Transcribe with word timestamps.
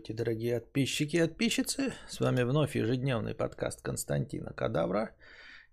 Здравствуйте, 0.00 0.24
дорогие 0.24 0.60
подписчики 0.60 1.16
и 1.16 1.20
подписчицы. 1.20 1.92
С 2.08 2.20
вами 2.20 2.42
вновь 2.42 2.74
ежедневный 2.74 3.34
подкаст 3.34 3.82
Константина 3.82 4.50
Кадавра. 4.54 5.10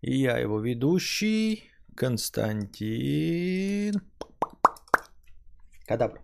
И 0.01 0.17
я 0.17 0.37
его 0.37 0.59
ведущий 0.59 1.71
Константин 1.95 3.21
Кадавр. 5.85 6.21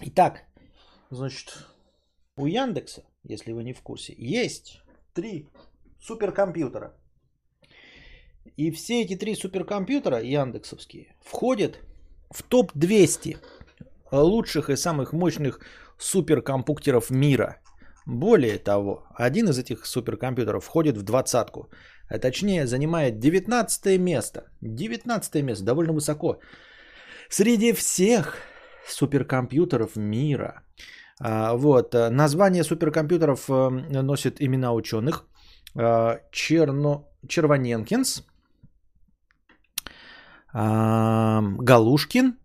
Итак, 0.00 0.42
значит, 1.10 1.64
у 2.36 2.46
Яндекса, 2.46 3.04
если 3.22 3.52
вы 3.52 3.62
не 3.62 3.72
в 3.72 3.82
курсе, 3.82 4.14
есть 4.18 4.82
три 5.14 5.48
суперкомпьютера. 6.00 6.92
И 8.56 8.72
все 8.72 9.02
эти 9.02 9.14
три 9.14 9.36
суперкомпьютера 9.36 10.20
яндексовские 10.22 11.14
входят 11.20 11.78
в 12.30 12.42
топ-200 12.42 13.38
лучших 14.20 14.70
и 14.70 14.76
самых 14.76 15.12
мощных 15.12 15.60
суперкомпьютеров 15.98 17.10
мира. 17.10 17.56
Более 18.06 18.58
того, 18.58 19.06
один 19.14 19.48
из 19.48 19.58
этих 19.58 19.86
суперкомпьютеров 19.86 20.64
входит 20.64 20.96
в 20.96 21.02
двадцатку, 21.02 21.70
а 22.08 22.18
точнее 22.18 22.66
занимает 22.66 23.18
19 23.18 23.98
место. 23.98 24.40
19 24.60 25.42
место, 25.42 25.64
довольно 25.64 25.92
высоко. 25.92 26.40
Среди 27.28 27.72
всех 27.72 28.36
суперкомпьютеров 28.88 29.96
мира. 29.96 30.62
А, 31.20 31.54
вот, 31.54 31.94
название 31.94 32.64
суперкомпьютеров 32.64 33.48
э, 33.48 34.02
носит 34.02 34.40
имена 34.40 34.72
ученых. 34.72 35.24
А, 35.76 36.18
Черно... 36.32 37.08
Червоненкинс, 37.28 38.24
а, 40.52 41.40
Галушкин 41.40 42.36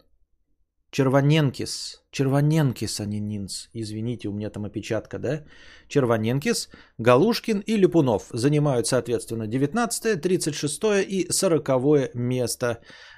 Червоненкис, 0.98 2.02
Червоненкис, 2.12 3.00
а 3.00 3.06
не 3.06 3.20
Нинс, 3.20 3.70
извините, 3.76 4.30
у 4.30 4.34
меня 4.34 4.50
там 4.50 4.66
опечатка, 4.66 5.20
да? 5.20 5.44
Червоненкис, 5.88 6.70
Галушкин 6.98 7.60
и 7.68 7.78
Липунов 7.78 8.24
занимают, 8.34 8.88
соответственно, 8.88 9.48
19, 9.48 10.22
36 10.22 10.82
и 11.08 11.28
40 11.30 12.16
место 12.16 12.66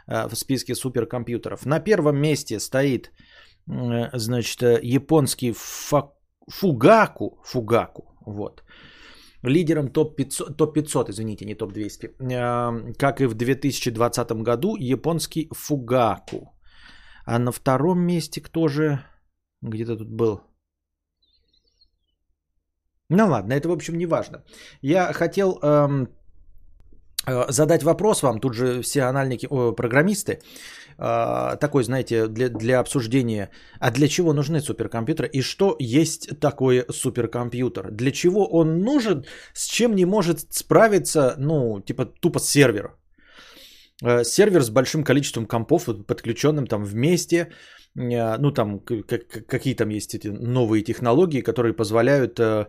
э, 0.08 0.28
в 0.28 0.36
списке 0.36 0.76
суперкомпьютеров. 0.76 1.66
На 1.66 1.80
первом 1.80 2.18
месте 2.18 2.60
стоит, 2.60 3.14
э, 3.70 4.10
значит, 4.14 4.62
японский 4.84 5.54
Фугаку, 6.50 7.40
Фугаку, 7.46 8.04
вот. 8.26 8.64
Лидером 9.44 9.88
топ-500, 9.88 10.56
топ-500, 10.58 11.12
извините, 11.12 11.46
не 11.46 11.56
топ-200, 11.56 12.08
э, 12.08 12.94
как 12.98 13.22
и 13.22 13.28
в 13.28 13.36
2020 13.36 14.44
году, 14.44 14.76
японский 14.76 15.48
Фугаку. 15.54 16.59
А 17.32 17.40
на 17.40 17.52
втором 17.52 18.00
месте 18.00 18.42
кто 18.42 18.68
же? 18.68 19.00
Где-то 19.62 19.98
тут 19.98 20.10
был. 20.10 20.42
Ну 23.10 23.28
ладно, 23.28 23.54
это 23.54 23.70
в 23.70 23.72
общем 23.72 23.98
не 23.98 24.08
важно. 24.08 24.44
Я 24.82 25.14
хотел 25.14 25.60
эм, 25.62 26.08
э, 27.28 27.52
задать 27.52 27.84
вопрос 27.84 28.24
вам, 28.24 28.40
тут 28.40 28.54
же 28.54 28.82
все 28.82 29.04
анальники, 29.04 29.48
о, 29.50 29.76
программисты, 29.76 30.32
э, 30.98 31.58
такой, 31.60 31.84
знаете, 31.84 32.28
для, 32.28 32.50
для 32.50 32.80
обсуждения, 32.80 33.50
а 33.80 33.92
для 33.92 34.08
чего 34.08 34.34
нужны 34.34 34.60
суперкомпьютеры 34.60 35.28
и 35.28 35.42
что 35.44 35.76
есть 35.80 36.40
такое 36.40 36.86
суперкомпьютер? 36.90 37.92
Для 37.92 38.12
чего 38.12 38.48
он 38.48 38.80
нужен, 38.80 39.26
с 39.54 39.68
чем 39.68 39.96
не 39.96 40.06
может 40.06 40.52
справиться, 40.52 41.36
ну, 41.38 41.80
типа 41.82 42.06
тупо 42.06 42.40
сервер? 42.40 43.00
Э, 44.04 44.24
сервер 44.24 44.62
с 44.62 44.70
большим 44.70 45.04
количеством 45.04 45.46
компов, 45.46 45.86
подключенным 46.08 46.68
там 46.68 46.84
вместе, 46.84 47.50
э, 47.98 48.38
ну 48.38 48.52
там 48.52 48.80
какие 48.80 49.76
там 49.76 49.90
есть 49.90 50.16
эти 50.16 50.28
новые 50.28 50.84
технологии, 50.84 51.42
которые 51.42 51.74
позволяют 51.74 52.40
э, 52.40 52.68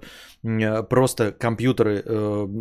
просто 0.89 1.33
компьютеры 1.33 2.03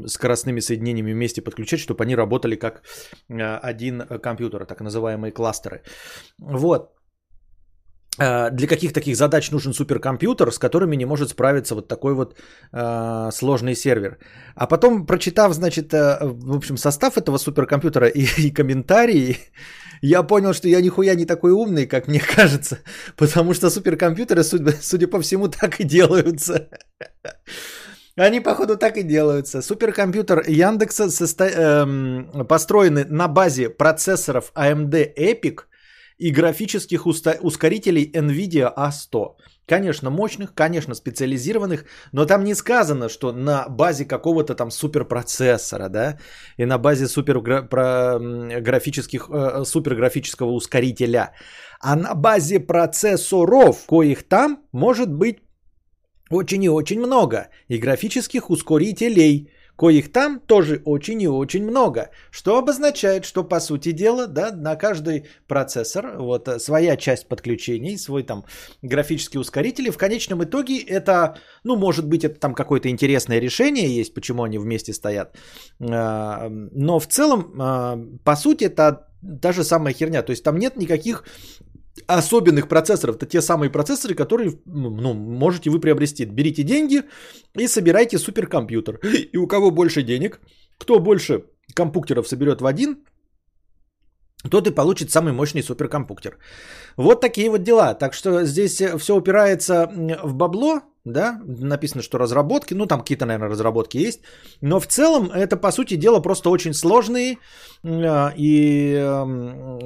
скоростными 0.07 0.59
соединениями 0.61 1.13
вместе 1.13 1.41
подключать, 1.41 1.79
чтобы 1.79 2.03
они 2.03 2.15
работали 2.15 2.55
как 2.55 2.83
один 3.29 4.03
компьютер, 4.21 4.65
так 4.65 4.81
называемые 4.81 5.31
кластеры. 5.31 5.81
Вот. 6.37 6.98
Э, 8.19 8.49
для 8.51 8.67
каких 8.67 8.93
таких 8.93 9.15
задач 9.15 9.51
нужен 9.51 9.73
суперкомпьютер, 9.73 10.51
с 10.51 10.59
которыми 10.59 10.97
не 10.97 11.05
может 11.05 11.29
справиться 11.29 11.75
вот 11.75 11.87
такой 11.87 12.13
вот 12.13 12.37
э, 12.73 13.29
сложный 13.31 13.75
сервер. 13.75 14.17
А 14.55 14.67
потом, 14.67 15.05
прочитав, 15.05 15.53
значит, 15.53 15.93
э, 15.93 16.19
в 16.21 16.55
общем, 16.55 16.77
состав 16.77 17.17
этого 17.17 17.37
суперкомпьютера 17.37 18.07
и, 18.07 18.25
и 18.47 18.51
комментарии, 18.51 19.37
я 20.01 20.23
понял, 20.23 20.53
что 20.53 20.67
я 20.67 20.81
нихуя 20.81 21.15
не 21.15 21.25
такой 21.25 21.51
умный, 21.51 21.87
как 21.87 22.07
мне 22.07 22.19
кажется, 22.19 22.79
потому 23.15 23.53
что 23.53 23.69
суперкомпьютеры, 23.69 24.43
судя, 24.43 24.73
судя 24.81 25.07
по 25.07 25.19
всему, 25.21 25.47
так 25.47 25.79
и 25.79 25.83
делаются. 25.83 26.67
Они, 28.17 28.41
походу, 28.41 28.75
так 28.75 28.97
и 28.97 29.03
делаются. 29.03 29.61
Суперкомпьютер 29.61 30.43
Яндекса 30.45 31.09
состо... 31.09 31.45
эм, 31.45 32.45
построены 32.49 33.05
на 33.05 33.29
базе 33.29 33.69
процессоров 33.69 34.51
AMD 34.55 35.15
EPIC 35.15 35.59
и 36.19 36.31
графических 36.31 37.07
ускорителей 37.07 38.11
NVIDIA 38.13 38.73
A100. 38.75 39.35
Конечно, 39.65 40.09
мощных, 40.09 40.53
конечно, 40.53 40.95
специализированных, 40.95 41.85
но 42.11 42.25
там 42.25 42.43
не 42.43 42.55
сказано, 42.55 43.09
что 43.09 43.31
на 43.31 43.69
базе 43.69 44.05
какого-то 44.05 44.55
там 44.55 44.71
суперпроцессора, 44.71 45.89
да, 45.89 46.17
и 46.57 46.65
на 46.65 46.77
базе 46.77 47.07
суперграфических, 47.07 49.29
э, 49.29 49.63
суперграфического 49.65 50.51
ускорителя, 50.51 51.33
а 51.79 51.95
на 51.95 52.15
базе 52.15 52.59
процессоров, 52.59 53.85
коих 53.87 54.27
там 54.27 54.59
может 54.73 55.13
быть 55.13 55.37
очень 56.29 56.63
и 56.63 56.69
очень 56.69 56.99
много, 56.99 57.47
и 57.69 57.77
графических 57.77 58.49
ускорителей– 58.49 59.51
коих 59.79 60.11
там 60.11 60.39
тоже 60.39 60.81
очень 60.85 61.21
и 61.21 61.27
очень 61.27 61.63
много. 61.63 62.09
Что 62.31 62.57
обозначает, 62.57 63.25
что 63.25 63.43
по 63.43 63.59
сути 63.59 63.93
дела, 63.93 64.27
да, 64.27 64.51
на 64.51 64.75
каждый 64.75 65.23
процессор 65.47 66.17
вот 66.19 66.47
э, 66.47 66.59
своя 66.59 66.97
часть 66.97 67.29
подключений, 67.29 67.97
свой 67.97 68.23
там 68.23 68.43
графический 68.81 69.39
ускоритель. 69.39 69.87
И 69.87 69.91
в 69.91 69.97
конечном 69.97 70.43
итоге 70.43 70.79
это, 70.79 71.37
ну, 71.63 71.77
может 71.77 72.05
быть, 72.05 72.25
это 72.25 72.39
там 72.39 72.53
какое-то 72.53 72.89
интересное 72.89 73.39
решение 73.39 73.97
есть, 73.99 74.13
почему 74.13 74.43
они 74.43 74.57
вместе 74.57 74.93
стоят. 74.93 75.37
А, 75.79 76.49
но 76.49 76.99
в 76.99 77.07
целом, 77.07 77.53
а, 77.57 77.97
по 78.25 78.35
сути, 78.35 78.65
это 78.65 79.07
та 79.41 79.51
же 79.53 79.63
самая 79.63 79.93
херня. 79.93 80.23
То 80.23 80.31
есть 80.31 80.43
там 80.43 80.57
нет 80.57 80.77
никаких 80.77 81.23
особенных 82.17 82.67
процессоров. 82.67 83.15
Это 83.15 83.25
те 83.25 83.41
самые 83.41 83.69
процессоры, 83.69 84.15
которые 84.15 84.51
ну, 84.65 84.89
ну, 84.89 85.13
можете 85.13 85.69
вы 85.69 85.79
приобрести. 85.79 86.25
Берите 86.25 86.63
деньги 86.63 87.03
и 87.57 87.67
собирайте 87.67 88.17
суперкомпьютер. 88.17 88.99
И 89.33 89.37
у 89.37 89.47
кого 89.47 89.71
больше 89.71 90.03
денег, 90.03 90.39
кто 90.77 90.99
больше 90.99 91.43
компьютеров 91.75 92.27
соберет 92.27 92.61
в 92.61 92.65
один, 92.65 92.97
тот 94.49 94.67
и 94.67 94.71
получит 94.71 95.11
самый 95.11 95.33
мощный 95.33 95.61
суперкомпьютер. 95.61 96.37
Вот 96.97 97.21
такие 97.21 97.49
вот 97.49 97.63
дела. 97.63 97.93
Так 97.93 98.13
что 98.13 98.45
здесь 98.45 98.81
все 98.97 99.15
упирается 99.15 99.87
в 100.23 100.33
бабло, 100.33 100.81
да, 101.05 101.41
написано, 101.45 102.01
что 102.01 102.17
разработки, 102.17 102.73
ну 102.73 102.85
там 102.85 102.99
какие-то, 102.99 103.25
наверное, 103.25 103.49
разработки 103.49 103.97
есть, 103.97 104.21
но 104.61 104.79
в 104.79 104.87
целом 104.87 105.29
это, 105.31 105.57
по 105.57 105.71
сути 105.71 105.95
дела, 105.95 106.21
просто 106.21 106.49
очень 106.49 106.73
сложные 106.73 107.37
и, 107.83 108.95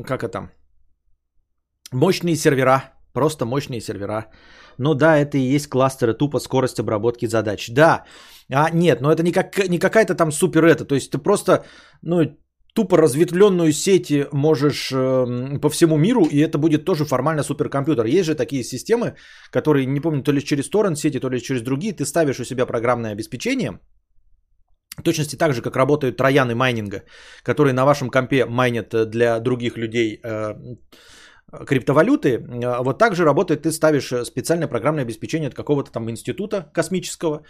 как 0.06 0.24
это, 0.24 0.50
Мощные 1.94 2.36
сервера, 2.36 2.94
просто 3.14 3.46
мощные 3.46 3.82
сервера. 3.82 4.26
Ну 4.78 4.94
да, 4.96 5.18
это 5.18 5.38
и 5.38 5.56
есть 5.56 5.70
кластеры, 5.70 6.14
тупо 6.14 6.40
скорость 6.40 6.80
обработки 6.80 7.28
задач. 7.28 7.70
Да, 7.70 8.04
а 8.50 8.70
нет, 8.74 9.02
но 9.02 9.12
это 9.12 9.24
не, 9.24 9.32
как, 9.32 9.70
не 9.70 9.80
какая-то 9.80 10.16
там 10.16 10.32
супер 10.32 10.66
это, 10.66 10.86
то 10.86 10.96
есть 10.96 11.12
ты 11.12 11.18
просто, 11.18 11.66
ну, 12.02 12.38
тупо 12.74 12.98
разветвленную 12.98 13.72
сеть 13.72 14.12
можешь 14.32 14.92
э, 14.92 15.60
по 15.60 15.70
всему 15.70 15.98
миру, 15.98 16.26
и 16.26 16.40
это 16.40 16.58
будет 16.58 16.86
тоже 16.86 17.06
формально 17.06 17.44
суперкомпьютер. 17.44 18.06
Есть 18.06 18.26
же 18.26 18.36
такие 18.36 18.64
системы, 18.64 19.16
которые, 19.52 19.86
не 19.86 20.00
помню, 20.00 20.24
то 20.24 20.32
ли 20.32 20.42
через 20.42 20.70
торрент 20.70 20.98
сети, 20.98 21.20
то 21.20 21.30
ли 21.30 21.40
через 21.40 21.62
другие, 21.62 21.94
ты 21.94 22.06
ставишь 22.06 22.40
у 22.40 22.46
себя 22.46 22.66
программное 22.66 23.12
обеспечение, 23.12 23.80
в 24.98 25.04
точности 25.04 25.36
так 25.36 25.54
же, 25.54 25.62
как 25.62 25.76
работают 25.76 26.18
трояны 26.18 26.56
майнинга, 26.56 27.04
которые 27.44 27.74
на 27.74 27.86
вашем 27.86 28.10
компе 28.10 28.46
майнят 28.46 29.10
для 29.10 29.40
других 29.40 29.78
людей 29.78 30.20
э, 30.24 30.56
криптовалюты, 31.66 32.30
э, 32.30 32.84
вот 32.84 32.98
так 32.98 33.16
же 33.16 33.26
работает, 33.26 33.62
ты 33.62 33.72
ставишь 33.72 34.12
э, 34.12 34.26
специальное 34.26 34.68
программное 34.68 35.04
обеспечение 35.04 35.48
от 35.48 35.56
какого-то 35.56 35.92
там 35.92 36.10
института 36.10 36.70
космического, 36.74 37.44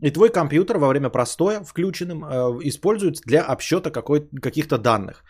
и 0.00 0.10
твой 0.10 0.28
компьютер 0.28 0.78
во 0.78 0.88
время 0.88 1.10
простоя 1.10 1.60
включенным 1.64 2.24
э, 2.24 2.28
используется 2.68 3.22
для 3.26 3.42
обсчета 3.42 3.90
каких-то 3.90 4.78
данных 4.78 5.24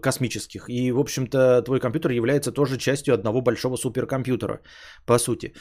космических. 0.00 0.70
И, 0.70 0.90
в 0.90 0.98
общем-то, 0.98 1.60
твой 1.62 1.80
компьютер 1.80 2.12
является 2.12 2.50
тоже 2.50 2.78
частью 2.78 3.12
одного 3.12 3.42
большого 3.42 3.76
суперкомпьютера, 3.76 4.60
по 5.04 5.18
сути. 5.18 5.52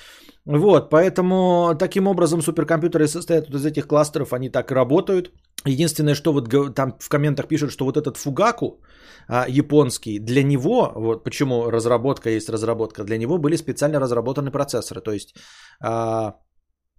Вот, 0.45 0.89
поэтому 0.89 1.75
таким 1.77 2.07
образом 2.07 2.41
суперкомпьютеры 2.41 3.07
состоят 3.07 3.49
из 3.49 3.65
этих 3.65 3.87
кластеров, 3.87 4.31
они 4.31 4.49
так 4.49 4.71
и 4.71 4.75
работают. 4.75 5.31
Единственное, 5.67 6.15
что 6.15 6.33
вот 6.33 6.75
там 6.75 6.93
в 6.99 7.09
комментах 7.09 7.47
пишут, 7.47 7.71
что 7.71 7.85
вот 7.85 7.97
этот 7.97 8.17
фугаку 8.17 8.81
а, 9.27 9.45
японский, 9.49 10.19
для 10.19 10.43
него, 10.43 10.91
вот 10.95 11.23
почему 11.23 11.69
разработка 11.69 12.29
есть 12.29 12.49
разработка, 12.49 13.03
для 13.03 13.17
него 13.17 13.37
были 13.37 13.57
специально 13.57 13.99
разработаны 13.99 14.51
процессоры. 14.51 15.01
То 15.01 15.11
есть, 15.11 15.35
а, 15.81 16.35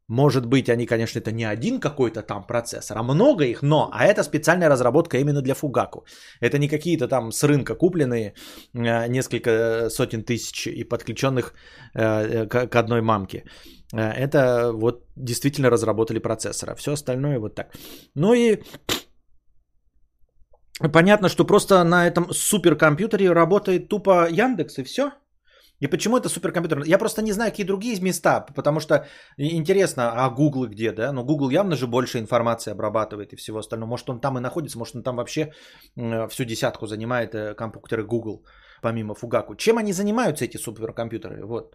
может 0.09 0.47
быть, 0.47 0.69
они, 0.71 0.87
конечно, 0.87 1.21
это 1.21 1.33
не 1.33 1.45
один 1.45 1.81
какой-то 1.81 2.23
там 2.23 2.47
процессор, 2.47 2.99
а 2.99 3.03
много 3.03 3.45
их, 3.45 3.63
но, 3.63 3.91
а 3.93 4.07
это 4.07 4.23
специальная 4.23 4.71
разработка 4.71 5.19
именно 5.19 5.43
для 5.43 5.55
фугаку. 5.55 6.07
Это 6.41 6.59
не 6.59 6.69
какие-то 6.69 7.09
там 7.09 7.31
с 7.31 7.45
рынка 7.45 7.75
купленные 7.75 8.35
а, 8.75 9.07
несколько 9.07 9.91
сотен 9.91 10.25
тысяч 10.25 10.67
и 10.67 10.85
подключенных 10.85 11.53
а, 11.95 12.47
к, 12.47 12.77
одной 12.77 13.03
мамке. 13.03 13.45
Это 13.93 14.73
вот 14.73 15.05
действительно 15.17 15.71
разработали 15.71 16.19
процессора. 16.19 16.75
Все 16.75 16.93
остальное 16.93 17.39
вот 17.39 17.55
так. 17.55 17.75
Ну 18.15 18.35
и 18.35 18.63
понятно, 20.93 21.29
что 21.29 21.45
просто 21.45 21.85
на 21.85 22.07
этом 22.07 22.33
суперкомпьютере 22.33 23.33
работает 23.33 23.89
тупо 23.89 24.29
Яндекс 24.31 24.79
и 24.79 24.85
все. 24.85 25.13
И 25.81 25.87
почему 25.87 26.17
это 26.17 26.29
суперкомпьютер? 26.29 26.85
Я 26.85 26.99
просто 26.99 27.23
не 27.23 27.33
знаю, 27.33 27.51
какие 27.51 27.67
другие 27.67 28.01
места, 28.01 28.41
потому 28.55 28.81
что 28.81 29.07
интересно, 29.37 30.13
а 30.13 30.31
Google 30.31 30.67
где, 30.67 30.93
да? 30.93 31.13
Но 31.13 31.21
ну, 31.21 31.27
Google 31.27 31.51
явно 31.51 31.77
же 31.77 31.87
больше 31.87 32.19
информации 32.19 32.73
обрабатывает 32.73 33.33
и 33.33 33.37
всего 33.37 33.59
остального. 33.59 33.91
Может, 33.91 34.11
он 34.11 34.21
там 34.21 34.39
и 34.39 34.41
находится, 34.41 34.79
может, 34.79 34.97
он 34.97 35.03
там 35.03 35.17
вообще 35.17 35.53
всю 36.29 36.45
десятку 36.45 36.87
занимает 36.87 37.35
э, 37.35 37.55
компьютеры 37.55 38.05
Google, 38.05 38.45
помимо 38.83 39.15
Фугаку. 39.15 39.55
Чем 39.57 39.79
они 39.79 39.93
занимаются, 39.93 40.45
эти 40.45 40.57
суперкомпьютеры? 40.57 41.45
Вот. 41.47 41.75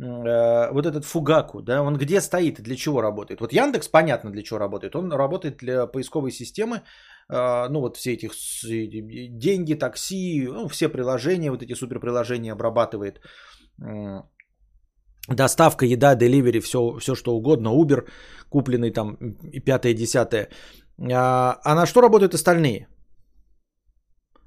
Э, 0.00 0.72
вот 0.72 0.86
этот 0.86 1.04
Фугаку, 1.04 1.62
да, 1.62 1.82
он 1.82 1.96
где 1.96 2.20
стоит 2.20 2.58
и 2.58 2.62
для 2.62 2.76
чего 2.76 3.02
работает? 3.02 3.40
Вот 3.40 3.52
Яндекс, 3.52 3.88
понятно, 3.88 4.30
для 4.30 4.42
чего 4.42 4.58
работает. 4.58 4.96
Он 4.96 5.12
работает 5.12 5.58
для 5.58 5.86
поисковой 5.86 6.30
системы, 6.30 6.76
э, 6.76 6.80
ну 7.28 7.80
вот 7.80 7.96
все 7.96 8.14
эти 8.14 8.28
деньги, 9.28 9.74
такси, 9.74 10.46
ну, 10.46 10.68
все 10.68 10.88
приложения, 10.88 11.50
вот 11.50 11.62
эти 11.62 11.74
суперприложения 11.74 12.52
обрабатывает. 12.52 13.20
Доставка, 15.28 15.86
еда, 15.86 16.14
деливери, 16.14 16.60
все, 16.60 16.98
все 16.98 17.14
что 17.14 17.34
угодно, 17.36 17.68
Uber, 17.68 18.08
купленный 18.48 18.90
там 18.90 19.16
и 19.52 19.60
пятое, 19.60 19.94
десятое. 19.94 20.48
А, 20.98 21.60
а 21.64 21.74
на 21.74 21.86
что 21.86 22.00
работают 22.00 22.34
остальные? 22.34 22.88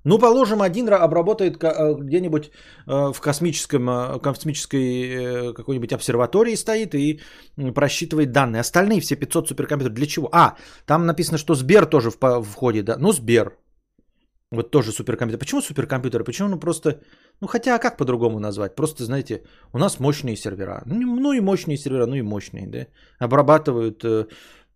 Ну, 0.06 0.20
положим, 0.20 0.62
один 0.62 0.88
обработает 0.90 1.64
э, 1.64 1.96
где-нибудь 2.00 2.52
э, 2.88 3.12
в 3.12 3.20
космическом, 3.20 3.90
э, 3.90 4.20
космической 4.20 5.54
какой-нибудь 5.54 5.94
обсерватории 5.94 6.56
стоит 6.56 6.94
и 6.94 7.22
просчитывает 7.74 8.32
данные. 8.32 8.62
Остальные 8.62 9.02
все 9.02 9.16
500 9.16 9.48
суперкомпьютеров 9.48 9.96
для 9.96 10.06
чего? 10.06 10.30
А, 10.32 10.56
там 10.86 11.06
написано, 11.06 11.40
что 11.40 11.56
Сбер 11.56 11.88
тоже 11.88 12.12
в 12.12 12.44
входе, 12.44 12.84
да? 12.84 12.98
Ну, 13.00 13.12
Сбер. 13.12 13.58
Вот 14.52 14.72
тоже 14.72 14.92
суперкомпьютер. 14.92 15.40
Почему 15.40 15.62
суперкомпьютеры? 15.62 16.24
Почему 16.24 16.50
ну 16.50 16.60
просто... 16.60 17.02
Ну 17.42 17.48
хотя, 17.48 17.76
а 17.76 17.80
как 17.80 17.98
по-другому 17.98 18.40
назвать? 18.40 18.76
Просто, 18.76 19.04
знаете, 19.04 19.42
у 19.74 19.80
нас 19.80 20.00
мощные 20.00 20.36
сервера. 20.36 20.84
Ну, 20.86 21.20
ну 21.20 21.34
и 21.34 21.42
мощные 21.42 21.78
сервера, 21.78 22.06
ну 22.06 22.16
и 22.16 22.22
мощные, 22.22 22.68
да? 22.68 22.88
Обрабатывают 23.26 24.06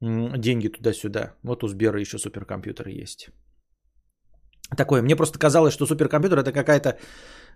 деньги 0.01 0.69
туда-сюда. 0.69 1.35
Вот 1.43 1.63
у 1.63 1.67
Сбера 1.67 1.99
еще 1.99 2.17
суперкомпьютеры 2.17 3.03
есть 3.03 3.29
такое. 4.75 5.01
Мне 5.01 5.16
просто 5.16 5.39
казалось, 5.39 5.74
что 5.74 5.86
суперкомпьютер 5.86 6.39
это 6.39 6.51
какая-то, 6.51 6.98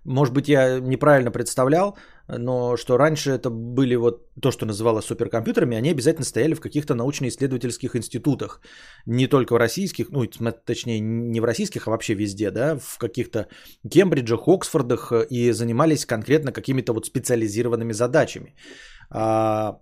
может 0.03 0.33
быть, 0.33 0.49
я 0.49 0.79
неправильно 0.79 1.31
представлял, 1.31 1.97
но 2.27 2.77
что 2.77 2.97
раньше 2.97 3.31
это 3.31 3.49
были 3.49 3.95
вот 3.95 4.29
то, 4.41 4.51
что 4.51 4.65
называлось 4.65 5.05
суперкомпьютерами, 5.05 5.77
они 5.77 5.91
обязательно 5.91 6.25
стояли 6.25 6.55
в 6.55 6.61
каких-то 6.61 6.95
научно-исследовательских 6.95 7.95
институтах. 7.95 8.61
Не 9.05 9.27
только 9.27 9.53
в 9.53 9.57
российских, 9.57 10.09
ну, 10.09 10.25
точнее, 10.65 10.99
не 10.99 11.41
в 11.41 11.45
российских, 11.45 11.87
а 11.87 11.91
вообще 11.91 12.15
везде, 12.15 12.51
да, 12.51 12.77
в 12.77 12.97
каких-то 12.97 13.47
Кембриджах, 13.89 14.47
Оксфордах 14.47 15.11
и 15.29 15.51
занимались 15.51 16.05
конкретно 16.05 16.51
какими-то 16.51 16.93
вот 16.93 17.05
специализированными 17.05 17.93
задачами. 17.93 18.55
А, 19.09 19.79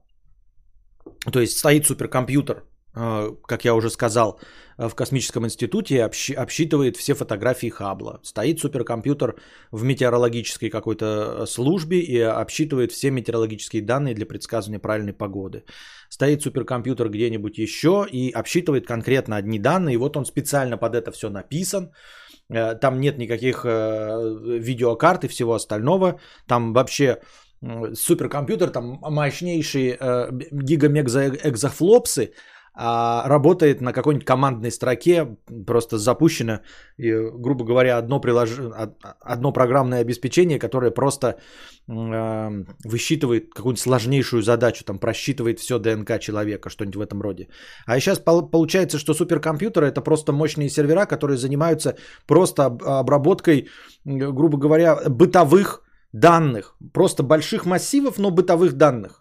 то 1.31 1.39
есть 1.39 1.57
стоит 1.57 1.85
суперкомпьютер, 1.85 2.63
как 2.93 3.65
я 3.65 3.73
уже 3.73 3.89
сказал, 3.89 4.39
Э, 4.81 4.87
в 4.87 4.95
космическом 4.95 5.45
институте 5.45 6.03
обсчитывает 6.03 6.97
все 6.97 7.13
фотографии 7.13 7.69
Хаббла. 7.69 8.19
Стоит 8.23 8.59
суперкомпьютер 8.59 9.35
в 9.71 9.83
метеорологической 9.83 10.69
какой-то 10.69 11.05
э, 11.05 11.45
службе 11.45 11.99
и 11.99 12.19
обсчитывает 12.19 12.91
все 12.91 13.11
метеорологические 13.11 13.81
данные 13.81 14.15
для 14.15 14.25
предсказывания 14.25 14.79
правильной 14.79 15.13
погоды. 15.13 15.63
Стоит 16.09 16.41
суперкомпьютер 16.41 17.09
где-нибудь 17.09 17.57
еще 17.57 18.05
и 18.11 18.31
обсчитывает 18.31 18.87
конкретно 18.87 19.35
одни 19.35 19.59
данные. 19.59 19.93
И 19.93 19.97
вот 19.97 20.17
он 20.17 20.25
специально 20.25 20.77
под 20.77 20.95
это 20.95 21.11
все 21.11 21.29
написан. 21.29 21.91
Э, 22.49 22.75
там 22.75 22.99
нет 22.99 23.17
никаких 23.17 23.65
видеокарт 23.65 25.23
и 25.23 25.27
всего 25.27 25.53
остального. 25.53 26.19
Там 26.47 26.73
вообще 26.73 27.17
суперкомпьютер, 27.93 28.71
там 28.71 28.97
мощнейшие 29.01 29.97
гигамегзаэкзофлопсы, 30.51 32.31
а 32.73 33.27
работает 33.27 33.81
на 33.81 33.91
какой-нибудь 33.91 34.25
командной 34.25 34.71
строке, 34.71 35.37
просто 35.67 35.97
запущено, 35.97 36.59
и, 36.97 37.11
грубо 37.11 37.65
говоря, 37.65 37.97
одно, 37.97 38.21
прилож... 38.21 38.49
одно 39.19 39.51
программное 39.51 39.99
обеспечение, 39.99 40.57
которое 40.57 40.91
просто 40.91 41.27
э, 41.27 42.65
высчитывает 42.85 43.53
какую-нибудь 43.53 43.81
сложнейшую 43.81 44.41
задачу, 44.41 44.85
там 44.85 44.99
просчитывает 44.99 45.59
все 45.59 45.79
ДНК 45.79 46.19
человека, 46.19 46.69
что-нибудь 46.69 46.95
в 46.95 47.01
этом 47.01 47.21
роде. 47.21 47.49
А 47.85 47.99
сейчас 47.99 48.19
получается, 48.19 48.97
что 48.97 49.13
суперкомпьютеры 49.13 49.87
это 49.87 50.01
просто 50.01 50.31
мощные 50.31 50.69
сервера, 50.69 51.05
которые 51.05 51.37
занимаются 51.37 51.95
просто 52.25 52.65
обработкой, 52.65 53.67
грубо 54.05 54.57
говоря, 54.57 54.95
бытовых 55.09 55.83
данных, 56.13 56.75
просто 56.93 57.23
больших 57.23 57.65
массивов, 57.65 58.17
но 58.17 58.31
бытовых 58.31 58.73
данных. 58.73 59.20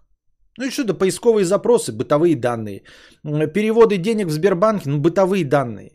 Ну 0.59 0.65
и 0.65 0.71
что 0.71 0.83
это 0.83 0.95
поисковые 0.95 1.45
запросы, 1.45 1.93
бытовые 1.93 2.37
данные. 2.37 2.83
Переводы 3.23 3.99
денег 3.99 4.27
в 4.27 4.31
Сбербанке, 4.31 4.91
ну 4.91 4.99
бытовые 4.99 5.45
данные. 5.45 5.93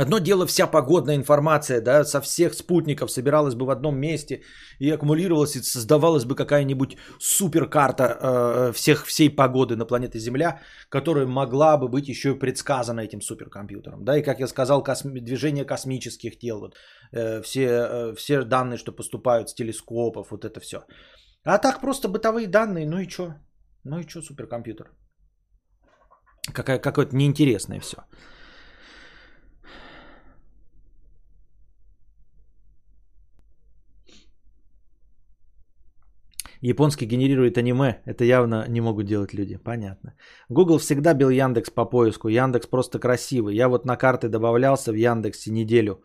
Одно 0.00 0.18
дело 0.18 0.46
вся 0.46 0.66
погодная 0.66 1.16
информация, 1.16 1.82
да, 1.82 2.04
со 2.04 2.20
всех 2.22 2.54
спутников 2.54 3.10
собиралась 3.10 3.54
бы 3.54 3.66
в 3.66 3.70
одном 3.70 3.98
месте 3.98 4.40
и 4.78 4.90
аккумулировалась, 4.90 5.54
и 5.54 5.62
создавалась 5.62 6.24
бы 6.24 6.34
какая-нибудь 6.34 6.96
суперкарта 7.18 8.04
э, 8.04 8.72
всех, 8.72 9.04
всей 9.04 9.28
погоды 9.28 9.76
на 9.76 9.84
планете 9.84 10.18
Земля, 10.18 10.60
которая 10.88 11.26
могла 11.26 11.76
бы 11.76 11.88
быть 11.88 12.08
еще 12.08 12.30
и 12.30 12.38
предсказана 12.38 13.00
этим 13.00 13.20
суперкомпьютером. 13.20 14.02
Да, 14.04 14.16
и 14.16 14.22
как 14.22 14.40
я 14.40 14.46
сказал, 14.46 14.82
косми- 14.82 15.20
движение 15.20 15.66
космических 15.66 16.38
тел, 16.38 16.60
вот, 16.60 16.74
э, 17.12 17.42
все, 17.42 17.60
э, 17.66 18.14
все 18.16 18.44
данные, 18.44 18.78
что 18.78 18.92
поступают 18.92 19.50
с 19.50 19.54
телескопов, 19.54 20.30
вот 20.30 20.46
это 20.46 20.60
все. 20.60 20.78
А 21.44 21.58
так 21.58 21.80
просто 21.80 22.08
бытовые 22.08 22.46
данные, 22.46 22.86
ну 22.86 22.98
и 22.98 23.08
что? 23.08 23.34
Ну 23.84 23.98
и 23.98 24.06
что 24.06 24.22
суперкомпьютер? 24.22 24.90
Какая, 26.52 26.78
какое-то 26.78 27.16
неинтересное 27.16 27.80
все. 27.80 27.96
Японский 36.62 37.06
генерирует 37.06 37.58
аниме. 37.58 38.02
Это 38.06 38.24
явно 38.24 38.66
не 38.68 38.80
могут 38.80 39.06
делать 39.06 39.34
люди. 39.34 39.56
Понятно. 39.56 40.14
Google 40.48 40.78
всегда 40.78 41.12
бил 41.12 41.30
Яндекс 41.30 41.70
по 41.70 41.84
поиску. 41.84 42.28
Яндекс 42.28 42.68
просто 42.68 43.00
красивый. 43.00 43.56
Я 43.56 43.68
вот 43.68 43.84
на 43.84 43.96
карты 43.96 44.28
добавлялся 44.28 44.92
в 44.92 44.94
Яндексе 44.94 45.50
неделю. 45.50 46.04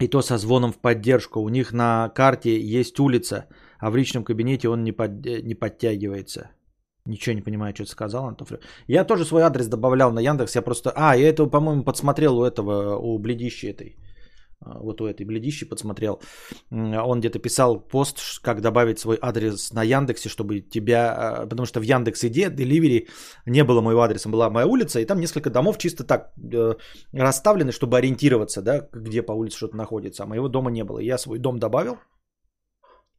И 0.00 0.08
то 0.08 0.22
со 0.22 0.38
звоном 0.38 0.72
в 0.72 0.78
поддержку. 0.78 1.40
У 1.40 1.48
них 1.48 1.72
на 1.72 2.08
карте 2.08 2.60
есть 2.60 2.98
улица, 2.98 3.46
а 3.78 3.90
в 3.90 3.96
личном 3.96 4.24
кабинете 4.24 4.68
он 4.68 4.82
не, 4.82 4.92
под, 4.92 5.24
не 5.24 5.54
подтягивается. 5.54 6.50
Ничего 7.06 7.34
не 7.34 7.42
понимаю, 7.42 7.74
что 7.74 7.84
ты 7.84 7.90
сказал, 7.90 8.26
Антофрев. 8.26 8.60
Я 8.88 9.04
тоже 9.04 9.24
свой 9.24 9.42
адрес 9.42 9.68
добавлял 9.68 10.12
на 10.12 10.20
Яндекс. 10.20 10.56
Я 10.56 10.62
просто... 10.62 10.90
А, 10.96 11.16
я 11.16 11.28
это, 11.28 11.46
по-моему, 11.46 11.84
подсмотрел 11.84 12.38
у 12.38 12.44
этого, 12.44 12.96
у 12.96 13.18
бледищи 13.18 13.66
этой. 13.66 13.96
А, 14.64 14.78
вот 14.78 15.00
у 15.00 15.06
этой 15.06 15.26
бледищи 15.26 15.66
подсмотрел. 15.66 16.20
Он 16.70 17.20
где-то 17.20 17.38
писал 17.38 17.80
пост, 17.80 18.18
как 18.42 18.60
добавить 18.60 18.98
свой 18.98 19.18
адрес 19.20 19.72
на 19.72 19.82
Яндексе, 19.82 20.28
чтобы 20.28 20.60
тебя... 20.60 21.14
А, 21.14 21.46
потому 21.46 21.66
что 21.66 21.80
в 21.80 21.82
Яндекс 21.82 22.24
Иде, 22.24 22.48
Delivery 22.48 23.08
не 23.46 23.64
было 23.64 23.80
моего 23.80 24.02
адреса, 24.02 24.28
была 24.28 24.50
моя 24.50 24.66
улица, 24.66 25.00
и 25.00 25.04
там 25.04 25.20
несколько 25.20 25.50
домов 25.50 25.78
чисто 25.78 26.04
так 26.04 26.32
э, 26.52 26.74
расставлены, 27.12 27.72
чтобы 27.72 27.98
ориентироваться, 27.98 28.62
да, 28.62 28.88
где 28.92 29.22
по 29.22 29.32
улице 29.32 29.56
что-то 29.56 29.76
находится. 29.76 30.22
А 30.22 30.26
моего 30.26 30.48
дома 30.48 30.70
не 30.70 30.84
было. 30.84 30.98
Я 30.98 31.18
свой 31.18 31.38
дом 31.38 31.58
добавил 31.58 31.98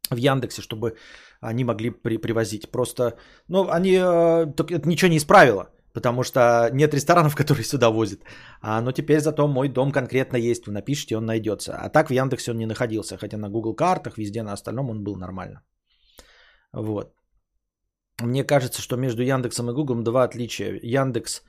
в 0.09 0.17
Яндексе, 0.17 0.61
чтобы 0.61 0.95
они 1.41 1.63
могли 1.63 1.91
при- 1.91 2.17
привозить. 2.17 2.71
Просто, 2.71 3.17
ну, 3.47 3.69
они... 3.69 3.95
Э, 3.95 4.45
это 4.45 4.87
ничего 4.87 5.11
не 5.11 5.17
исправило. 5.17 5.69
Потому 5.95 6.23
что 6.23 6.69
нет 6.73 6.93
ресторанов, 6.93 7.35
которые 7.41 7.63
сюда 7.63 7.89
возят. 7.89 8.19
А, 8.61 8.81
но 8.81 8.91
теперь 8.91 9.19
зато 9.19 9.47
мой 9.47 9.69
дом 9.69 9.91
конкретно 9.91 10.37
есть. 10.37 10.67
Вы 10.67 10.73
напишите, 10.73 11.17
он 11.17 11.25
найдется. 11.25 11.73
А 11.73 11.89
так 11.89 12.09
в 12.09 12.13
Яндексе 12.13 12.51
он 12.51 12.57
не 12.57 12.65
находился. 12.65 13.17
Хотя 13.17 13.37
на 13.37 13.49
Google 13.49 13.75
картах, 13.75 14.17
везде 14.17 14.43
на 14.43 14.53
остальном 14.53 14.89
он 14.89 15.03
был 15.03 15.15
нормально. 15.15 15.61
Вот. 16.73 17.15
Мне 18.21 18.43
кажется, 18.43 18.81
что 18.81 18.97
между 18.97 19.23
Яндексом 19.23 19.69
и 19.69 19.73
Гуглом 19.73 20.03
два 20.03 20.23
отличия. 20.23 20.79
Яндекс, 20.83 21.43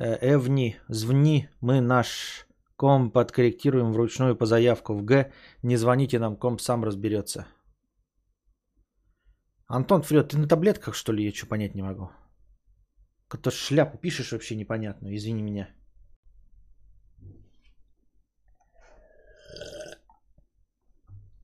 э, 0.00 0.34
Эвни, 0.34 0.76
звни, 0.88 1.48
мы 1.60 1.80
наш 1.80 2.46
комп 2.76 3.14
подкорректируем 3.14 3.92
вручную 3.92 4.36
по 4.36 4.46
заявку. 4.46 4.94
В 4.94 5.02
Г 5.02 5.32
не 5.62 5.76
звоните 5.76 6.18
нам, 6.18 6.36
комп 6.36 6.60
сам 6.60 6.84
разберется. 6.84 7.46
Антон 9.66 10.02
Фред, 10.02 10.28
ты 10.28 10.38
на 10.38 10.48
таблетках, 10.48 10.94
что 10.94 11.12
ли? 11.12 11.24
Я 11.24 11.32
что 11.32 11.46
понять 11.46 11.74
не 11.74 11.82
могу. 11.82 12.10
Как-то 13.28 13.50
шляпу 13.50 13.98
пишешь 13.98 14.32
вообще 14.32 14.54
непонятно, 14.56 15.14
извини 15.14 15.42
меня. 15.42 15.68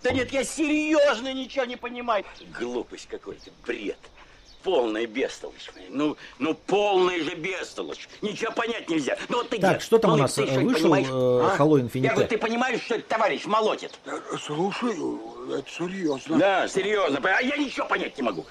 Да 0.03 0.11
нет, 0.13 0.33
я 0.33 0.45
серьезно 0.45 1.33
ничего 1.33 1.65
не 1.65 1.77
понимаю. 1.77 2.25
Глупость 2.59 3.09
какой-то, 3.09 3.51
бред. 3.67 3.97
Полная 4.63 5.07
бестолочь. 5.07 5.71
Ну, 5.91 6.17
ну 6.39 6.55
полная 6.55 7.23
же 7.23 7.35
бестолочь. 7.35 8.09
Ничего 8.23 8.51
понять 8.53 8.89
нельзя. 8.89 9.19
Ну 9.29 9.39
вот 9.39 9.51
ты 9.51 9.59
Так, 9.59 9.73
нет. 9.75 9.83
что 9.83 9.99
там 9.99 10.13
Ну, 10.13 10.17
у 10.17 10.21
нас 10.21 10.39
э, 10.39 10.43
вышел 10.61 10.91
понимаешь? 10.91 11.07
э, 11.07 11.11
А? 11.11 11.57
Halo 11.59 11.91
Я 11.99 12.13
говорю, 12.13 12.29
ты 12.29 12.39
понимаешь, 12.39 12.81
что 12.83 12.95
этот 12.95 13.09
товарищ 13.09 13.45
молотит? 13.45 13.99
Слушай, 14.41 14.95
это 15.59 15.71
серьезно. 15.71 16.39
Да, 16.39 16.67
серьезно. 16.69 17.21
А 17.23 17.43
я 17.43 17.59
ничего 17.59 17.87
понять 17.87 18.17
не 18.17 18.23
могу. 18.23 18.47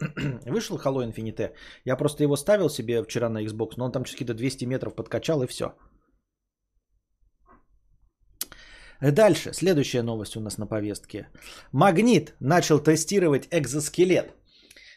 Вышел 0.46 0.76
Halo 0.76 1.02
Infinite. 1.04 1.52
Я 1.84 1.96
просто 1.96 2.22
его 2.22 2.36
ставил 2.36 2.68
себе 2.68 3.02
вчера 3.02 3.28
на 3.28 3.44
Xbox, 3.44 3.74
но 3.76 3.84
он 3.84 3.92
там 3.92 4.04
какие-то 4.04 4.34
200 4.34 4.64
метров 4.66 4.94
подкачал 4.94 5.42
и 5.42 5.46
все. 5.46 5.74
Дальше, 9.00 9.52
следующая 9.52 10.02
новость 10.02 10.36
у 10.36 10.40
нас 10.40 10.58
на 10.58 10.66
повестке. 10.66 11.28
Магнит 11.72 12.34
начал 12.40 12.78
тестировать 12.78 13.48
экзоскелет 13.50 14.34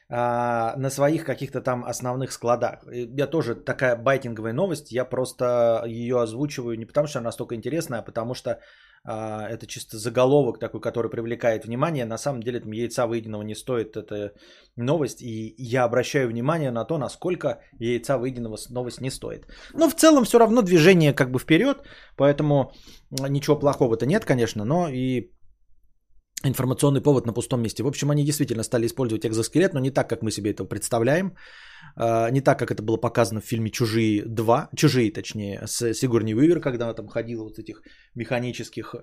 а, 0.09 0.75
на 0.77 0.89
своих 0.89 1.25
каких-то 1.25 1.61
там 1.61 1.83
основных 1.83 2.31
складах. 2.31 2.83
Я 2.91 3.27
тоже 3.27 3.55
такая 3.55 3.95
байтинговая 3.97 4.53
новость, 4.53 4.91
я 4.91 5.03
просто 5.03 5.83
ее 5.85 6.21
озвучиваю 6.21 6.77
не 6.77 6.85
потому, 6.85 7.07
что 7.07 7.19
она 7.19 7.27
настолько 7.27 7.55
интересная, 7.55 7.99
а 7.99 8.03
потому 8.03 8.33
что 8.33 8.59
это 9.03 9.65
чисто 9.67 9.97
заголовок 9.97 10.59
такой, 10.59 10.81
который 10.81 11.09
привлекает 11.09 11.65
внимание. 11.65 12.05
На 12.05 12.17
самом 12.17 12.41
деле 12.41 12.59
там 12.59 12.71
яйца 12.71 13.07
выеденного 13.07 13.43
не 13.43 13.55
стоит 13.55 13.95
эта 13.95 14.33
новость, 14.75 15.21
и 15.21 15.55
я 15.57 15.83
обращаю 15.85 16.29
внимание 16.29 16.71
на 16.71 16.85
то, 16.85 16.97
насколько 16.97 17.61
яйца 17.79 18.17
выеденного 18.17 18.57
новость 18.69 19.01
не 19.01 19.09
стоит. 19.09 19.47
Но 19.73 19.89
в 19.89 19.95
целом 19.95 20.23
все 20.25 20.39
равно 20.39 20.61
движение 20.61 21.13
как 21.13 21.31
бы 21.31 21.39
вперед, 21.39 21.83
поэтому 22.15 22.73
ничего 23.09 23.59
плохого-то 23.59 24.05
нет, 24.05 24.25
конечно, 24.25 24.65
но 24.65 24.89
и 24.89 25.31
информационный 26.47 27.01
повод 27.01 27.25
на 27.25 27.33
пустом 27.33 27.61
месте. 27.61 27.83
В 27.83 27.87
общем, 27.87 28.09
они 28.11 28.23
действительно 28.25 28.63
стали 28.63 28.85
использовать 28.85 29.25
экзоскелет, 29.25 29.73
но 29.73 29.79
не 29.79 29.91
так, 29.91 30.09
как 30.09 30.21
мы 30.21 30.31
себе 30.31 30.51
это 30.51 30.65
представляем. 30.65 31.33
А, 31.95 32.29
Не 32.31 32.41
так, 32.41 32.59
как 32.59 32.71
это 32.71 32.83
было 32.83 32.97
показано 32.97 33.41
в 33.41 33.45
фильме 33.45 33.69
«Чужие 33.69 34.23
2», 34.23 34.69
«Чужие», 34.75 35.11
точнее, 35.11 35.65
с 35.65 35.93
Сигурни 35.93 36.33
Уивер, 36.33 36.59
когда 36.59 36.85
она 36.85 36.93
там 36.93 37.07
ходила 37.07 37.43
вот 37.43 37.59
этих 37.59 37.81
механических 38.15 38.95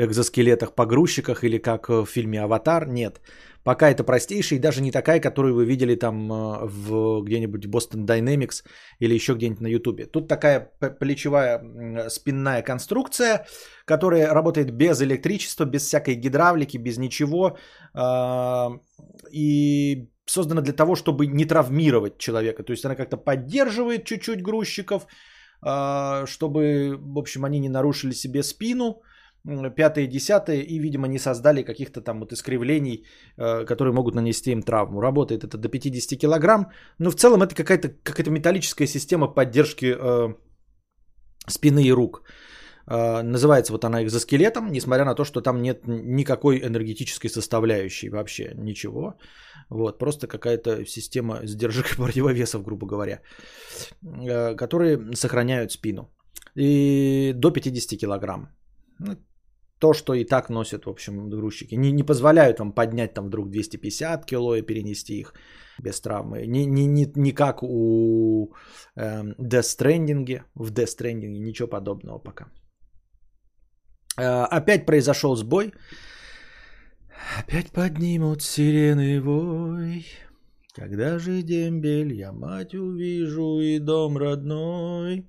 э, 0.00 0.06
экзоскелетах, 0.06 0.74
погрузчиках, 0.74 1.44
или 1.44 1.58
как 1.58 1.88
в 1.88 2.06
фильме 2.06 2.42
«Аватар». 2.42 2.88
Нет. 2.88 3.20
Пока 3.64 3.90
это 3.90 4.04
простейшая 4.04 4.58
и 4.58 4.62
даже 4.62 4.80
не 4.80 4.90
такая, 4.90 5.20
которую 5.20 5.54
вы 5.54 5.66
видели 5.66 5.94
там 5.94 6.32
э, 6.32 6.66
в 6.66 7.22
где-нибудь 7.22 7.66
Boston 7.66 8.06
Dynamics 8.06 8.64
или 9.00 9.14
еще 9.14 9.34
где-нибудь 9.34 9.60
на 9.60 9.68
Ютубе. 9.68 10.06
Тут 10.06 10.28
такая 10.28 10.70
плечевая 11.00 12.08
спинная 12.08 12.62
конструкция, 12.62 13.46
которая 13.84 14.32
работает 14.34 14.70
без 14.70 15.02
электричества, 15.02 15.64
без 15.64 15.82
всякой 15.82 16.14
гидравлики, 16.14 16.78
без 16.78 16.98
ничего. 16.98 17.58
а, 17.94 18.70
И 19.32 20.08
создана 20.26 20.62
для 20.62 20.72
того, 20.72 20.94
чтобы 20.94 21.26
не 21.26 21.44
травмировать 21.44 22.18
человека. 22.18 22.62
То 22.62 22.72
есть 22.72 22.84
она 22.84 22.94
как-то 22.94 23.16
поддерживает 23.16 24.04
чуть-чуть 24.04 24.42
грузчиков, 24.42 25.06
чтобы, 26.26 26.96
в 26.98 27.18
общем, 27.18 27.44
они 27.44 27.58
не 27.58 27.68
нарушили 27.68 28.14
себе 28.14 28.42
спину, 28.42 29.02
пятое, 29.76 30.06
десятое, 30.06 30.62
и, 30.62 30.78
видимо, 30.78 31.08
не 31.08 31.18
создали 31.18 31.62
каких-то 31.62 32.00
там 32.00 32.20
вот 32.20 32.32
искривлений, 32.32 33.04
э, 33.36 33.64
которые 33.64 33.92
могут 33.92 34.14
нанести 34.14 34.52
им 34.52 34.62
травму. 34.62 35.00
Работает 35.00 35.44
это 35.44 35.58
до 35.58 35.68
50 35.68 36.18
килограмм, 36.18 36.70
но 36.98 37.10
в 37.10 37.14
целом 37.14 37.42
это 37.42 37.54
какая-то 37.54 37.88
какая 38.02 38.30
металлическая 38.30 38.86
система 38.86 39.28
поддержки 39.28 39.94
э, 39.98 40.34
спины 41.46 41.84
и 41.84 41.92
рук. 41.92 42.22
Э, 42.86 43.22
Называется 43.22 43.72
вот 43.72 43.84
она 43.84 44.02
экзоскелетом, 44.02 44.72
несмотря 44.72 45.04
на 45.04 45.14
то, 45.14 45.24
что 45.24 45.40
там 45.40 45.62
нет 45.62 45.86
никакой 45.86 46.58
энергетической 46.58 47.28
составляющей 47.28 48.10
вообще, 48.10 48.52
ничего. 48.56 49.14
Вот, 49.70 49.98
просто 49.98 50.26
какая-то 50.26 50.84
система 50.84 51.46
сдержек 51.46 51.92
и 51.92 51.96
противовесов, 51.96 52.62
грубо 52.62 52.86
говоря, 52.86 53.20
которые 54.56 54.98
сохраняют 55.14 55.72
спину. 55.72 56.10
И 56.56 57.32
до 57.34 57.52
50 57.52 57.98
килограмм. 57.98 58.48
Ну, 58.98 59.16
То, 59.80 59.94
что 59.94 60.14
и 60.14 60.24
так 60.24 60.50
носят, 60.50 60.84
в 60.84 60.90
общем, 60.90 61.30
грузчики. 61.30 61.74
Не, 61.74 61.92
не 61.92 62.02
позволяют 62.02 62.58
вам 62.58 62.72
поднять 62.72 63.14
там 63.14 63.26
вдруг 63.26 63.50
250 63.50 64.26
кило 64.26 64.56
и 64.56 64.62
перенести 64.62 65.20
их 65.20 65.34
без 65.82 66.00
травмы. 66.00 66.46
Не, 66.46 66.66
не, 66.66 66.86
не, 66.86 67.12
не 67.16 67.32
как 67.32 67.62
у 67.62 68.52
эм, 68.96 69.34
Death 69.38 69.78
Stranding. 69.78 70.42
В 70.54 70.70
Death 70.72 70.98
Stranding 70.98 71.38
ничего 71.38 71.68
подобного 71.68 72.18
пока. 72.18 72.44
Э, 74.18 74.44
опять 74.58 74.86
произошел 74.86 75.36
сбой. 75.36 75.72
Опять 77.38 77.72
поднимут 77.72 78.42
сирены 78.42 79.20
вой. 79.20 80.06
Когда 80.74 81.18
же 81.18 81.42
дембель, 81.42 82.12
я 82.12 82.32
мать 82.32 82.74
увижу 82.74 83.60
и 83.60 83.78
дом 83.78 84.16
родной. 84.18 85.26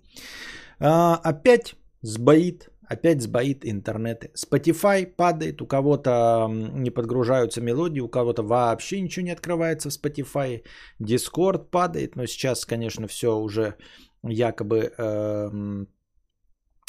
А, 0.79 1.15
опять 1.15 1.75
сбоит, 2.01 2.70
опять 2.91 3.21
сбоит 3.21 3.65
интернеты. 3.65 4.31
Spotify 4.35 5.05
падает, 5.05 5.61
у 5.61 5.67
кого-то 5.67 6.47
не 6.49 6.91
подгружаются 6.91 7.61
мелодии, 7.61 8.01
у 8.01 8.09
кого-то 8.09 8.43
вообще 8.43 9.01
ничего 9.01 9.25
не 9.25 9.31
открывается 9.31 9.89
в 9.89 9.93
Spotify. 9.93 10.63
Discord 10.99 11.69
падает, 11.69 12.15
но 12.15 12.27
сейчас, 12.27 12.65
конечно, 12.65 13.07
все 13.07 13.27
уже 13.37 13.75
якобы 14.23 14.93
эм, 14.97 15.87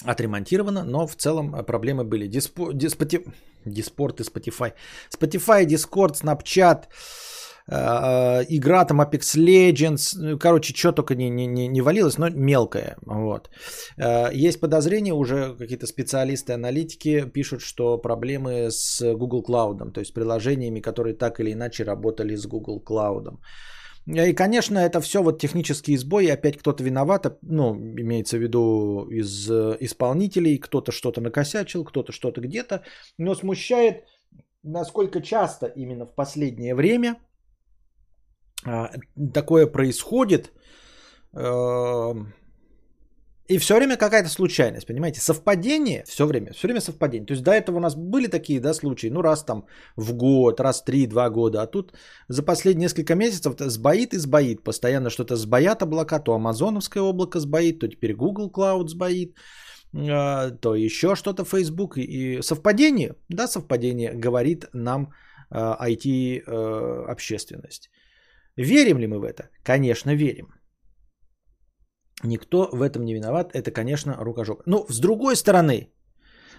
отремонтировано, 0.04 0.84
но 0.84 1.06
в 1.06 1.14
целом 1.14 1.54
э, 1.54 1.62
проблемы 1.62 2.04
были. 2.04 2.26
Диспо, 2.26 2.72
диспоти, 2.72 3.24
Диспорт 3.64 4.20
и 4.20 4.24
Spotify. 4.24 4.72
Spotify, 5.10 5.66
Discord, 5.66 6.14
Snapchat, 6.14 6.84
э, 6.84 6.86
игра 7.72 8.84
там 8.84 9.00
Apex 9.00 9.36
Legends, 9.36 10.14
ну, 10.18 10.38
короче, 10.38 10.74
что 10.74 10.92
только 10.92 11.14
не, 11.14 11.30
не, 11.30 11.46
не, 11.46 11.68
не 11.68 11.80
валилось, 11.80 12.18
но 12.18 12.28
мелкое. 12.30 12.96
Вот. 13.06 13.50
Э, 13.96 14.30
Есть 14.32 14.60
подозрения, 14.60 15.14
уже 15.14 15.54
какие-то 15.56 15.86
специалисты, 15.86 16.52
аналитики 16.52 17.24
пишут, 17.32 17.60
что 17.62 17.98
проблемы 17.98 18.70
с 18.70 19.00
Google 19.14 19.42
Cloud, 19.42 19.92
то 19.92 20.00
есть 20.00 20.14
приложениями, 20.14 20.80
которые 20.80 21.14
так 21.14 21.40
или 21.40 21.52
иначе 21.52 21.84
работали 21.84 22.36
с 22.36 22.46
Google 22.46 22.82
Cloud. 22.82 23.38
И, 24.06 24.32
конечно, 24.34 24.78
это 24.78 25.00
все 25.00 25.22
вот 25.22 25.40
технические 25.40 25.96
сбои, 25.96 26.26
опять 26.26 26.58
кто-то 26.58 26.82
виноват, 26.82 27.38
ну, 27.42 27.74
имеется 27.76 28.36
в 28.36 28.40
виду 28.40 29.08
из 29.08 29.48
э, 29.48 29.76
исполнителей, 29.80 30.58
кто-то 30.58 30.90
что-то 30.90 31.20
накосячил, 31.20 31.84
кто-то 31.84 32.12
что-то 32.12 32.40
где-то, 32.40 32.82
но 33.18 33.34
смущает, 33.34 34.04
насколько 34.64 35.20
часто 35.20 35.66
именно 35.66 36.04
в 36.04 36.14
последнее 36.14 36.74
время 36.74 37.16
такое 39.32 39.66
происходит, 39.66 40.52
э, 41.34 42.14
и 43.48 43.58
все 43.58 43.74
время 43.74 43.96
какая-то 43.96 44.28
случайность, 44.28 44.86
понимаете? 44.86 45.20
Совпадение 45.20 46.04
все 46.06 46.26
время, 46.26 46.52
все 46.52 46.68
время 46.68 46.80
совпадение. 46.80 47.26
То 47.26 47.32
есть 47.32 47.42
до 47.44 47.50
этого 47.50 47.76
у 47.76 47.80
нас 47.80 47.96
были 47.96 48.28
такие 48.28 48.60
да, 48.60 48.74
случаи, 48.74 49.10
ну 49.10 49.22
раз 49.22 49.44
там 49.44 49.66
в 49.96 50.14
год, 50.14 50.60
раз 50.60 50.84
три-два 50.84 51.28
года, 51.28 51.62
а 51.62 51.66
тут 51.66 51.92
за 52.28 52.42
последние 52.42 52.84
несколько 52.84 53.14
месяцев 53.14 53.54
сбоит 53.58 54.14
и 54.14 54.18
сбоит. 54.18 54.64
Постоянно 54.64 55.10
что-то 55.10 55.36
сбоят 55.36 55.82
облака, 55.82 56.20
то 56.20 56.34
амазоновское 56.34 57.02
облако 57.02 57.40
сбоит, 57.40 57.80
то 57.80 57.88
теперь 57.88 58.14
Google 58.14 58.50
Cloud 58.50 58.88
сбоит, 58.88 59.36
а, 59.94 60.50
то 60.50 60.74
еще 60.74 61.14
что-то 61.16 61.44
Facebook. 61.44 61.98
И 61.98 62.40
совпадение, 62.42 63.16
да, 63.28 63.48
совпадение, 63.48 64.12
говорит 64.14 64.66
нам 64.72 65.12
IT-общественность. 65.50 67.90
Верим 68.56 68.98
ли 68.98 69.06
мы 69.06 69.18
в 69.18 69.24
это? 69.24 69.48
Конечно, 69.62 70.14
верим. 70.14 70.46
Никто 72.24 72.68
в 72.72 72.82
этом 72.82 73.04
не 73.04 73.14
виноват. 73.14 73.54
Это, 73.54 73.70
конечно, 73.70 74.16
рукожоп. 74.20 74.62
Но 74.66 74.86
с 74.88 75.00
другой 75.00 75.36
стороны, 75.36 75.92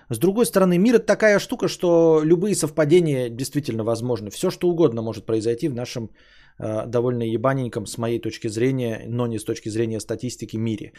с 0.10 0.20
другой 0.20 0.46
стороны, 0.46 0.78
мир 0.78 0.96
это 0.96 1.06
такая 1.06 1.40
штука, 1.40 1.68
что 1.68 2.22
любые 2.24 2.56
совпадения 2.56 3.30
действительно 3.30 3.84
возможны. 3.84 4.30
Все, 4.30 4.50
что 4.52 4.70
угодно 4.70 5.02
может 5.02 5.26
произойти 5.26 5.70
в 5.70 5.74
нашем 5.74 6.10
э, 6.60 6.86
довольно 6.88 7.24
ебаненьком, 7.24 7.86
с 7.86 7.98
моей 7.98 8.20
точки 8.20 8.50
зрения, 8.50 9.06
но 9.08 9.28
не 9.28 9.40
с 9.40 9.44
точки 9.44 9.70
зрения 9.70 10.00
статистики, 10.00 10.58
мире. 10.58 10.94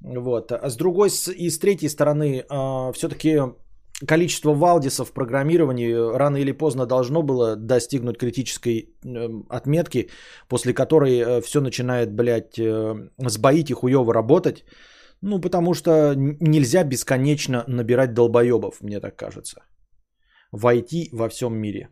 Вот. 0.00 0.52
А 0.52 0.70
с 0.70 0.76
другой 0.76 1.10
и 1.36 1.50
с 1.50 1.58
третьей 1.58 1.88
стороны, 1.88 2.40
э, 2.40 2.92
все-таки 2.92 3.38
количество 4.06 4.54
валдисов 4.54 5.08
в 5.08 5.12
программировании 5.12 5.92
рано 6.16 6.36
или 6.38 6.52
поздно 6.52 6.86
должно 6.86 7.22
было 7.22 7.56
достигнуть 7.56 8.18
критической 8.18 8.94
эм, 9.04 9.46
отметки, 9.48 10.10
после 10.48 10.74
которой 10.74 11.40
все 11.42 11.60
начинает, 11.60 12.12
блядь, 12.12 12.60
сбоить 13.18 13.70
и 13.70 13.74
хуево 13.74 14.14
работать. 14.14 14.64
Ну, 15.22 15.40
потому 15.40 15.74
что 15.74 16.14
нельзя 16.16 16.84
бесконечно 16.84 17.64
набирать 17.66 18.14
долбоебов, 18.14 18.80
мне 18.80 19.00
так 19.00 19.16
кажется. 19.16 19.62
Войти 20.52 21.08
во 21.12 21.28
всем 21.28 21.54
мире. 21.54 21.88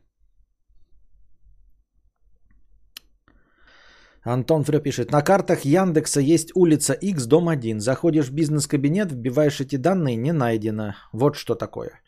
Антон 4.22 4.64
Фрё 4.64 4.80
пишет, 4.80 5.12
на 5.12 5.22
картах 5.22 5.64
Яндекса 5.64 6.20
есть 6.20 6.50
улица 6.54 6.92
X, 6.92 7.26
дом 7.26 7.48
1. 7.48 7.80
Заходишь 7.80 8.28
в 8.28 8.34
бизнес-кабинет, 8.34 9.12
вбиваешь 9.12 9.60
эти 9.60 9.76
данные, 9.76 10.16
не 10.16 10.32
найдено. 10.32 10.94
Вот 11.12 11.36
что 11.36 11.54
такое. 11.54 12.00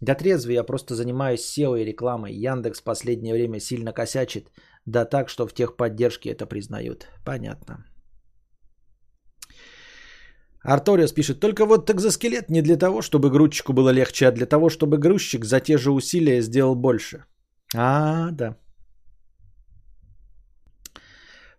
Да 0.00 0.14
трезвый, 0.14 0.54
я 0.54 0.64
просто 0.64 0.94
занимаюсь 0.94 1.40
SEO 1.40 1.80
и 1.80 1.84
рекламой. 1.84 2.32
Яндекс 2.32 2.80
последнее 2.80 3.34
время 3.34 3.60
сильно 3.60 3.92
косячит. 3.92 4.50
Да 4.86 5.04
так, 5.04 5.28
что 5.28 5.46
в 5.46 5.52
техподдержке 5.52 6.30
это 6.30 6.46
признают. 6.46 7.08
Понятно. 7.24 7.84
Арториус 10.62 11.12
пишет, 11.12 11.40
только 11.40 11.66
вот 11.66 11.90
экзоскелет 11.90 12.50
не 12.50 12.62
для 12.62 12.76
того, 12.76 13.02
чтобы 13.02 13.30
грузчику 13.30 13.72
было 13.72 13.90
легче, 13.90 14.26
а 14.26 14.32
для 14.32 14.46
того, 14.46 14.68
чтобы 14.70 14.98
грузчик 14.98 15.44
за 15.44 15.60
те 15.60 15.78
же 15.78 15.90
усилия 15.90 16.42
сделал 16.42 16.74
больше. 16.74 17.24
А, 17.74 18.30
да. 18.30 18.56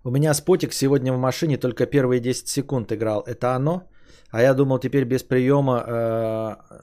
У 0.03 0.11
меня 0.11 0.33
спотик 0.33 0.73
сегодня 0.73 1.13
в 1.13 1.19
машине 1.19 1.57
только 1.57 1.85
первые 1.85 2.21
10 2.21 2.47
секунд 2.47 2.91
играл. 2.91 3.21
Это 3.27 3.55
оно? 3.55 3.81
А 4.31 4.41
я 4.41 4.53
думал 4.53 4.79
теперь 4.79 5.03
без 5.03 5.23
приема, 5.23 5.83
э, 5.87 6.79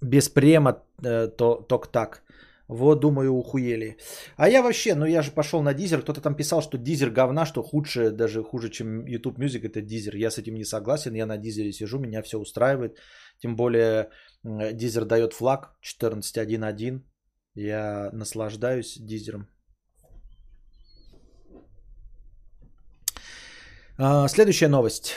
без 0.00 0.28
према 0.28 0.82
э, 1.02 1.28
то, 1.28 1.64
только 1.68 1.88
так. 1.88 2.22
Вот, 2.68 3.00
думаю, 3.00 3.30
ухуели. 3.30 3.96
А 4.36 4.48
я 4.48 4.62
вообще, 4.62 4.96
ну 4.96 5.06
я 5.06 5.22
же 5.22 5.30
пошел 5.30 5.62
на 5.62 5.74
дизер. 5.74 6.02
Кто-то 6.02 6.20
там 6.20 6.34
писал, 6.34 6.60
что 6.60 6.76
дизер 6.76 7.10
говна, 7.10 7.46
что 7.46 7.62
худшее, 7.62 8.10
даже 8.10 8.42
хуже, 8.42 8.70
чем 8.70 9.06
YouTube 9.06 9.38
Music, 9.38 9.64
это 9.64 9.80
дизер. 9.80 10.16
Я 10.16 10.30
с 10.30 10.38
этим 10.38 10.54
не 10.54 10.64
согласен. 10.64 11.14
Я 11.14 11.26
на 11.26 11.38
дизере 11.38 11.72
сижу, 11.72 12.00
меня 12.00 12.22
все 12.22 12.38
устраивает. 12.38 12.98
Тем 13.38 13.54
более 13.54 14.10
дизер 14.42 15.04
дает 15.04 15.34
флаг 15.34 15.76
14.1.1. 15.84 17.00
Я 17.54 18.10
наслаждаюсь 18.12 18.98
дизером. 18.98 19.46
А, 23.98 24.28
следующая 24.28 24.68
новость. 24.68 25.14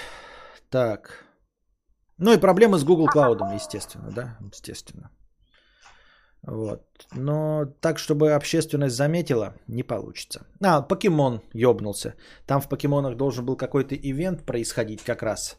Так. 0.70 1.26
Ну 2.18 2.34
и 2.34 2.38
проблемы 2.38 2.78
с 2.78 2.84
Google 2.84 3.08
Cloud, 3.08 3.54
естественно, 3.54 4.12
да, 4.12 4.38
естественно. 4.54 5.10
Вот. 6.44 6.82
Но 7.16 7.66
так, 7.82 8.00
чтобы 8.00 8.32
общественность 8.32 8.96
заметила, 8.96 9.54
не 9.68 9.84
получится. 9.84 10.46
А, 10.64 10.82
покемон 10.82 11.42
ёбнулся. 11.54 12.14
Там 12.46 12.62
в 12.62 12.70
покемонах 12.70 13.18
должен 13.18 13.46
был 13.46 13.58
какой-то 13.58 13.96
ивент 13.96 14.46
происходить 14.46 15.04
как 15.04 15.24
раз. 15.24 15.58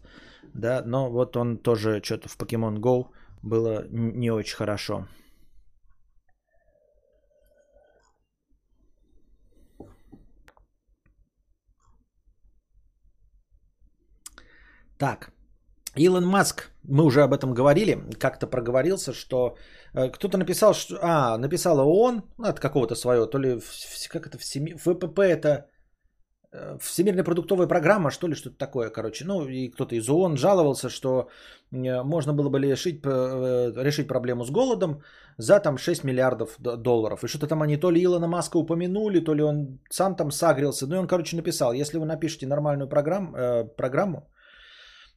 Да, 0.54 0.82
но 0.86 1.10
вот 1.10 1.36
он 1.36 1.58
тоже 1.58 2.00
что-то 2.02 2.28
в 2.28 2.36
Pokemon 2.38 2.78
Go 2.78 3.06
было 3.42 3.84
не 3.90 4.30
очень 4.30 4.56
хорошо. 4.56 5.06
Так, 15.00 15.32
Илон 15.96 16.26
Маск, 16.26 16.70
мы 16.84 17.04
уже 17.04 17.22
об 17.22 17.32
этом 17.32 17.54
говорили, 17.54 17.98
как-то 18.18 18.46
проговорился, 18.46 19.14
что 19.14 19.56
э, 19.94 20.10
кто-то 20.10 20.36
написал, 20.36 20.74
что, 20.74 20.98
а, 21.00 21.38
написала 21.38 21.82
ООН, 21.82 22.22
ну, 22.38 22.44
от 22.44 22.60
какого-то 22.60 22.94
своего, 22.94 23.26
то 23.26 23.38
ли, 23.38 23.60
в, 23.60 24.08
как 24.08 24.26
это, 24.26 24.36
всеми, 24.36 24.74
ВПП 24.76 25.20
это 25.20 25.70
э, 26.52 26.76
Всемирная 26.80 27.24
продуктовая 27.24 27.66
программа, 27.66 28.10
что 28.10 28.28
ли, 28.28 28.34
что-то 28.34 28.58
такое, 28.58 28.90
короче. 28.90 29.24
Ну, 29.24 29.48
и 29.48 29.70
кто-то 29.70 29.94
из 29.94 30.06
ООН 30.08 30.36
жаловался, 30.36 30.90
что 30.90 31.30
э, 31.72 32.02
можно 32.02 32.34
было 32.34 32.50
бы 32.50 32.60
решить, 32.60 33.02
решить 33.06 34.08
проблему 34.08 34.44
с 34.44 34.50
голодом 34.50 35.02
за 35.38 35.60
там 35.60 35.78
6 35.78 36.04
миллиардов 36.04 36.56
долларов. 36.58 37.24
И 37.24 37.28
что-то 37.28 37.46
там 37.46 37.62
они 37.62 37.78
то 37.78 37.90
ли 37.90 38.04
Илона 38.04 38.28
Маска 38.28 38.58
упомянули, 38.58 39.24
то 39.24 39.34
ли 39.34 39.42
он 39.42 39.78
сам 39.88 40.14
там 40.14 40.30
сагрился. 40.30 40.86
Ну, 40.86 40.96
и 40.96 40.98
он, 40.98 41.06
короче, 41.06 41.36
написал, 41.36 41.72
если 41.72 41.98
вы 41.98 42.04
напишете 42.04 42.46
нормальную 42.46 42.88
программ, 42.88 43.34
программу, 43.78 44.28
Э, 44.30 44.39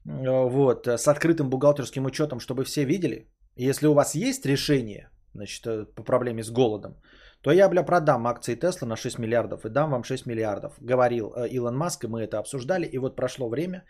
вот, 0.06 0.88
э, 0.88 0.98
с 0.98 1.08
открытым 1.08 1.50
бухгалтерским 1.50 2.06
учетом, 2.06 2.40
чтобы 2.40 2.64
все 2.64 2.86
видели. 2.86 3.28
Если 3.56 3.88
у 3.88 3.94
вас 3.94 4.16
есть 4.16 4.46
решение, 4.46 5.10
значит, 5.34 5.66
э, 5.66 5.86
по 5.96 6.04
проблеме 6.04 6.44
с 6.44 6.50
голодом, 6.50 6.96
то 7.42 7.52
я, 7.52 7.70
бля, 7.70 7.84
продам 7.84 8.28
акции 8.28 8.56
Тесла 8.56 8.88
на 8.88 8.96
6 8.96 9.20
миллиардов 9.20 9.66
и 9.66 9.70
дам 9.70 9.92
вам 9.92 10.04
6 10.04 10.26
миллиардов. 10.26 10.74
Говорил 10.80 11.34
Илон 11.52 11.76
Маск, 11.76 12.04
и 12.04 12.08
мы 12.08 12.22
это 12.22 12.40
обсуждали, 12.40 12.86
и 12.86 12.98
вот 12.98 13.16
прошло 13.16 13.50
время, 13.50 13.84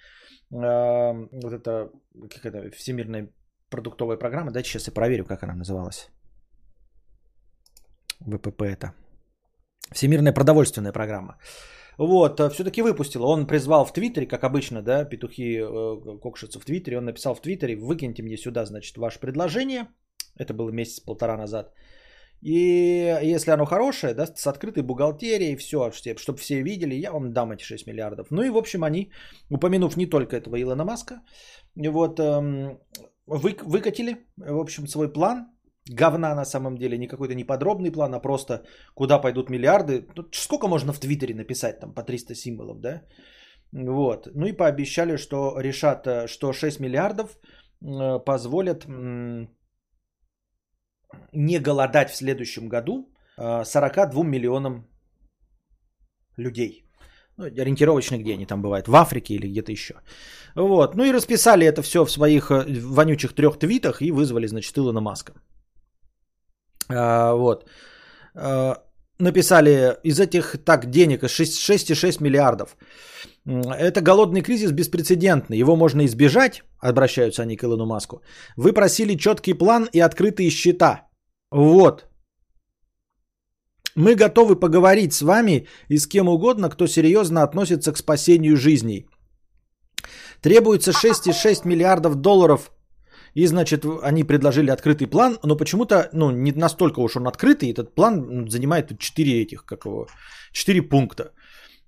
вот 0.49 1.53
это, 1.53 1.91
как 2.29 2.45
это, 2.45 2.71
всемирная 2.71 3.29
продуктовая 3.69 4.17
программа, 4.17 4.51
дайте 4.51 4.69
сейчас 4.69 4.87
я 4.87 4.93
проверю, 4.93 5.25
как 5.25 5.43
она 5.43 5.55
называлась. 5.55 6.09
ВПП 8.19 8.63
это. 8.63 8.93
Всемирная 9.91 10.33
продовольственная 10.33 10.93
программа. 10.93 11.37
Вот, 11.97 12.39
э, 12.39 12.49
все-таки 12.49 12.81
выпустила. 12.81 13.25
Он 13.25 13.47
призвал 13.47 13.85
в 13.85 13.93
Твиттере, 13.93 14.27
как 14.27 14.43
обычно, 14.43 14.81
да, 14.81 15.05
петухи 15.05 15.59
э, 15.59 16.19
кокшатся 16.21 16.59
в 16.59 16.65
Твиттере. 16.65 16.97
Он 16.97 17.05
написал 17.05 17.35
в 17.35 17.41
Твиттере, 17.41 17.75
выкиньте 17.75 18.23
мне 18.23 18.37
сюда, 18.37 18.65
значит, 18.65 18.97
ваше 18.97 19.19
предложение. 19.19 19.87
Это 20.39 20.53
было 20.53 20.71
месяц-полтора 20.71 21.37
назад. 21.37 21.73
И 22.43 23.33
если 23.33 23.51
оно 23.51 23.65
хорошее, 23.65 24.13
да, 24.13 24.25
с 24.25 24.47
открытой 24.47 24.83
бухгалтерией, 24.83 25.55
все, 25.55 25.91
чтобы 25.91 26.39
все 26.39 26.61
видели, 26.61 26.95
я 26.95 27.11
вам 27.11 27.31
дам 27.31 27.51
эти 27.51 27.63
6 27.63 27.87
миллиардов. 27.87 28.31
Ну 28.31 28.43
и, 28.43 28.49
в 28.49 28.57
общем, 28.57 28.83
они, 28.83 29.11
упомянув 29.49 29.95
не 29.95 30.07
только 30.07 30.35
этого 30.35 30.61
Илона 30.61 30.83
Маска, 30.83 31.21
вот, 31.75 32.19
эм, 32.19 32.79
вы, 33.27 33.55
выкатили, 33.63 34.27
в 34.35 34.59
общем, 34.59 34.87
свой 34.87 35.13
план, 35.13 35.52
говна 35.89 36.35
на 36.35 36.45
самом 36.45 36.77
деле, 36.77 36.97
не 36.97 37.07
какой-то 37.07 37.35
не 37.35 37.43
подробный 37.43 37.91
план, 37.91 38.13
а 38.13 38.19
просто 38.19 38.63
куда 38.95 39.19
пойдут 39.19 39.49
миллиарды. 39.49 40.07
Ну, 40.15 40.23
сколько 40.31 40.67
можно 40.67 40.93
в 40.93 40.99
Твиттере 40.99 41.35
написать, 41.35 41.79
там 41.79 41.93
по 41.93 42.03
300 42.03 42.35
символов, 42.35 42.79
да? 42.79 43.01
Вот. 43.73 44.27
Ну 44.35 44.45
и 44.45 44.53
пообещали, 44.53 45.17
что 45.17 45.59
решат, 45.59 46.07
э, 46.07 46.27
что 46.27 46.53
6 46.53 46.79
миллиардов 46.79 47.37
э, 47.81 48.19
позволят 48.19 48.85
не 51.33 51.59
голодать 51.59 52.09
в 52.11 52.15
следующем 52.15 52.69
году 52.69 53.09
42 53.37 54.21
э, 54.21 54.23
миллионам 54.23 54.87
людей. 56.37 56.85
Ну, 57.37 57.45
ориентировочно, 57.45 58.17
где 58.17 58.33
они 58.33 58.45
там 58.45 58.61
бывают, 58.61 58.87
в 58.87 58.95
Африке 58.95 59.33
или 59.33 59.47
где-то 59.47 59.71
еще. 59.71 59.95
Вот. 60.55 60.95
Ну 60.95 61.03
и 61.03 61.11
расписали 61.11 61.65
это 61.65 61.81
все 61.81 62.05
в 62.05 62.11
своих 62.11 62.51
вонючих 62.51 63.33
трех 63.33 63.57
твитах 63.57 64.01
и 64.01 64.11
вызвали, 64.11 64.47
значит, 64.47 64.77
Илона 64.77 65.01
Маска. 65.01 65.33
А, 66.93 67.33
вот. 67.33 67.65
А, 68.35 68.83
написали 69.19 69.97
из 70.03 70.19
этих 70.19 70.57
так 70.65 70.89
денег 70.89 71.23
6,6 71.23 72.21
миллиардов. 72.21 72.77
Это 73.45 74.01
голодный 74.01 74.41
кризис 74.41 74.71
беспрецедентный. 74.71 75.57
Его 75.57 75.75
можно 75.75 76.05
избежать, 76.05 76.63
обращаются 76.79 77.41
они 77.41 77.57
к 77.57 77.63
Илону 77.63 77.85
Маску. 77.85 78.21
Вы 78.57 78.73
просили 78.73 79.17
четкий 79.17 79.53
план 79.53 79.89
и 79.93 79.99
открытые 79.99 80.49
счета. 80.49 81.07
Вот. 81.51 82.05
Мы 83.95 84.15
готовы 84.15 84.59
поговорить 84.59 85.13
с 85.13 85.21
вами 85.21 85.67
и 85.89 85.97
с 85.97 86.07
кем 86.07 86.27
угодно, 86.27 86.69
кто 86.69 86.87
серьезно 86.87 87.43
относится 87.43 87.91
к 87.91 87.97
спасению 87.97 88.57
жизней. 88.57 89.05
Требуется 90.41 90.91
6,6 90.91 91.67
миллиардов 91.67 92.15
долларов 92.15 92.71
и, 93.35 93.47
значит, 93.47 93.85
они 94.03 94.23
предложили 94.23 94.71
открытый 94.71 95.07
план, 95.07 95.37
но 95.43 95.57
почему-то, 95.57 96.09
ну, 96.13 96.31
не 96.31 96.51
настолько 96.51 97.01
уж 97.01 97.15
он 97.17 97.27
открытый, 97.27 97.71
этот 97.71 97.95
план 97.95 98.49
занимает 98.49 98.99
4 98.99 99.41
этих, 99.41 99.65
как 99.65 99.85
его, 99.85 100.07
4 100.51 100.81
пункта. 100.81 101.31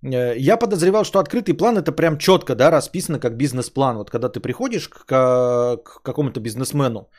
Э, 0.04 0.36
я 0.38 0.58
подозревал, 0.58 1.04
что 1.04 1.20
открытый 1.20 1.54
план 1.54 1.78
это 1.78 1.92
прям 1.92 2.18
четко, 2.18 2.56
да, 2.56 2.72
расписано 2.72 3.20
как 3.20 3.38
бизнес-план. 3.38 3.98
Вот 3.98 4.10
когда 4.10 4.30
ты 4.30 4.40
приходишь 4.40 4.90
к, 4.90 5.78
к 5.78 6.02
какому-то 6.04 6.40
бизнесмену, 6.40 7.10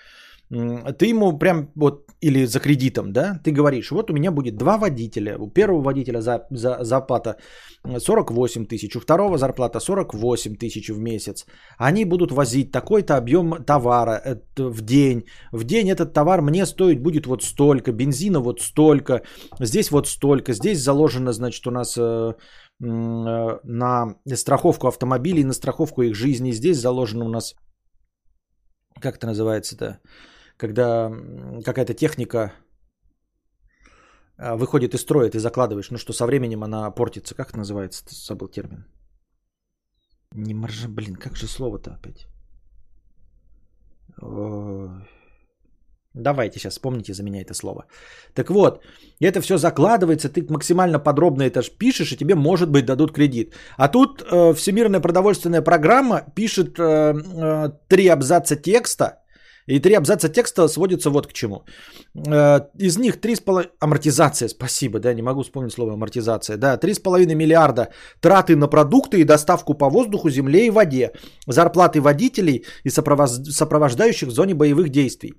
ты 0.49 1.07
ему 1.07 1.39
прям 1.39 1.71
вот, 1.75 2.07
или 2.21 2.47
за 2.47 2.61
кредитом, 2.61 3.13
да, 3.13 3.41
ты 3.45 3.51
говоришь, 3.51 3.91
вот 3.91 4.11
у 4.11 4.15
меня 4.15 4.31
будет 4.31 4.57
два 4.57 4.79
водителя, 4.79 5.37
у 5.39 5.51
первого 5.51 5.83
водителя 5.83 6.21
за, 6.21 6.47
за, 6.51 6.85
зарплата 6.85 7.37
48 7.99 8.67
тысяч, 8.67 8.97
у 8.97 9.01
второго 9.01 9.39
зарплата 9.39 9.81
48 9.81 10.57
тысяч 10.57 10.89
в 10.89 10.99
месяц. 10.99 11.47
Они 11.79 12.05
будут 12.05 12.33
возить 12.33 12.71
такой-то 12.71 13.17
объем 13.17 13.65
товара 13.65 14.41
в 14.57 14.83
день. 14.83 15.25
В 15.53 15.65
день 15.65 15.91
этот 15.91 16.13
товар 16.13 16.43
мне 16.43 16.65
стоить 16.67 17.03
будет 17.03 17.27
вот 17.27 17.43
столько, 17.43 17.93
бензина 17.93 18.41
вот 18.41 18.61
столько, 18.61 19.23
здесь 19.61 19.91
вот 19.91 20.07
столько, 20.07 20.53
здесь 20.53 20.79
заложено, 20.79 21.33
значит, 21.33 21.67
у 21.67 21.71
нас 21.71 21.99
э, 21.99 22.03
э, 22.03 23.59
на 23.65 24.15
страховку 24.35 24.87
автомобилей, 24.87 25.45
на 25.45 25.53
страховку 25.53 26.03
их 26.03 26.15
жизни, 26.15 26.53
здесь 26.53 26.79
заложено 26.79 27.25
у 27.25 27.29
нас, 27.29 27.55
как 29.01 29.17
это 29.17 29.27
называется-то, 29.27 29.99
когда 30.57 31.12
какая-то 31.64 31.95
техника 31.95 32.53
а, 34.38 34.57
выходит 34.57 34.95
из 34.95 35.01
строя, 35.01 35.31
ты 35.31 35.38
закладываешь, 35.38 35.90
ну 35.90 35.99
что 35.99 36.12
со 36.12 36.27
временем 36.27 36.62
она 36.62 36.90
портится. 36.90 37.35
Как 37.35 37.51
это 37.51 37.59
называется? 37.59 38.05
Забыл 38.09 38.49
термин. 38.49 38.85
Не 40.33 40.55
маржа, 40.55 40.88
блин, 40.88 41.16
как 41.16 41.37
же 41.37 41.47
слово-то 41.47 41.95
опять? 41.95 42.27
Ой. 44.23 44.90
Давайте 46.14 46.59
сейчас 46.59 46.73
вспомните 46.73 47.12
за 47.12 47.23
меня 47.23 47.42
это 47.42 47.55
слово. 47.55 47.85
Так 48.35 48.51
вот, 48.51 48.83
это 49.21 49.40
все 49.42 49.59
закладывается, 49.59 50.31
ты 50.31 50.47
максимально 50.49 50.99
подробно 50.99 51.42
это 51.42 51.61
пишешь, 51.79 52.12
и 52.12 52.16
тебе, 52.16 52.35
может 52.35 52.71
быть, 52.71 52.87
дадут 52.87 53.12
кредит. 53.12 53.55
А 53.77 53.88
тут 53.88 54.23
э, 54.23 54.55
Всемирная 54.55 55.01
продовольственная 55.01 55.62
программа 55.62 56.23
пишет 56.35 56.79
э, 56.79 56.83
э, 56.83 57.71
три 57.88 58.09
абзаца 58.09 58.57
текста, 58.57 59.26
и 59.67 59.81
три 59.81 59.95
абзаца 59.95 60.29
текста 60.29 60.69
сводятся 60.69 61.11
вот 61.11 61.27
к 61.27 61.33
чему. 61.33 61.65
Э, 62.15 62.61
из 62.79 62.99
них 62.99 63.21
три 63.21 63.35
с 63.35 63.41
половиной... 63.41 63.73
Амортизация, 63.81 64.49
спасибо, 64.49 64.99
да, 64.99 65.15
не 65.15 65.23
могу 65.23 65.43
вспомнить 65.43 65.73
слово 65.73 65.93
амортизация. 65.93 66.57
Да, 66.57 66.77
три 66.77 66.95
с 66.95 66.99
половиной 66.99 67.35
миллиарда 67.35 67.89
траты 68.21 68.57
на 68.57 68.69
продукты 68.69 69.21
и 69.21 69.25
доставку 69.25 69.75
по 69.75 69.91
воздуху, 69.91 70.31
земле 70.31 70.67
и 70.67 70.71
воде. 70.71 71.13
Зарплаты 71.47 72.01
водителей 72.01 72.65
и 72.85 72.91
сопровождающих 72.91 74.29
в 74.29 74.33
зоне 74.33 74.55
боевых 74.55 74.89
действий. 74.89 75.35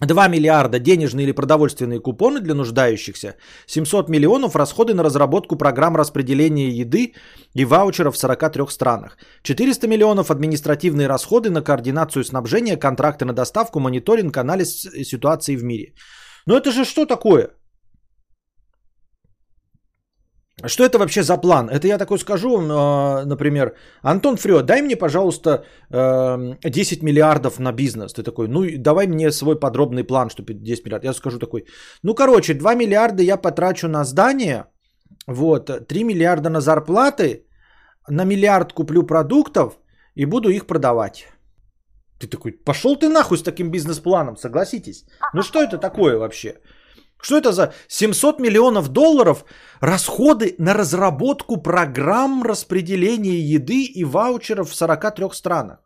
2 0.00 0.28
миллиарда 0.28 0.78
денежные 0.78 1.24
или 1.24 1.32
продовольственные 1.32 2.00
купоны 2.00 2.40
для 2.40 2.54
нуждающихся, 2.54 3.34
700 3.66 4.08
миллионов 4.08 4.56
расходы 4.56 4.94
на 4.94 5.02
разработку 5.02 5.56
программ 5.56 5.96
распределения 5.96 6.70
еды 6.70 7.14
и 7.54 7.64
ваучеров 7.64 8.14
в 8.14 8.18
43 8.18 8.68
странах, 8.68 9.18
400 9.42 9.88
миллионов 9.88 10.30
административные 10.30 11.06
расходы 11.08 11.50
на 11.50 11.62
координацию 11.62 12.24
снабжения, 12.24 12.76
контракты 12.76 13.24
на 13.24 13.32
доставку, 13.32 13.80
мониторинг, 13.80 14.36
анализ 14.36 14.86
ситуации 15.04 15.56
в 15.56 15.64
мире. 15.64 15.94
Но 16.46 16.56
это 16.56 16.70
же 16.70 16.84
что 16.84 17.06
такое? 17.06 17.50
Что 20.66 20.84
это 20.84 20.98
вообще 20.98 21.22
за 21.22 21.36
план? 21.36 21.68
Это 21.68 21.86
я 21.86 21.98
такой 21.98 22.18
скажу, 22.18 22.48
э, 22.60 23.24
например, 23.24 23.74
Антон 24.02 24.36
Фрё, 24.36 24.62
дай 24.62 24.82
мне, 24.82 24.96
пожалуйста, 24.96 25.64
э, 25.90 26.54
10 26.70 27.02
миллиардов 27.02 27.58
на 27.58 27.72
бизнес. 27.72 28.12
Ты 28.12 28.22
такой, 28.22 28.48
ну 28.48 28.64
давай 28.78 29.06
мне 29.06 29.32
свой 29.32 29.58
подробный 29.58 30.04
план, 30.04 30.28
чтобы 30.30 30.54
10 30.54 30.84
миллиардов. 30.84 31.04
Я 31.04 31.14
скажу 31.14 31.38
такой, 31.38 31.64
ну 32.02 32.14
короче, 32.14 32.54
2 32.54 32.74
миллиарда 32.74 33.22
я 33.22 33.36
потрачу 33.36 33.88
на 33.88 34.04
здание, 34.04 34.64
вот, 35.26 35.70
3 35.88 36.04
миллиарда 36.04 36.50
на 36.50 36.60
зарплаты, 36.60 37.46
на 38.08 38.24
миллиард 38.24 38.72
куплю 38.72 39.02
продуктов 39.02 39.78
и 40.14 40.26
буду 40.26 40.50
их 40.50 40.66
продавать. 40.66 41.26
Ты 42.20 42.26
такой, 42.26 42.52
пошел 42.52 42.96
ты 42.96 43.08
нахуй 43.08 43.38
с 43.38 43.42
таким 43.42 43.70
бизнес-планом, 43.70 44.36
согласитесь. 44.36 45.04
Ну 45.34 45.42
что 45.42 45.62
это 45.62 45.78
такое 45.78 46.18
вообще? 46.18 46.56
Что 47.22 47.36
это 47.36 47.52
за 47.52 47.72
700 47.88 48.40
миллионов 48.40 48.88
долларов 48.88 49.44
расходы 49.80 50.54
на 50.58 50.74
разработку 50.74 51.62
программ 51.62 52.42
распределения 52.42 53.38
еды 53.38 53.84
и 53.84 54.04
ваучеров 54.04 54.70
в 54.70 54.74
43 54.74 55.32
странах? 55.32 55.78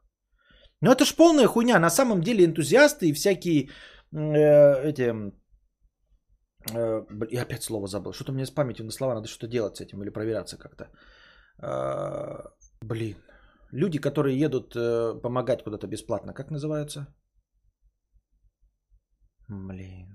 Ну 0.81 0.91
это 0.91 1.05
ж 1.05 1.15
полная 1.17 1.47
хуйня. 1.47 1.79
На 1.79 1.91
самом 1.91 2.21
деле 2.21 2.45
энтузиасты 2.45 3.09
и 3.09 3.13
всякие 3.13 3.71
э, 4.13 4.91
эти... 4.91 5.33
э, 6.73 7.05
я 7.31 7.43
опять 7.43 7.63
слово 7.63 7.87
забыл. 7.87 8.13
Что-то 8.13 8.33
меня 8.33 8.47
с 8.47 8.51
памятью 8.51 8.85
на 8.85 8.93
слова. 8.93 9.15
Надо 9.15 9.29
что-то 9.29 9.47
делать 9.47 9.77
с 9.77 9.81
этим 9.81 10.03
или 10.03 10.11
проверяться 10.11 10.57
как-то. 10.59 10.85
Э, 11.63 12.45
блин. 12.83 13.17
Люди, 13.73 13.99
которые 13.99 14.39
едут 14.39 14.77
э, 14.77 15.21
помогать 15.23 15.65
куда-то 15.65 15.87
бесплатно. 15.87 16.35
Как 16.35 16.51
называются? 16.51 17.07
Блин. 19.49 20.14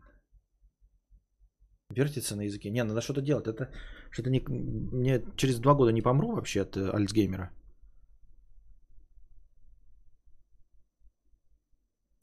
Вертится 1.96 2.36
на 2.36 2.44
языке. 2.44 2.70
Не, 2.70 2.84
надо 2.84 3.02
что-то 3.02 3.22
делать. 3.22 3.48
Это 3.48 3.70
что-то 4.12 4.30
не... 4.30 4.44
Мне 4.48 5.22
через 5.36 5.60
два 5.60 5.74
года 5.74 5.92
не 5.92 6.02
помру 6.02 6.32
вообще 6.36 6.62
от 6.62 6.78
э, 6.78 6.90
Альцгеймера. 6.94 7.50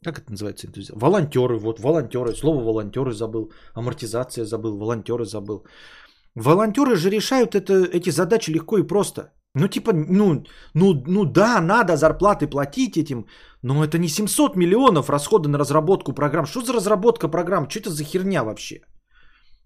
Как 0.05 0.19
это 0.19 0.31
называется? 0.31 0.69
Волонтеры, 0.93 1.59
вот, 1.59 1.81
волонтеры. 1.81 2.35
Слово 2.35 2.63
волонтеры 2.63 3.13
забыл. 3.13 3.51
Амортизация 3.75 4.45
забыл. 4.45 4.79
Волонтеры 4.79 5.25
забыл. 5.25 5.67
Волонтеры 6.37 6.97
же 6.97 7.11
решают 7.11 7.55
это, 7.57 7.73
эти 7.93 8.11
задачи 8.11 8.53
легко 8.53 8.79
и 8.79 8.87
просто. 8.87 9.33
Ну, 9.55 9.69
типа, 9.69 9.93
ну, 9.93 10.45
ну, 10.75 11.03
ну 11.07 11.25
да, 11.25 11.61
надо 11.61 11.97
зарплаты 11.97 12.47
платить 12.47 12.97
этим, 12.97 13.27
но 13.63 13.83
это 13.83 13.99
не 13.99 14.09
700 14.09 14.55
миллионов 14.55 15.11
расходы 15.11 15.49
на 15.49 15.59
разработку 15.59 16.13
программ. 16.13 16.47
Что 16.47 16.61
за 16.61 16.73
разработка 16.73 17.29
программ? 17.29 17.69
Что 17.69 17.81
это 17.81 17.91
за 17.91 18.05
херня 18.05 18.45
вообще? 18.45 18.83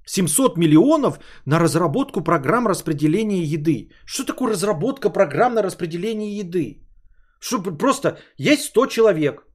700 0.07 0.57
миллионов 0.57 1.19
на 1.47 1.59
разработку 1.59 2.21
программ 2.21 2.67
распределения 2.67 3.43
еды. 3.45 3.91
Что 4.07 4.25
такое 4.25 4.51
разработка 4.51 5.11
программ 5.11 5.55
на 5.55 5.63
распределение 5.63 6.39
еды? 6.39 6.83
Что 7.41 7.63
просто 7.63 8.19
есть 8.39 8.65
100 8.65 8.87
человек, 8.87 9.47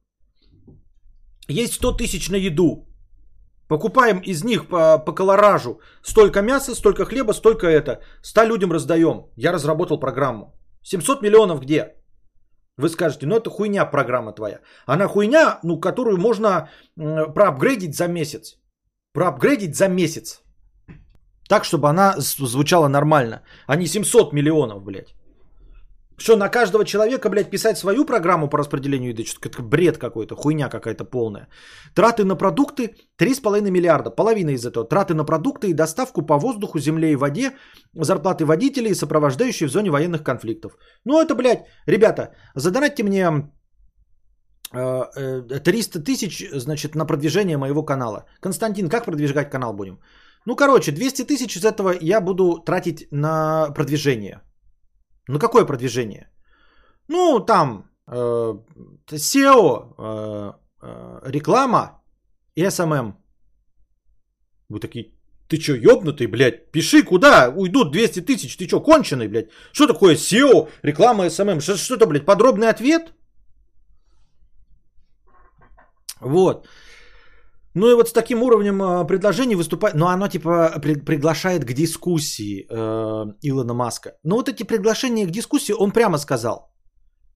есть 1.48 1.74
100 1.74 1.92
тысяч 1.92 2.28
на 2.28 2.36
еду. 2.36 2.86
Покупаем 3.68 4.20
из 4.20 4.44
них 4.44 4.68
по, 4.68 4.98
по 4.98 5.12
колоражу 5.12 5.80
столько 6.02 6.42
мяса, 6.42 6.74
столько 6.74 7.04
хлеба, 7.04 7.32
столько 7.32 7.66
это. 7.66 8.00
100 8.22 8.44
людям 8.44 8.72
раздаем. 8.72 9.26
Я 9.36 9.52
разработал 9.52 10.00
программу. 10.00 10.54
700 10.82 11.22
миллионов 11.22 11.60
где? 11.60 11.94
Вы 12.78 12.88
скажете, 12.88 13.26
ну 13.26 13.36
это 13.36 13.50
хуйня 13.50 13.86
программа 13.86 14.32
твоя. 14.32 14.60
Она 14.86 15.08
хуйня, 15.08 15.58
ну 15.62 15.80
которую 15.80 16.18
можно 16.18 16.68
м, 16.98 17.32
проапгрейдить 17.34 17.96
за 17.96 18.08
месяц. 18.08 18.58
Проапгрейдить 19.16 19.76
за 19.76 19.88
месяц. 19.88 20.42
Так, 21.48 21.64
чтобы 21.64 21.88
она 21.88 22.14
звучала 22.18 22.88
нормально. 22.88 23.40
А 23.66 23.76
не 23.76 23.86
700 23.86 24.32
миллионов, 24.32 24.82
блядь. 24.82 25.14
Что, 26.18 26.36
на 26.36 26.50
каждого 26.50 26.84
человека, 26.84 27.30
блядь, 27.30 27.50
писать 27.50 27.78
свою 27.78 28.04
программу 28.04 28.48
по 28.48 28.58
распределению 28.58 29.12
еды? 29.12 29.24
Что-то 29.24 29.62
бред 29.62 29.96
какой-то, 29.96 30.36
хуйня 30.36 30.68
какая-то 30.68 31.04
полная. 31.04 31.48
Траты 31.94 32.24
на 32.24 32.36
продукты 32.36 32.94
3,5 33.18 33.70
миллиарда. 33.70 34.10
Половина 34.10 34.50
из 34.50 34.66
этого. 34.66 34.86
Траты 34.86 35.14
на 35.14 35.24
продукты 35.24 35.68
и 35.68 35.72
доставку 35.72 36.20
по 36.26 36.38
воздуху, 36.38 36.78
земле 36.78 37.12
и 37.12 37.16
воде. 37.16 37.52
Зарплаты 37.94 38.44
водителей, 38.44 38.94
сопровождающие 38.94 39.66
в 39.68 39.72
зоне 39.72 39.90
военных 39.90 40.22
конфликтов. 40.22 40.72
Ну 41.06 41.22
это, 41.22 41.34
блядь, 41.34 41.64
ребята, 41.86 42.34
задонатьте 42.54 43.02
мне 43.02 43.50
300 44.76 46.00
тысяч, 46.00 46.44
значит, 46.52 46.94
на 46.94 47.06
продвижение 47.06 47.56
моего 47.56 47.84
канала. 47.84 48.24
Константин, 48.40 48.88
как 48.88 49.04
продвигать 49.04 49.50
канал 49.50 49.72
будем? 49.72 49.98
Ну, 50.46 50.56
короче, 50.56 50.92
200 50.92 51.24
тысяч 51.24 51.56
из 51.56 51.64
этого 51.64 51.92
я 52.00 52.20
буду 52.20 52.62
тратить 52.64 53.08
на 53.10 53.70
продвижение. 53.74 54.40
Ну, 55.28 55.38
какое 55.38 55.66
продвижение? 55.66 56.30
Ну, 57.08 57.40
там 57.40 57.90
э, 58.06 58.54
SEO, 59.10 59.94
э, 59.98 60.52
э, 60.82 61.30
реклама 61.30 62.02
и 62.54 62.62
SMM. 62.64 63.14
Вы 64.68 64.80
такие, 64.80 65.12
ты 65.48 65.58
чё, 65.58 65.74
ёбнутый, 65.74 66.26
блядь? 66.26 66.70
Пиши, 66.70 67.02
куда 67.02 67.50
уйдут 67.50 67.92
200 67.92 68.20
тысяч? 68.20 68.56
Ты 68.56 68.66
чё, 68.66 68.80
конченый, 68.80 69.28
блядь? 69.28 69.50
Что 69.72 69.86
такое 69.86 70.14
SEO, 70.14 70.68
реклама, 70.82 71.26
SMM? 71.26 71.60
Что 71.60 71.94
это, 71.94 72.06
блядь, 72.06 72.26
подробный 72.26 72.68
ответ? 72.68 73.12
Вот. 76.20 76.66
Ну 77.74 77.90
и 77.90 77.94
вот 77.94 78.08
с 78.08 78.12
таким 78.12 78.42
уровнем 78.42 78.82
э, 78.82 79.06
предложений 79.06 79.56
выступает, 79.56 79.94
но 79.94 80.06
оно 80.06 80.28
типа 80.28 80.78
при- 80.80 81.04
приглашает 81.04 81.64
к 81.64 81.72
дискуссии 81.72 82.66
э, 82.70 83.32
Илона 83.42 83.74
Маска. 83.74 84.10
Но 84.24 84.36
вот 84.36 84.48
эти 84.48 84.62
приглашения 84.62 85.26
к 85.26 85.30
дискуссии 85.30 85.74
он 85.74 85.92
прямо 85.92 86.18
сказал. 86.18 86.72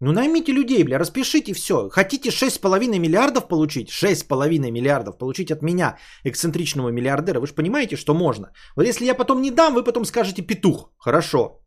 Ну 0.00 0.12
наймите 0.12 0.52
людей, 0.52 0.82
бля, 0.82 0.98
распишите 0.98 1.52
все. 1.52 1.90
Хотите 1.90 2.30
6,5 2.30 2.98
миллиардов 2.98 3.48
получить? 3.48 3.90
6,5 3.90 4.70
миллиардов 4.70 5.18
получить 5.18 5.50
от 5.50 5.62
меня, 5.62 5.98
эксцентричного 6.24 6.88
миллиардера. 6.88 7.38
Вы 7.38 7.46
же 7.46 7.54
понимаете, 7.54 7.96
что 7.96 8.14
можно. 8.14 8.50
Вот 8.76 8.86
если 8.86 9.04
я 9.04 9.14
потом 9.14 9.42
не 9.42 9.50
дам, 9.50 9.74
вы 9.74 9.84
потом 9.84 10.06
скажете 10.06 10.40
петух. 10.40 10.90
Хорошо. 10.98 11.60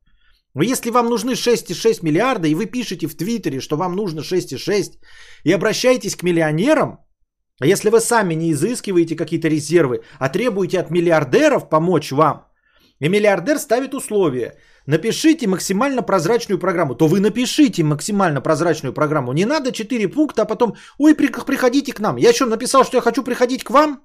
Если 0.61 0.91
вам 0.91 1.09
нужны 1.09 1.31
6,6 1.31 2.03
миллиарда, 2.03 2.47
и 2.47 2.55
вы 2.55 2.67
пишете 2.67 3.07
в 3.07 3.15
Твиттере, 3.15 3.59
что 3.59 3.75
вам 3.75 3.95
нужно 3.95 4.21
6,6, 4.21 4.99
и 5.43 5.51
обращаетесь 5.51 6.15
к 6.15 6.23
миллионерам, 6.23 6.99
а 7.59 7.65
если 7.65 7.89
вы 7.89 7.99
сами 7.99 8.35
не 8.35 8.51
изыскиваете 8.51 9.15
какие-то 9.15 9.47
резервы, 9.47 10.03
а 10.19 10.29
требуете 10.29 10.79
от 10.79 10.91
миллиардеров 10.91 11.69
помочь 11.69 12.11
вам, 12.11 12.47
и 12.99 13.09
миллиардер 13.09 13.57
ставит 13.57 13.93
условия, 13.93 14.53
напишите 14.85 15.47
максимально 15.47 16.03
прозрачную 16.03 16.59
программу, 16.59 16.95
то 16.95 17.07
вы 17.07 17.19
напишите 17.19 17.83
максимально 17.83 18.41
прозрачную 18.41 18.93
программу. 18.93 19.33
Не 19.33 19.45
надо 19.45 19.71
4 19.71 20.07
пункта, 20.07 20.43
а 20.43 20.45
потом, 20.45 20.75
ой, 20.99 21.15
при- 21.15 21.45
приходите 21.45 21.93
к 21.93 21.99
нам. 21.99 22.17
Я 22.17 22.33
что, 22.33 22.45
написал, 22.45 22.83
что 22.83 22.97
я 22.97 23.01
хочу 23.01 23.23
приходить 23.23 23.63
к 23.63 23.71
вам? 23.71 24.03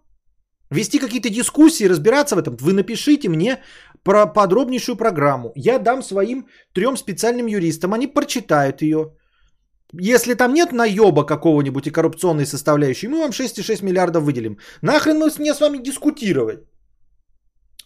Вести 0.71 0.99
какие-то 0.99 1.31
дискуссии, 1.31 1.89
разбираться 1.89 2.37
в 2.37 2.39
этом. 2.39 2.57
Вы 2.61 2.73
напишите 2.73 3.29
мне 3.29 3.63
про 4.03 4.27
подробнейшую 4.27 4.97
программу. 4.97 5.53
Я 5.57 5.79
дам 5.79 6.03
своим 6.03 6.47
трем 6.75 6.97
специальным 6.97 7.47
юристам, 7.47 7.95
они 7.95 8.07
прочитают 8.07 8.83
ее. 8.83 9.13
Если 9.93 10.35
там 10.35 10.53
нет 10.53 10.73
наеба 10.73 11.25
какого-нибудь 11.25 11.87
и 11.87 11.91
коррупционной 11.91 12.45
составляющей, 12.45 13.09
мы 13.09 13.19
вам 13.19 13.31
6,6 13.31 13.83
миллиардов 13.85 14.25
выделим. 14.25 14.59
Нахрен 14.83 15.19
мне 15.39 15.55
с 15.55 15.61
вами 15.61 15.83
дискутировать? 15.83 16.61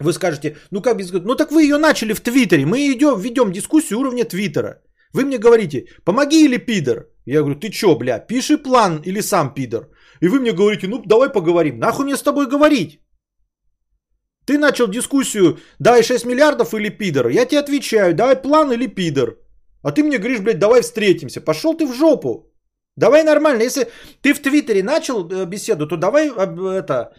Вы 0.01 0.13
скажете, 0.13 0.57
ну 0.71 0.83
как 0.83 0.97
без... 0.97 1.13
Ну 1.13 1.37
так 1.37 1.53
вы 1.53 1.63
ее 1.63 1.79
начали 1.79 2.15
в 2.15 2.21
Твиттере. 2.21 2.67
Мы 2.67 2.79
идем, 2.93 3.21
ведем 3.21 3.53
дискуссию 3.53 3.99
уровня 4.01 4.25
Твиттера. 4.25 4.83
Вы 5.13 5.25
мне 5.25 5.39
говорите, 5.39 5.87
помоги 6.05 6.45
или 6.45 6.57
пидор? 6.57 7.07
Я 7.27 7.41
говорю, 7.41 7.61
ты 7.61 7.71
чё, 7.71 7.95
бля, 7.95 8.19
пиши 8.19 8.59
план 8.59 9.01
или 9.05 9.21
сам 9.21 9.55
пидор. 9.55 9.89
И 10.23 10.29
вы 10.29 10.41
мне 10.41 10.53
говорите, 10.53 10.87
ну 10.89 11.03
давай 11.07 11.29
поговорим. 11.29 11.79
Нахуй 11.79 12.05
мне 12.05 12.17
с 12.17 12.23
тобой 12.23 12.47
говорить? 12.47 13.01
Ты 14.47 14.59
начал 14.59 14.89
дискуссию, 14.89 15.59
дай 15.81 16.03
6 16.03 16.27
миллиардов 16.27 16.75
или 16.75 16.91
пидор. 16.91 17.29
Я 17.29 17.47
тебе 17.47 17.61
отвечаю, 17.61 18.15
давай 18.15 18.37
план 18.37 18.73
или 18.73 18.87
пидор. 18.87 19.37
А 19.83 19.91
ты 19.91 20.03
мне 20.03 20.19
говоришь, 20.19 20.41
блядь, 20.41 20.59
давай 20.59 20.83
встретимся. 20.83 21.41
Пошел 21.41 21.75
ты 21.75 21.87
в 21.87 21.95
жопу. 21.95 22.53
Давай 22.97 23.25
нормально. 23.25 23.63
Если 23.63 23.89
ты 24.21 24.35
в 24.35 24.41
Твиттере 24.41 24.83
начал 24.83 25.29
э, 25.29 25.45
беседу, 25.47 25.87
то 25.87 25.97
давай 25.97 26.29
это 26.29 27.13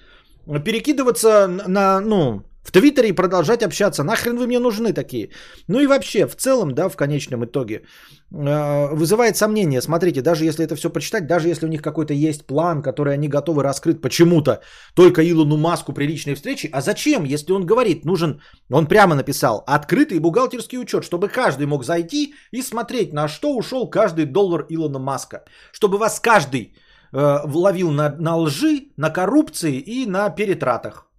перекидываться 0.64 1.48
на, 1.48 2.00
ну, 2.00 2.44
в 2.64 2.72
Твиттере 2.72 3.10
и 3.10 3.16
продолжать 3.16 3.64
общаться. 3.64 4.04
Нахрен 4.04 4.38
вы 4.38 4.48
мне 4.48 4.60
нужны 4.60 4.94
такие? 4.94 5.30
Ну 5.68 5.80
и 5.80 5.88
вообще, 5.88 6.28
в 6.28 6.36
целом, 6.36 6.74
да, 6.74 6.90
в 6.90 6.96
конечном 6.96 7.44
итоге, 7.46 7.76
э, 7.76 8.96
вызывает 8.96 9.36
сомнение. 9.36 9.82
Смотрите, 9.82 10.22
даже 10.22 10.46
если 10.46 10.66
это 10.66 10.76
все 10.76 10.90
почитать, 10.90 11.28
даже 11.28 11.50
если 11.50 11.66
у 11.66 11.70
них 11.70 11.82
какой-то 11.82 12.14
есть 12.14 12.48
план, 12.48 12.82
который 12.82 13.14
они 13.14 13.28
готовы 13.28 13.64
раскрыть 13.64 14.02
почему-то 14.02 14.62
только 14.96 15.22
Илону 15.22 15.58
Маску 15.58 15.94
при 15.94 16.08
личной 16.08 16.36
встрече, 16.36 16.70
а 16.72 16.82
зачем, 16.82 17.26
если 17.26 17.54
он 17.54 17.66
говорит, 17.66 18.06
нужен, 18.06 18.42
он 18.72 18.88
прямо 18.88 19.16
написал, 19.16 19.64
открытый 19.68 20.20
бухгалтерский 20.20 20.80
учет, 20.80 21.04
чтобы 21.04 21.28
каждый 21.28 21.66
мог 21.66 21.84
зайти 21.84 22.34
и 22.52 22.62
смотреть, 22.62 23.14
на 23.14 23.28
что 23.28 23.56
ушел 23.56 23.90
каждый 23.90 24.26
доллар 24.26 24.66
Илона 24.70 25.00
Маска. 25.00 25.44
Чтобы 25.74 25.98
вас 25.98 26.20
каждый 26.20 26.76
э, 27.12 27.40
ловил 27.46 27.92
на, 27.92 28.16
на 28.20 28.38
лжи, 28.38 28.88
на 28.98 29.10
коррупции 29.10 29.80
и 29.80 30.06
на 30.06 30.30
перетратах. 30.30 31.13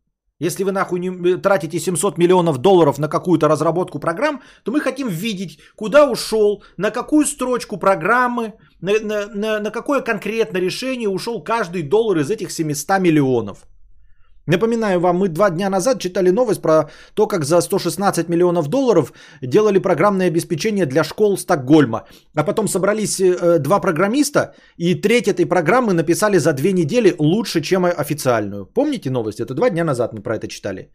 Если 0.45 0.63
вы 0.63 0.73
нахуй 0.73 1.01
не 1.01 1.09
э, 1.09 1.37
тратите 1.39 1.79
700 1.79 2.19
миллионов 2.19 2.59
долларов 2.59 2.99
на 2.99 3.09
какую-то 3.09 3.49
разработку 3.49 3.99
программ, 3.99 4.43
то 4.63 4.73
мы 4.73 4.81
хотим 4.81 5.09
видеть, 5.09 5.59
куда 5.75 6.07
ушел, 6.11 6.63
на 6.77 6.91
какую 6.91 7.25
строчку 7.27 7.79
программы, 7.79 8.53
на, 8.83 9.01
на, 9.01 9.27
на, 9.29 9.61
на 9.61 9.71
какое 9.71 10.03
конкретно 10.03 10.59
решение 10.59 11.09
ушел 11.09 11.43
каждый 11.43 11.83
доллар 11.83 12.19
из 12.19 12.31
этих 12.31 12.51
700 12.51 13.01
миллионов. 13.01 13.65
Напоминаю 14.47 15.01
вам, 15.01 15.17
мы 15.17 15.29
два 15.29 15.51
дня 15.51 15.71
назад 15.71 16.01
читали 16.01 16.31
новость 16.31 16.63
про 16.63 16.91
то, 17.15 17.27
как 17.27 17.45
за 17.45 17.61
116 17.61 18.29
миллионов 18.29 18.69
долларов 18.69 19.13
делали 19.43 19.79
программное 19.79 20.27
обеспечение 20.27 20.87
для 20.87 21.05
школ 21.05 21.39
Стокгольма. 21.39 22.05
А 22.37 22.45
потом 22.45 22.69
собрались 22.69 23.21
э, 23.21 23.59
два 23.59 23.81
программиста 23.81 24.55
и 24.77 24.95
треть 24.95 25.29
этой 25.29 25.47
программы 25.47 25.95
написали 25.95 26.39
за 26.39 26.53
две 26.53 26.73
недели 26.73 27.15
лучше, 27.19 27.63
чем 27.63 27.85
официальную. 27.87 28.67
Помните 28.67 29.11
новость? 29.11 29.41
Это 29.41 29.55
два 29.55 29.71
дня 29.71 29.85
назад 29.85 30.13
мы 30.13 30.23
про 30.23 30.37
это 30.37 30.47
читали. 30.49 30.93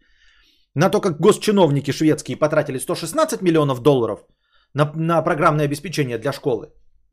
На 0.74 0.88
то, 0.88 1.00
как 1.00 1.20
госчиновники 1.20 1.90
шведские 1.90 2.36
потратили 2.36 2.78
116 2.78 3.42
миллионов 3.42 3.80
долларов 3.80 4.20
на, 4.74 4.92
на 4.94 5.22
программное 5.22 5.64
обеспечение 5.64 6.18
для 6.18 6.32
школы. 6.32 6.68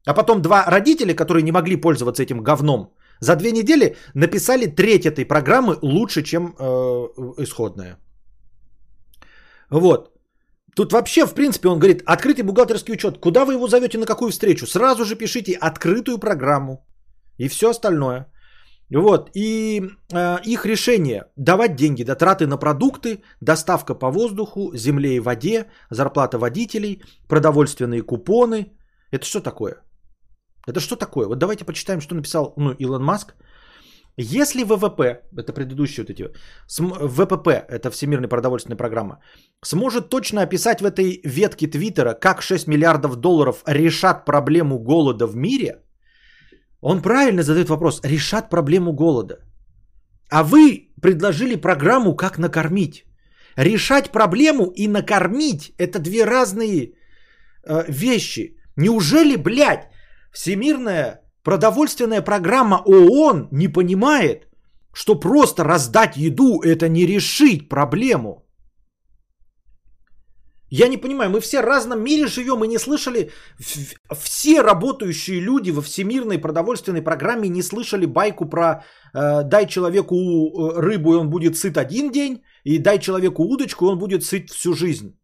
А 0.05 0.13
потом 0.13 0.41
два 0.41 0.65
родителя, 0.67 1.15
которые 1.15 1.43
не 1.43 1.51
могли 1.51 1.81
пользоваться 1.81 2.21
этим 2.21 2.43
говном, 2.43 2.93
за 3.19 3.35
две 3.35 3.51
недели 3.51 3.95
написали 4.13 4.65
треть 4.67 5.05
этой 5.05 5.25
программы 5.25 5.77
лучше, 5.81 6.23
чем 6.23 6.55
э, 6.59 6.63
исходная. 7.37 7.97
Вот. 9.69 10.11
Тут 10.75 10.93
вообще, 10.93 11.25
в 11.25 11.33
принципе, 11.33 11.69
он 11.69 11.79
говорит, 11.79 12.03
открытый 12.05 12.43
бухгалтерский 12.43 12.93
учет. 12.93 13.17
Куда 13.19 13.45
вы 13.45 13.53
его 13.53 13.67
зовете, 13.67 13.97
на 13.97 14.05
какую 14.05 14.31
встречу? 14.31 14.67
Сразу 14.67 15.05
же 15.05 15.15
пишите 15.15 15.53
открытую 15.53 16.19
программу 16.19 16.85
и 17.37 17.47
все 17.47 17.69
остальное. 17.69 18.27
Вот. 18.95 19.31
И 19.33 19.81
э, 20.13 20.37
их 20.45 20.65
решение 20.65 21.23
давать 21.35 21.75
деньги, 21.75 22.03
дотраты 22.03 22.45
на 22.45 22.57
продукты, 22.57 23.23
доставка 23.41 23.95
по 23.95 24.11
воздуху, 24.11 24.75
земле 24.75 25.15
и 25.15 25.19
воде, 25.19 25.65
зарплата 25.89 26.37
водителей, 26.37 27.01
продовольственные 27.27 28.03
купоны. 28.03 28.71
Это 29.11 29.25
что 29.25 29.41
такое? 29.41 29.86
Это 30.67 30.79
что 30.79 30.95
такое? 30.95 31.27
Вот 31.27 31.37
давайте 31.39 31.65
почитаем, 31.65 32.01
что 32.01 32.15
написал 32.15 32.53
ну, 32.57 32.71
Илон 32.71 33.03
Маск. 33.03 33.35
Если 34.19 34.63
ВВП, 34.63 35.21
это 35.37 35.53
предыдущие 35.53 36.03
вот 36.03 36.09
эти, 36.09 36.23
ВПП, 36.67 37.49
это 37.69 37.91
Всемирная 37.91 38.27
продовольственная 38.27 38.77
программа, 38.77 39.19
сможет 39.63 40.09
точно 40.09 40.41
описать 40.41 40.81
в 40.81 40.85
этой 40.85 41.21
ветке 41.23 41.67
Твиттера, 41.67 42.13
как 42.13 42.41
6 42.41 42.67
миллиардов 42.67 43.15
долларов 43.15 43.63
решат 43.67 44.25
проблему 44.25 44.79
голода 44.79 45.27
в 45.27 45.35
мире, 45.35 45.83
он 46.81 47.01
правильно 47.01 47.43
задает 47.43 47.69
вопрос, 47.69 48.01
решат 48.03 48.49
проблему 48.49 48.93
голода. 48.93 49.35
А 50.29 50.43
вы 50.43 50.89
предложили 51.01 51.55
программу, 51.55 52.15
как 52.15 52.37
накормить. 52.37 53.05
Решать 53.55 54.11
проблему 54.11 54.71
и 54.75 54.87
накормить– 54.87 55.73
это 55.77 55.99
две 55.99 56.25
разные 56.25 56.93
э, 57.63 57.85
вещи. 57.87 58.55
Неужели, 58.75 59.35
блядь, 59.35 59.87
Всемирная 60.31 61.21
продовольственная 61.43 62.21
программа 62.21 62.81
ООН 62.85 63.47
не 63.51 63.67
понимает, 63.67 64.47
что 64.93 65.15
просто 65.15 65.63
раздать 65.63 66.17
еду– 66.17 66.61
это 66.63 66.89
не 66.89 67.05
решить 67.05 67.69
проблему. 67.69 68.47
Я 70.69 70.89
не 70.89 70.97
понимаю, 70.97 71.29
мы 71.29 71.39
все 71.39 71.61
в 71.61 71.65
разном 71.65 72.03
мире 72.03 72.27
живем 72.27 72.63
и 72.63 72.67
не 72.67 72.77
слышали, 72.77 73.31
все 74.17 74.61
работающие 74.61 75.39
люди 75.39 75.71
во 75.71 75.81
Всемирной 75.81 76.39
продовольственной 76.39 77.01
программе 77.01 77.47
не 77.49 77.61
слышали 77.61 78.05
байку 78.05 78.49
про 78.49 78.83
э, 79.13 79.43
дай 79.43 79.67
человеку 79.67 80.15
э, 80.15 80.81
рыбу, 80.81 81.13
и 81.13 81.17
он 81.17 81.29
будет 81.29 81.55
сыт 81.55 81.77
один 81.77 82.11
день, 82.11 82.43
и 82.65 82.79
дай 82.79 82.99
человеку 82.99 83.43
удочку, 83.43 83.85
и 83.85 83.89
он 83.89 83.99
будет 83.99 84.25
сыт 84.25 84.49
всю 84.49 84.73
жизнь. 84.73 85.17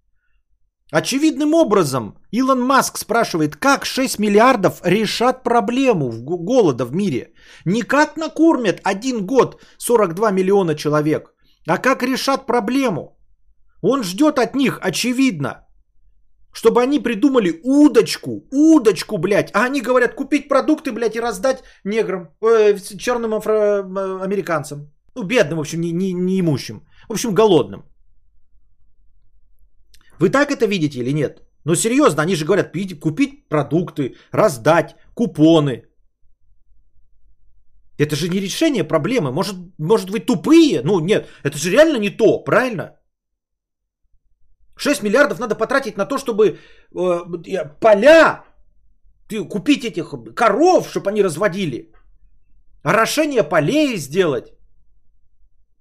Очевидным 0.93 1.55
образом 1.55 2.17
Илон 2.31 2.61
Маск 2.61 2.99
спрашивает, 2.99 3.55
как 3.55 3.85
6 3.85 4.19
миллиардов 4.19 4.79
решат 4.83 5.43
проблему 5.43 6.11
голода 6.21 6.85
в 6.85 6.93
мире. 6.93 7.33
Не 7.65 7.81
как 7.81 8.15
накормят 8.15 8.79
один 8.83 9.25
год 9.25 9.59
42 9.79 10.31
миллиона 10.31 10.75
человек, 10.75 11.33
а 11.67 11.77
как 11.77 12.03
решат 12.03 12.45
проблему. 12.45 13.17
Он 13.81 14.03
ждет 14.03 14.37
от 14.37 14.55
них, 14.55 14.77
очевидно, 14.81 15.65
чтобы 16.53 16.83
они 16.83 16.99
придумали 16.99 17.59
удочку, 17.63 18.47
удочку, 18.51 19.17
блядь. 19.17 19.49
А 19.55 19.65
они 19.65 19.81
говорят, 19.81 20.13
купить 20.13 20.47
продукты, 20.47 20.91
блядь, 20.91 21.15
и 21.15 21.21
раздать 21.21 21.63
неграм, 21.83 22.29
э, 22.43 22.77
черным 22.99 23.33
афроамериканцам. 23.33 24.91
Ну, 25.15 25.23
бедным, 25.23 25.57
в 25.57 25.61
общем, 25.61 25.81
не, 25.81 25.91
не, 25.91 26.13
не 26.13 26.39
имущим. 26.39 26.85
В 27.09 27.13
общем, 27.13 27.33
голодным. 27.33 27.83
Вы 30.19 30.29
так 30.29 30.51
это 30.51 30.65
видите 30.67 30.99
или 30.99 31.13
нет? 31.13 31.41
Ну 31.65 31.75
серьезно, 31.75 32.23
они 32.23 32.35
же 32.35 32.45
говорят, 32.45 32.71
купить 32.99 33.49
продукты, 33.49 34.15
раздать, 34.31 34.95
купоны. 35.13 35.83
Это 37.99 38.15
же 38.15 38.29
не 38.29 38.41
решение 38.41 38.83
проблемы. 38.83 39.31
Может, 39.31 39.55
может 39.77 40.09
вы 40.09 40.19
тупые? 40.19 40.81
Ну 40.83 40.99
нет, 40.99 41.27
это 41.43 41.57
же 41.57 41.69
реально 41.69 41.97
не 41.97 42.09
то, 42.09 42.43
правильно? 42.43 42.97
6 44.75 45.03
миллиардов 45.03 45.39
надо 45.39 45.55
потратить 45.55 45.97
на 45.97 46.05
то, 46.05 46.17
чтобы 46.17 46.57
э, 46.95 47.65
поля, 47.79 48.43
купить 49.49 49.85
этих 49.85 50.13
коров, 50.35 50.89
чтобы 50.89 51.09
они 51.09 51.23
разводили. 51.23 51.91
Орошение 52.83 53.43
полей 53.43 53.97
сделать. 53.97 54.53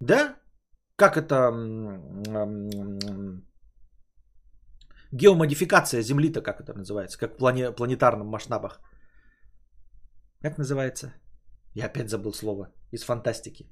Да? 0.00 0.36
Как 0.96 1.16
это 1.16 1.50
геомодификация 5.12 6.02
Земли-то, 6.02 6.42
как 6.42 6.60
это 6.60 6.74
называется, 6.74 7.18
как 7.18 7.34
в 7.34 7.36
плане, 7.36 7.72
планетарном 7.72 8.26
масштабах. 8.26 8.80
Как 10.42 10.58
называется? 10.58 11.12
Я 11.74 11.86
опять 11.86 12.08
забыл 12.08 12.32
слово. 12.32 12.68
Из 12.92 13.04
фантастики. 13.04 13.70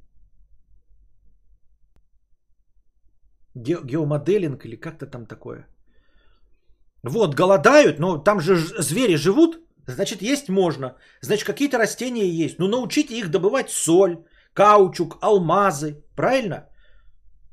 Ге, 3.55 3.79
геомоделинг 3.85 4.65
или 4.65 4.77
как-то 4.77 5.07
там 5.07 5.27
такое. 5.27 5.67
Вот, 7.03 7.35
голодают, 7.35 7.99
но 7.99 8.19
там 8.19 8.41
же 8.41 8.57
звери 8.57 9.17
живут, 9.17 9.59
значит, 9.87 10.23
есть 10.23 10.49
можно. 10.49 10.97
Значит, 11.23 11.47
какие-то 11.47 11.79
растения 11.79 12.29
есть. 12.29 12.59
Ну, 12.59 12.69
научите 12.69 13.19
их 13.19 13.31
добывать 13.31 13.71
соль, 13.71 14.25
каучук, 14.55 15.19
алмазы. 15.23 16.05
Правильно? 16.15 16.70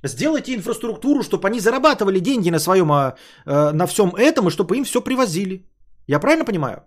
Сделайте 0.03 0.53
инфраструктуру, 0.53 1.23
чтобы 1.23 1.47
они 1.47 1.59
зарабатывали 1.59 2.19
деньги 2.19 2.51
на 2.51 2.59
своем, 2.59 2.91
а, 2.91 3.15
э, 3.45 3.71
на 3.71 3.87
всем 3.87 4.15
этом, 4.15 4.47
и 4.47 4.51
чтобы 4.51 4.77
им 4.77 4.83
все 4.83 5.01
привозили. 5.01 5.65
Я 6.07 6.19
правильно 6.19 6.45
понимаю? 6.45 6.83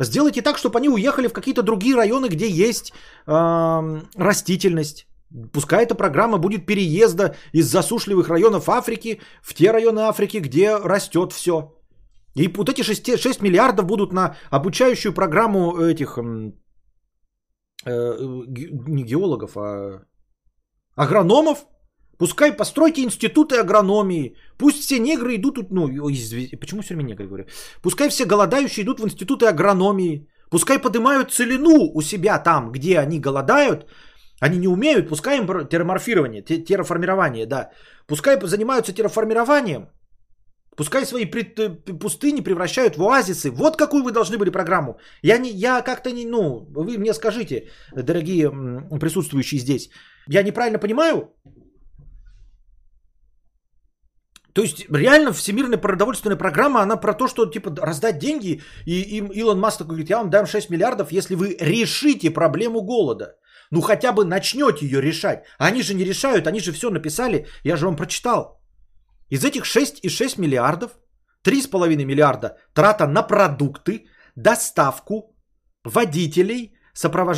Сделайте 0.00 0.42
так, 0.42 0.58
чтобы 0.58 0.78
они 0.78 0.88
уехали 0.88 1.28
в 1.28 1.32
какие-то 1.32 1.62
другие 1.62 1.96
районы, 1.96 2.28
где 2.28 2.48
есть 2.48 2.92
э, 3.26 4.00
растительность. 4.16 5.06
Пускай 5.52 5.82
эта 5.82 5.94
программа 5.94 6.38
будет 6.38 6.66
переезда 6.66 7.34
из 7.52 7.66
засушливых 7.66 8.28
районов 8.28 8.68
Африки 8.68 9.20
в 9.42 9.54
те 9.54 9.72
районы 9.72 10.00
Африки, 10.00 10.36
где 10.38 10.76
растет 10.76 11.32
все. 11.32 11.72
И 12.36 12.48
вот 12.48 12.68
эти 12.68 12.82
6, 12.82 13.18
6 13.18 13.42
миллиардов 13.42 13.86
будут 13.86 14.12
на 14.12 14.36
обучающую 14.50 15.14
программу 15.14 15.76
этих, 15.80 16.18
э, 16.18 18.16
не 18.86 19.02
геологов, 19.02 19.56
а 19.56 20.02
агрономов. 20.96 21.66
Пускай 22.18 22.52
постройте 22.56 23.02
институты 23.02 23.60
агрономии. 23.60 24.36
Пусть 24.58 24.80
все 24.80 24.98
негры 24.98 25.36
идут, 25.36 25.70
ну, 25.70 25.86
почему 26.60 26.82
все 26.82 26.94
время 26.94 27.08
негры 27.08 27.26
говорю? 27.26 27.44
Пускай 27.82 28.08
все 28.08 28.24
голодающие 28.24 28.84
идут 28.84 29.00
в 29.00 29.04
институты 29.04 29.46
агрономии. 29.46 30.26
Пускай 30.50 30.78
поднимают 30.78 31.30
целину 31.30 31.90
у 31.94 32.02
себя 32.02 32.38
там, 32.38 32.72
где 32.72 32.98
они 32.98 33.20
голодают. 33.20 33.86
Они 34.40 34.58
не 34.58 34.68
умеют, 34.68 35.08
пускай 35.08 35.38
им 35.38 35.46
терраморфирование, 35.46 36.42
терраформирование, 36.42 37.46
да. 37.46 37.70
Пускай 38.06 38.38
занимаются 38.46 38.92
терраформированием. 38.92 39.88
Пускай 40.76 41.06
свои 41.06 41.24
пустыни 41.24 42.42
превращают 42.42 42.96
в 42.96 43.02
оазисы. 43.02 43.50
Вот 43.50 43.76
какую 43.76 44.02
вы 44.04 44.12
должны 44.12 44.36
были 44.36 44.50
программу. 44.50 44.98
Я, 45.22 45.38
не, 45.38 45.50
я 45.50 45.82
как-то 45.82 46.12
не, 46.12 46.26
ну, 46.26 46.66
вы 46.70 46.98
мне 46.98 47.14
скажите, 47.14 47.70
дорогие 47.94 48.50
присутствующие 49.00 49.60
здесь. 49.60 49.90
Я 50.28 50.42
неправильно 50.42 50.78
понимаю? 50.78 51.32
То 54.52 54.62
есть 54.62 54.86
реально 54.90 55.32
всемирная 55.32 55.78
продовольственная 55.78 56.38
программа, 56.38 56.80
она 56.80 56.96
про 56.96 57.12
то, 57.12 57.28
что 57.28 57.44
типа 57.44 57.70
раздать 57.78 58.18
деньги, 58.18 58.62
и 58.86 59.18
им 59.18 59.26
Илон 59.26 59.60
Маск 59.60 59.78
такой 59.78 59.88
говорит, 59.88 60.10
я 60.10 60.16
вам 60.18 60.30
дам 60.30 60.46
6 60.46 60.70
миллиардов, 60.70 61.12
если 61.12 61.34
вы 61.36 61.56
решите 61.60 62.30
проблему 62.30 62.80
голода. 62.80 63.36
Ну 63.70 63.82
хотя 63.82 64.12
бы 64.12 64.24
начнете 64.24 64.86
ее 64.86 65.02
решать. 65.02 65.44
Они 65.58 65.82
же 65.82 65.94
не 65.94 66.04
решают, 66.04 66.46
они 66.46 66.60
же 66.60 66.72
все 66.72 66.90
написали, 66.90 67.46
я 67.64 67.76
же 67.76 67.84
вам 67.84 67.96
прочитал. 67.96 68.62
Из 69.28 69.44
этих 69.44 69.64
6,6 69.64 70.40
миллиардов, 70.40 70.92
3,5 71.44 72.04
миллиарда 72.04 72.56
трата 72.72 73.06
на 73.06 73.22
продукты, 73.22 74.06
доставку, 74.36 75.36
водителей 75.84 76.75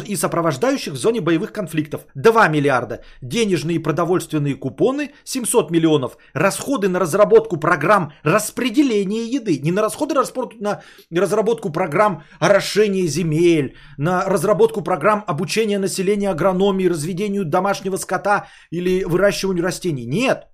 и 0.06 0.16
сопровождающих 0.16 0.92
в 0.92 0.96
зоне 0.96 1.20
боевых 1.20 1.52
конфликтов. 1.52 2.02
2 2.14 2.48
миллиарда, 2.48 3.02
денежные 3.22 3.76
и 3.76 3.82
продовольственные 3.82 4.54
купоны 4.54 5.12
700 5.24 5.70
миллионов, 5.70 6.16
расходы 6.34 6.88
на 6.88 6.98
разработку 6.98 7.56
программ 7.56 8.12
распределения 8.22 9.26
еды, 9.26 9.58
не 9.58 9.72
на 9.72 9.82
расходы 9.82 10.14
на 10.60 10.82
разработку 11.10 11.70
программ 11.70 12.22
орошения 12.40 13.06
земель, 13.06 13.76
на 13.96 14.24
разработку 14.24 14.82
программ 14.82 15.24
обучения 15.26 15.78
населения 15.78 16.30
агрономии, 16.30 16.88
разведению 16.88 17.44
домашнего 17.44 17.96
скота 17.96 18.46
или 18.70 19.04
выращиванию 19.04 19.64
растений. 19.64 20.06
Нет, 20.06 20.46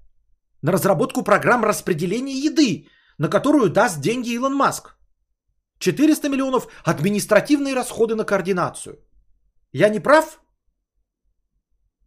на 0.62 0.72
разработку 0.72 1.22
программ 1.22 1.64
распределения 1.64 2.38
еды, 2.38 2.88
на 3.18 3.28
которую 3.28 3.70
даст 3.70 4.00
деньги 4.00 4.30
Илон 4.30 4.54
Маск. 4.54 4.96
400 5.84 6.28
миллионов 6.28 6.68
административные 6.84 7.74
расходы 7.74 8.14
на 8.14 8.24
координацию. 8.24 8.94
Я 9.72 9.88
не 9.88 10.00
прав? 10.00 10.40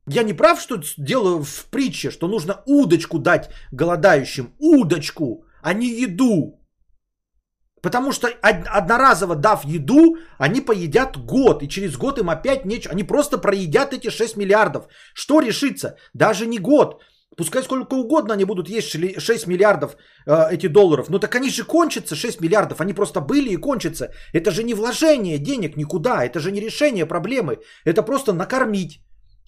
Я 0.09 0.23
не 0.23 0.33
прав, 0.33 0.61
что 0.61 0.81
делаю 0.97 1.43
в 1.43 1.65
притче, 1.65 2.11
что 2.11 2.27
нужно 2.27 2.63
удочку 2.65 3.19
дать 3.19 3.49
голодающим. 3.71 4.53
Удочку, 4.59 5.43
а 5.61 5.73
не 5.73 5.87
еду. 5.87 6.59
Потому 7.81 8.11
что 8.11 8.27
одноразово 8.27 9.35
дав 9.35 9.65
еду, 9.65 10.15
они 10.39 10.61
поедят 10.61 11.17
год. 11.17 11.61
И 11.61 11.67
через 11.67 11.97
год 11.97 12.19
им 12.19 12.29
опять 12.29 12.65
нечего. 12.65 12.93
Они 12.93 13.03
просто 13.03 13.37
проедят 13.37 13.93
эти 13.93 14.09
6 14.09 14.37
миллиардов. 14.37 14.87
Что 15.13 15.41
решится? 15.41 15.97
Даже 16.13 16.47
не 16.47 16.59
год. 16.59 17.01
Пускай 17.37 17.63
сколько 17.63 17.93
угодно 17.93 18.33
они 18.33 18.45
будут 18.45 18.69
есть 18.69 18.89
6 18.89 19.47
миллиардов 19.47 19.95
э, 20.25 20.49
эти 20.51 20.67
долларов. 20.67 21.09
Но 21.09 21.19
так 21.19 21.35
они 21.35 21.49
же 21.49 21.63
кончатся 21.63 22.15
6 22.15 22.41
миллиардов. 22.41 22.81
Они 22.81 22.93
просто 22.93 23.21
были 23.21 23.49
и 23.49 23.57
кончатся. 23.57 24.11
Это 24.33 24.49
же 24.51 24.63
не 24.63 24.73
вложение 24.73 25.37
денег 25.37 25.77
никуда. 25.77 26.25
Это 26.25 26.39
же 26.39 26.51
не 26.51 26.59
решение 26.59 27.05
проблемы. 27.05 27.59
Это 27.85 28.01
просто 28.01 28.33
накормить. 28.33 29.01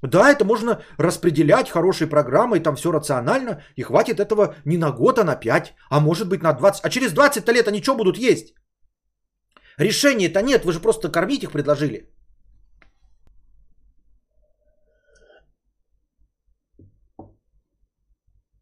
Да, 0.04 0.32
это 0.32 0.46
можно 0.46 0.82
распределять 0.98 1.70
хорошей 1.70 2.08
программой, 2.08 2.60
там 2.60 2.76
все 2.76 2.92
рационально, 2.92 3.64
и 3.76 3.84
хватит 3.84 4.20
этого 4.20 4.56
не 4.66 4.78
на 4.78 4.92
год, 4.92 5.20
а 5.20 5.24
на 5.24 5.36
5, 5.36 5.74
а 5.90 6.00
может 6.00 6.30
быть 6.30 6.44
на 6.44 6.54
20. 6.54 6.86
А 6.86 6.90
через 6.90 7.12
20 7.12 7.50
лет 7.50 7.68
они 7.68 7.82
что 7.82 7.96
будут 7.96 8.18
есть? 8.18 8.54
Решения-то 9.78 10.42
нет, 10.42 10.64
вы 10.64 10.72
же 10.72 10.80
просто 10.80 11.10
кормить 11.10 11.44
их 11.44 11.52
предложили. 11.52 12.10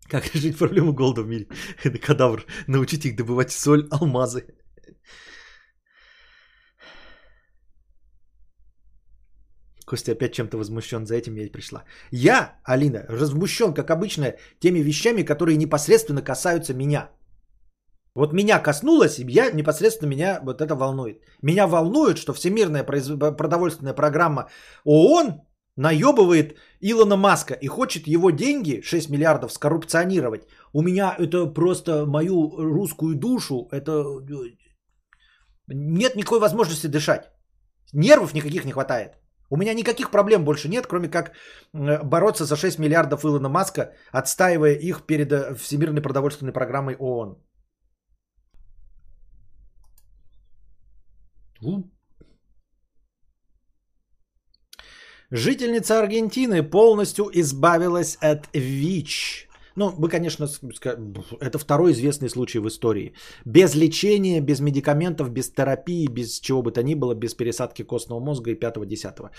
Как 0.10 0.36
решить 0.36 0.58
проблему 0.58 0.94
голода 0.94 1.22
в 1.22 1.28
мире? 1.28 1.48
Кадавр. 2.02 2.46
Научить 2.68 3.06
их 3.06 3.16
добывать 3.16 3.52
соль, 3.52 3.88
алмазы. 3.92 4.46
Костя 9.86 10.12
опять 10.12 10.34
чем-то 10.34 10.58
возмущен, 10.58 11.06
за 11.06 11.16
этим 11.16 11.36
я 11.36 11.46
и 11.46 11.52
пришла. 11.52 11.84
Я, 12.12 12.60
Алина, 12.64 13.06
возмущен, 13.10 13.74
как 13.74 13.90
обычно, 13.90 14.36
теми 14.60 14.80
вещами, 14.80 15.24
которые 15.24 15.58
непосредственно 15.58 16.22
касаются 16.22 16.74
меня. 16.74 17.10
Вот 18.14 18.34
меня 18.34 18.60
коснулось, 18.60 19.20
и 19.20 19.26
я 19.30 19.52
непосредственно 19.52 20.10
меня 20.10 20.40
вот 20.44 20.62
это 20.62 20.76
волнует. 20.76 21.22
Меня 21.42 21.68
волнует, 21.68 22.18
что 22.18 22.34
Всемирная 22.34 22.84
продовольственная 22.84 23.94
программа 23.94 24.50
ООН 24.84 25.47
наебывает 25.78 26.58
Илона 26.82 27.16
Маска 27.16 27.54
и 27.54 27.68
хочет 27.68 28.08
его 28.08 28.32
деньги, 28.32 28.82
6 28.82 29.10
миллиардов, 29.10 29.52
скоррупционировать. 29.52 30.48
У 30.74 30.82
меня 30.82 31.16
это 31.18 31.54
просто 31.54 32.06
мою 32.06 32.58
русскую 32.58 33.16
душу, 33.16 33.68
это 33.72 34.04
нет 35.68 36.16
никакой 36.16 36.40
возможности 36.40 36.88
дышать. 36.88 37.32
Нервов 37.94 38.34
никаких 38.34 38.66
не 38.66 38.72
хватает. 38.72 39.12
У 39.50 39.58
меня 39.58 39.74
никаких 39.74 40.12
проблем 40.12 40.44
больше 40.44 40.68
нет, 40.68 40.88
кроме 40.88 41.10
как 41.10 41.32
э, 41.74 42.04
бороться 42.04 42.46
за 42.46 42.56
6 42.56 42.80
миллиардов 42.80 43.24
Илона 43.24 43.50
Маска, 43.50 43.94
отстаивая 44.12 44.74
их 44.74 45.06
перед 45.06 45.32
э, 45.32 45.56
Всемирной 45.56 46.02
продовольственной 46.02 46.52
программой 46.52 46.96
ООН. 47.00 47.38
Жительница 55.32 56.00
Аргентины 56.00 56.64
полностью 56.64 57.26
избавилась 57.34 58.18
от 58.22 58.48
ВИЧ. 58.54 59.48
Ну, 59.76 59.90
вы, 59.90 60.10
конечно, 60.10 60.48
это 61.42 61.60
второй 61.60 61.92
известный 61.92 62.30
случай 62.30 62.60
в 62.60 62.68
истории. 62.68 63.14
Без 63.46 63.76
лечения, 63.76 64.42
без 64.42 64.60
медикаментов, 64.60 65.30
без 65.30 65.52
терапии, 65.52 66.08
без 66.08 66.40
чего 66.40 66.62
бы 66.62 66.72
то 66.72 66.82
ни 66.82 66.96
было, 66.96 67.14
без 67.14 67.36
пересадки 67.36 67.84
костного 67.84 68.20
мозга 68.20 68.52
и 68.52 68.56
5-10. 68.56 69.30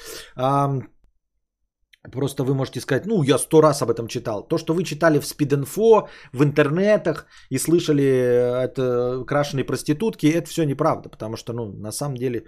Просто 2.13 2.45
вы 2.45 2.55
можете 2.55 2.81
сказать, 2.81 3.07
ну, 3.07 3.23
я 3.23 3.39
сто 3.39 3.61
раз 3.61 3.83
об 3.83 3.91
этом 3.91 4.07
читал. 4.07 4.47
То, 4.47 4.59
что 4.59 4.75
вы 4.75 4.85
читали 4.85 5.19
в 5.19 5.27
спидинфо, 5.27 6.09
в 6.33 6.45
интернетах 6.45 7.27
и 7.51 7.59
слышали 7.59 8.05
э, 8.05 8.65
это 8.65 9.25
крашеные 9.27 9.65
проститутки, 9.65 10.27
это 10.27 10.49
все 10.49 10.65
неправда. 10.65 11.09
Потому 11.09 11.37
что, 11.37 11.53
ну, 11.53 11.73
на 11.73 11.93
самом 11.93 12.17
деле, 12.17 12.45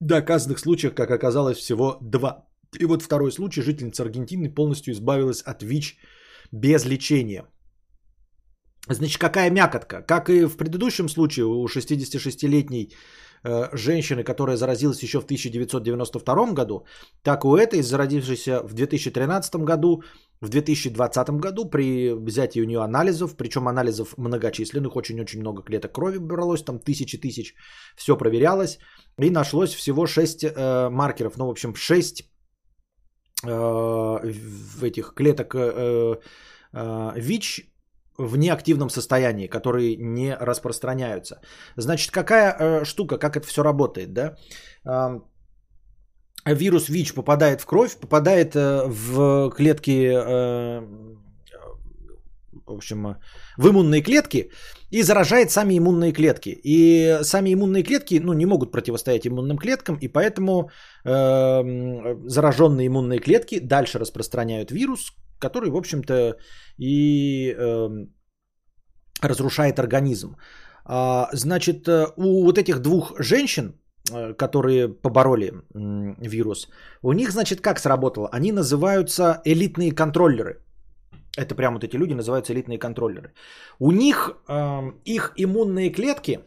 доказанных 0.00 0.58
случаях, 0.58 0.94
как 0.94 1.10
оказалось, 1.10 1.58
всего 1.58 1.98
два. 2.00 2.46
И 2.80 2.84
вот 2.86 3.02
второй 3.02 3.32
случай, 3.32 3.62
жительница 3.62 4.02
Аргентины 4.02 4.54
полностью 4.54 4.92
избавилась 4.92 5.42
от 5.42 5.62
ВИЧ 5.62 5.96
без 6.52 6.84
лечения. 6.84 7.44
Значит, 8.88 9.18
какая 9.18 9.50
мякотка? 9.50 10.02
Как 10.02 10.30
и 10.30 10.46
в 10.46 10.56
предыдущем 10.56 11.08
случае 11.08 11.46
у 11.46 11.66
66-летней 11.66 12.92
э, 13.42 13.68
женщины, 13.72 14.22
которая 14.22 14.56
заразилась 14.56 15.02
еще 15.02 15.20
в 15.20 15.24
1992 15.24 16.52
году, 16.52 16.86
так 17.22 17.44
у 17.44 17.56
этой, 17.56 17.82
заразившейся 17.82 18.62
в 18.62 18.74
2013 18.74 19.56
году, 19.56 20.02
в 20.40 20.48
2020 20.48 21.30
году 21.40 21.70
при 21.70 22.12
взятии 22.12 22.60
у 22.60 22.66
нее 22.66 22.82
анализов, 22.82 23.36
причем 23.36 23.68
анализов 23.68 24.14
многочисленных, 24.18 24.96
очень-очень 24.96 25.40
много 25.40 25.62
клеток 25.62 25.92
крови 25.92 26.18
бралось, 26.18 26.62
там 26.62 26.78
тысячи 26.78 27.18
тысяч, 27.18 27.54
все 27.96 28.16
проверялось, 28.16 28.78
и 29.18 29.30
нашлось 29.30 29.74
всего 29.74 30.06
6 30.06 30.44
э, 30.44 30.88
маркеров, 30.90 31.36
ну, 31.36 31.46
в 31.46 31.50
общем, 31.50 31.74
6 31.74 32.22
э, 33.44 34.20
этих 34.82 35.14
клеток 35.14 35.54
э, 35.54 36.20
э, 36.72 37.12
ВИЧ 37.16 37.72
в 38.18 38.36
неактивном 38.36 38.90
состоянии, 38.90 39.46
которые 39.46 39.96
не 39.96 40.34
распространяются. 40.34 41.40
Значит, 41.76 42.10
какая 42.10 42.56
э, 42.58 42.84
штука, 42.84 43.18
как 43.18 43.36
это 43.36 43.46
все 43.46 43.62
работает, 43.62 44.12
да? 44.12 44.36
Э, 44.84 45.20
вирус 46.54 46.88
ВИЧ 46.88 47.14
попадает 47.14 47.60
в 47.60 47.66
кровь, 47.66 47.96
попадает 47.96 48.54
э, 48.54 48.86
в 48.86 49.50
клетки, 49.50 50.12
э, 50.12 50.80
в 52.66 52.72
общем, 52.72 53.16
в 53.56 53.68
иммунные 53.68 54.02
клетки 54.02 54.50
и 54.90 55.02
заражает 55.02 55.50
сами 55.50 55.76
иммунные 55.78 56.12
клетки. 56.12 56.58
И 56.64 57.18
сами 57.22 57.52
иммунные 57.52 57.82
клетки 57.82 58.20
ну, 58.22 58.32
не 58.32 58.46
могут 58.46 58.72
противостоять 58.72 59.26
иммунным 59.26 59.58
клеткам, 59.58 59.96
и 60.00 60.08
поэтому 60.08 60.70
э, 61.04 62.16
зараженные 62.26 62.86
иммунные 62.86 63.20
клетки 63.20 63.60
дальше 63.60 63.98
распространяют 63.98 64.70
вирус, 64.70 65.12
который, 65.38 65.70
в 65.70 65.76
общем-то, 65.76 66.36
и 66.78 67.54
э, 67.56 68.06
разрушает 69.20 69.78
организм. 69.78 70.36
А, 70.84 71.28
значит, 71.32 71.88
э, 71.88 72.06
у 72.16 72.44
вот 72.44 72.58
этих 72.58 72.80
двух 72.80 73.14
женщин, 73.18 73.68
э, 73.68 73.85
которые 74.38 74.88
побороли 74.88 75.52
вирус, 75.74 76.68
у 77.02 77.12
них, 77.12 77.30
значит, 77.32 77.60
как 77.60 77.78
сработало? 77.78 78.28
Они 78.32 78.52
называются 78.52 79.40
элитные 79.44 79.92
контроллеры. 79.92 80.62
Это 81.36 81.54
прям 81.54 81.74
вот 81.74 81.84
эти 81.84 81.96
люди 81.96 82.14
называются 82.14 82.52
элитные 82.52 82.78
контроллеры. 82.78 83.34
У 83.78 83.92
них 83.92 84.30
э, 84.48 84.92
их 85.04 85.32
иммунные 85.36 85.90
клетки 85.90 86.40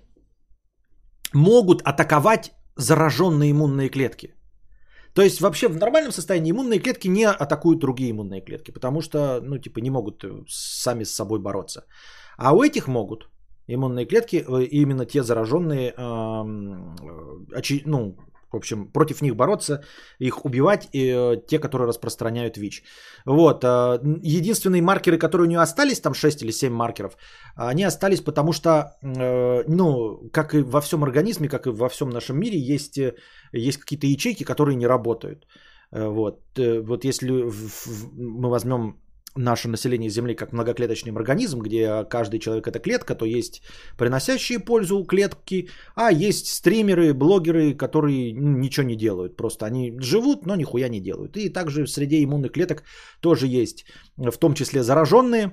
могут 1.34 1.82
атаковать 1.82 2.52
зараженные 2.76 3.52
иммунные 3.52 3.90
клетки. 3.90 4.34
То 5.14 5.22
есть 5.22 5.42
вообще 5.42 5.68
в 5.68 5.78
нормальном 5.78 6.12
состоянии 6.12 6.52
иммунные 6.52 6.80
клетки 6.80 7.08
не 7.08 7.26
атакуют 7.26 7.80
другие 7.80 8.12
иммунные 8.12 8.42
клетки, 8.42 8.72
потому 8.72 9.02
что, 9.02 9.42
ну, 9.42 9.58
типа, 9.58 9.80
не 9.80 9.90
могут 9.90 10.24
э, 10.24 10.44
сами 10.48 11.04
с 11.04 11.16
собой 11.16 11.40
бороться. 11.40 11.86
А 12.38 12.54
у 12.54 12.64
этих 12.64 12.88
могут 12.88 13.30
иммунные 13.76 14.06
клетки, 14.06 14.46
э, 14.48 14.64
именно 14.64 15.06
те 15.06 15.24
зараженные, 15.24 15.94
э, 15.98 16.44
ну, 17.86 18.16
в 18.52 18.56
общем, 18.56 18.88
против 18.88 19.22
них 19.22 19.36
бороться, 19.36 19.84
их 20.18 20.46
убивать, 20.46 20.90
и 20.92 21.14
э, 21.16 21.38
те, 21.48 21.60
которые 21.60 21.88
распространяют 21.88 22.58
ВИЧ. 22.58 22.84
Вот. 23.26 23.64
Единственные 23.64 24.82
маркеры, 24.82 25.20
которые 25.20 25.46
у 25.46 25.50
нее 25.50 25.60
остались, 25.62 26.00
там 26.02 26.14
6 26.14 26.42
или 26.42 26.52
7 26.52 26.74
маркеров, 26.74 27.18
они 27.56 27.84
остались 27.84 28.22
потому 28.22 28.54
что, 28.54 28.98
ну, 29.02 30.30
как 30.34 30.56
и 30.56 30.64
во 30.64 30.82
всем 30.82 31.04
организме, 31.04 31.48
как 31.48 31.68
и 31.68 31.70
во 31.70 31.90
всем 31.90 32.10
нашем 32.10 32.40
мире, 32.40 32.58
есть, 32.58 33.00
есть 33.54 33.78
какие-то 33.78 34.08
ячейки, 34.08 34.44
которые 34.44 34.76
не 34.76 34.88
работают. 34.88 35.46
Вот. 35.92 36.40
Вот 36.58 37.06
если 37.06 37.32
мы 38.14 38.50
возьмем 38.50 38.96
наше 39.36 39.68
население 39.68 40.10
Земли 40.10 40.36
как 40.36 40.54
многоклеточный 40.54 41.12
организм, 41.12 41.60
где 41.60 42.04
каждый 42.10 42.40
человек 42.40 42.68
это 42.68 42.80
клетка, 42.80 43.16
то 43.16 43.26
есть 43.26 43.62
приносящие 43.98 44.60
пользу 44.60 45.04
клетки, 45.04 45.70
а 45.96 46.12
есть 46.12 46.48
стримеры, 46.48 47.14
блогеры, 47.14 47.74
которые 47.74 48.32
ничего 48.32 48.86
не 48.86 48.96
делают. 48.96 49.38
Просто 49.38 49.66
они 49.66 49.96
живут, 50.00 50.46
но 50.46 50.56
нихуя 50.56 50.90
не 50.90 51.00
делают. 51.00 51.38
И 51.38 51.50
также 51.50 51.88
среди 51.88 52.24
иммунных 52.24 52.52
клеток 52.52 52.84
тоже 53.22 53.48
есть, 53.48 53.86
в 54.18 54.38
том 54.38 54.54
числе 54.54 54.84
зараженные, 54.84 55.52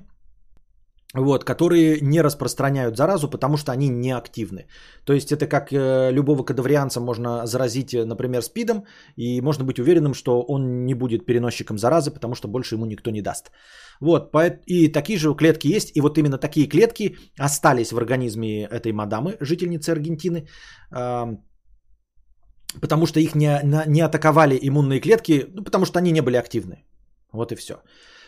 вот, 1.14 1.44
которые 1.44 2.00
не 2.00 2.22
распространяют 2.22 2.96
заразу, 2.96 3.30
потому 3.30 3.56
что 3.56 3.72
они 3.72 3.88
неактивны. 3.88 4.66
То 5.04 5.12
есть 5.12 5.32
это 5.32 5.46
как 5.46 5.72
э, 5.72 6.10
любого 6.12 6.42
кадаврианца 6.44 7.00
можно 7.00 7.46
заразить, 7.46 7.94
э, 7.94 8.04
например, 8.04 8.42
спидом, 8.42 8.84
и 9.16 9.40
можно 9.40 9.64
быть 9.64 9.78
уверенным, 9.78 10.14
что 10.14 10.42
он 10.42 10.84
не 10.84 10.94
будет 10.94 11.26
переносчиком 11.26 11.78
заразы, 11.78 12.10
потому 12.10 12.34
что 12.34 12.48
больше 12.48 12.74
ему 12.74 12.86
никто 12.86 13.10
не 13.10 13.22
даст. 13.22 13.50
Вот, 14.00 14.30
и 14.66 14.88
такие 14.92 15.18
же 15.18 15.34
клетки 15.34 15.68
есть, 15.68 15.96
и 15.96 16.00
вот 16.00 16.18
именно 16.18 16.38
такие 16.38 16.68
клетки 16.68 17.16
остались 17.38 17.92
в 17.92 17.96
организме 17.96 18.64
этой 18.64 18.92
мадамы, 18.92 19.36
жительницы 19.40 19.90
Аргентины, 19.90 20.46
потому 22.80 23.06
что 23.06 23.20
их 23.20 23.34
не, 23.34 23.60
не 23.86 24.02
атаковали 24.02 24.58
иммунные 24.60 25.00
клетки, 25.00 25.46
ну, 25.54 25.64
потому 25.64 25.86
что 25.86 25.98
они 25.98 26.12
не 26.12 26.20
были 26.20 26.36
активны. 26.36 26.84
Вот 27.32 27.52
и 27.52 27.56
все. 27.56 27.74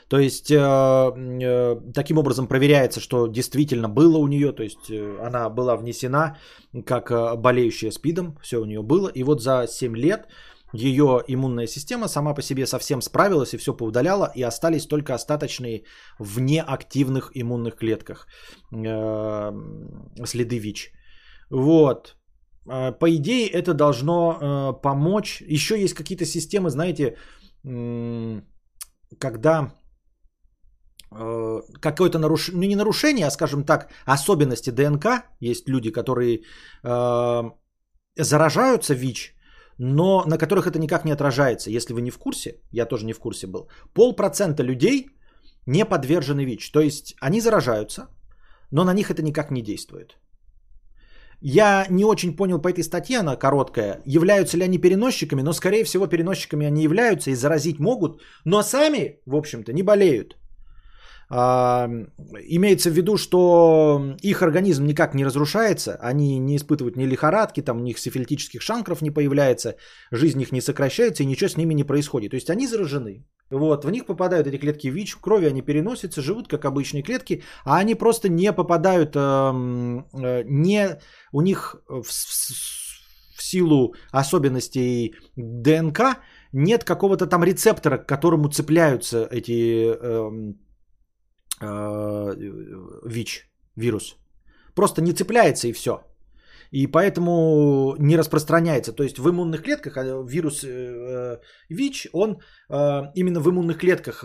То 0.09 0.19
есть 0.19 0.51
э, 0.51 0.57
э, 0.57 1.77
таким 1.93 2.19
образом 2.19 2.47
проверяется, 2.49 3.01
что 3.01 3.27
действительно 3.27 3.89
было 3.89 4.17
у 4.19 4.27
нее, 4.27 4.53
то 4.53 4.63
есть 4.63 4.91
э, 4.91 5.19
она 5.27 5.51
была 5.51 5.77
внесена 5.77 6.39
как 6.87 7.11
болеющая 7.41 7.91
СПИДом, 7.91 8.39
все 8.43 8.59
у 8.59 8.65
нее 8.65 8.83
было. 8.83 9.09
И 9.15 9.23
вот 9.23 9.43
за 9.43 9.67
7 9.69 9.97
лет 9.97 10.27
ее 10.73 11.23
иммунная 11.29 11.67
система 11.67 12.09
сама 12.09 12.35
по 12.35 12.43
себе 12.43 12.67
совсем 12.67 13.03
справилась 13.03 13.53
и 13.55 13.59
все 13.59 13.77
поудаляла, 13.77 14.33
и 14.35 14.43
остались 14.43 14.87
только 14.87 15.15
остаточные 15.15 15.85
в 16.19 16.41
неактивных 16.41 17.31
иммунных 17.35 17.77
клетках 17.77 18.27
следы 18.71 20.59
ВИЧ. 20.59 20.93
Вот. 21.51 22.17
По 22.67 23.07
идее, 23.09 23.49
это 23.49 23.73
должно 23.73 24.79
помочь. 24.83 25.43
Еще 25.49 25.81
есть 25.81 25.95
какие-то 25.95 26.27
системы, 26.27 26.69
знаете, 26.69 27.17
когда 29.19 29.73
какое-то 31.11 32.19
нарушение, 32.19 32.61
ну 32.61 32.69
не 32.69 32.77
нарушение, 32.77 33.27
а 33.27 33.31
скажем 33.31 33.65
так, 33.65 33.89
особенности 34.05 34.71
ДНК. 34.71 35.07
Есть 35.41 35.69
люди, 35.69 35.91
которые 35.91 36.43
э, 36.85 37.43
заражаются 38.17 38.95
ВИЧ, 38.95 39.35
но 39.79 40.25
на 40.27 40.39
которых 40.39 40.67
это 40.67 40.79
никак 40.79 41.05
не 41.05 41.13
отражается. 41.13 41.71
Если 41.71 41.95
вы 41.95 42.03
не 42.03 42.11
в 42.11 42.19
курсе, 42.19 42.61
я 42.73 42.87
тоже 42.87 43.07
не 43.07 43.13
в 43.13 43.19
курсе 43.19 43.47
был, 43.47 43.69
полпроцента 43.95 44.63
людей 44.63 45.09
не 45.67 45.85
подвержены 45.85 46.45
ВИЧ. 46.45 46.71
То 46.73 46.81
есть 46.81 47.15
они 47.21 47.41
заражаются, 47.41 48.09
но 48.71 48.85
на 48.85 48.95
них 48.95 49.11
это 49.11 49.23
никак 49.23 49.51
не 49.51 49.63
действует. 49.63 50.19
Я 51.41 51.87
не 51.91 52.05
очень 52.05 52.37
понял 52.37 52.61
по 52.61 52.69
этой 52.69 52.83
статье, 52.83 53.21
она 53.21 53.37
короткая, 53.37 54.03
являются 54.05 54.57
ли 54.57 54.65
они 54.65 54.79
переносчиками, 54.79 55.43
но 55.43 55.53
скорее 55.53 55.85
всего 55.85 56.09
переносчиками 56.09 56.67
они 56.67 56.83
являются 56.83 57.31
и 57.31 57.35
заразить 57.35 57.79
могут, 57.79 58.21
но 58.45 58.63
сами, 58.63 59.21
в 59.25 59.37
общем-то, 59.37 59.73
не 59.73 59.83
болеют. 59.83 60.37
А, 61.31 61.91
имеется 62.49 62.91
в 62.91 62.95
виду, 62.95 63.17
что 63.19 64.17
их 64.23 64.43
организм 64.43 64.87
никак 64.87 65.15
не 65.15 65.25
разрушается, 65.25 65.99
они 66.01 66.39
не 66.39 66.57
испытывают 66.57 66.97
ни 66.97 67.05
лихорадки, 67.05 67.63
там 67.63 67.79
у 67.79 67.83
них 67.83 67.99
сифилитических 67.99 68.63
шанкров 68.63 69.03
не 69.03 69.11
появляется, 69.11 69.77
жизнь 70.11 70.41
их 70.41 70.53
не 70.53 70.63
сокращается 70.63 71.23
и 71.23 71.27
ничего 71.27 71.49
с 71.49 71.57
ними 71.57 71.75
не 71.75 71.85
происходит. 71.85 72.31
То 72.31 72.37
есть 72.37 72.51
они 72.51 72.67
заражены. 72.67 73.27
Вот, 73.51 73.85
в 73.85 73.91
них 73.91 74.07
попадают 74.07 74.47
эти 74.47 74.59
клетки 74.59 74.89
ВИЧ, 74.89 75.17
в 75.17 75.21
крови 75.21 75.47
они 75.47 75.63
переносятся, 75.63 76.23
живут 76.23 76.49
как 76.49 76.65
обычные 76.65 77.03
клетки, 77.03 77.43
а 77.65 77.79
они 77.79 77.95
просто 77.95 78.29
не 78.29 78.53
попадают, 78.53 79.17
э, 79.17 79.21
э, 79.21 80.45
не, 80.45 80.99
у 81.33 81.41
них 81.43 81.77
в, 81.89 82.03
в, 82.03 82.09
в 83.37 83.43
силу 83.43 83.95
особенностей 84.13 85.15
ДНК 85.37 86.19
нет 86.53 86.85
какого-то 86.85 87.27
там 87.27 87.45
рецептора, 87.45 87.99
к 87.99 88.07
которому 88.07 88.49
цепляются 88.49 89.27
эти 89.31 89.93
э, 89.95 90.53
ВИЧ, 91.61 93.49
вирус. 93.77 94.17
Просто 94.75 95.03
не 95.03 95.13
цепляется 95.13 95.69
и 95.69 95.73
все. 95.73 96.05
И 96.71 96.87
поэтому 96.87 97.95
не 97.99 98.17
распространяется. 98.17 98.93
То 98.93 99.03
есть 99.03 99.19
в 99.19 99.29
иммунных 99.29 99.63
клетках 99.63 99.97
а, 99.97 100.23
вирус 100.27 100.63
э, 100.65 101.41
ВИЧ, 101.71 102.09
он 102.13 102.41
э, 102.69 103.03
именно 103.15 103.41
в 103.41 103.49
иммунных 103.49 103.79
клетках 103.79 104.25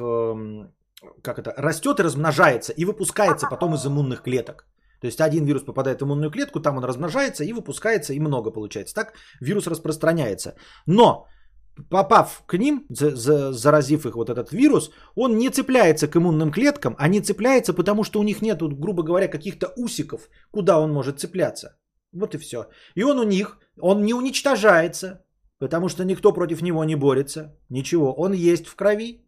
как 1.21 1.39
это, 1.39 1.53
растет 1.57 1.99
и 1.99 2.03
размножается, 2.03 2.73
и 2.73 2.85
выпускается 2.85 3.47
потом 3.49 3.73
из 3.73 3.85
иммунных 3.85 4.21
клеток. 4.21 4.65
То 5.01 5.07
есть 5.07 5.19
один 5.19 5.45
вирус 5.45 5.63
попадает 5.63 6.01
в 6.01 6.05
иммунную 6.05 6.31
клетку, 6.31 6.61
там 6.61 6.77
он 6.77 6.83
размножается 6.83 7.43
и 7.43 7.53
выпускается, 7.53 8.13
и 8.13 8.19
много 8.19 8.51
получается. 8.51 8.95
Так 8.95 9.13
вирус 9.41 9.67
распространяется. 9.67 10.55
Но 10.85 11.27
попав 11.89 12.43
к 12.45 12.57
ним, 12.57 12.85
за, 12.89 13.15
за, 13.15 13.53
заразив 13.53 14.05
их 14.05 14.15
вот 14.15 14.29
этот 14.29 14.51
вирус, 14.51 14.91
он 15.15 15.37
не 15.37 15.49
цепляется 15.49 16.07
к 16.07 16.15
иммунным 16.15 16.51
клеткам, 16.51 16.95
а 16.97 17.07
не 17.07 17.21
цепляется, 17.21 17.73
потому 17.73 18.03
что 18.03 18.19
у 18.19 18.23
них 18.23 18.41
нет, 18.41 18.61
грубо 18.61 19.03
говоря, 19.03 19.27
каких-то 19.27 19.73
усиков, 19.77 20.29
куда 20.51 20.79
он 20.79 20.93
может 20.93 21.19
цепляться. 21.19 21.77
Вот 22.13 22.35
и 22.35 22.37
все. 22.37 22.67
И 22.95 23.03
он 23.03 23.19
у 23.19 23.23
них, 23.23 23.57
он 23.79 24.03
не 24.03 24.13
уничтожается, 24.13 25.25
потому 25.59 25.89
что 25.89 26.03
никто 26.05 26.33
против 26.33 26.61
него 26.61 26.83
не 26.83 26.95
борется. 26.95 27.57
Ничего, 27.69 28.13
он 28.13 28.33
есть 28.33 28.67
в 28.67 28.75
крови. 28.75 29.25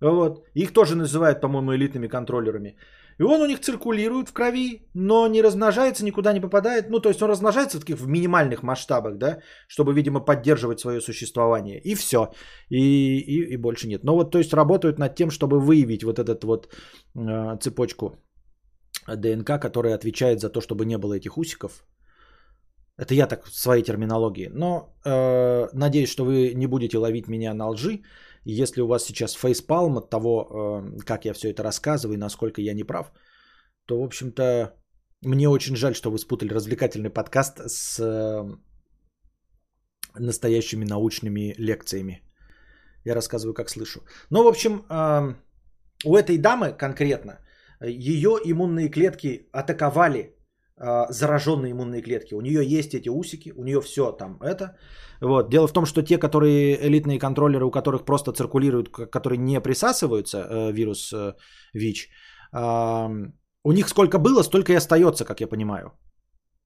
Вот. 0.00 0.44
Их 0.54 0.72
тоже 0.72 0.96
называют, 0.96 1.40
по-моему, 1.40 1.74
элитными 1.74 2.08
контроллерами. 2.08 2.76
И 3.18 3.22
он 3.22 3.40
у 3.40 3.46
них 3.46 3.60
циркулирует 3.60 4.28
в 4.28 4.32
крови, 4.32 4.88
но 4.94 5.28
не 5.28 5.42
размножается, 5.42 6.04
никуда 6.04 6.32
не 6.32 6.40
попадает. 6.40 6.90
Ну, 6.90 7.00
то 7.00 7.08
есть 7.08 7.22
он 7.22 7.30
размножается 7.30 7.78
в 7.78 7.80
таких 7.80 8.00
в 8.00 8.08
минимальных 8.08 8.62
масштабах, 8.62 9.18
да, 9.18 9.38
чтобы, 9.68 9.94
видимо, 9.94 10.20
поддерживать 10.20 10.80
свое 10.80 11.00
существование. 11.00 11.80
И 11.80 11.94
все. 11.94 12.32
И, 12.70 12.78
и, 13.18 13.54
и 13.54 13.56
больше 13.56 13.88
нет. 13.88 14.04
Но 14.04 14.14
вот, 14.14 14.30
то 14.30 14.38
есть 14.38 14.54
работают 14.54 14.98
над 14.98 15.14
тем, 15.14 15.30
чтобы 15.30 15.60
выявить 15.60 16.04
вот 16.04 16.18
эту 16.18 16.46
вот 16.46 16.68
э, 17.16 17.58
цепочку 17.60 18.16
ДНК, 19.06 19.60
которая 19.60 19.94
отвечает 19.94 20.40
за 20.40 20.48
то, 20.48 20.60
чтобы 20.60 20.84
не 20.84 20.98
было 20.98 21.14
этих 21.14 21.38
усиков. 21.38 21.84
Это 22.98 23.14
я 23.14 23.26
так 23.26 23.44
в 23.44 23.54
своей 23.54 23.82
терминологии. 23.82 24.48
Но 24.52 24.94
э, 25.04 25.68
надеюсь, 25.72 26.10
что 26.10 26.24
вы 26.24 26.52
не 26.54 26.66
будете 26.66 26.98
ловить 26.98 27.28
меня 27.28 27.54
на 27.54 27.68
лжи. 27.68 28.02
Если 28.44 28.80
у 28.80 28.86
вас 28.86 29.04
сейчас 29.04 29.34
фейспалм 29.34 29.98
от 29.98 30.10
того, 30.10 30.30
э, 30.30 30.98
как 31.04 31.24
я 31.24 31.32
все 31.34 31.50
это 31.50 31.62
рассказываю 31.62 32.14
и 32.14 32.20
насколько 32.20 32.60
я 32.60 32.74
не 32.74 32.84
прав, 32.84 33.12
то, 33.86 34.00
в 34.00 34.04
общем-то, 34.04 34.74
мне 35.22 35.48
очень 35.48 35.76
жаль, 35.76 35.94
что 35.94 36.10
вы 36.10 36.18
спутали 36.18 36.52
развлекательный 36.52 37.10
подкаст 37.10 37.60
с 37.66 37.98
э, 38.00 38.42
настоящими 40.18 40.84
научными 40.84 41.54
лекциями. 41.58 42.22
Я 43.04 43.14
рассказываю, 43.14 43.54
как 43.54 43.70
слышу. 43.70 44.00
Но, 44.30 44.44
в 44.44 44.48
общем, 44.48 44.84
э, 44.90 45.34
у 46.04 46.16
этой 46.16 46.38
дамы 46.38 46.72
конкретно 46.72 47.38
ее 47.80 48.38
иммунные 48.44 48.88
клетки 48.88 49.48
атаковали 49.52 50.36
зараженные 50.76 51.72
иммунные 51.72 52.02
клетки. 52.02 52.34
У 52.34 52.40
нее 52.40 52.64
есть 52.64 52.94
эти 52.94 53.08
усики, 53.08 53.52
у 53.56 53.64
нее 53.64 53.80
все 53.80 54.12
там 54.12 54.38
это. 54.40 54.76
Вот. 55.20 55.50
Дело 55.50 55.68
в 55.68 55.72
том, 55.72 55.86
что 55.86 56.02
те, 56.02 56.18
которые 56.18 56.76
элитные 56.86 57.18
контроллеры, 57.18 57.64
у 57.64 57.70
которых 57.70 58.04
просто 58.04 58.32
циркулируют, 58.32 58.88
которые 58.88 59.38
не 59.38 59.60
присасываются, 59.60 60.38
э, 60.38 60.72
вирус 60.72 61.12
э, 61.12 61.34
ВИЧ, 61.74 62.08
э, 62.52 63.08
У 63.64 63.72
них 63.72 63.88
сколько 63.88 64.18
было, 64.18 64.42
столько 64.42 64.72
и 64.72 64.76
остается, 64.76 65.24
как 65.24 65.40
я 65.40 65.46
понимаю, 65.46 65.92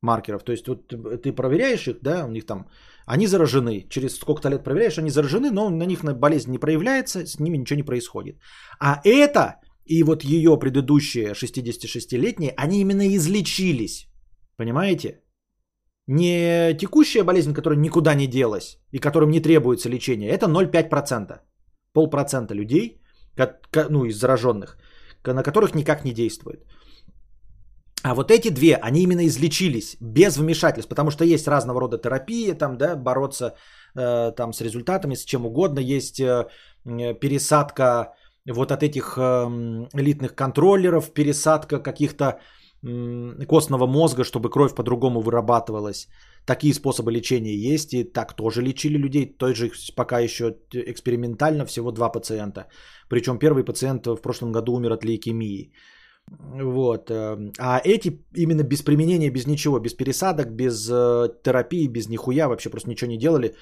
маркеров. 0.02 0.44
То 0.44 0.52
есть 0.52 0.66
вот 0.68 0.88
ты 1.22 1.32
проверяешь 1.32 1.86
их, 1.86 2.00
да, 2.02 2.24
у 2.24 2.30
них 2.30 2.46
там, 2.46 2.66
они 3.06 3.26
заражены. 3.26 3.86
Через 3.90 4.16
сколько-то 4.16 4.48
лет 4.48 4.64
проверяешь, 4.64 4.98
они 4.98 5.10
заражены, 5.10 5.50
но 5.50 5.68
на 5.68 5.84
них 5.86 6.04
болезнь 6.04 6.50
не 6.50 6.58
проявляется, 6.58 7.26
с 7.26 7.38
ними 7.40 7.58
ничего 7.58 7.76
не 7.76 7.86
происходит. 7.86 8.36
А 8.80 9.00
это 9.04 9.60
и 9.86 10.02
вот 10.02 10.24
ее 10.24 10.58
предыдущие 10.58 11.32
66-летние, 11.32 12.52
они 12.56 12.80
именно 12.80 13.06
излечились. 13.16 14.08
Понимаете? 14.56 15.20
Не 16.08 16.74
текущая 16.74 17.24
болезнь, 17.24 17.52
которая 17.52 17.78
никуда 17.78 18.14
не 18.14 18.26
делась 18.26 18.78
и 18.92 18.98
которым 18.98 19.30
не 19.30 19.40
требуется 19.40 19.88
лечение, 19.88 20.30
это 20.30 20.46
0,5%. 20.46 21.40
Полпроцента 21.92 22.54
людей, 22.54 23.00
ну, 23.90 24.04
из 24.04 24.18
зараженных, 24.18 24.78
на 25.24 25.42
которых 25.42 25.74
никак 25.74 26.04
не 26.04 26.12
действует. 26.12 26.64
А 28.02 28.14
вот 28.14 28.30
эти 28.30 28.50
две, 28.50 28.76
они 28.76 29.02
именно 29.02 29.26
излечились 29.26 29.96
без 30.00 30.36
вмешательств, 30.36 30.88
потому 30.88 31.10
что 31.10 31.24
есть 31.24 31.48
разного 31.48 31.80
рода 31.80 31.98
терапия, 31.98 32.54
там, 32.54 32.76
да, 32.78 32.94
бороться 32.94 33.56
э, 33.96 34.32
там 34.36 34.52
с 34.52 34.60
результатами, 34.60 35.16
с 35.16 35.24
чем 35.24 35.44
угодно. 35.44 35.80
Есть 35.80 36.20
э, 36.20 36.46
пересадка 36.84 38.14
вот 38.52 38.72
от 38.72 38.82
этих 38.82 39.16
э, 39.18 39.20
элитных 39.94 40.34
контроллеров, 40.34 41.12
пересадка 41.12 41.82
каких-то 41.82 42.40
костного 43.48 43.86
мозга, 43.86 44.24
чтобы 44.24 44.50
кровь 44.50 44.74
по-другому 44.74 45.20
вырабатывалась. 45.20 46.08
Такие 46.44 46.74
способы 46.74 47.10
лечения 47.10 47.74
есть, 47.74 47.94
и 47.94 48.04
так 48.04 48.34
тоже 48.34 48.62
лечили 48.62 48.98
людей. 48.98 49.26
Той 49.38 49.54
же 49.54 49.70
пока 49.96 50.20
еще 50.20 50.54
экспериментально 50.72 51.64
всего 51.66 51.90
два 51.90 52.08
пациента. 52.12 52.66
Причем 53.08 53.38
первый 53.38 53.64
пациент 53.64 54.06
в 54.06 54.22
прошлом 54.22 54.52
году 54.52 54.74
умер 54.74 54.92
от 54.92 55.04
лейкемии. 55.04 55.72
Вот. 56.28 57.10
Э, 57.10 57.52
а 57.58 57.80
эти 57.84 58.20
именно 58.34 58.62
без 58.62 58.82
применения, 58.82 59.30
без 59.30 59.46
ничего, 59.46 59.80
без 59.80 59.94
пересадок, 59.94 60.52
без 60.52 60.88
э, 60.88 61.28
терапии, 61.42 61.88
без 61.88 62.08
нихуя, 62.08 62.48
вообще 62.48 62.70
просто 62.70 62.90
ничего 62.90 63.10
не 63.10 63.18
делали. 63.18 63.54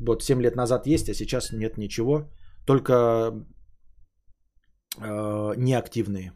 Вот 0.00 0.22
7 0.22 0.40
лет 0.40 0.56
назад 0.56 0.86
есть, 0.86 1.08
а 1.08 1.14
сейчас 1.14 1.52
нет 1.52 1.78
ничего. 1.78 2.30
Только 2.66 3.34
э, 4.98 5.54
неактивные 5.56 6.32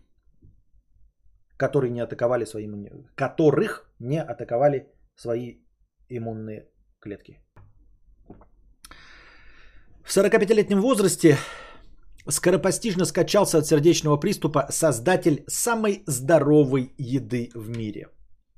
которые 1.57 1.91
не 1.91 2.01
атаковали 2.01 2.45
свои 2.45 2.69
которых 3.15 3.91
не 3.99 4.23
атаковали 4.23 4.87
свои 5.17 5.57
иммунные 6.09 6.69
клетки. 7.01 7.41
В 10.05 10.17
45-летнем 10.17 10.81
возрасте 10.81 11.37
скоропостижно 12.29 13.07
скачался 13.07 13.59
от 13.59 13.67
сердечного 13.67 14.21
приступа 14.21 14.67
создатель 14.71 15.45
самой 15.49 16.03
здоровой 16.07 16.93
еды 16.99 17.51
в 17.55 17.71
мире. 17.71 18.09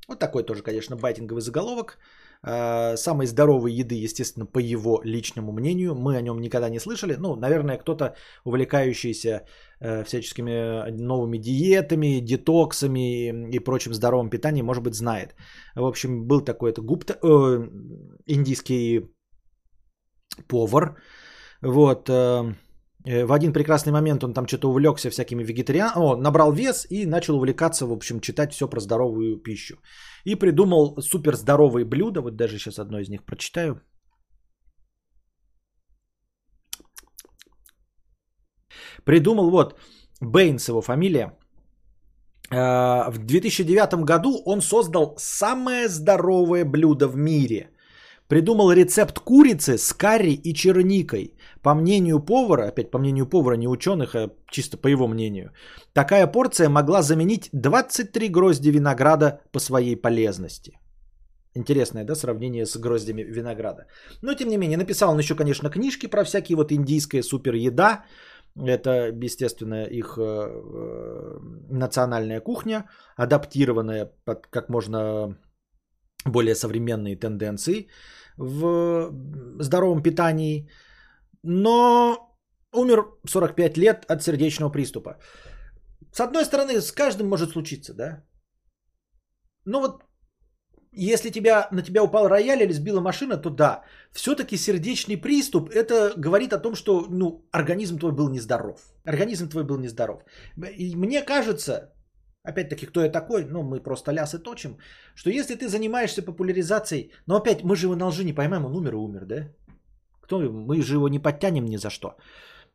Вот 0.09 0.19
такой 0.19 0.45
тоже, 0.45 0.63
конечно, 0.63 0.97
байтинговый 0.97 1.43
заголовок. 1.43 1.99
Э, 2.47 2.97
самой 2.97 3.27
здоровой 3.27 3.73
еды, 3.73 4.05
естественно, 4.05 4.47
по 4.47 4.59
его 4.61 5.01
личному 5.05 5.53
мнению. 5.53 5.95
Мы 5.95 6.17
о 6.17 6.23
нем 6.23 6.41
никогда 6.41 6.71
не 6.71 6.79
слышали. 6.79 7.17
Ну, 7.19 7.37
наверное, 7.37 7.79
кто-то, 7.79 8.15
увлекающийся 8.45 9.43
э, 9.81 10.05
всяческими 10.05 10.91
новыми 10.91 11.39
диетами, 11.39 12.21
детоксами 12.21 13.29
и 13.55 13.59
прочим 13.59 13.93
здоровым 13.95 14.31
питанием, 14.31 14.67
может 14.67 14.83
быть, 14.83 14.95
знает. 14.95 15.35
В 15.75 15.85
общем, 15.85 16.27
был 16.27 16.41
такой 16.41 16.71
это 16.71 16.81
гупта, 16.81 17.15
э, 17.15 17.69
индийский 18.27 19.01
повар. 20.47 20.97
Вот. 21.63 22.09
Э, 22.09 22.55
в 23.05 23.33
один 23.33 23.53
прекрасный 23.53 23.93
момент 23.93 24.23
он 24.23 24.33
там 24.33 24.47
что-то 24.47 24.69
увлекся 24.69 25.11
всякими 25.11 25.43
вегетариан... 25.43 25.93
О, 25.97 26.17
набрал 26.17 26.53
вес 26.53 26.87
и 26.91 27.07
начал 27.07 27.37
увлекаться, 27.37 27.87
в 27.87 27.93
общем, 27.93 28.21
читать 28.21 28.53
все 28.53 28.69
про 28.69 28.81
здоровую 28.81 29.43
пищу 29.43 29.79
и 30.29 30.35
придумал 30.35 31.01
супер 31.01 31.37
здоровые 31.37 31.85
блюда. 31.85 32.21
Вот 32.21 32.37
даже 32.37 32.59
сейчас 32.59 32.79
одно 32.79 32.99
из 32.99 33.09
них 33.09 33.25
прочитаю. 33.25 33.81
Придумал 39.05 39.51
вот 39.51 39.79
Бейнс 40.21 40.69
его 40.69 40.83
фамилия. 40.83 41.33
А, 42.51 43.11
в 43.11 43.19
2009 43.19 44.05
году 44.05 44.43
он 44.45 44.61
создал 44.61 45.15
самое 45.19 45.89
здоровое 45.89 46.65
блюдо 46.65 47.09
в 47.09 47.17
мире. 47.17 47.71
Придумал 48.29 48.73
рецепт 48.73 49.19
курицы 49.19 49.79
с 49.79 49.93
карри 49.95 50.33
и 50.33 50.55
черникой. 50.55 51.35
По 51.63 51.75
мнению 51.75 52.21
повара, 52.21 52.69
опять 52.69 52.91
по 52.91 52.99
мнению 52.99 53.27
повара, 53.27 53.57
не 53.57 53.69
ученых, 53.69 54.15
а 54.15 54.31
чисто 54.51 54.77
по 54.77 54.89
его 54.89 55.09
мнению, 55.09 55.51
такая 55.95 56.27
порция 56.27 56.69
могла 56.69 57.03
заменить 57.03 57.49
23 57.53 58.29
грозди 58.29 58.71
винограда 58.71 59.41
по 59.53 59.61
своей 59.61 59.97
полезности. 59.97 60.79
Интересное, 61.55 62.05
да, 62.05 62.15
сравнение 62.15 62.67
с 62.67 62.77
гроздями 62.77 63.23
винограда. 63.23 63.87
Но, 64.23 64.35
тем 64.35 64.49
не 64.49 64.59
менее, 64.59 64.77
написал 64.77 65.11
он 65.11 65.19
еще, 65.19 65.35
конечно, 65.35 65.71
книжки 65.71 66.07
про 66.07 66.25
всякие 66.25 66.57
вот 66.57 66.71
индийская 66.71 67.23
супер 67.23 67.55
еда. 67.55 68.05
Это, 68.57 69.11
естественно, 69.25 69.85
их 69.85 70.19
э, 70.19 70.23
э, 70.23 71.39
национальная 71.71 72.41
кухня, 72.41 72.85
адаптированная 73.17 74.13
под 74.25 74.47
как 74.47 74.69
можно 74.69 75.37
более 76.27 76.55
современные 76.55 77.17
тенденции 77.17 77.89
в 78.39 79.13
здоровом 79.61 80.03
питании– 80.03 80.69
но 81.43 82.17
умер 82.73 83.07
в 83.25 83.31
45 83.31 83.79
лет 83.79 84.05
от 84.09 84.23
сердечного 84.23 84.71
приступа. 84.71 85.19
С 86.13 86.21
одной 86.21 86.45
стороны, 86.45 86.81
с 86.81 86.93
каждым 86.93 87.29
может 87.29 87.51
случиться, 87.51 87.95
да? 87.95 88.25
Ну 89.65 89.81
вот, 89.81 90.05
если 90.93 91.31
тебя, 91.31 91.69
на 91.73 91.83
тебя 91.83 92.03
упал 92.03 92.29
рояль 92.29 92.63
или 92.63 92.73
сбила 92.73 93.01
машина, 93.01 93.37
то 93.37 93.51
да. 93.51 93.83
Все-таки 94.13 94.57
сердечный 94.57 95.17
приступ, 95.17 95.71
это 95.71 96.15
говорит 96.17 96.53
о 96.53 96.59
том, 96.59 96.75
что 96.75 97.07
ну, 97.11 97.47
организм 97.53 97.99
твой 97.99 98.13
был 98.13 98.29
нездоров. 98.29 98.81
Организм 99.05 99.49
твой 99.49 99.65
был 99.65 99.79
нездоров. 99.79 100.23
И 100.79 100.97
мне 100.97 101.23
кажется, 101.23 101.93
опять-таки, 102.43 102.87
кто 102.87 103.01
я 103.01 103.11
такой, 103.11 103.45
ну, 103.45 103.63
мы 103.63 103.81
просто 103.81 104.13
лясы 104.13 104.39
точим, 104.39 104.79
что 105.15 105.31
если 105.31 105.55
ты 105.55 105.69
занимаешься 105.69 106.23
популяризацией, 106.23 107.11
но 107.27 107.37
опять, 107.37 107.63
мы 107.65 107.77
же 107.77 107.87
его 107.87 107.97
на 107.97 108.07
лжи 108.07 108.25
не 108.25 108.33
поймаем, 108.33 108.65
он 108.65 108.77
умер 108.77 108.93
и 108.93 108.97
умер, 108.97 109.27
да? 109.27 109.49
Кто, 110.21 110.41
мы 110.41 110.83
же 110.83 110.95
его 110.95 111.09
не 111.09 111.19
подтянем 111.19 111.65
ни 111.65 111.77
за 111.77 111.91
что. 111.91 112.17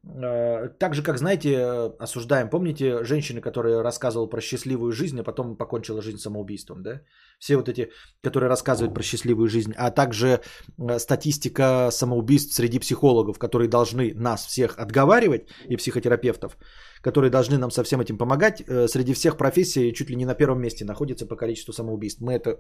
Э, 0.06 0.70
так 0.80 0.96
же, 0.96 1.04
как, 1.04 1.18
знаете, 1.18 1.58
осуждаем, 2.00 2.50
помните, 2.50 3.04
женщины, 3.04 3.42
которая 3.42 3.84
рассказывала 3.84 4.28
про 4.28 4.42
счастливую 4.42 4.92
жизнь, 4.92 5.20
а 5.20 5.24
потом 5.24 5.56
покончила 5.56 6.02
жизнь 6.02 6.18
самоубийством, 6.18 6.84
да? 6.84 7.02
Все 7.40 7.56
вот 7.56 7.70
эти, 7.70 7.90
которые 8.22 8.50
рассказывают 8.50 8.94
про 8.94 9.04
счастливую 9.04 9.48
жизнь, 9.48 9.74
а 9.78 9.92
также 9.92 10.28
э, 10.28 11.00
статистика 11.00 11.90
самоубийств 11.92 12.54
среди 12.54 12.80
психологов, 12.80 13.40
которые 13.40 13.70
должны 13.70 14.14
нас 14.16 14.46
всех 14.46 14.78
отговаривать, 14.78 15.48
и 15.70 15.78
психотерапевтов, 15.78 16.58
которые 17.02 17.32
должны 17.32 17.58
нам 17.58 17.72
со 17.72 17.84
всем 17.84 18.02
этим 18.02 18.18
помогать, 18.18 18.62
э, 18.62 18.88
среди 18.88 19.14
всех 19.14 19.38
профессий 19.38 19.94
чуть 19.94 20.10
ли 20.10 20.18
не 20.18 20.26
на 20.26 20.36
первом 20.36 20.62
месте 20.62 20.86
находится 20.86 21.26
по 21.26 21.38
количеству 21.38 21.74
самоубийств. 21.74 22.22
Мы 22.22 22.34
это 22.34 22.60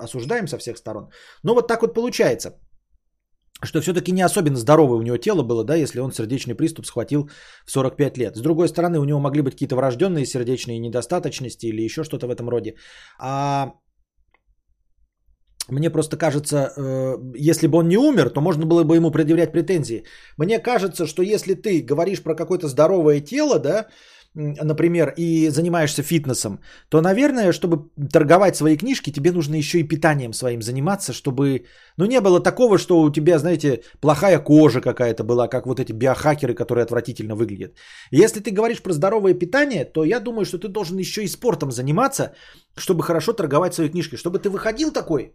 осуждаем 0.00 0.48
со 0.48 0.58
всех 0.58 0.76
сторон. 0.76 1.08
Но 1.44 1.54
вот 1.54 1.68
так 1.68 1.80
вот 1.80 1.94
получается– 1.94 2.58
что 3.62 3.80
все-таки 3.80 4.12
не 4.12 4.22
особенно 4.22 4.56
здоровое 4.56 4.98
у 4.98 5.02
него 5.02 5.16
тело 5.16 5.42
было, 5.42 5.64
да, 5.64 5.74
если 5.76 6.00
он 6.00 6.12
сердечный 6.12 6.54
приступ 6.54 6.86
схватил 6.86 7.30
в 7.66 7.70
45 7.70 8.18
лет. 8.18 8.36
С 8.36 8.40
другой 8.40 8.68
стороны, 8.68 8.98
у 8.98 9.04
него 9.04 9.18
могли 9.18 9.42
быть 9.42 9.54
какие-то 9.54 9.76
врожденные 9.76 10.26
сердечные 10.26 10.78
недостаточности 10.78 11.66
или 11.66 11.82
еще 11.82 12.04
что-то 12.04 12.26
в 12.26 12.30
этом 12.30 12.48
роде. 12.48 12.74
А 13.18 13.72
мне 15.68 15.90
просто 15.90 16.16
кажется, 16.16 16.72
э, 16.76 17.16
если 17.34 17.66
бы 17.66 17.78
он 17.78 17.88
не 17.88 17.96
умер, 17.96 18.30
то 18.30 18.40
можно 18.40 18.66
было 18.66 18.84
бы 18.84 18.96
ему 18.96 19.10
предъявлять 19.10 19.52
претензии. 19.52 20.04
Мне 20.36 20.58
кажется, 20.58 21.06
что 21.06 21.22
если 21.22 21.54
ты 21.54 21.82
говоришь 21.82 22.22
про 22.22 22.34
какое-то 22.34 22.68
здоровое 22.68 23.20
тело, 23.20 23.58
да, 23.58 23.86
например, 24.36 25.14
и 25.16 25.48
занимаешься 25.48 26.02
фитнесом, 26.02 26.60
то, 26.88 27.00
наверное, 27.00 27.52
чтобы 27.52 27.90
торговать 28.12 28.56
свои 28.56 28.76
книжки, 28.76 29.12
тебе 29.12 29.32
нужно 29.32 29.56
еще 29.56 29.78
и 29.78 29.88
питанием 29.88 30.32
своим 30.32 30.62
заниматься, 30.62 31.12
чтобы, 31.12 31.64
ну, 31.96 32.06
не 32.06 32.20
было 32.20 32.42
такого, 32.42 32.78
что 32.78 33.00
у 33.00 33.10
тебя, 33.10 33.38
знаете, 33.38 33.82
плохая 34.00 34.38
кожа 34.38 34.80
какая-то 34.80 35.24
была, 35.24 35.48
как 35.48 35.66
вот 35.66 35.80
эти 35.80 35.92
биохакеры, 35.92 36.54
которые 36.54 36.84
отвратительно 36.84 37.34
выглядят. 37.34 37.76
Если 38.10 38.40
ты 38.40 38.50
говоришь 38.50 38.82
про 38.82 38.92
здоровое 38.92 39.34
питание, 39.34 39.84
то 39.84 40.04
я 40.04 40.20
думаю, 40.20 40.44
что 40.44 40.58
ты 40.58 40.68
должен 40.68 40.98
еще 40.98 41.22
и 41.22 41.28
спортом 41.28 41.72
заниматься, 41.72 42.34
чтобы 42.76 43.02
хорошо 43.02 43.32
торговать 43.32 43.74
свои 43.74 43.88
книжки, 43.88 44.16
чтобы 44.16 44.38
ты 44.38 44.50
выходил 44.50 44.92
такой, 44.92 45.32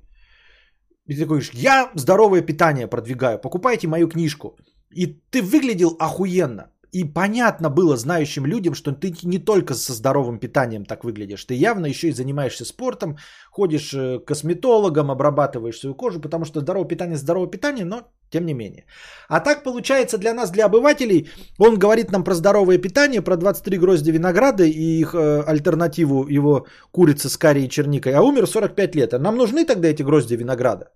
и 1.08 1.16
ты 1.16 1.22
такой 1.22 1.42
я 1.54 1.92
здоровое 1.96 2.42
питание 2.42 2.88
продвигаю, 2.88 3.40
покупайте 3.40 3.88
мою 3.88 4.08
книжку. 4.08 4.58
И 4.94 5.08
ты 5.32 5.42
выглядел 5.42 5.96
охуенно 6.00 6.71
и 6.92 7.06
понятно 7.06 7.70
было 7.70 7.98
знающим 7.98 8.46
людям, 8.46 8.74
что 8.74 8.92
ты 8.92 9.14
не 9.24 9.40
только 9.40 9.74
со 9.74 9.94
здоровым 9.94 10.40
питанием 10.40 10.86
так 10.86 11.04
выглядишь, 11.04 11.46
ты 11.46 11.54
явно 11.54 11.86
еще 11.88 12.08
и 12.08 12.14
занимаешься 12.14 12.66
спортом, 12.66 13.18
ходишь 13.50 13.94
э, 13.94 14.20
к 14.20 14.26
косметологам, 14.26 15.10
обрабатываешь 15.10 15.80
свою 15.80 15.96
кожу, 15.96 16.20
потому 16.20 16.46
что 16.46 16.60
здоровое 16.60 16.88
питание 16.88 17.18
здоровое 17.18 17.50
питание, 17.50 17.86
но 17.86 18.02
тем 18.30 18.46
не 18.46 18.54
менее. 18.54 18.86
А 19.30 19.40
так 19.40 19.64
получается 19.64 20.18
для 20.18 20.34
нас, 20.34 20.52
для 20.52 20.66
обывателей, 20.66 21.30
он 21.60 21.80
говорит 21.80 22.12
нам 22.12 22.24
про 22.24 22.34
здоровое 22.34 22.78
питание, 22.78 23.22
про 23.22 23.38
23 23.38 23.78
грозди 23.78 24.12
винограда 24.12 24.64
и 24.64 25.00
их 25.00 25.16
э, 25.16 25.44
альтернативу 25.48 26.28
его 26.28 26.66
курица 26.92 27.30
с 27.30 27.38
карией 27.38 27.68
и 27.68 27.70
черникой, 27.70 28.14
а 28.14 28.22
умер 28.22 28.48
45 28.48 28.96
лет. 28.96 29.14
А 29.14 29.20
нам 29.20 29.38
нужны 29.38 29.66
тогда 29.66 29.88
эти 29.88 30.04
грозди 30.04 30.36
винограда? 30.36 30.92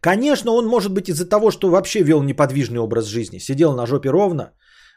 Конечно, 0.00 0.52
он 0.52 0.66
может 0.66 0.92
быть 0.92 1.08
из-за 1.08 1.28
того, 1.28 1.50
что 1.50 1.70
вообще 1.70 2.02
вел 2.02 2.22
неподвижный 2.22 2.80
образ 2.80 3.06
жизни, 3.06 3.38
сидел 3.38 3.74
на 3.74 3.86
жопе 3.86 4.10
ровно, 4.10 4.52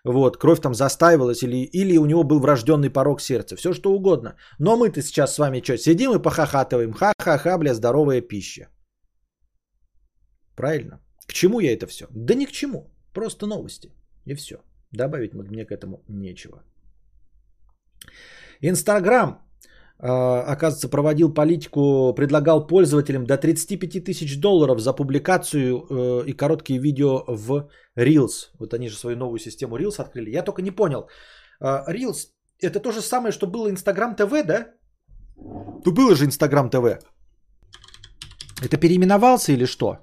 вот, 0.05 0.37
кровь 0.37 0.61
там 0.61 0.73
застаивалась, 0.73 1.43
или, 1.43 1.57
или 1.73 1.97
у 1.97 2.05
него 2.05 2.23
был 2.23 2.39
врожденный 2.39 2.89
порог 2.89 3.21
сердца, 3.21 3.55
все 3.55 3.73
что 3.73 3.91
угодно. 3.91 4.35
Но 4.59 4.77
мы-то 4.77 5.01
сейчас 5.01 5.33
с 5.33 5.39
вами 5.39 5.61
что, 5.61 5.77
сидим 5.77 6.11
и 6.13 6.21
похохатываем, 6.21 6.93
ха-ха-ха, 6.93 7.57
бля, 7.57 7.73
здоровая 7.73 8.21
пища. 8.21 8.67
Правильно? 10.55 10.99
К 11.27 11.33
чему 11.33 11.59
я 11.59 11.73
это 11.73 11.87
все? 11.87 12.07
Да 12.09 12.33
ни 12.33 12.45
к 12.45 12.51
чему, 12.51 12.91
просто 13.13 13.45
новости, 13.45 13.91
и 14.25 14.35
все. 14.35 14.55
Добавить 14.91 15.33
мне 15.33 15.65
к 15.65 15.71
этому 15.71 16.03
нечего. 16.07 16.63
Инстаграм 18.61 19.48
оказывается, 20.01 20.87
проводил 20.87 21.33
политику, 21.33 22.13
предлагал 22.15 22.67
пользователям 22.67 23.25
до 23.25 23.37
35 23.37 24.03
тысяч 24.05 24.39
долларов 24.39 24.79
за 24.79 24.93
публикацию 24.93 25.85
э, 25.89 26.23
и 26.27 26.33
короткие 26.33 26.79
видео 26.79 27.23
в 27.27 27.69
Reels. 27.97 28.51
Вот 28.59 28.73
они 28.73 28.89
же 28.89 28.95
свою 28.95 29.17
новую 29.17 29.39
систему 29.39 29.77
Reels 29.77 29.99
открыли. 29.99 30.29
Я 30.31 30.43
только 30.43 30.61
не 30.61 30.71
понял. 30.71 31.09
А, 31.59 31.83
Reels 31.91 32.29
это 32.61 32.79
то 32.79 32.91
же 32.91 33.01
самое, 33.01 33.31
что 33.31 33.47
было 33.47 33.69
Instagram 33.69 34.15
TV, 34.15 34.43
да? 34.43 34.67
Ну 35.85 35.91
было 35.91 36.15
же 36.15 36.25
Instagram 36.25 36.69
TV. 36.69 36.99
Это 38.61 38.77
переименовался 38.77 39.51
или 39.51 39.65
что? 39.65 39.97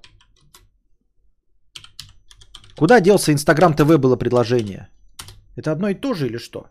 Куда 2.78 3.00
делся 3.00 3.32
Instagram 3.32 3.74
TV 3.74 3.98
было 3.98 4.16
предложение? 4.16 4.88
Это 5.56 5.72
одно 5.72 5.88
и 5.88 5.94
то 5.94 6.14
же 6.14 6.26
или 6.26 6.38
что? 6.38 6.66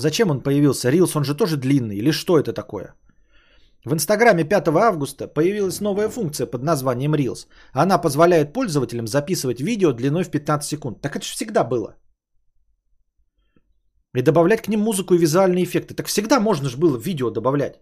Зачем 0.00 0.30
он 0.30 0.40
появился? 0.40 0.90
Рилс, 0.90 1.16
он 1.16 1.24
же 1.24 1.34
тоже 1.34 1.56
длинный. 1.56 1.96
Или 1.96 2.12
что 2.12 2.38
это 2.38 2.52
такое? 2.52 2.94
В 3.84 3.92
Инстаграме 3.92 4.44
5 4.44 4.68
августа 4.68 5.28
появилась 5.28 5.80
новая 5.80 6.08
функция 6.08 6.46
под 6.46 6.62
названием 6.62 7.14
Reels. 7.14 7.46
Она 7.72 7.98
позволяет 7.98 8.52
пользователям 8.52 9.06
записывать 9.06 9.60
видео 9.60 9.92
длиной 9.92 10.24
в 10.24 10.30
15 10.30 10.68
секунд. 10.68 11.00
Так 11.00 11.16
это 11.16 11.24
же 11.24 11.32
всегда 11.32 11.64
было. 11.64 11.96
И 14.16 14.22
добавлять 14.22 14.62
к 14.62 14.68
ним 14.68 14.80
музыку 14.80 15.14
и 15.14 15.18
визуальные 15.18 15.64
эффекты. 15.64 15.94
Так 15.94 16.06
всегда 16.06 16.40
можно 16.40 16.68
же 16.68 16.76
было 16.76 16.98
видео 16.98 17.30
добавлять. 17.30 17.80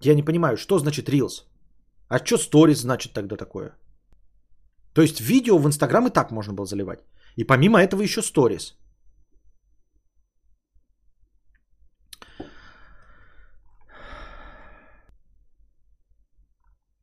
Я 0.00 0.14
не 0.14 0.22
понимаю, 0.22 0.56
что 0.56 0.78
значит 0.78 1.08
Reels? 1.08 1.44
А 2.08 2.18
что 2.18 2.36
Stories 2.36 2.80
значит 2.80 3.12
тогда 3.12 3.36
такое? 3.36 3.72
То 4.94 5.02
есть 5.02 5.20
видео 5.20 5.58
в 5.58 5.66
Инстаграм 5.66 6.06
и 6.06 6.10
так 6.10 6.30
можно 6.30 6.52
было 6.52 6.66
заливать. 6.66 7.00
И 7.36 7.44
помимо 7.44 7.78
этого 7.78 8.02
еще 8.02 8.20
Stories. 8.20 8.74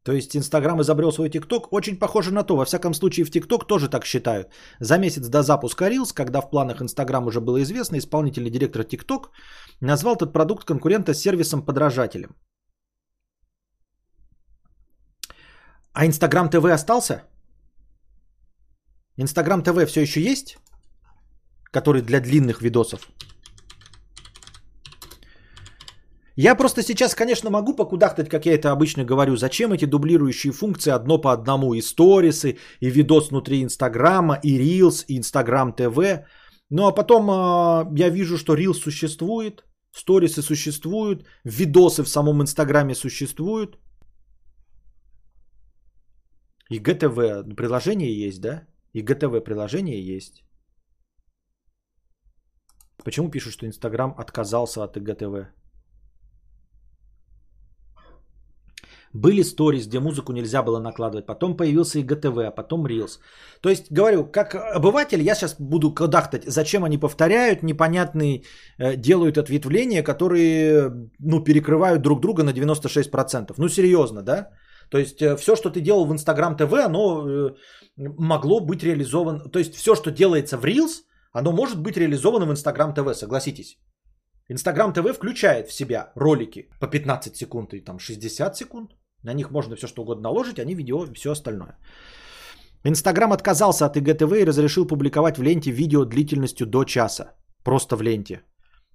То 0.03 0.13
есть 0.13 0.35
Инстаграм 0.35 0.81
изобрел 0.81 1.11
свой 1.11 1.29
ТикТок. 1.29 1.71
Очень 1.71 1.99
похоже 1.99 2.33
на 2.33 2.43
то. 2.43 2.57
Во 2.57 2.65
всяком 2.65 2.93
случае, 2.93 3.25
в 3.25 3.31
ТикТок 3.31 3.67
тоже 3.67 3.87
так 3.87 4.05
считают. 4.05 4.47
За 4.79 4.97
месяц 4.97 5.27
до 5.27 5.43
запуска 5.43 5.89
Reels, 5.89 6.13
когда 6.13 6.41
в 6.41 6.49
планах 6.49 6.81
Инстаграм 6.81 7.27
уже 7.27 7.39
было 7.39 7.61
известно, 7.61 7.97
исполнительный 7.97 8.49
директор 8.49 8.83
ТикТок 8.83 9.29
назвал 9.79 10.15
этот 10.15 10.33
продукт 10.33 10.65
конкурента 10.65 11.13
сервисом-подражателем. 11.13 12.35
А 15.93 16.05
Инстаграм 16.05 16.49
ТВ 16.49 16.65
остался? 16.65 17.23
Инстаграм 19.17 19.61
ТВ 19.61 19.85
все 19.87 20.01
еще 20.01 20.21
есть? 20.21 20.57
Который 21.71 22.01
для 22.01 22.19
длинных 22.19 22.61
видосов. 22.61 23.11
Я 26.37 26.55
просто 26.55 26.81
сейчас, 26.81 27.13
конечно, 27.13 27.49
могу 27.49 27.75
покудахтать, 27.75 28.29
как 28.29 28.45
я 28.45 28.53
это 28.53 28.71
обычно 28.71 29.03
говорю, 29.03 29.35
зачем 29.35 29.73
эти 29.73 29.85
дублирующие 29.85 30.53
функции 30.53 30.91
одно 30.93 31.17
по 31.21 31.33
одному, 31.33 31.73
и 31.73 31.81
сторисы, 31.81 32.57
и 32.79 32.89
видос 32.89 33.29
внутри 33.29 33.61
Инстаграма, 33.61 34.39
и 34.43 34.57
Reels, 34.57 35.05
и 35.07 35.17
Инстаграм 35.17 35.73
ТВ. 35.73 36.25
Ну 36.69 36.87
а 36.87 36.93
потом 36.93 37.29
э, 37.29 37.99
я 37.99 38.09
вижу, 38.09 38.37
что 38.37 38.55
Reels 38.55 38.75
существует, 38.75 39.65
сторисы 39.91 40.41
существуют, 40.41 41.25
видосы 41.43 42.03
в 42.03 42.09
самом 42.09 42.41
Инстаграме 42.41 42.95
существуют. 42.95 43.77
И 46.69 46.79
ГТВ 46.79 47.55
приложение 47.57 48.27
есть, 48.27 48.39
да? 48.39 48.63
И 48.93 49.01
ГТВ 49.01 49.43
приложение 49.43 50.15
есть. 50.15 50.43
Почему 53.03 53.29
пишут, 53.29 53.53
что 53.53 53.65
Инстаграм 53.65 54.15
отказался 54.17 54.83
от 54.83 54.95
ИГТВ? 54.95 55.60
Были 59.13 59.43
сторис, 59.43 59.87
где 59.87 59.99
музыку 59.99 60.31
нельзя 60.31 60.63
было 60.63 60.79
накладывать. 60.79 61.25
Потом 61.25 61.57
появился 61.57 61.99
и 61.99 62.03
ГТВ, 62.03 62.37
а 62.37 62.51
потом 62.51 62.85
Reels. 62.85 63.19
То 63.61 63.69
есть, 63.69 63.91
говорю, 63.91 64.25
как 64.25 64.55
обыватель, 64.55 65.21
я 65.21 65.35
сейчас 65.35 65.55
буду 65.59 65.93
кадахтать, 65.93 66.45
зачем 66.45 66.83
они 66.83 66.97
повторяют, 66.97 67.63
непонятные, 67.63 68.43
э, 68.79 68.95
делают 68.95 69.37
ответвления, 69.37 70.03
которые, 70.03 70.91
ну, 71.19 71.43
перекрывают 71.43 72.01
друг 72.01 72.21
друга 72.21 72.43
на 72.43 72.53
96%. 72.53 73.53
Ну, 73.57 73.67
серьезно, 73.67 74.21
да? 74.21 74.49
То 74.89 74.97
есть, 74.97 75.21
э, 75.21 75.35
все, 75.35 75.55
что 75.55 75.69
ты 75.69 75.81
делал 75.81 76.05
в 76.05 76.13
Instagram 76.13 76.55
TV, 76.55 76.85
оно 76.85 77.27
э, 77.27 77.55
могло 77.97 78.61
быть 78.61 78.83
реализовано. 78.83 79.49
То 79.51 79.59
есть, 79.59 79.75
все, 79.75 79.95
что 79.95 80.11
делается 80.11 80.57
в 80.57 80.65
Reels, 80.65 81.03
оно 81.33 81.51
может 81.51 81.81
быть 81.81 81.97
реализовано 81.97 82.45
в 82.45 82.51
Instagram 82.51 82.93
TV, 82.93 83.13
согласитесь. 83.13 83.77
Инстаграм 84.51 84.93
ТВ 84.93 85.15
включает 85.15 85.67
в 85.67 85.73
себя 85.73 86.11
ролики 86.15 86.69
по 86.79 86.87
15 86.87 87.35
секунд 87.35 87.73
и 87.73 87.81
там 87.81 87.99
60 87.99 88.55
секунд. 88.55 88.91
На 89.23 89.33
них 89.33 89.51
можно 89.51 89.75
все 89.75 89.87
что 89.87 90.01
угодно 90.01 90.23
наложить, 90.23 90.59
они 90.59 90.75
видео 90.75 91.05
и 91.05 91.13
все 91.13 91.31
остальное. 91.31 91.77
Инстаграм 92.83 93.31
отказался 93.31 93.85
от 93.85 93.97
ИГТВ 93.97 94.33
и 94.33 94.45
разрешил 94.45 94.87
публиковать 94.87 95.37
в 95.37 95.43
ленте 95.43 95.71
видео 95.71 96.05
длительностью 96.05 96.67
до 96.67 96.83
часа. 96.83 97.35
Просто 97.63 97.95
в 97.95 98.01
ленте. 98.01 98.41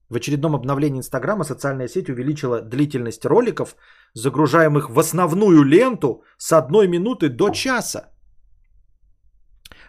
В 0.08 0.16
очередном 0.16 0.54
обновлении 0.54 0.98
Инстаграма 0.98 1.44
социальная 1.44 1.88
сеть 1.88 2.08
увеличила 2.08 2.60
длительность 2.60 3.24
роликов, 3.24 3.76
загружаемых 4.14 4.90
в 4.90 4.98
основную 4.98 5.64
ленту 5.64 6.22
с 6.38 6.52
одной 6.52 6.88
минуты 6.88 7.28
до 7.28 7.50
часа. 7.50 8.12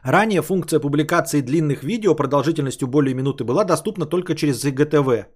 Ранее 0.03 0.41
функция 0.41 0.79
публикации 0.79 1.41
длинных 1.41 1.83
видео 1.83 2.15
продолжительностью 2.15 2.87
более 2.87 3.13
минуты 3.13 3.43
была 3.43 3.63
доступна 3.63 4.05
только 4.05 4.35
через 4.35 4.63
ИГТВ. 4.63 5.27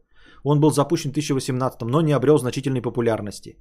Он 0.43 0.59
был 0.59 0.71
запущен 0.71 1.09
в 1.09 1.13
2018, 1.13 1.81
но 1.81 2.01
не 2.01 2.13
обрел 2.13 2.37
значительной 2.37 2.81
популярности. 2.81 3.57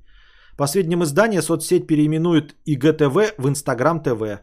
По 0.56 0.66
сведениям 0.66 1.02
издания, 1.02 1.42
соцсеть 1.42 1.86
переименует 1.86 2.54
ИГТВ 2.66 3.34
в 3.38 3.48
Инстаграм 3.48 4.02
ТВ. 4.02 4.40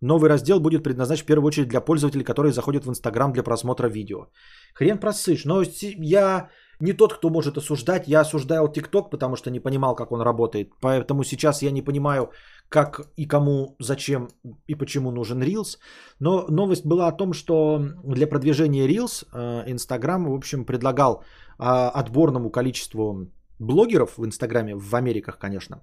Новый 0.00 0.28
раздел 0.28 0.60
будет 0.60 0.84
предназначен 0.84 1.24
в 1.24 1.26
первую 1.26 1.48
очередь 1.48 1.68
для 1.68 1.80
пользователей, 1.80 2.24
которые 2.24 2.52
заходят 2.52 2.84
в 2.84 2.90
Инстаграм 2.90 3.32
для 3.32 3.42
просмотра 3.42 3.88
видео. 3.88 4.26
Хрен 4.74 4.98
просышь, 4.98 5.44
но 5.44 5.62
я 5.98 6.48
не 6.80 6.92
тот, 6.92 7.14
кто 7.14 7.30
может 7.30 7.58
осуждать. 7.58 8.08
Я 8.08 8.20
осуждал 8.20 8.72
ТикТок, 8.72 9.10
потому 9.10 9.36
что 9.36 9.50
не 9.50 9.60
понимал, 9.60 9.96
как 9.96 10.12
он 10.12 10.20
работает. 10.20 10.70
Поэтому 10.80 11.24
сейчас 11.24 11.62
я 11.62 11.72
не 11.72 11.82
понимаю, 11.82 12.30
как 12.68 13.00
и 13.16 13.26
кому, 13.26 13.76
зачем 13.80 14.28
и 14.68 14.76
почему 14.76 15.10
нужен 15.10 15.42
Reels. 15.42 15.78
Но 16.20 16.46
новость 16.48 16.86
была 16.86 17.08
о 17.08 17.16
том, 17.16 17.32
что 17.32 17.80
для 18.04 18.28
продвижения 18.28 18.86
Reels 18.86 19.26
э, 19.32 19.64
Инстаграм, 19.70 20.24
в 20.24 20.34
общем, 20.34 20.64
предлагал 20.64 21.24
а, 21.58 21.90
отборному 21.90 22.50
количеству 22.50 23.26
блогеров 23.58 24.18
в 24.18 24.24
Инстаграме, 24.24 24.74
в 24.74 24.94
Америках, 24.94 25.38
конечно, 25.38 25.82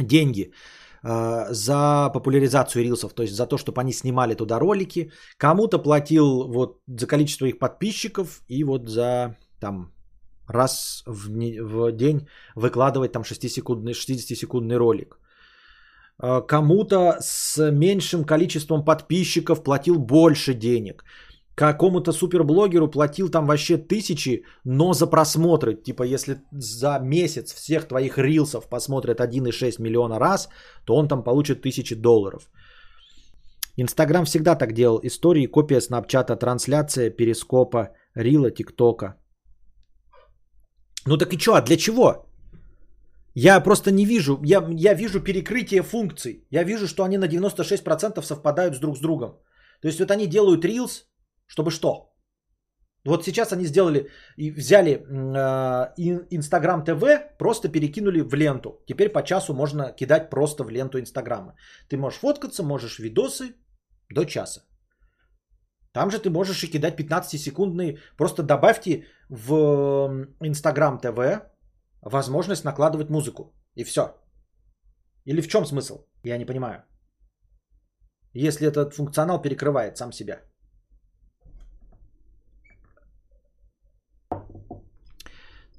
деньги 0.00 0.52
а, 1.02 1.46
за 1.52 2.10
популяризацию 2.12 2.84
рилсов, 2.84 3.14
то 3.14 3.22
есть 3.22 3.34
за 3.34 3.46
то, 3.46 3.56
чтобы 3.58 3.80
они 3.80 3.92
снимали 3.92 4.34
туда 4.34 4.58
ролики. 4.58 5.10
Кому-то 5.36 5.78
платил 5.78 6.48
вот 6.48 6.80
за 6.86 7.06
количество 7.06 7.46
их 7.46 7.58
подписчиков 7.58 8.42
и 8.48 8.64
вот 8.64 8.88
за 8.88 9.36
там 9.60 9.92
раз 10.46 11.02
в, 11.06 11.30
не, 11.30 11.60
в 11.60 11.92
день 11.92 12.28
выкладывать 12.54 13.12
там 13.12 13.22
6-секундный, 13.22 13.92
60-секундный 13.92 14.76
ролик. 14.76 15.18
А, 16.18 16.40
кому-то 16.40 17.18
с 17.20 17.70
меньшим 17.70 18.24
количеством 18.24 18.84
подписчиков 18.84 19.62
платил 19.62 19.98
больше 19.98 20.54
денег 20.54 21.04
какому-то 21.58 22.12
суперблогеру 22.12 22.88
платил 22.88 23.28
там 23.28 23.46
вообще 23.46 23.78
тысячи, 23.78 24.44
но 24.64 24.92
за 24.92 25.06
просмотры. 25.06 25.74
Типа, 25.74 26.04
если 26.04 26.36
за 26.52 26.98
месяц 27.00 27.52
всех 27.52 27.88
твоих 27.88 28.18
рилсов 28.18 28.68
посмотрят 28.68 29.20
1,6 29.20 29.82
миллиона 29.82 30.18
раз, 30.20 30.48
то 30.84 30.96
он 30.96 31.08
там 31.08 31.24
получит 31.24 31.62
тысячи 31.62 31.94
долларов. 31.96 32.48
Инстаграм 33.76 34.24
всегда 34.24 34.54
так 34.54 34.72
делал. 34.72 35.00
Истории, 35.02 35.46
копия 35.46 35.80
снапчата, 35.80 36.36
трансляция, 36.36 37.10
перископа, 37.10 37.88
рила, 38.14 38.50
тиктока. 38.50 39.14
Ну 41.06 41.16
так 41.16 41.32
и 41.32 41.38
что, 41.38 41.54
а 41.54 41.62
для 41.62 41.76
чего? 41.76 42.24
Я 43.34 43.60
просто 43.60 43.90
не 43.90 44.04
вижу, 44.04 44.40
я, 44.44 44.64
я 44.70 44.94
вижу 44.94 45.20
перекрытие 45.20 45.82
функций. 45.82 46.46
Я 46.50 46.64
вижу, 46.64 46.86
что 46.86 47.02
они 47.02 47.18
на 47.18 47.26
96% 47.26 48.22
совпадают 48.22 48.80
друг 48.80 48.96
с 48.96 49.00
другом. 49.00 49.30
То 49.80 49.88
есть 49.88 49.98
вот 50.00 50.10
они 50.10 50.26
делают 50.26 50.64
Reels, 50.64 51.07
чтобы 51.48 51.70
что? 51.70 52.08
Вот 53.04 53.24
сейчас 53.24 53.52
они 53.52 53.64
сделали 53.64 54.10
и 54.36 54.50
взяли 54.50 54.90
э, 54.90 56.26
Инстаграм 56.30 56.84
ТВ, 56.84 57.38
просто 57.38 57.68
перекинули 57.68 58.20
в 58.20 58.34
ленту. 58.34 58.82
Теперь 58.86 59.08
по 59.08 59.22
часу 59.22 59.54
можно 59.54 59.92
кидать 59.92 60.30
просто 60.30 60.64
в 60.64 60.70
ленту 60.70 60.98
Инстаграма. 60.98 61.54
Ты 61.88 61.96
можешь 61.96 62.20
фоткаться, 62.20 62.62
можешь 62.62 62.98
видосы 62.98 63.54
до 64.10 64.24
часа. 64.24 64.60
Там 65.92 66.10
же 66.10 66.18
ты 66.18 66.30
можешь 66.30 66.62
и 66.62 66.70
кидать 66.70 66.98
15-секундные. 66.98 67.98
Просто 68.16 68.42
добавьте 68.42 69.06
в 69.30 70.26
Инстаграм 70.40 70.98
ТВ 70.98 71.18
возможность 72.02 72.64
накладывать 72.64 73.10
музыку. 73.10 73.54
И 73.74 73.84
все. 73.84 74.00
Или 75.24 75.40
в 75.40 75.48
чем 75.48 75.66
смысл? 75.66 76.06
Я 76.24 76.38
не 76.38 76.46
понимаю. 76.46 76.82
Если 78.34 78.66
этот 78.66 78.94
функционал 78.94 79.40
перекрывает 79.40 79.96
сам 79.96 80.12
себя. 80.12 80.42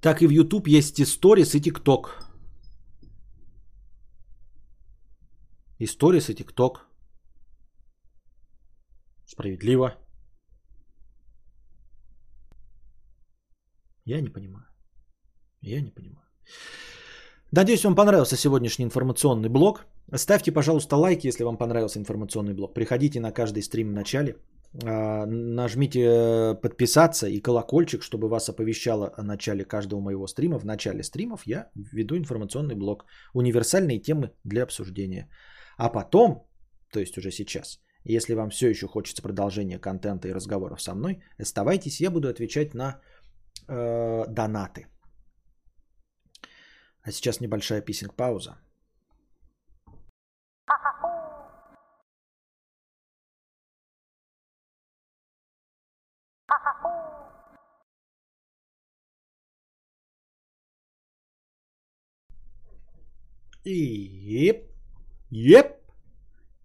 Так 0.02 0.22
и 0.22 0.28
в 0.28 0.32
YouTube 0.32 0.68
есть 0.68 1.00
и 1.00 1.04
Stories, 1.04 1.58
и 1.58 1.62
TikTok. 1.62 2.10
И 5.80 5.86
Stories, 5.86 6.32
и 6.32 6.36
TikTok. 6.36 6.78
Справедливо. 9.26 9.98
Я 14.06 14.22
не 14.22 14.30
понимаю. 14.30 14.66
Я 15.62 15.82
не 15.82 15.92
понимаю. 15.92 16.28
Надеюсь, 17.52 17.84
вам 17.84 17.96
понравился 17.96 18.38
сегодняшний 18.38 18.86
информационный 18.86 19.50
блог. 19.50 19.86
Ставьте, 20.16 20.52
пожалуйста, 20.52 20.96
лайки, 20.96 21.28
если 21.28 21.44
вам 21.44 21.58
понравился 21.58 22.00
информационный 22.00 22.54
блог. 22.54 22.74
Приходите 22.74 23.20
на 23.20 23.32
каждый 23.32 23.62
стрим 23.62 23.90
в 23.90 23.94
начале. 23.94 24.36
А, 24.86 25.26
нажмите 25.26 26.00
э, 26.00 26.56
подписаться 26.62 27.28
и 27.28 27.42
колокольчик, 27.42 28.04
чтобы 28.04 28.28
вас 28.28 28.50
оповещало 28.50 29.12
о 29.18 29.24
начале 29.24 29.66
каждого 29.66 30.00
моего 30.00 30.28
стрима. 30.28 30.60
В 30.60 30.66
начале 30.66 31.04
стримов 31.04 31.44
я 31.46 31.70
веду 31.76 32.18
информационный 32.18 32.76
блог. 32.76 33.06
Универсальные 33.34 34.00
темы 34.00 34.32
для 34.44 34.64
обсуждения. 34.64 35.30
А 35.78 35.90
потом, 35.90 36.48
то 36.92 37.00
есть 37.00 37.18
уже 37.18 37.32
сейчас, 37.32 37.80
если 38.04 38.34
вам 38.34 38.50
все 38.50 38.70
еще 38.70 38.88
хочется 38.88 39.22
продолжения 39.22 39.80
контента 39.80 40.28
и 40.28 40.34
разговоров 40.34 40.82
со 40.82 40.96
мной, 40.96 41.22
оставайтесь, 41.38 42.02
я 42.02 42.12
буду 42.12 42.28
отвечать 42.30 42.74
на 42.74 43.00
э, 43.68 44.26
донаты. 44.28 44.88
А 47.02 47.12
сейчас 47.12 47.42
небольшая 47.42 47.82
писинг-пауза. 47.82 48.58
Еп, 63.70 64.58
еп, 65.32 65.68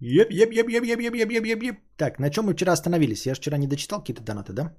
еп, 0.00 0.30
еп, 0.30 0.52
еп, 0.52 0.68
еп, 0.68 0.84
еп, 0.84 1.00
еп, 1.00 1.14
еп, 1.14 1.30
еп, 1.30 1.44
еп, 1.44 1.62
еп. 1.62 1.78
Так, 1.96 2.18
на 2.18 2.30
чем 2.30 2.46
мы 2.46 2.54
вчера 2.54 2.72
остановились? 2.72 3.26
Я 3.26 3.34
же 3.34 3.40
вчера 3.40 3.58
не 3.58 3.66
дочитал 3.66 4.00
какие-то 4.00 4.22
донаты, 4.22 4.52
да? 4.52 4.74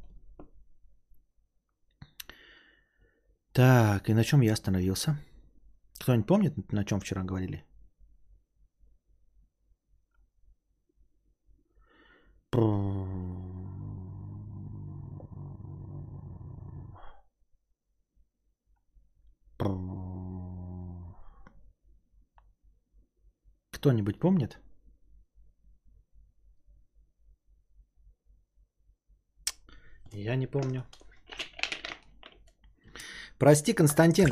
Так, 3.54 4.10
и 4.10 4.14
на 4.14 4.24
чем 4.24 4.42
я 4.42 4.54
остановился? 4.54 5.18
Кто-нибудь 6.00 6.28
помнит, 6.28 6.74
на 6.74 6.84
чем 6.84 7.00
вчера 7.00 7.24
говорили? 7.24 7.64
Кто-нибудь 23.86 24.20
помнит? 24.20 24.58
Я 30.12 30.36
не 30.36 30.48
помню. 30.48 30.84
Прости, 33.38 33.74
Константин, 33.74 34.30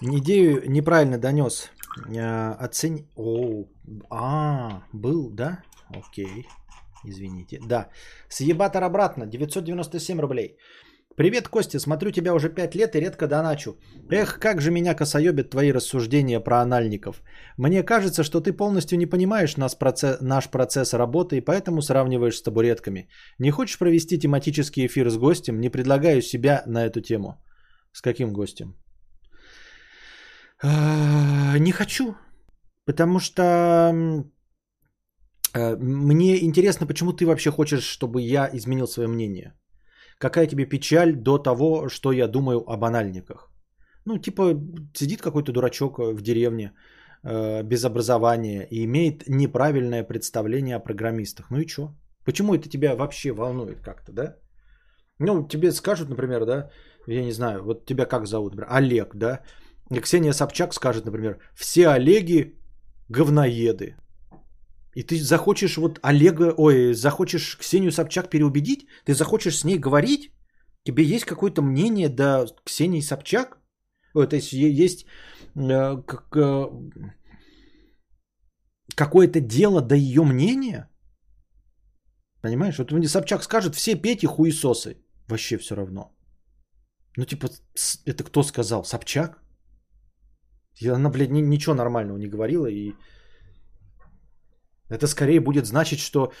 идею 0.00 0.70
неправильно 0.70 1.18
донес. 1.18 1.72
А, 2.16 2.54
оцени... 2.60 3.08
О, 3.16 3.64
а, 4.08 4.84
был, 4.92 5.30
да? 5.30 5.64
Окей, 5.88 6.46
извините. 7.04 7.58
Да, 7.66 7.88
съебатор 8.28 8.84
обратно, 8.84 9.26
997 9.26 10.20
рублей. 10.20 10.58
Привет, 11.16 11.48
Костя, 11.48 11.78
смотрю 11.78 12.10
тебя 12.10 12.32
уже 12.34 12.48
5 12.48 12.74
лет 12.74 12.96
и 12.96 13.00
редко 13.00 13.26
доначу. 13.26 13.76
Эх, 14.10 14.38
как 14.38 14.60
же 14.60 14.70
меня 14.70 14.94
косоебят 14.94 15.50
твои 15.50 15.72
рассуждения 15.72 16.40
про 16.40 16.62
анальников. 16.62 17.22
Мне 17.58 17.82
кажется, 17.82 18.24
что 18.24 18.40
ты 18.40 18.52
полностью 18.52 18.98
не 18.98 19.06
понимаешь 19.06 19.56
наш 19.56 19.76
процесс, 19.76 20.20
наш 20.22 20.48
процесс 20.48 20.94
работы 20.94 21.36
и 21.36 21.44
поэтому 21.44 21.82
сравниваешь 21.82 22.36
с 22.36 22.42
табуретками. 22.42 23.08
Не 23.38 23.50
хочешь 23.50 23.78
провести 23.78 24.18
тематический 24.18 24.86
эфир 24.86 25.10
с 25.10 25.18
гостем? 25.18 25.60
Не 25.60 25.68
предлагаю 25.68 26.22
себя 26.22 26.62
на 26.66 26.86
эту 26.86 27.02
тему. 27.02 27.36
С 27.92 28.00
каким 28.00 28.32
гостем? 28.32 28.74
А, 30.62 31.58
не 31.58 31.72
хочу, 31.72 32.14
потому 32.86 33.20
что 33.20 33.42
э, 35.54 35.76
мне 35.76 36.42
интересно, 36.42 36.86
почему 36.86 37.12
ты 37.12 37.26
вообще 37.26 37.50
хочешь, 37.50 37.84
чтобы 37.84 38.22
я 38.22 38.48
изменил 38.52 38.86
свое 38.86 39.08
мнение. 39.08 39.52
Какая 40.22 40.46
тебе 40.46 40.66
печаль 40.66 41.16
до 41.16 41.38
того, 41.38 41.88
что 41.88 42.12
я 42.12 42.28
думаю 42.28 42.60
о 42.70 42.76
банальниках? 42.76 43.50
Ну, 44.06 44.18
типа, 44.18 44.54
сидит 44.94 45.20
какой-то 45.20 45.52
дурачок 45.52 45.98
в 45.98 46.22
деревне 46.22 46.72
э, 47.24 47.62
без 47.64 47.84
образования 47.84 48.68
и 48.70 48.84
имеет 48.84 49.28
неправильное 49.28 50.04
представление 50.04 50.76
о 50.76 50.80
программистах. 50.80 51.50
Ну 51.50 51.58
и 51.58 51.66
что? 51.66 51.88
Почему 52.24 52.54
это 52.54 52.68
тебя 52.68 52.94
вообще 52.94 53.32
волнует 53.32 53.80
как-то, 53.80 54.12
да? 54.12 54.36
Ну, 55.18 55.48
тебе 55.48 55.72
скажут, 55.72 56.08
например, 56.08 56.44
да, 56.44 56.70
я 57.08 57.24
не 57.24 57.32
знаю, 57.32 57.64
вот 57.64 57.84
тебя 57.86 58.06
как 58.06 58.26
зовут, 58.26 58.54
например, 58.54 58.76
Олег, 58.78 59.16
да? 59.16 59.40
И 59.90 60.00
Ксения 60.00 60.32
Собчак 60.32 60.74
скажет, 60.74 61.04
например, 61.04 61.38
все 61.54 61.88
Олеги 61.88 62.60
говноеды. 63.08 63.96
И 64.94 65.02
ты 65.02 65.16
захочешь 65.16 65.76
вот 65.78 65.98
Олега, 66.02 66.54
ой, 66.56 66.94
захочешь 66.94 67.56
Ксению 67.56 67.92
Собчак 67.92 68.30
переубедить? 68.30 68.86
Ты 69.04 69.14
захочешь 69.14 69.58
с 69.58 69.64
ней 69.64 69.78
говорить? 69.78 70.32
Тебе 70.84 71.04
есть 71.04 71.24
какое-то 71.24 71.62
мнение 71.62 72.08
до 72.08 72.46
Ксении 72.64 73.00
Собчак? 73.00 73.58
Ой, 74.14 74.26
то 74.26 74.36
есть 74.36 74.52
есть 74.52 75.06
э, 75.54 76.02
как, 76.06 76.36
э, 76.36 76.66
какое-то 78.94 79.40
дело 79.40 79.80
до 79.80 79.94
ее 79.94 80.24
мнения? 80.24 80.90
Понимаешь? 82.42 82.78
Вот 82.78 82.92
мне 82.92 83.08
Собчак 83.08 83.42
скажет, 83.44 83.74
все 83.74 83.94
Пети 83.94 84.26
хуесосы. 84.26 84.96
Вообще 85.28 85.56
все 85.56 85.74
равно. 85.74 86.12
Ну, 87.16 87.24
типа, 87.24 87.48
это 88.04 88.24
кто 88.24 88.42
сказал? 88.42 88.84
Собчак? 88.84 89.38
И 90.80 90.88
она, 90.88 91.10
блядь, 91.10 91.30
ничего 91.30 91.74
нормального 91.74 92.18
не 92.18 92.28
говорила. 92.28 92.66
И 92.66 92.94
это 94.92 95.06
скорее 95.06 95.40
будет 95.40 95.66
значить, 95.66 95.98
что 95.98 96.32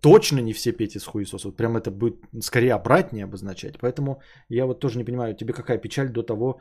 точно 0.00 0.40
не 0.40 0.52
все 0.52 0.72
Пети 0.72 0.98
с 0.98 1.04
хуесос. 1.04 1.44
Вот 1.44 1.56
прям 1.56 1.76
это 1.76 1.90
будет 1.90 2.16
скорее 2.40 2.74
обратнее 2.74 3.24
обозначать. 3.24 3.78
Поэтому 3.80 4.20
я 4.48 4.66
вот 4.66 4.80
тоже 4.80 4.98
не 4.98 5.04
понимаю, 5.04 5.36
тебе 5.36 5.52
какая 5.52 5.78
печаль 5.78 6.08
до 6.08 6.22
того, 6.22 6.60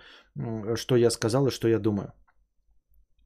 что 0.75 0.95
я 0.95 1.09
сказал 1.09 1.47
и 1.47 1.51
что 1.51 1.67
я 1.67 1.79
думаю. 1.79 2.11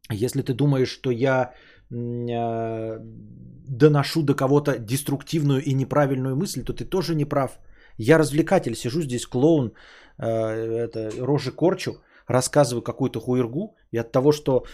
Если 0.10 0.42
ты 0.42 0.54
думаешь, 0.54 0.90
что 0.90 1.12
я 1.12 1.54
э, 1.92 2.98
доношу 3.68 4.24
до 4.24 4.36
кого-то 4.36 4.78
деструктивную 4.78 5.62
и 5.64 5.74
неправильную 5.74 6.36
мысль, 6.36 6.64
то 6.64 6.74
ты 6.74 6.86
тоже 6.86 7.16
не 7.16 7.26
прав. 7.26 7.60
Я 7.98 8.18
развлекатель, 8.18 8.76
сижу 8.76 9.02
здесь 9.02 9.26
клоун, 9.26 9.72
э, 10.18 10.28
это, 10.28 11.12
рожи 11.20 11.52
корчу, 11.52 11.92
рассказываю 12.28 12.82
какую-то 12.82 13.20
хуергу, 13.20 13.76
и 13.92 13.98
от 13.98 14.12
того, 14.12 14.32
что 14.32 14.66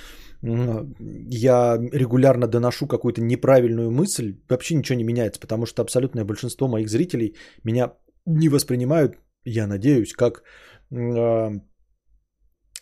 я 0.41 1.78
регулярно 1.91 2.47
доношу 2.47 2.88
какую-то 2.88 3.22
неправильную 3.22 3.91
мысль, 3.91 4.36
вообще 4.49 4.76
ничего 4.76 4.97
не 4.97 5.03
меняется, 5.03 5.39
потому 5.39 5.65
что 5.65 5.82
абсолютное 5.82 6.26
большинство 6.26 6.68
моих 6.68 6.89
зрителей 6.89 7.36
меня 7.63 7.93
не 8.26 8.49
воспринимают, 8.49 9.18
я 9.45 9.68
надеюсь, 9.68 10.13
как 10.13 10.43
э, 10.91 11.59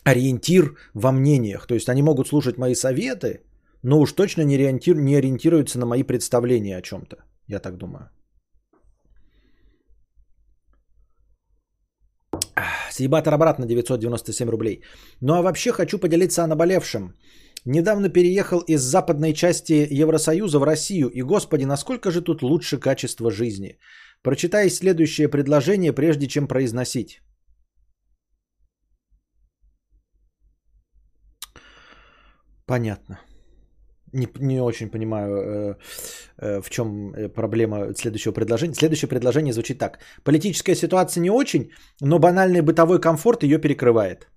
ориентир 0.04 0.76
во 0.94 1.12
мнениях. 1.12 1.66
То 1.66 1.74
есть 1.74 1.88
они 1.88 2.02
могут 2.02 2.28
слушать 2.28 2.58
мои 2.58 2.74
советы, 2.74 3.40
но 3.82 4.00
уж 4.00 4.12
точно 4.12 4.42
не, 4.42 4.56
ориентир, 4.56 4.96
не 4.96 5.16
ориентируется 5.16 5.78
на 5.78 5.86
мои 5.86 6.02
представления 6.02 6.76
о 6.76 6.82
чем-то, 6.82 7.16
я 7.46 7.58
так 7.58 7.76
думаю. 7.78 8.10
Съебатор 12.90 13.34
обратно 13.34 13.66
997 13.66 14.48
рублей. 14.48 14.82
Ну 15.20 15.34
а 15.34 15.42
вообще 15.42 15.72
хочу 15.72 15.98
поделиться 15.98 16.44
о 16.44 16.46
наболевшем. 16.46 17.14
Недавно 17.64 18.08
переехал 18.08 18.60
из 18.60 18.80
западной 18.80 19.32
части 19.34 19.86
Евросоюза 19.90 20.58
в 20.58 20.64
Россию, 20.64 21.08
и, 21.08 21.22
господи, 21.22 21.64
насколько 21.64 22.10
же 22.10 22.22
тут 22.22 22.42
лучше 22.42 22.78
качество 22.78 23.30
жизни. 23.30 23.78
Прочитай 24.22 24.70
следующее 24.70 25.28
предложение, 25.28 25.92
прежде 25.92 26.28
чем 26.28 26.46
произносить. 26.48 27.20
Понятно. 32.66 33.20
Не, 34.16 34.28
не 34.40 34.62
очень 34.62 34.90
понимаю, 34.90 35.36
э, 35.36 35.74
э, 36.38 36.60
в 36.62 36.70
чем 36.70 37.12
э, 37.14 37.28
проблема 37.28 37.94
следующего 37.94 38.32
предложения. 38.32 38.74
Следующее 38.74 39.08
предложение 39.08 39.52
звучит 39.52 39.78
так. 39.78 39.98
Политическая 40.24 40.74
ситуация 40.74 41.22
не 41.22 41.30
очень, 41.30 41.70
но 42.00 42.18
банальный 42.18 42.62
бытовой 42.62 43.00
комфорт 43.00 43.42
ее 43.42 43.58
перекрывает. 43.58 44.28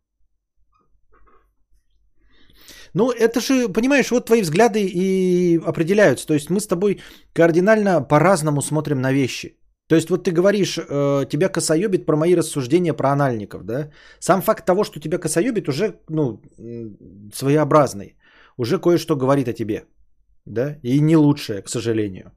Ну, 2.93 3.11
это 3.11 3.39
же, 3.39 3.69
понимаешь, 3.69 4.11
вот 4.11 4.25
твои 4.25 4.41
взгляды 4.41 4.79
и 4.79 5.59
определяются. 5.65 6.27
То 6.27 6.33
есть 6.33 6.49
мы 6.49 6.59
с 6.59 6.67
тобой 6.67 6.99
кардинально 7.33 8.01
по-разному 8.01 8.61
смотрим 8.61 8.99
на 9.01 9.13
вещи. 9.13 9.55
То 9.87 9.95
есть 9.95 10.09
вот 10.09 10.23
ты 10.23 10.31
говоришь, 10.31 10.77
э, 10.77 11.25
тебя 11.29 11.49
косоебит 11.49 12.05
про 12.05 12.17
мои 12.17 12.35
рассуждения 12.35 12.93
про 12.93 13.09
анальников, 13.11 13.63
да? 13.63 13.89
Сам 14.19 14.41
факт 14.41 14.65
того, 14.65 14.83
что 14.83 14.99
тебя 14.99 15.17
косоебит, 15.17 15.69
уже, 15.69 15.93
ну, 16.09 16.41
своеобразный. 17.33 18.18
Уже 18.59 18.77
кое-что 18.77 19.15
говорит 19.15 19.47
о 19.47 19.53
тебе, 19.53 19.85
да? 20.45 20.77
И 20.83 20.99
не 21.01 21.15
лучшее, 21.15 21.61
к 21.61 21.69
сожалению. 21.69 22.31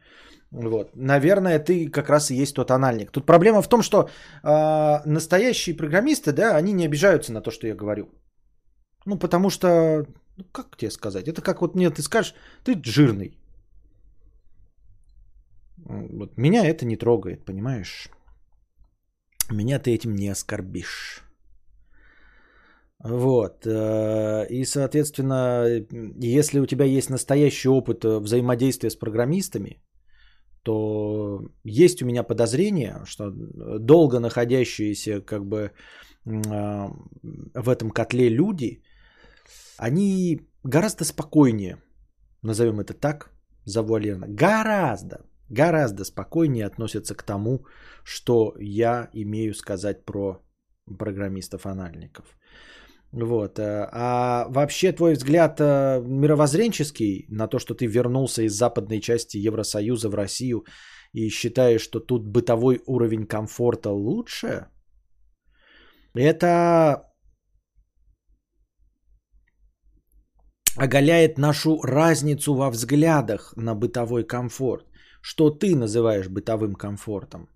Вот. 0.53 0.91
Наверное, 0.95 1.59
ты 1.59 1.91
как 1.91 2.11
раз 2.11 2.31
и 2.31 2.43
есть 2.43 2.55
тот 2.55 2.71
анальник. 2.71 3.11
Тут 3.11 3.27
проблема 3.27 3.63
в 3.63 3.69
том, 3.69 3.83
что 3.83 4.09
э, 4.45 5.01
настоящие 5.05 5.77
программисты, 5.77 6.33
да, 6.33 6.57
они 6.57 6.73
не 6.73 6.87
обижаются 6.87 7.33
на 7.33 7.41
то, 7.41 7.51
что 7.51 7.67
я 7.67 7.75
говорю. 7.75 8.07
Ну, 9.07 9.19
потому 9.19 9.51
что, 9.51 10.07
ну, 10.37 10.45
как 10.53 10.77
тебе 10.77 10.91
сказать, 10.91 11.27
это 11.27 11.43
как 11.43 11.61
вот 11.61 11.75
мне 11.75 11.91
ты 11.91 12.03
скажешь, 12.03 12.35
ты 12.65 12.81
жирный. 12.85 13.37
Вот 15.79 16.39
меня 16.39 16.65
это 16.67 16.87
не 16.87 16.97
трогает, 16.97 17.45
понимаешь? 17.45 18.09
Меня 19.51 19.81
ты 19.81 19.91
этим 19.91 20.15
не 20.15 20.33
оскорбишь. 20.33 21.25
Вот. 23.05 23.67
Э, 23.67 24.47
и, 24.49 24.65
соответственно, 24.65 25.67
если 26.19 26.61
у 26.61 26.67
тебя 26.67 26.85
есть 26.85 27.11
настоящий 27.11 27.69
опыт 27.69 28.05
э, 28.05 28.19
взаимодействия 28.21 28.91
с 28.91 28.97
программистами, 28.97 29.83
то 30.63 31.41
есть 31.65 32.03
у 32.03 32.07
меня 32.07 32.23
подозрение, 32.23 33.03
что 33.05 33.31
долго 33.79 34.21
находящиеся 34.21 35.21
как 35.21 35.45
бы 35.45 35.59
э, 35.59 35.71
в 37.55 37.69
этом 37.69 37.91
котле 37.91 38.29
люди, 38.29 38.83
они 39.79 40.41
гораздо 40.63 41.05
спокойнее, 41.05 41.83
назовем 42.43 42.79
это 42.79 42.95
так, 42.95 43.31
завуалированно, 43.65 44.29
гораздо 44.29 45.19
гораздо 45.53 46.05
спокойнее 46.05 46.67
относятся 46.67 47.15
к 47.15 47.23
тому, 47.23 47.67
что 48.05 48.55
я 48.59 49.11
имею 49.13 49.55
сказать 49.55 50.05
про 50.05 50.43
программистов-анальников. 50.99 52.25
Вот. 53.13 53.59
Э, 53.59 53.89
а 53.93 54.47
вообще 54.49 54.93
твой 54.93 55.15
взгляд 55.15 55.61
э, 55.61 56.03
мировоззренческий 56.05 57.27
на 57.29 57.47
то, 57.49 57.59
что 57.59 57.75
ты 57.75 57.87
вернулся 57.87 58.43
из 58.43 58.55
западной 58.55 59.01
части 59.01 59.37
Евросоюза 59.37 60.09
в 60.09 60.15
Россию 60.15 60.65
и 61.13 61.29
считаешь, 61.29 61.83
что 61.83 62.01
тут 62.01 62.27
бытовой 62.27 62.81
уровень 62.87 63.27
комфорта 63.27 63.91
лучше, 63.91 64.67
это 66.15 67.05
оголяет 70.77 71.39
нашу 71.39 71.83
разницу 71.83 72.55
во 72.55 72.71
взглядах 72.71 73.53
на 73.57 73.75
бытовой 73.75 74.25
комфорт 74.25 74.87
что 75.23 75.51
ты 75.51 75.77
называешь 75.77 76.29
бытовым 76.29 76.75
комфортом. 76.75 77.49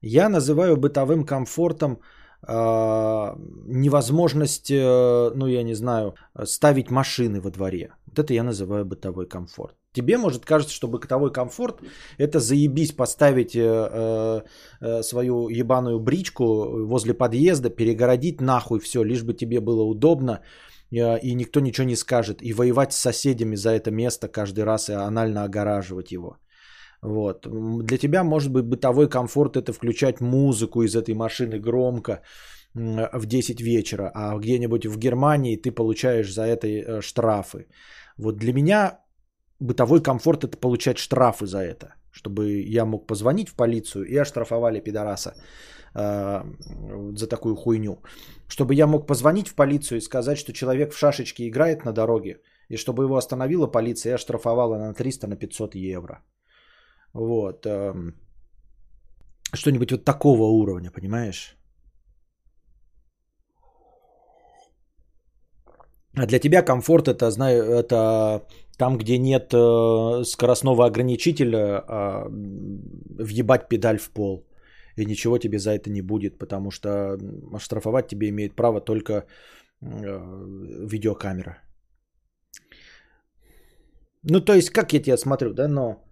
Я 0.00 0.28
называю 0.28 0.76
бытовым 0.76 1.26
комфортом 1.26 2.00
невозможность, 2.46 4.70
э, 4.70 5.30
ну 5.34 5.46
я 5.46 5.62
не 5.62 5.74
знаю, 5.74 6.14
ставить 6.44 6.90
машины 6.90 7.40
во 7.40 7.50
дворе. 7.50 7.94
Вот 8.06 8.18
это 8.18 8.34
я 8.34 8.42
называю 8.42 8.84
бытовой 8.84 9.26
комфорт. 9.26 9.74
Тебе 9.92 10.18
может 10.18 10.44
кажется, 10.44 10.74
что 10.74 10.88
бытовой 10.88 11.32
комфорт 11.32 11.80
это 12.18 12.40
заебись 12.40 12.92
поставить 12.92 13.56
э, 13.56 14.42
э, 14.80 15.02
свою 15.02 15.48
ебаную 15.48 15.98
бричку 15.98 16.86
возле 16.86 17.14
подъезда, 17.14 17.70
перегородить 17.70 18.40
нахуй 18.40 18.80
все, 18.80 19.02
лишь 19.02 19.24
бы 19.24 19.34
тебе 19.34 19.60
было 19.60 19.82
удобно 19.82 20.40
э, 20.92 21.18
и 21.20 21.34
никто 21.34 21.60
ничего 21.60 21.86
не 21.86 21.96
скажет, 21.96 22.42
и 22.42 22.52
воевать 22.52 22.92
с 22.92 22.98
соседями 22.98 23.56
за 23.56 23.70
это 23.70 23.90
место 23.90 24.28
каждый 24.28 24.64
раз 24.64 24.88
и 24.88 24.92
анально 24.92 25.44
огораживать 25.44 26.12
его. 26.12 26.36
Вот. 27.02 27.46
Для 27.86 27.98
тебя 27.98 28.24
может 28.24 28.52
быть 28.52 28.64
бытовой 28.64 29.08
комфорт 29.08 29.56
это 29.56 29.72
включать 29.72 30.20
музыку 30.20 30.82
из 30.82 30.96
этой 30.96 31.14
машины 31.14 31.58
громко 31.58 32.22
в 32.74 33.26
10 33.26 33.60
вечера, 33.60 34.10
а 34.14 34.38
где-нибудь 34.38 34.86
в 34.86 34.98
Германии 34.98 35.56
ты 35.56 35.70
получаешь 35.70 36.32
за 36.32 36.42
это 36.42 36.66
э, 36.66 37.00
штрафы. 37.00 37.66
Вот 38.18 38.36
для 38.36 38.52
меня 38.52 39.00
бытовой 39.60 40.02
комфорт 40.02 40.44
это 40.44 40.56
получать 40.56 40.98
штрафы 40.98 41.46
за 41.46 41.58
это, 41.58 41.94
чтобы 42.10 42.60
я 42.60 42.84
мог 42.84 43.06
позвонить 43.06 43.48
в 43.48 43.54
полицию 43.54 44.04
и 44.04 44.16
оштрафовали 44.16 44.80
пидораса 44.80 45.34
э, 45.94 46.42
за 47.16 47.26
такую 47.26 47.56
хуйню. 47.56 48.02
Чтобы 48.48 48.74
я 48.74 48.86
мог 48.86 49.06
позвонить 49.06 49.48
в 49.48 49.54
полицию 49.54 49.98
и 49.98 50.02
сказать, 50.02 50.38
что 50.38 50.52
человек 50.52 50.92
в 50.92 50.98
шашечке 50.98 51.48
играет 51.48 51.84
на 51.84 51.92
дороге, 51.92 52.40
и 52.68 52.76
чтобы 52.76 53.04
его 53.04 53.16
остановила 53.16 53.66
полиция 53.66 54.12
и 54.12 54.14
оштрафовала 54.14 54.78
на 54.78 54.94
300 54.94 55.26
на 55.26 55.36
500 55.36 55.74
евро. 55.74 56.22
Вот. 57.12 57.66
Эм, 57.66 58.14
что-нибудь 59.54 59.92
вот 59.92 60.04
такого 60.04 60.44
уровня, 60.44 60.90
понимаешь? 60.90 61.56
А 66.16 66.26
для 66.26 66.38
тебя 66.38 66.62
комфорт 66.62 67.08
это, 67.08 67.30
знаю, 67.30 67.62
это 67.62 68.42
там, 68.76 68.98
где 68.98 69.18
нет 69.18 69.52
э, 69.54 70.24
скоростного 70.24 70.86
ограничителя, 70.86 71.84
э, 71.88 72.28
въебать 73.22 73.68
педаль 73.68 73.98
в 73.98 74.10
пол. 74.10 74.44
И 74.96 75.06
ничего 75.06 75.38
тебе 75.38 75.58
за 75.58 75.70
это 75.70 75.90
не 75.90 76.02
будет, 76.02 76.38
потому 76.38 76.70
что 76.70 77.18
оштрафовать 77.54 78.08
тебе 78.08 78.28
имеет 78.28 78.56
право 78.56 78.80
только 78.80 79.12
э, 79.12 79.24
видеокамера. 80.90 81.58
Ну, 84.24 84.40
то 84.40 84.54
есть, 84.54 84.70
как 84.70 84.92
я 84.92 85.00
тебя 85.00 85.16
смотрю, 85.16 85.54
да, 85.54 85.68
но 85.68 86.07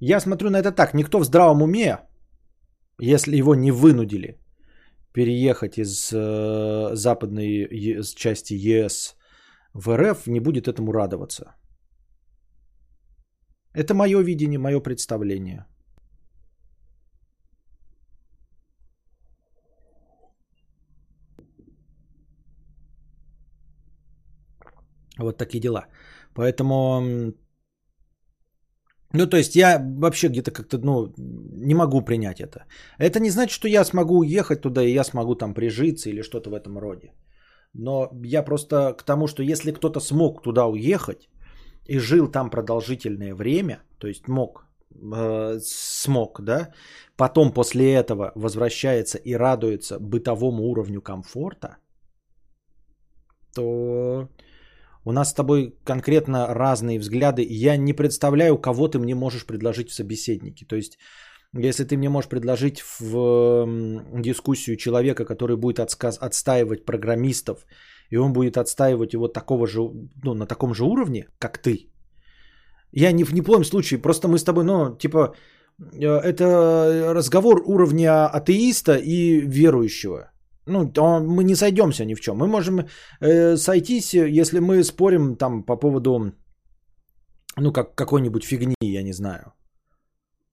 Я 0.00 0.20
смотрю 0.20 0.50
на 0.50 0.58
это 0.58 0.72
так. 0.72 0.94
Никто 0.94 1.18
в 1.18 1.24
здравом 1.24 1.62
уме, 1.62 1.98
если 3.00 3.36
его 3.36 3.54
не 3.54 3.70
вынудили 3.70 4.38
переехать 5.12 5.78
из 5.78 6.12
э, 6.12 6.94
западной 6.94 8.02
части 8.14 8.54
ЕС 8.54 9.16
в 9.72 9.96
РФ, 9.96 10.26
не 10.26 10.40
будет 10.40 10.68
этому 10.68 10.92
радоваться. 10.92 11.54
Это 13.72 13.94
мое 13.94 14.22
видение, 14.22 14.58
мое 14.58 14.80
представление. 14.80 15.66
Вот 25.18 25.38
такие 25.38 25.60
дела. 25.60 25.86
Поэтому 26.34 27.32
ну, 29.12 29.26
то 29.26 29.36
есть 29.36 29.56
я 29.56 29.78
вообще 29.78 30.28
где-то 30.28 30.50
как-то, 30.50 30.78
ну, 30.78 31.12
не 31.16 31.74
могу 31.74 32.02
принять 32.02 32.40
это. 32.40 32.64
Это 32.98 33.20
не 33.20 33.30
значит, 33.30 33.54
что 33.54 33.68
я 33.68 33.84
смогу 33.84 34.18
уехать 34.18 34.60
туда, 34.60 34.82
и 34.82 34.92
я 34.92 35.04
смогу 35.04 35.34
там 35.34 35.54
прижиться 35.54 36.10
или 36.10 36.22
что-то 36.22 36.50
в 36.50 36.54
этом 36.54 36.78
роде. 36.78 37.12
Но 37.72 38.10
я 38.24 38.42
просто 38.42 38.94
к 38.94 39.02
тому, 39.02 39.26
что 39.26 39.42
если 39.42 39.72
кто-то 39.72 40.00
смог 40.00 40.42
туда 40.42 40.66
уехать 40.66 41.28
и 41.86 41.98
жил 41.98 42.30
там 42.30 42.50
продолжительное 42.50 43.34
время, 43.34 43.78
то 43.98 44.08
есть 44.08 44.28
мог, 44.28 44.66
э, 45.14 45.58
смог, 45.62 46.40
да, 46.42 46.72
потом 47.16 47.52
после 47.52 47.92
этого 47.92 48.32
возвращается 48.34 49.18
и 49.18 49.34
радуется 49.34 49.98
бытовому 50.00 50.64
уровню 50.64 51.00
комфорта, 51.00 51.76
то 53.54 54.28
у 55.06 55.12
нас 55.12 55.30
с 55.30 55.34
тобой 55.34 55.72
конкретно 55.84 56.54
разные 56.54 56.98
взгляды. 56.98 57.46
Я 57.48 57.76
не 57.76 57.92
представляю, 57.92 58.58
кого 58.58 58.88
ты 58.88 58.98
мне 58.98 59.14
можешь 59.14 59.46
предложить 59.46 59.88
в 59.90 59.94
собеседнике. 59.94 60.66
То 60.66 60.76
есть, 60.76 60.98
если 61.54 61.84
ты 61.84 61.96
мне 61.96 62.08
можешь 62.08 62.28
предложить 62.28 62.82
в 63.00 63.66
дискуссию 64.20 64.76
человека, 64.76 65.24
который 65.24 65.56
будет 65.56 65.78
отсказ- 65.78 66.18
отстаивать 66.18 66.84
программистов 66.84 67.66
и 68.10 68.16
он 68.16 68.32
будет 68.32 68.56
отстаивать 68.56 69.14
его 69.14 69.28
такого 69.28 69.66
же, 69.66 69.80
ну, 70.24 70.34
на 70.34 70.46
таком 70.46 70.74
же 70.74 70.84
уровне, 70.84 71.26
как 71.38 71.58
ты. 71.58 71.88
Я 72.92 73.12
ни 73.12 73.24
в 73.24 73.32
ни 73.32 73.40
коем 73.40 73.64
случае, 73.64 74.02
просто 74.02 74.28
мы 74.28 74.38
с 74.38 74.44
тобой, 74.44 74.64
ну, 74.64 74.96
типа, 74.96 75.34
э, 75.92 76.06
это 76.06 77.12
разговор 77.14 77.62
уровня 77.66 78.26
атеиста 78.26 78.96
и 78.96 79.40
верующего. 79.40 80.30
Ну, 80.66 80.92
мы 81.20 81.44
не 81.44 81.54
сойдемся 81.54 82.04
ни 82.04 82.14
в 82.14 82.20
чем. 82.20 82.36
Мы 82.36 82.46
можем 82.48 82.80
э, 83.20 83.56
сойтись, 83.56 84.14
если 84.14 84.58
мы 84.58 84.82
спорим 84.82 85.36
там 85.36 85.62
по 85.62 85.76
поводу, 85.76 86.32
ну, 87.56 87.72
как 87.72 87.94
какой-нибудь 87.94 88.44
фигни, 88.44 88.74
я 88.80 89.02
не 89.02 89.12
знаю. 89.12 89.52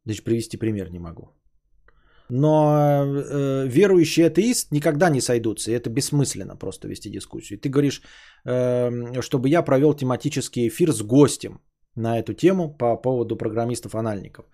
Даже 0.05 0.22
привести 0.22 0.57
пример 0.57 0.91
не 0.91 0.99
могу. 0.99 1.30
Но 2.30 3.03
э, 3.05 3.68
верующий 3.68 4.26
атеист 4.26 4.72
никогда 4.72 5.09
не 5.09 5.22
сойдутся. 5.22 5.72
И 5.72 5.74
это 5.74 5.89
бессмысленно 5.89 6.55
просто 6.55 6.88
вести 6.88 7.09
дискуссию. 7.09 7.59
Ты 7.59 7.70
говоришь, 7.70 8.01
э, 8.45 9.22
чтобы 9.22 9.49
я 9.49 9.64
провел 9.64 9.93
тематический 9.93 10.68
эфир 10.68 10.91
с 10.91 11.01
гостем 11.01 11.61
на 11.95 12.20
эту 12.20 12.34
тему 12.34 12.78
по 12.78 13.01
поводу 13.01 13.36
программистов-анальников. 13.36 14.45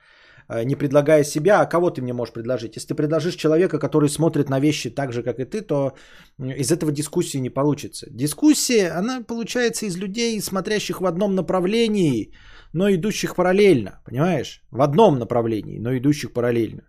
Э, 0.49 0.63
не 0.63 0.75
предлагая 0.75 1.23
себя, 1.23 1.61
а 1.61 1.65
кого 1.65 1.91
ты 1.91 2.01
мне 2.01 2.13
можешь 2.13 2.33
предложить? 2.33 2.75
Если 2.75 2.87
ты 2.87 2.95
предложишь 2.95 3.35
человека, 3.35 3.79
который 3.79 4.09
смотрит 4.09 4.49
на 4.49 4.59
вещи 4.59 4.89
так 4.89 5.13
же, 5.13 5.23
как 5.23 5.39
и 5.39 5.45
ты, 5.45 5.61
то 5.61 5.93
из 6.39 6.71
этого 6.71 6.91
дискуссии 6.91 7.39
не 7.39 7.49
получится. 7.49 8.07
Дискуссия, 8.09 8.99
она 8.99 9.21
получается 9.21 9.85
из 9.85 9.97
людей, 9.97 10.41
смотрящих 10.41 11.01
в 11.01 11.05
одном 11.05 11.35
направлении, 11.35 12.33
но 12.73 12.89
идущих 12.89 13.35
параллельно. 13.35 14.01
Понимаешь? 14.05 14.63
В 14.71 14.81
одном 14.81 15.19
направлении, 15.19 15.79
но 15.79 15.95
идущих 15.95 16.33
параллельно. 16.33 16.81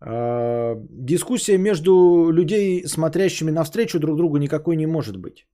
Э, 0.00 0.76
дискуссия 0.90 1.58
между 1.58 2.30
людей, 2.30 2.86
смотрящими 2.86 3.50
навстречу 3.50 3.98
друг 3.98 4.16
другу, 4.16 4.36
никакой 4.36 4.76
не 4.76 4.86
может 4.86 5.16
быть. 5.16 5.46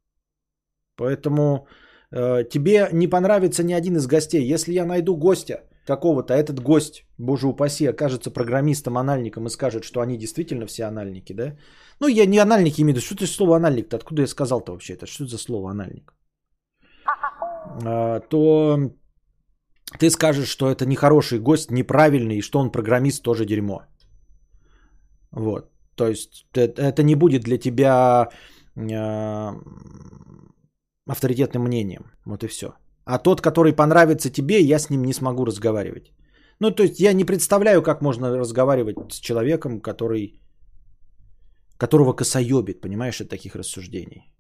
Поэтому 0.96 1.66
э, 2.10 2.44
тебе 2.50 2.88
не 2.92 3.08
понравится 3.08 3.64
ни 3.64 3.72
один 3.72 3.96
из 3.96 4.06
гостей. 4.06 4.52
Если 4.52 4.74
я 4.74 4.84
найду 4.84 5.16
гостя 5.16 5.62
какого-то, 5.86 6.34
а 6.34 6.36
этот 6.36 6.60
гость, 6.60 7.04
боже 7.18 7.46
упаси, 7.46 7.86
окажется 7.86 8.30
программистом, 8.30 8.96
анальником 8.96 9.46
и 9.46 9.50
скажет, 9.50 9.84
что 9.84 10.00
они 10.00 10.18
действительно 10.18 10.66
все 10.66 10.84
анальники, 10.84 11.32
да? 11.32 11.56
Ну, 12.00 12.08
я 12.08 12.26
не 12.26 12.38
анальники 12.38 12.80
имею 12.80 12.94
в 12.94 12.96
виду. 12.96 13.06
Что 13.06 13.16
ты 13.16 13.26
слово 13.26 13.56
анальник-то? 13.56 13.96
Откуда 13.96 14.22
я 14.22 14.28
сказал-то 14.28 14.72
вообще 14.72 14.94
это? 14.94 15.06
Что 15.06 15.24
это 15.24 15.30
за 15.32 15.38
слово 15.38 15.70
анальник? 15.70 16.14
А, 17.84 18.20
то 18.20 18.78
ты 19.98 20.10
скажешь, 20.10 20.48
что 20.48 20.70
это 20.70 20.86
нехороший 20.86 21.38
гость, 21.38 21.70
неправильный, 21.70 22.36
и 22.36 22.42
что 22.42 22.58
он 22.58 22.72
программист 22.72 23.22
тоже 23.22 23.44
дерьмо. 23.44 23.82
Вот. 25.30 25.70
То 25.94 26.08
есть 26.08 26.46
это 26.54 27.02
не 27.02 27.14
будет 27.14 27.42
для 27.42 27.58
тебя 27.58 28.28
а, 28.76 29.54
авторитетным 31.06 31.62
мнением. 31.62 32.12
Вот 32.24 32.44
и 32.44 32.48
все. 32.48 32.74
А 33.04 33.18
тот, 33.18 33.40
который 33.40 33.72
понравится 33.72 34.30
тебе, 34.30 34.60
я 34.60 34.78
с 34.78 34.90
ним 34.90 35.02
не 35.04 35.12
смогу 35.12 35.44
разговаривать. 35.44 36.12
Ну, 36.60 36.70
то 36.70 36.82
есть 36.82 37.00
я 37.00 37.12
не 37.12 37.24
представляю, 37.24 37.82
как 37.82 38.02
можно 38.02 38.38
разговаривать 38.38 38.96
с 39.12 39.20
человеком, 39.20 39.80
который, 39.80 40.40
которого 41.76 42.12
косоебит, 42.12 42.80
понимаешь, 42.80 43.20
от 43.20 43.28
таких 43.28 43.56
рассуждений. 43.56 44.32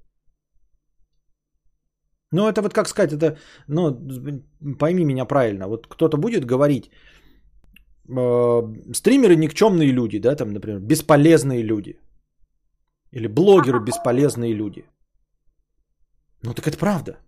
Ну, 2.32 2.48
это 2.48 2.62
вот 2.62 2.72
как 2.72 2.88
сказать, 2.88 3.12
это, 3.12 3.36
ну, 3.68 3.90
пойми 4.78 5.04
меня 5.04 5.24
правильно, 5.24 5.68
вот 5.68 5.86
кто-то 5.86 6.16
будет 6.16 6.46
говорить, 6.46 6.90
э, 8.08 8.62
стримеры 8.94 9.36
никчемные 9.36 9.92
люди, 9.92 10.18
да, 10.18 10.36
там, 10.36 10.52
например, 10.52 10.80
бесполезные 10.80 11.62
люди. 11.62 11.98
Или 13.12 13.26
блогеры 13.26 13.80
бесполезные 13.84 14.54
люди. 14.54 14.84
Ну, 16.42 16.54
так 16.54 16.66
это 16.66 16.78
правда. 16.78 17.18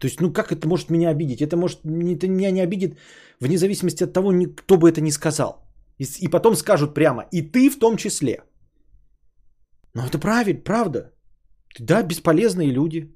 То 0.00 0.06
есть, 0.06 0.20
ну 0.20 0.32
как 0.32 0.52
это 0.52 0.68
может 0.68 0.90
меня 0.90 1.10
обидеть? 1.10 1.40
Это 1.40 1.56
может 1.56 1.78
это 1.80 2.28
меня 2.28 2.50
не 2.50 2.60
обидит 2.60 2.98
вне 3.40 3.58
зависимости 3.58 4.04
от 4.04 4.12
того, 4.12 4.32
кто 4.56 4.76
бы 4.76 4.88
это 4.88 5.00
ни 5.00 5.10
сказал. 5.10 5.64
И, 5.98 6.04
и 6.20 6.28
потом 6.28 6.56
скажут 6.56 6.94
прямо, 6.94 7.24
и 7.32 7.42
ты 7.42 7.70
в 7.70 7.78
том 7.78 7.96
числе. 7.96 8.42
Но 9.94 10.06
это 10.06 10.18
правильно, 10.18 10.62
правда. 10.64 11.12
Да, 11.80 12.02
бесполезные 12.02 12.72
люди. 12.72 13.14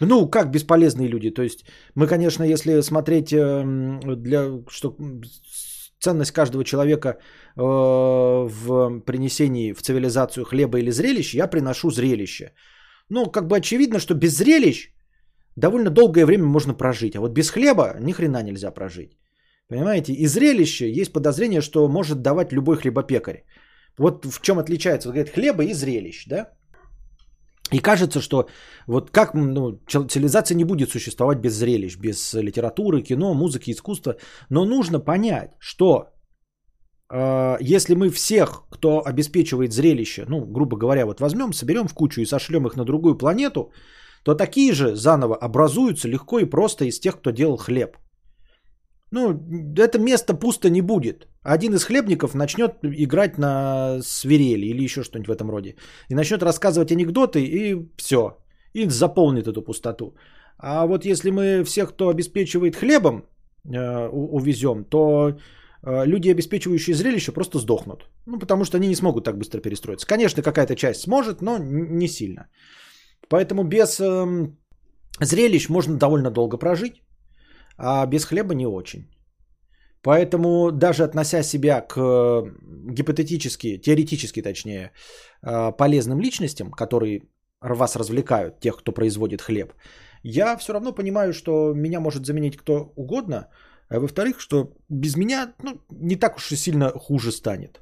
Ну, 0.00 0.30
как 0.30 0.50
бесполезные 0.50 1.08
люди? 1.08 1.30
То 1.30 1.42
есть, 1.42 1.64
мы, 1.94 2.06
конечно, 2.06 2.44
если 2.44 2.82
смотреть 2.82 3.32
эм, 3.32 4.00
для, 4.22 4.62
что 4.68 4.96
ценность 5.98 6.32
каждого 6.32 6.64
человека 6.64 7.08
э, 7.08 7.62
в 7.62 9.00
принесении 9.00 9.72
в 9.72 9.82
цивилизацию 9.82 10.44
хлеба 10.44 10.78
или 10.78 10.90
зрелища, 10.90 11.38
я 11.38 11.46
приношу 11.46 11.90
зрелище. 11.90 12.52
Ну, 13.08 13.26
как 13.30 13.46
бы 13.46 13.56
очевидно, 13.56 13.98
что 13.98 14.14
без 14.14 14.36
зрелищ 14.36 14.95
довольно 15.56 15.90
долгое 15.90 16.26
время 16.26 16.44
можно 16.44 16.74
прожить. 16.74 17.16
А 17.16 17.20
вот 17.20 17.32
без 17.32 17.50
хлеба 17.50 17.96
ни 18.00 18.12
хрена 18.12 18.42
нельзя 18.42 18.70
прожить. 18.70 19.18
Понимаете? 19.68 20.12
И 20.12 20.26
зрелище 20.26 20.90
есть 20.90 21.12
подозрение, 21.12 21.60
что 21.60 21.88
может 21.88 22.22
давать 22.22 22.52
любой 22.52 22.76
хлебопекарь. 22.76 23.44
Вот 23.98 24.26
в 24.26 24.40
чем 24.40 24.58
отличается, 24.58 25.08
вот 25.08 25.14
говорит, 25.14 25.34
хлеба 25.34 25.64
и 25.64 25.74
зрелищ, 25.74 26.26
да? 26.28 26.52
И 27.72 27.80
кажется, 27.80 28.20
что 28.20 28.48
вот 28.86 29.10
как 29.10 29.34
ну, 29.34 29.80
цивилизация 29.88 30.56
не 30.56 30.64
будет 30.64 30.90
существовать 30.90 31.38
без 31.38 31.54
зрелищ, 31.54 31.96
без 31.96 32.34
литературы, 32.34 33.02
кино, 33.02 33.34
музыки, 33.34 33.72
искусства. 33.72 34.16
Но 34.50 34.64
нужно 34.64 35.00
понять, 35.00 35.50
что 35.58 36.12
э, 37.10 37.56
если 37.60 37.94
мы 37.94 38.10
всех, 38.10 38.66
кто 38.70 39.02
обеспечивает 39.04 39.72
зрелище, 39.72 40.26
ну, 40.28 40.44
грубо 40.44 40.76
говоря, 40.76 41.06
вот 41.06 41.20
возьмем, 41.20 41.52
соберем 41.52 41.88
в 41.88 41.94
кучу 41.94 42.20
и 42.20 42.26
сошлем 42.26 42.66
их 42.66 42.76
на 42.76 42.84
другую 42.84 43.18
планету, 43.18 43.72
то 44.26 44.34
такие 44.34 44.72
же 44.72 44.96
заново 44.96 45.36
образуются 45.36 46.08
легко 46.08 46.40
и 46.40 46.50
просто 46.50 46.84
из 46.84 46.98
тех, 46.98 47.16
кто 47.16 47.30
делал 47.30 47.56
хлеб. 47.56 47.96
Ну, 49.12 49.40
это 49.78 50.00
место 50.00 50.34
пусто 50.34 50.68
не 50.68 50.82
будет. 50.82 51.28
Один 51.44 51.74
из 51.74 51.84
хлебников 51.84 52.34
начнет 52.34 52.72
играть 52.82 53.38
на 53.38 54.00
свирели 54.02 54.66
или 54.66 54.82
еще 54.82 55.04
что-нибудь 55.04 55.28
в 55.28 55.32
этом 55.32 55.50
роде. 55.50 55.76
И 56.10 56.14
начнет 56.14 56.42
рассказывать 56.42 56.90
анекдоты, 56.90 57.38
и 57.38 57.88
все. 57.96 58.36
И 58.74 58.88
заполнит 58.88 59.46
эту 59.46 59.62
пустоту. 59.62 60.16
А 60.58 60.86
вот 60.86 61.04
если 61.04 61.30
мы 61.30 61.62
всех, 61.64 61.90
кто 61.90 62.08
обеспечивает 62.08 62.74
хлебом, 62.74 63.22
э, 63.64 64.08
увезем, 64.08 64.84
то 64.84 65.38
э, 65.84 66.06
люди, 66.06 66.32
обеспечивающие 66.32 66.96
зрелище, 66.96 67.30
просто 67.30 67.58
сдохнут. 67.58 68.10
Ну, 68.26 68.40
потому 68.40 68.64
что 68.64 68.76
они 68.76 68.88
не 68.88 68.96
смогут 68.96 69.24
так 69.24 69.38
быстро 69.38 69.60
перестроиться. 69.60 70.06
Конечно, 70.06 70.42
какая-то 70.42 70.74
часть 70.74 71.02
сможет, 71.02 71.42
но 71.42 71.58
не 71.58 72.08
сильно. 72.08 72.48
Поэтому 73.28 73.64
без 73.64 74.00
э, 74.00 74.48
зрелищ 75.20 75.68
можно 75.68 75.98
довольно 75.98 76.30
долго 76.30 76.58
прожить, 76.58 77.02
а 77.76 78.06
без 78.06 78.24
хлеба 78.24 78.54
не 78.54 78.66
очень. 78.66 79.08
Поэтому 80.02 80.70
даже 80.70 81.04
относя 81.04 81.42
себя 81.42 81.80
к 81.80 81.96
э, 81.98 82.42
гипотетически, 82.92 83.78
теоретически 83.78 84.42
точнее, 84.42 84.92
э, 85.42 85.72
полезным 85.72 86.20
личностям, 86.20 86.70
которые 86.70 87.22
вас 87.60 87.96
развлекают, 87.96 88.60
тех, 88.60 88.76
кто 88.76 88.92
производит 88.92 89.42
хлеб, 89.42 89.72
я 90.22 90.56
все 90.56 90.72
равно 90.72 90.92
понимаю, 90.92 91.32
что 91.32 91.74
меня 91.74 92.00
может 92.00 92.26
заменить 92.26 92.56
кто 92.56 92.92
угодно, 92.96 93.48
а 93.88 93.98
во-вторых, 93.98 94.40
что 94.40 94.72
без 94.88 95.16
меня 95.16 95.54
ну, 95.62 95.80
не 95.90 96.16
так 96.16 96.36
уж 96.36 96.52
и 96.52 96.56
сильно 96.56 96.90
хуже 96.90 97.32
станет. 97.32 97.80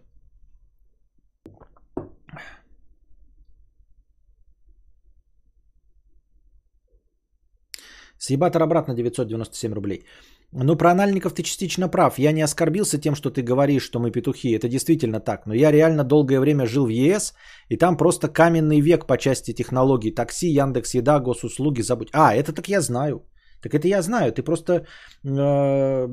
Съебатор 8.25 8.63
обратно 8.63 8.95
997 8.95 9.75
рублей. 9.75 10.05
Ну, 10.53 10.77
про 10.77 10.91
анальников 10.91 11.35
ты 11.35 11.43
частично 11.43 11.89
прав. 11.89 12.19
Я 12.19 12.33
не 12.33 12.45
оскорбился 12.45 12.99
тем, 12.99 13.15
что 13.15 13.31
ты 13.31 13.43
говоришь, 13.43 13.83
что 13.83 14.01
мы 14.01 14.11
петухи. 14.11 14.57
Это 14.57 14.69
действительно 14.69 15.21
так. 15.21 15.47
Но 15.47 15.55
я 15.55 15.73
реально 15.73 16.05
долгое 16.05 16.41
время 16.41 16.67
жил 16.67 16.87
в 16.87 16.91
ЕС, 16.91 17.35
и 17.69 17.77
там 17.77 17.97
просто 17.97 18.29
каменный 18.29 18.81
век 18.81 19.07
по 19.07 19.17
части 19.19 19.53
технологий. 19.53 20.15
Такси, 20.15 20.47
Яндекс, 20.47 20.95
Еда, 20.95 21.19
госуслуги, 21.21 21.83
забудь. 21.83 22.09
А, 22.13 22.35
это 22.35 22.53
так 22.53 22.69
я 22.69 22.81
знаю. 22.81 23.21
Так 23.63 23.75
это 23.75 23.89
я 23.89 24.03
знаю. 24.03 24.33
Ты 24.33 24.43
просто 24.43 24.73
э, 24.73 26.09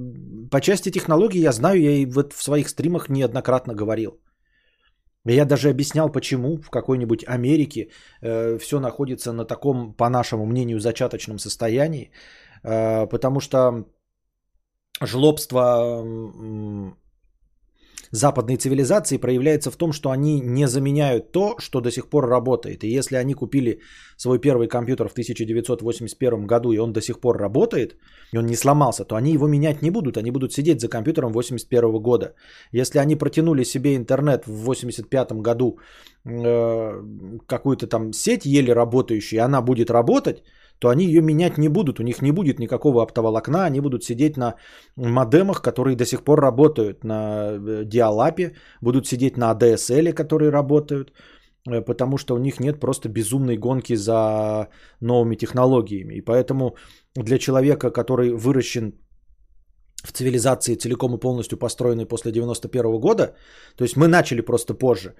по 0.51 0.61
части 0.61 0.91
технологий 0.91 1.41
я 1.41 1.51
знаю, 1.51 1.81
я 1.81 1.91
и 1.91 2.05
вот 2.05 2.33
в 2.33 2.43
своих 2.43 2.67
стримах 2.69 3.09
неоднократно 3.09 3.73
говорил. 3.73 4.11
Я 5.25 5.45
даже 5.45 5.69
объяснял, 5.69 6.11
почему 6.11 6.57
в 6.57 6.69
какой-нибудь 6.69 7.23
Америке 7.27 7.89
э, 8.21 8.57
все 8.57 8.79
находится 8.79 9.33
на 9.33 9.45
таком, 9.45 9.93
по 9.93 10.09
нашему 10.09 10.45
мнению, 10.45 10.79
зачаточном 10.79 11.39
состоянии, 11.39 12.11
э, 12.63 13.07
потому 13.07 13.39
что 13.39 13.85
жлобство 15.01 16.03
западной 18.11 18.57
цивилизации 18.57 19.17
проявляется 19.17 19.71
в 19.71 19.75
том, 19.75 19.93
что 19.93 20.09
они 20.09 20.39
не 20.41 20.67
заменяют 20.67 21.31
то, 21.31 21.55
что 21.59 21.81
до 21.81 21.91
сих 21.91 22.09
пор 22.09 22.27
работает. 22.27 22.83
И 22.83 22.97
если 22.97 23.15
они 23.15 23.33
купили 23.33 23.79
свой 24.17 24.39
первый 24.39 24.67
компьютер 24.67 25.07
в 25.07 25.13
1981 25.13 26.45
году, 26.45 26.71
и 26.71 26.77
он 26.77 26.93
до 26.93 27.01
сих 27.01 27.19
пор 27.19 27.37
работает, 27.37 27.95
и 28.33 28.37
он 28.37 28.45
не 28.45 28.55
сломался, 28.55 29.05
то 29.05 29.15
они 29.15 29.33
его 29.33 29.47
менять 29.47 29.81
не 29.81 29.91
будут. 29.91 30.17
Они 30.17 30.31
будут 30.31 30.53
сидеть 30.53 30.81
за 30.81 30.89
компьютером 30.89 31.31
1981 31.31 32.01
года. 32.01 32.33
Если 32.71 32.99
они 32.99 33.15
протянули 33.15 33.63
себе 33.63 33.95
интернет 33.95 34.45
в 34.45 34.69
1985 34.69 35.41
году, 35.41 35.79
э, 36.25 37.01
какую-то 37.47 37.87
там 37.87 38.13
сеть 38.13 38.45
еле 38.45 38.73
работающую, 38.73 39.39
и 39.39 39.43
она 39.43 39.61
будет 39.61 39.89
работать, 39.89 40.43
то 40.81 40.89
они 40.89 41.05
ее 41.05 41.21
менять 41.21 41.57
не 41.57 41.69
будут. 41.69 41.99
У 41.99 42.03
них 42.03 42.21
не 42.21 42.31
будет 42.31 42.59
никакого 42.59 43.03
оптоволокна, 43.03 43.65
они 43.65 43.81
будут 43.81 44.03
сидеть 44.03 44.37
на 44.37 44.55
модемах, 44.97 45.61
которые 45.61 45.95
до 45.95 46.05
сих 46.05 46.23
пор 46.23 46.41
работают, 46.41 47.03
на 47.03 47.51
э, 47.51 47.85
диалапе, 47.85 48.55
будут 48.81 49.07
сидеть 49.07 49.37
на 49.37 49.51
ADSL, 49.53 50.13
которые 50.13 50.51
работают, 50.51 51.13
э, 51.69 51.81
потому 51.81 52.17
что 52.17 52.35
у 52.35 52.39
них 52.39 52.59
нет 52.59 52.79
просто 52.79 53.09
безумной 53.09 53.57
гонки 53.57 53.95
за 53.95 54.67
новыми 55.01 55.35
технологиями. 55.35 56.15
И 56.15 56.21
поэтому 56.21 56.75
для 57.15 57.37
человека, 57.37 57.91
который 57.91 58.31
выращен 58.31 58.93
в 60.03 60.11
цивилизации 60.11 60.75
целиком 60.75 61.13
и 61.13 61.19
полностью 61.19 61.59
построенной 61.59 62.07
после 62.07 62.31
91 62.31 62.99
года, 62.99 63.35
то 63.75 63.83
есть 63.83 63.97
мы 63.97 64.07
начали 64.07 64.41
просто 64.41 64.73
позже, 64.73 65.13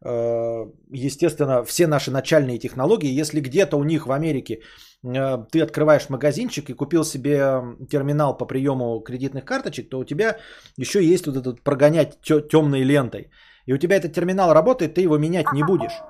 естественно, 0.00 1.64
все 1.64 1.86
наши 1.86 2.10
начальные 2.10 2.58
технологии, 2.58 3.20
если 3.20 3.40
где-то 3.40 3.76
у 3.76 3.84
них 3.84 4.06
в 4.06 4.12
Америке 4.12 4.60
Э, 5.04 5.38
ты 5.50 5.62
открываешь 5.62 6.08
магазинчик 6.08 6.70
и 6.70 6.74
купил 6.74 7.04
себе 7.04 7.62
терминал 7.90 8.36
по 8.36 8.46
приему 8.46 9.00
кредитных 9.00 9.44
карточек, 9.44 9.88
то 9.90 9.98
у 9.98 10.04
тебя 10.04 10.36
еще 10.76 11.02
есть 11.02 11.26
вот 11.26 11.36
этот 11.36 11.62
прогонять 11.62 12.20
темной 12.22 12.84
лентой. 12.84 13.30
И 13.66 13.74
у 13.74 13.78
тебя 13.78 13.96
этот 13.96 14.12
терминал 14.12 14.54
работает, 14.54 14.94
ты 14.94 15.02
его 15.02 15.18
менять 15.18 15.52
не 15.52 15.62
будешь. 15.62 16.00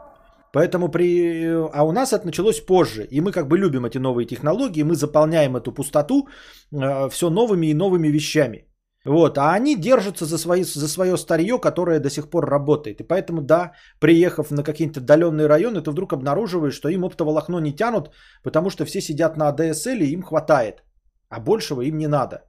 Поэтому 0.53 0.89
при... 0.89 1.45
А 1.72 1.82
у 1.82 1.93
нас 1.93 2.12
это 2.12 2.24
началось 2.24 2.61
позже. 2.61 3.07
И 3.11 3.20
мы 3.20 3.32
как 3.32 3.49
бы 3.49 3.59
любим 3.59 3.84
эти 3.84 3.99
новые 3.99 4.26
технологии, 4.26 4.82
мы 4.82 4.95
заполняем 4.95 5.57
эту 5.57 5.72
пустоту 5.72 6.28
э, 6.72 7.09
все 7.11 7.30
новыми 7.30 7.66
и 7.66 7.74
новыми 7.74 8.09
вещами. 8.09 8.68
Вот, 9.09 9.39
а 9.39 9.55
они 9.55 9.75
держатся 9.75 10.27
за, 10.27 10.39
свои, 10.39 10.65
за 10.65 10.89
свое 10.89 11.17
старье, 11.17 11.59
которое 11.59 11.99
до 11.99 12.11
сих 12.11 12.29
пор 12.29 12.45
работает. 12.45 13.01
И 13.01 13.05
поэтому, 13.05 13.41
да, 13.41 13.73
приехав 14.01 14.51
на 14.51 14.63
какие-то 14.63 15.01
отдаленные 15.01 15.49
районы, 15.49 15.81
ты 15.81 15.91
вдруг 15.91 16.13
обнаруживаешь, 16.13 16.75
что 16.75 16.89
им 16.91 17.05
оптоволокно 17.05 17.59
не 17.61 17.73
тянут, 17.73 18.11
потому 18.45 18.71
что 18.71 18.85
все 18.85 19.01
сидят 19.01 19.37
на 19.39 19.51
ADSL 19.51 19.99
и 19.99 20.13
им 20.13 20.23
хватает. 20.23 20.83
А 21.31 21.41
большего 21.41 21.81
им 21.81 21.97
не 21.97 22.07
надо. 22.07 22.43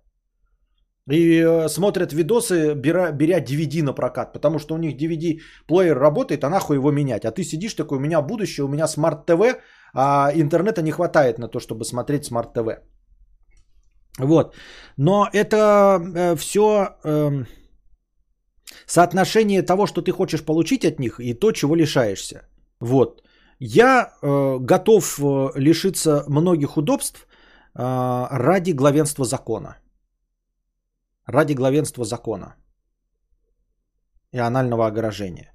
И 1.09 1.39
э, 1.39 1.69
смотрят 1.69 2.11
видосы, 2.11 2.73
беря, 2.75 3.11
беря 3.11 3.39
DVD 3.39 3.81
на 3.81 3.93
прокат, 3.93 4.33
потому 4.33 4.59
что 4.59 4.75
у 4.75 4.77
них 4.77 4.97
DVD-плеер 4.97 5.97
работает, 5.97 6.43
а 6.43 6.49
нахуй 6.49 6.75
его 6.75 6.91
менять. 6.91 7.25
А 7.25 7.31
ты 7.31 7.43
сидишь 7.43 7.73
такой, 7.73 7.97
у 7.97 8.01
меня 8.01 8.21
будущее, 8.21 8.65
у 8.65 8.69
меня 8.69 8.87
smart 8.87 9.33
TV, 9.33 9.61
а 9.93 10.31
интернета 10.35 10.81
не 10.81 10.91
хватает 10.91 11.39
на 11.39 11.47
то, 11.47 11.61
чтобы 11.61 11.85
смотреть 11.85 12.25
smart 12.25 12.60
TV. 12.60 12.81
Вот. 14.19 14.55
Но 14.97 15.27
это 15.33 15.57
э, 15.99 16.35
все 16.35 16.95
эм, 17.03 17.47
соотношение 18.85 19.63
того, 19.63 19.87
что 19.87 20.01
ты 20.01 20.11
хочешь 20.11 20.45
получить 20.45 20.85
от 20.85 20.99
них, 20.99 21.19
и 21.19 21.33
то, 21.33 21.51
чего 21.51 21.75
лишаешься. 21.75 22.41
Вот. 22.79 23.23
Я 23.59 24.11
э, 24.21 24.57
готов 24.59 25.19
э, 25.19 25.51
лишиться 25.55 26.23
многих 26.27 26.77
удобств 26.77 27.25
ради 27.75 28.71
главенства 28.71 29.25
закона. 29.25 29.77
Ради 31.27 31.53
главенства 31.53 32.03
закона 32.03 32.55
и 34.33 34.39
анального 34.39 34.87
огорожения. 34.87 35.53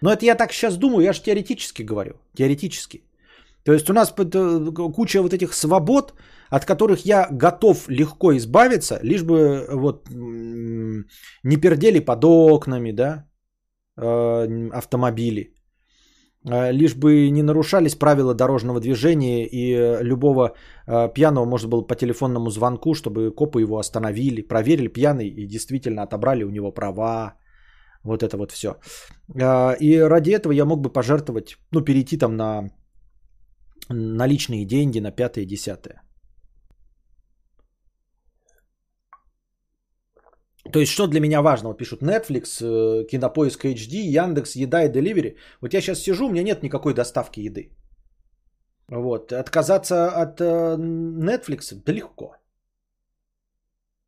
Но 0.00 0.12
это 0.12 0.24
я 0.24 0.36
так 0.36 0.52
сейчас 0.52 0.76
думаю, 0.76 1.04
я 1.04 1.12
же 1.12 1.22
теоретически 1.22 1.82
говорю. 1.82 2.14
Теоретически. 2.34 3.02
То 3.70 3.74
есть 3.74 3.90
у 3.90 3.92
нас 3.92 4.12
э, 4.18 4.72
куча 4.92 5.22
вот 5.22 5.32
этих 5.32 5.54
свобод, 5.54 6.14
от 6.50 6.64
которых 6.64 7.06
я 7.06 7.28
готов 7.30 7.88
легко 7.88 8.36
избавиться, 8.36 8.98
лишь 9.02 9.22
бы 9.22 9.64
вот 9.72 10.08
не 10.10 11.56
пердели 11.56 12.00
под 12.00 12.24
окнами, 12.24 12.90
да, 12.92 13.28
э, 13.96 14.70
автомобили, 14.72 15.54
э, 16.50 16.72
лишь 16.72 16.96
бы 16.96 17.30
не 17.30 17.42
нарушались 17.42 17.94
правила 17.94 18.34
дорожного 18.34 18.80
движения 18.80 19.46
и 19.46 20.02
любого 20.02 20.56
пьяного 21.14 21.44
можно 21.44 21.68
было 21.68 21.82
по 21.82 21.94
телефонному 21.94 22.50
звонку, 22.50 22.94
чтобы 22.94 23.30
копы 23.30 23.60
его 23.60 23.78
остановили, 23.78 24.42
проверили 24.42 24.88
пьяный 24.88 25.28
и 25.28 25.46
действительно 25.46 26.02
отобрали 26.02 26.42
у 26.42 26.50
него 26.50 26.72
права, 26.72 27.34
вот 28.02 28.24
это 28.24 28.36
вот 28.36 28.50
все. 28.50 28.68
И 29.80 30.08
ради 30.08 30.30
этого 30.32 30.52
я 30.52 30.64
мог 30.64 30.80
бы 30.80 30.92
пожертвовать, 30.92 31.56
ну, 31.70 31.82
перейти 31.82 32.18
там 32.18 32.36
на 32.36 32.70
наличные 33.90 34.64
деньги 34.64 35.00
на 35.00 35.10
пятое 35.10 35.44
и 35.44 35.46
десятое. 35.46 36.02
То 40.72 40.78
есть, 40.78 40.92
что 40.92 41.06
для 41.06 41.20
меня 41.20 41.42
важно? 41.42 41.68
Вот 41.68 41.78
пишут 41.78 42.02
Netflix, 42.02 42.60
э, 42.62 43.06
Кинопоиск 43.08 43.64
HD, 43.64 43.96
Яндекс, 44.24 44.56
Еда 44.56 44.84
и 44.84 44.92
Delivery. 44.92 45.36
Вот 45.60 45.74
я 45.74 45.80
сейчас 45.80 46.00
сижу, 46.00 46.26
у 46.26 46.30
меня 46.30 46.42
нет 46.42 46.62
никакой 46.62 46.94
доставки 46.94 47.40
еды. 47.40 47.70
Вот. 48.88 49.32
Отказаться 49.32 50.08
от 50.22 50.40
э, 50.40 50.76
Netflix 50.76 51.74
да 51.84 51.92
легко. 51.92 52.36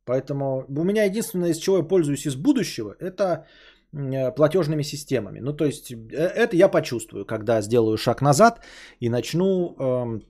Поэтому 0.05 0.65
у 0.67 0.83
меня 0.83 1.05
единственное, 1.05 1.51
из 1.51 1.57
чего 1.57 1.77
я 1.77 1.83
пользуюсь 1.83 2.25
из 2.25 2.35
будущего, 2.35 2.95
это 2.99 3.45
платежными 4.35 4.83
системами. 4.83 5.39
Ну, 5.39 5.53
то 5.53 5.65
есть, 5.65 5.91
э, 5.91 5.95
это 6.15 6.55
я 6.55 6.67
почувствую, 6.67 7.25
когда 7.25 7.61
сделаю 7.61 7.97
шаг 7.97 8.21
назад 8.21 8.59
и 8.99 9.09
начну 9.09 9.75
эм, 9.79 10.21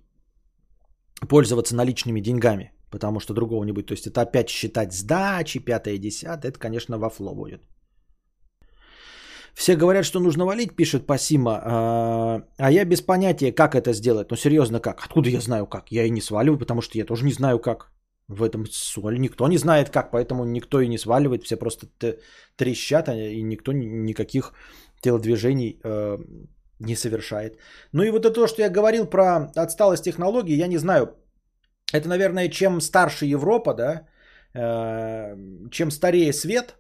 пользоваться 1.30 1.76
наличными 1.76 2.22
деньгами, 2.22 2.72
потому 2.92 3.20
что 3.20 3.34
другого 3.34 3.64
не 3.64 3.72
будет. 3.72 3.88
То 3.88 3.94
есть, 3.94 4.08
это 4.08 4.22
опять 4.22 4.50
считать 4.50 4.94
сдачи, 4.94 5.60
пятое, 5.60 5.98
десятое, 5.98 6.52
это, 6.52 6.60
конечно, 6.60 6.98
во 6.98 7.10
фло 7.10 7.34
будет. 7.34 7.62
Все 9.54 9.76
говорят, 9.76 10.06
что 10.06 10.20
нужно 10.20 10.46
валить, 10.46 10.76
пишет 10.76 11.06
Пасима, 11.06 11.62
а, 11.64 12.42
а 12.58 12.72
я 12.72 12.86
без 12.86 13.02
понятия, 13.02 13.52
как 13.52 13.76
это 13.76 13.94
сделать. 13.94 14.32
Ну, 14.32 14.38
серьезно, 14.38 14.80
как? 14.80 15.06
Откуда 15.06 15.30
я 15.30 15.40
знаю, 15.40 15.68
как? 15.68 15.92
Я 15.92 16.06
и 16.06 16.10
не 16.10 16.22
сваливаю, 16.22 16.58
потому 16.58 16.82
что 16.82 16.98
я 16.98 17.06
тоже 17.06 17.24
не 17.24 17.34
знаю, 17.34 17.60
как 17.60 17.92
в 18.28 18.44
этом 18.44 18.66
соль. 18.72 19.20
Никто 19.20 19.48
не 19.48 19.58
знает 19.58 19.90
как, 19.90 20.12
поэтому 20.12 20.46
никто 20.46 20.82
и 20.82 20.88
не 20.88 20.98
сваливает, 20.98 21.44
все 21.44 21.58
просто 21.58 21.88
трещат, 22.56 23.10
а, 23.10 23.16
и 23.16 23.44
никто 23.44 23.72
никаких 23.74 24.54
телодвижений 25.02 25.80
э, 25.84 26.18
не 26.80 26.96
совершает. 26.96 27.58
Ну 27.92 28.04
и 28.04 28.12
вот 28.12 28.26
это 28.26 28.34
то, 28.34 28.48
что 28.48 28.62
я 28.62 28.70
говорил 28.70 29.06
про 29.06 29.52
отсталость 29.56 30.04
технологий, 30.04 30.56
я 30.56 30.68
не 30.68 30.78
знаю. 30.78 31.16
Это, 31.94 32.08
наверное, 32.08 32.50
чем 32.50 32.82
старше 32.82 33.26
Европа, 33.26 33.74
да, 33.74 34.08
э, 34.54 35.36
чем 35.72 35.92
старее 35.92 36.34
свет, 36.34 36.76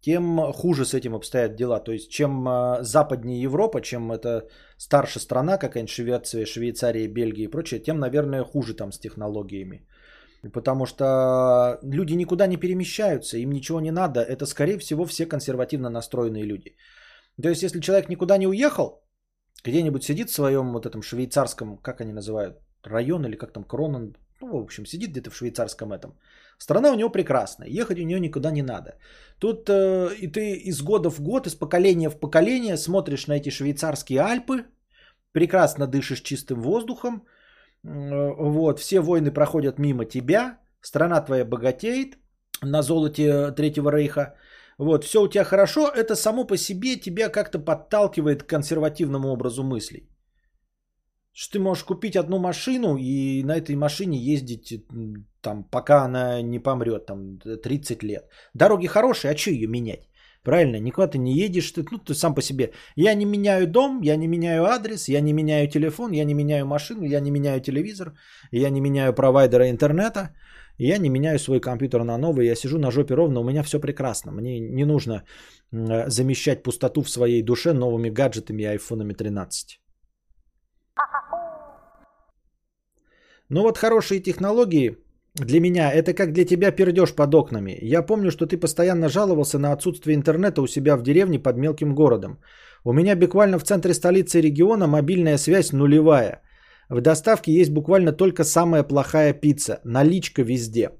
тем 0.00 0.52
хуже 0.52 0.84
с 0.84 0.94
этим 0.94 1.14
обстоят 1.14 1.56
дела. 1.56 1.80
То 1.80 1.92
есть, 1.92 2.10
чем 2.10 2.46
э, 2.46 2.82
западнее 2.82 3.42
Европа, 3.42 3.80
чем 3.80 4.12
это 4.12 4.48
старше 4.76 5.20
страна, 5.20 5.58
какая-нибудь 5.58 5.90
Швеция, 5.90 6.46
Швейцария, 6.46 7.08
Бельгия 7.08 7.44
и 7.44 7.50
прочее, 7.50 7.80
тем, 7.80 7.98
наверное, 7.98 8.44
хуже 8.44 8.74
там 8.74 8.92
с 8.92 8.98
технологиями. 8.98 9.86
Потому 10.52 10.86
что 10.86 11.78
люди 11.82 12.14
никуда 12.14 12.46
не 12.46 12.56
перемещаются, 12.56 13.38
им 13.38 13.50
ничего 13.50 13.80
не 13.80 13.90
надо. 13.90 14.20
Это, 14.20 14.46
скорее 14.46 14.78
всего, 14.78 15.04
все 15.04 15.26
консервативно 15.26 15.90
настроенные 15.90 16.44
люди. 16.44 16.76
То 17.42 17.48
есть, 17.48 17.62
если 17.62 17.80
человек 17.80 18.08
никуда 18.08 18.38
не 18.38 18.46
уехал, 18.46 19.02
где-нибудь 19.64 20.04
сидит 20.04 20.30
в 20.30 20.34
своем 20.34 20.72
вот 20.72 20.86
этом 20.86 21.02
швейцарском, 21.02 21.78
как 21.78 22.00
они 22.00 22.12
называют, 22.12 22.56
район 22.84 23.24
или 23.24 23.36
как 23.36 23.52
там, 23.52 23.64
Кронен, 23.64 24.14
ну, 24.40 24.58
в 24.58 24.62
общем, 24.62 24.86
сидит 24.86 25.10
где-то 25.10 25.30
в 25.30 25.36
швейцарском 25.36 25.92
этом. 25.92 26.16
Страна 26.58 26.92
у 26.92 26.94
него 26.94 27.10
прекрасная, 27.10 27.68
ехать 27.68 27.98
у 27.98 28.04
нее 28.04 28.20
никуда 28.20 28.50
не 28.50 28.62
надо. 28.62 28.90
Тут 29.38 29.68
э, 29.68 30.14
и 30.20 30.28
ты 30.28 30.52
из 30.52 30.82
года 30.82 31.10
в 31.10 31.20
год, 31.20 31.46
из 31.46 31.54
поколения 31.54 32.10
в 32.10 32.18
поколение 32.18 32.76
смотришь 32.76 33.26
на 33.26 33.34
эти 33.34 33.50
швейцарские 33.50 34.20
Альпы, 34.20 34.64
прекрасно 35.32 35.86
дышишь 35.86 36.22
чистым 36.22 36.62
воздухом, 36.62 37.22
вот, 37.88 38.78
все 38.80 39.00
войны 39.00 39.30
проходят 39.30 39.78
мимо 39.78 40.04
тебя, 40.04 40.58
страна 40.80 41.20
твоя 41.20 41.44
богатеет 41.44 42.18
на 42.62 42.82
золоте 42.82 43.52
Третьего 43.52 43.90
Рейха. 43.90 44.34
Вот, 44.78 45.04
все 45.04 45.22
у 45.22 45.28
тебя 45.28 45.44
хорошо, 45.44 45.88
это 45.88 46.14
само 46.14 46.46
по 46.46 46.56
себе 46.56 46.96
тебя 46.96 47.28
как-то 47.28 47.58
подталкивает 47.58 48.42
к 48.42 48.48
консервативному 48.48 49.28
образу 49.28 49.64
мыслей. 49.64 50.08
Что 51.32 51.52
ты 51.52 51.60
можешь 51.60 51.84
купить 51.84 52.16
одну 52.16 52.38
машину 52.38 52.96
и 52.96 53.42
на 53.44 53.56
этой 53.56 53.76
машине 53.76 54.18
ездить 54.18 54.84
там, 55.40 55.64
пока 55.64 56.04
она 56.04 56.42
не 56.42 56.58
помрет, 56.58 57.06
там 57.06 57.38
30 57.38 58.02
лет. 58.02 58.28
Дороги 58.54 58.86
хорошие, 58.86 59.32
а 59.32 59.36
что 59.36 59.50
ее 59.50 59.66
менять? 59.66 60.08
Правильно, 60.44 60.80
никуда 60.80 61.08
ты 61.08 61.18
не 61.18 61.32
едешь, 61.32 61.72
ты, 61.72 61.84
ну, 61.90 61.98
ты 61.98 62.14
сам 62.14 62.34
по 62.34 62.42
себе. 62.42 62.72
Я 62.96 63.14
не 63.14 63.24
меняю 63.24 63.66
дом, 63.66 64.00
я 64.02 64.16
не 64.16 64.28
меняю 64.28 64.64
адрес, 64.64 65.08
я 65.08 65.20
не 65.20 65.32
меняю 65.32 65.68
телефон, 65.68 66.12
я 66.12 66.24
не 66.24 66.34
меняю 66.34 66.66
машину, 66.66 67.04
я 67.04 67.20
не 67.20 67.30
меняю 67.30 67.60
телевизор, 67.60 68.14
я 68.52 68.70
не 68.70 68.80
меняю 68.80 69.12
провайдера 69.12 69.68
интернета, 69.68 70.30
я 70.78 70.98
не 70.98 71.10
меняю 71.10 71.38
свой 71.38 71.60
компьютер 71.60 72.04
на 72.04 72.18
новый, 72.18 72.46
я 72.46 72.54
сижу 72.54 72.78
на 72.78 72.90
жопе 72.90 73.14
ровно, 73.14 73.40
у 73.40 73.44
меня 73.44 73.62
все 73.62 73.80
прекрасно. 73.80 74.32
Мне 74.32 74.60
не 74.60 74.84
нужно 74.84 75.24
э, 75.72 76.08
замещать 76.08 76.62
пустоту 76.62 77.02
в 77.02 77.10
своей 77.10 77.42
душе 77.42 77.72
новыми 77.72 78.10
гаджетами 78.10 78.62
и 78.62 78.66
айфонами 78.66 79.12
13. 79.12 79.80
Ну 83.50 83.62
вот 83.62 83.78
хорошие 83.78 84.20
технологии 84.20 84.98
для 85.34 85.60
меня 85.60 85.92
это 85.92 86.14
как 86.14 86.32
для 86.32 86.44
тебя 86.44 86.72
пердеж 86.72 87.14
под 87.14 87.34
окнами. 87.34 87.78
Я 87.82 88.02
помню, 88.02 88.30
что 88.30 88.46
ты 88.46 88.56
постоянно 88.56 89.08
жаловался 89.08 89.58
на 89.58 89.72
отсутствие 89.72 90.16
интернета 90.16 90.62
у 90.62 90.66
себя 90.66 90.96
в 90.96 91.02
деревне 91.02 91.38
под 91.38 91.56
мелким 91.56 91.94
городом. 91.94 92.38
У 92.84 92.92
меня 92.92 93.16
буквально 93.16 93.58
в 93.58 93.64
центре 93.64 93.94
столицы 93.94 94.40
региона 94.40 94.86
мобильная 94.86 95.38
связь 95.38 95.72
нулевая. 95.72 96.42
В 96.88 97.00
доставке 97.00 97.52
есть 97.52 97.70
буквально 97.70 98.12
только 98.12 98.44
самая 98.44 98.82
плохая 98.82 99.32
пицца. 99.32 99.80
Наличка 99.84 100.42
везде. 100.42 100.90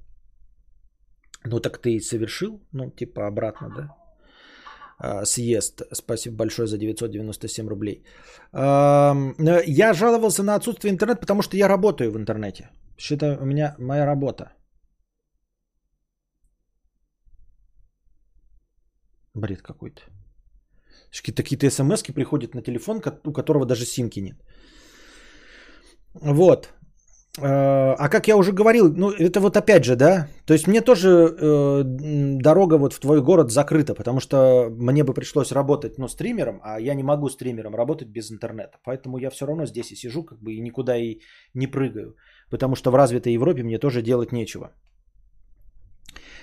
Ну 1.45 1.61
так 1.61 1.79
ты 1.79 1.97
и 1.97 2.01
совершил? 2.01 2.61
Ну 2.73 2.91
типа 2.91 3.27
обратно, 3.27 3.71
да? 3.77 3.97
А, 4.99 5.25
съезд. 5.25 5.83
Спасибо 5.93 6.37
большое 6.37 6.67
за 6.67 6.77
997 6.79 7.69
рублей. 7.69 8.05
А, 8.53 9.15
я 9.67 9.95
жаловался 9.95 10.43
на 10.43 10.55
отсутствие 10.55 10.93
интернета, 10.93 11.21
потому 11.21 11.43
что 11.43 11.57
я 11.57 11.69
работаю 11.69 12.13
в 12.13 12.17
интернете. 12.17 12.71
Что-то 12.99 13.39
у 13.41 13.45
меня 13.45 13.75
моя 13.79 14.07
работа. 14.07 14.53
Бред 19.35 19.63
какой-то. 19.63 20.03
Какие-то 21.33 21.71
смс 21.71 22.03
приходят 22.03 22.55
на 22.55 22.63
телефон, 22.63 23.01
у 23.25 23.33
которого 23.33 23.67
даже 23.67 23.85
симки 23.85 24.21
нет. 24.21 24.37
Вот. 26.15 26.69
Э, 27.41 27.95
а 27.99 28.09
как 28.09 28.29
я 28.29 28.37
уже 28.37 28.53
говорил, 28.53 28.93
ну 28.93 29.11
это 29.11 29.41
вот 29.41 29.57
опять 29.57 29.85
же, 29.85 29.97
да, 29.97 30.29
то 30.45 30.55
есть 30.55 30.67
мне 30.67 30.81
тоже 30.81 31.09
э, 31.09 31.83
дорога 32.43 32.79
вот 32.79 32.95
в 32.95 33.01
твой 33.01 33.23
город 33.23 33.51
закрыта, 33.51 33.95
потому 33.95 34.21
что 34.21 34.71
мне 34.71 35.05
бы 35.05 35.15
пришлось 35.15 35.53
работать, 35.53 35.99
ну, 35.99 36.09
стримером, 36.09 36.61
а 36.65 36.81
я 36.81 36.95
не 36.95 37.03
могу 37.03 37.29
стримером 37.29 37.77
работать 37.77 38.09
без 38.09 38.31
интернета, 38.31 38.79
поэтому 38.85 39.19
я 39.19 39.31
все 39.31 39.47
равно 39.47 39.67
здесь 39.67 39.93
и 39.93 39.97
сижу, 39.97 40.25
как 40.25 40.39
бы 40.41 40.55
и 40.55 40.61
никуда 40.61 40.97
и 40.97 41.21
не 41.55 41.69
прыгаю, 41.69 42.17
потому 42.51 42.77
что 42.77 42.91
в 42.91 42.95
развитой 42.95 43.33
Европе 43.33 43.63
мне 43.63 43.79
тоже 43.79 44.03
делать 44.03 44.33
нечего, 44.33 44.71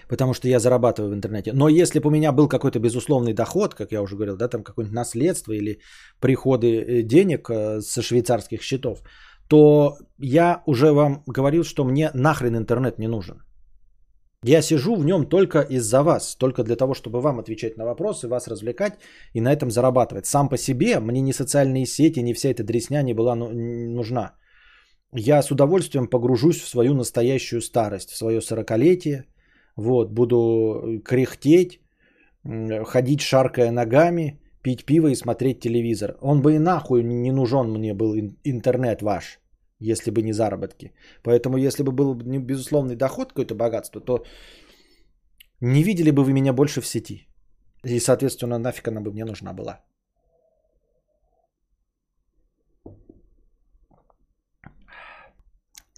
потому 0.10 0.34
что 0.34 0.48
я 0.48 0.60
зарабатываю 0.60 1.12
в 1.12 1.16
интернете. 1.16 1.52
Но 1.54 1.70
если 1.70 2.00
бы 2.00 2.08
у 2.08 2.12
меня 2.12 2.32
был 2.32 2.48
какой-то 2.48 2.80
безусловный 2.80 3.34
доход, 3.34 3.76
как 3.76 3.92
я 3.92 4.02
уже 4.02 4.16
говорил, 4.16 4.38
да, 4.38 4.48
там 4.48 4.64
какое-нибудь 4.64 4.96
наследство 4.96 5.54
или 5.54 5.80
приходы 6.20 6.68
э, 6.68 7.02
денег 7.04 7.50
со 7.82 8.02
швейцарских 8.02 8.62
счетов, 8.62 9.04
то 9.48 9.98
я 10.18 10.62
уже 10.66 10.92
вам 10.92 11.24
говорил, 11.28 11.64
что 11.64 11.84
мне 11.84 12.12
нахрен 12.14 12.56
интернет 12.56 13.00
не 13.00 13.08
нужен. 13.08 13.42
Я 14.48 14.62
сижу 14.62 14.96
в 14.96 15.06
нем 15.06 15.26
только 15.26 15.62
из-за 15.62 16.04
вас, 16.04 16.36
только 16.36 16.64
для 16.64 16.76
того, 16.76 16.94
чтобы 16.94 17.20
вам 17.22 17.40
отвечать 17.40 17.78
на 17.78 17.86
вопросы, 17.86 18.28
вас 18.28 18.48
развлекать 18.48 18.94
и 19.34 19.42
на 19.42 19.52
этом 19.52 19.72
зарабатывать. 19.72 20.26
Сам 20.26 20.50
по 20.50 20.58
себе 20.58 21.00
мне 21.00 21.22
ни 21.22 21.32
социальные 21.32 21.86
сети, 21.86 22.20
ни 22.20 22.34
вся 22.34 22.50
эта 22.50 22.64
дресня 22.64 23.02
не 23.02 23.14
была 23.14 23.36
ну, 23.36 23.50
нужна. 23.50 24.36
Я 25.14 25.42
с 25.42 25.52
удовольствием 25.52 26.08
погружусь 26.08 26.62
в 26.62 26.68
свою 26.68 26.94
настоящую 26.94 27.62
старость, 27.62 28.10
в 28.12 28.18
свое 28.18 28.42
сорокалетие. 28.42 29.26
Вот, 29.76 30.12
буду 30.12 31.02
кряхтеть, 31.04 31.82
ходить 32.86 33.22
шаркая 33.22 33.72
ногами, 33.72 34.40
пить 34.62 34.86
пиво 34.86 35.08
и 35.08 35.16
смотреть 35.16 35.60
телевизор. 35.60 36.18
Он 36.22 36.42
бы 36.42 36.56
и 36.56 36.60
нахуй 36.60 37.04
не 37.04 37.32
нужен 37.32 37.72
мне 37.72 37.94
был 37.94 38.16
интернет 38.44 39.02
ваш, 39.02 39.40
если 39.80 40.12
бы 40.12 40.22
не 40.22 40.34
заработки. 40.34 40.94
Поэтому 41.24 41.58
если 41.58 41.84
бы 41.84 41.92
был 41.92 42.16
безусловный 42.16 42.96
доход, 42.96 43.30
какое-то 43.30 43.56
богатство, 43.56 44.02
то 44.02 44.24
не 45.62 45.84
видели 45.84 46.12
бы 46.12 46.24
вы 46.24 46.34
меня 46.34 46.54
больше 46.54 46.82
в 46.82 46.88
сети. 46.88 47.28
И, 47.84 48.00
соответственно, 48.00 48.58
нафиг 48.58 48.88
она 48.88 49.02
бы 49.02 49.12
мне 49.12 49.26
нужна 49.26 49.54
была. 49.54 49.82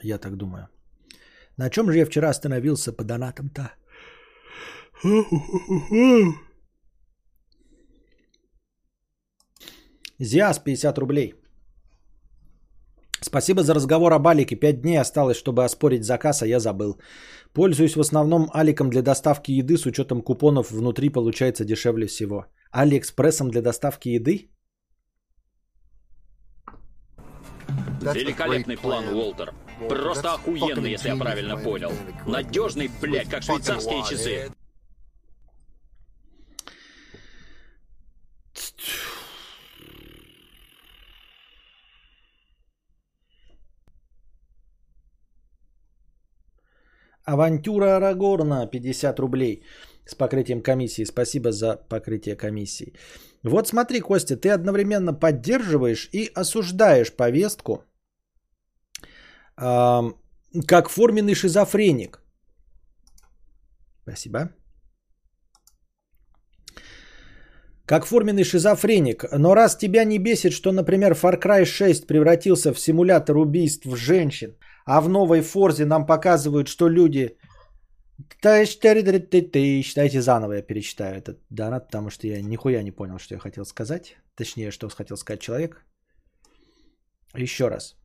Я 0.08 0.18
так 0.18 0.36
думаю. 0.36 0.68
На 1.58 1.70
чем 1.70 1.92
же 1.92 1.98
я 1.98 2.06
вчера 2.06 2.30
остановился 2.30 2.94
по 2.94 3.04
донатам-то? 3.04 3.72
Зиас 10.20 10.60
50 10.60 10.98
рублей. 10.98 11.34
Спасибо 13.22 13.64
за 13.64 13.74
разговор 13.74 14.14
об 14.14 14.28
Алике. 14.28 14.56
Пять 14.56 14.82
дней 14.82 15.02
осталось, 15.02 15.38
чтобы 15.38 15.66
оспорить 15.66 16.06
заказ, 16.06 16.42
а 16.42 16.48
я 16.48 16.60
забыл. 16.60 17.02
Пользуюсь 17.54 17.96
в 17.96 18.00
основном 18.00 18.50
Аликом 18.54 18.90
для 18.90 19.02
доставки 19.02 19.52
еды 19.52 19.78
с 19.78 19.86
учетом 19.86 20.22
купонов 20.22 20.72
внутри 20.72 21.10
получается 21.10 21.66
дешевле 21.66 22.08
всего. 22.08 22.46
Алиэкспрессом 22.72 23.50
для 23.50 23.62
доставки 23.62 24.10
еды? 24.10 24.52
Великолепный 28.14 28.78
план, 28.78 29.04
Уолтер. 29.10 29.54
Просто 29.80 30.34
охуенный, 30.34 30.92
если 30.92 31.10
я 31.10 31.16
правильно 31.16 31.58
понял. 31.58 31.92
Надежный, 32.26 32.90
блядь, 33.02 33.30
как 33.30 33.44
швейцарские 33.44 34.04
часы. 34.10 34.52
Авантюра 47.24 47.98
Арагорна 47.98 48.68
50 48.68 49.20
рублей 49.20 49.64
с 50.06 50.16
покрытием 50.16 50.62
комиссии. 50.62 51.04
Спасибо 51.04 51.52
за 51.52 51.76
покрытие 51.90 52.36
комиссии. 52.36 52.94
Вот 53.44 53.68
смотри, 53.68 54.00
Костя, 54.00 54.38
ты 54.38 54.50
одновременно 54.50 55.14
поддерживаешь 55.14 56.10
и 56.14 56.32
осуждаешь 56.34 57.12
повестку 57.12 57.84
как 59.58 60.90
форменный 60.90 61.36
шизофреник. 61.36 62.22
Спасибо. 64.04 64.50
Как 67.86 68.06
форменный 68.06 68.44
шизофреник. 68.44 69.26
Но 69.32 69.56
раз 69.56 69.78
тебя 69.78 70.04
не 70.06 70.20
бесит, 70.20 70.54
что, 70.54 70.72
например, 70.72 71.14
Far 71.14 71.42
Cry 71.42 71.66
6 71.66 72.08
превратился 72.08 72.74
в 72.74 72.80
симулятор 72.80 73.38
убийств 73.38 73.86
женщин, 73.96 74.58
а 74.86 75.02
в 75.02 75.10
новой 75.10 75.42
Форзе 75.42 75.86
нам 75.86 76.06
показывают, 76.06 76.68
что 76.68 76.90
люди... 76.90 77.38
Дайте 78.42 80.22
заново 80.22 80.54
я 80.54 80.62
перечитаю 80.62 81.18
этот 81.18 81.38
донат, 81.50 81.86
потому 81.88 82.10
что 82.10 82.28
я 82.28 82.42
нихуя 82.42 82.84
не 82.84 82.92
понял, 82.92 83.20
что 83.20 83.36
я 83.36 83.40
хотел 83.40 83.66
сказать. 83.66 84.18
Точнее, 84.36 84.72
что 84.72 84.90
хотел 84.90 85.18
сказать 85.18 85.42
человек. 85.42 85.86
Еще 87.36 87.70
раз. 87.70 87.96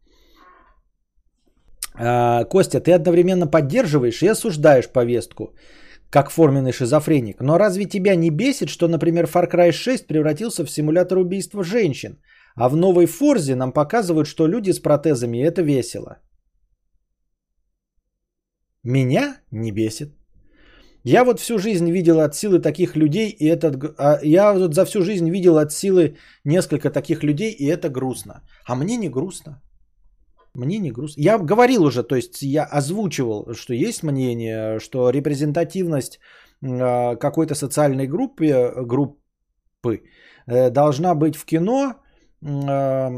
А, 1.94 2.44
Костя, 2.44 2.81
ты 2.81 2.93
одновременно 2.93 3.47
поддерживаешь 3.47 4.23
и 4.23 4.28
осуждаешь 4.28 4.89
повестку 4.89 5.55
как 6.12 6.31
форменный 6.31 6.73
шизофреник. 6.73 7.40
Но 7.40 7.59
разве 7.59 7.86
тебя 7.86 8.16
не 8.16 8.31
бесит, 8.31 8.69
что, 8.69 8.86
например, 8.86 9.24
Far 9.24 9.51
Cry 9.51 9.73
6 9.73 10.06
превратился 10.06 10.64
в 10.64 10.70
симулятор 10.70 11.19
убийства 11.19 11.64
женщин, 11.64 12.19
а 12.55 12.69
в 12.69 12.77
новой 12.77 13.06
Форзе 13.06 13.55
нам 13.55 13.73
показывают, 13.73 14.27
что 14.27 14.47
люди 14.47 14.73
с 14.73 14.78
протезами 14.78 15.39
это 15.39 15.62
весело? 15.62 16.19
Меня 18.85 19.36
не 19.51 19.73
бесит. 19.73 20.12
Я 21.05 21.24
вот 21.24 21.40
всю 21.40 21.59
жизнь 21.59 21.90
видел 21.90 22.20
от 22.20 22.35
силы 22.35 22.60
таких 22.60 22.94
людей, 22.94 23.31
и 23.31 23.47
это... 23.47 23.73
А 23.98 24.20
я 24.23 24.52
вот 24.52 24.74
за 24.74 24.85
всю 24.85 25.02
жизнь 25.02 25.31
видел 25.31 25.56
от 25.56 25.73
силы 25.73 26.16
несколько 26.44 26.90
таких 26.90 27.24
людей, 27.24 27.52
и 27.52 27.64
это 27.64 27.89
грустно. 27.89 28.43
А 28.66 28.74
мне 28.74 28.97
не 28.97 29.09
грустно. 29.09 29.62
Мне 30.55 30.79
не 30.79 30.93
грустно. 30.93 31.23
Я 31.23 31.39
говорил 31.39 31.85
уже, 31.85 32.03
то 32.03 32.15
есть 32.15 32.43
я 32.43 32.65
озвучивал, 32.65 33.55
что 33.55 33.74
есть 33.74 34.03
мнение, 34.03 34.81
что 34.81 35.11
репрезентативность 35.11 36.20
а, 36.62 37.16
какой-то 37.16 37.55
социальной 37.55 38.07
группы, 38.07 38.73
группы 38.77 40.03
э, 40.47 40.70
должна 40.70 41.15
быть 41.15 41.37
в 41.37 41.45
кино 41.45 41.95
а, 42.45 43.11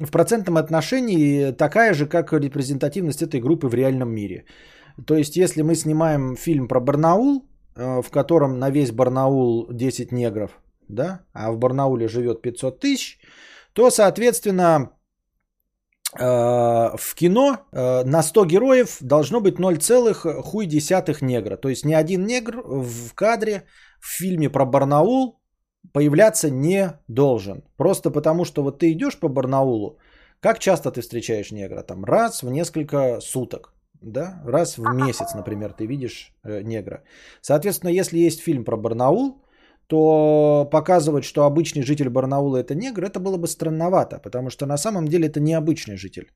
в 0.00 0.10
процентном 0.10 0.56
отношении 0.56 1.52
такая 1.52 1.94
же, 1.94 2.06
как 2.06 2.32
репрезентативность 2.32 3.22
этой 3.22 3.40
группы 3.40 3.68
в 3.68 3.74
реальном 3.74 4.10
мире. 4.10 4.44
То 5.06 5.14
есть, 5.14 5.36
если 5.36 5.62
мы 5.62 5.74
снимаем 5.74 6.36
фильм 6.36 6.68
про 6.68 6.80
Барнаул, 6.80 7.48
э, 7.76 8.02
в 8.02 8.10
котором 8.10 8.58
на 8.58 8.70
весь 8.70 8.90
Барнаул 8.90 9.68
10 9.72 10.12
негров, 10.12 10.50
да, 10.88 11.20
а 11.32 11.52
в 11.52 11.58
Барнауле 11.58 12.08
живет 12.08 12.42
500 12.42 12.80
тысяч, 12.80 13.20
то, 13.72 13.90
соответственно, 13.90 14.90
в 16.18 17.14
кино 17.14 17.58
э, 17.72 18.04
на 18.04 18.22
100 18.22 18.46
героев 18.46 18.96
должно 19.00 19.40
быть 19.40 19.58
0, 19.58 19.78
хуй 20.42 20.66
десятых 20.66 21.22
негра. 21.22 21.56
То 21.56 21.68
есть 21.68 21.84
ни 21.84 21.94
один 21.94 22.26
негр 22.26 22.62
в 22.66 23.14
кадре 23.14 23.62
в 24.00 24.06
фильме 24.06 24.50
про 24.50 24.64
Барнаул 24.66 25.40
появляться 25.92 26.50
не 26.50 26.92
должен. 27.08 27.62
Просто 27.76 28.10
потому, 28.10 28.44
что 28.44 28.62
вот 28.62 28.78
ты 28.78 28.90
идешь 28.92 29.18
по 29.18 29.28
Барнаулу, 29.28 29.98
как 30.40 30.58
часто 30.58 30.90
ты 30.90 31.00
встречаешь 31.00 31.52
негра? 31.52 31.82
Там 31.82 32.04
раз 32.04 32.42
в 32.42 32.50
несколько 32.50 33.20
суток. 33.20 33.72
Да? 34.00 34.42
Раз 34.46 34.78
в 34.78 34.94
месяц, 34.94 35.34
например, 35.34 35.72
ты 35.72 35.86
видишь 35.86 36.32
э, 36.42 36.62
негра. 36.62 37.02
Соответственно, 37.40 37.90
если 37.90 38.18
есть 38.18 38.40
фильм 38.40 38.64
про 38.64 38.76
Барнаул, 38.76 39.42
то 39.90 40.68
показывать, 40.70 41.24
что 41.24 41.42
обычный 41.42 41.82
житель 41.82 42.08
Барнаула 42.08 42.58
это 42.58 42.74
негр, 42.74 43.04
это 43.04 43.18
было 43.18 43.36
бы 43.36 43.48
странновато, 43.48 44.20
потому 44.22 44.50
что 44.50 44.66
на 44.66 44.78
самом 44.78 45.08
деле 45.08 45.26
это 45.26 45.40
не 45.40 45.58
обычный 45.58 45.96
житель. 45.96 46.30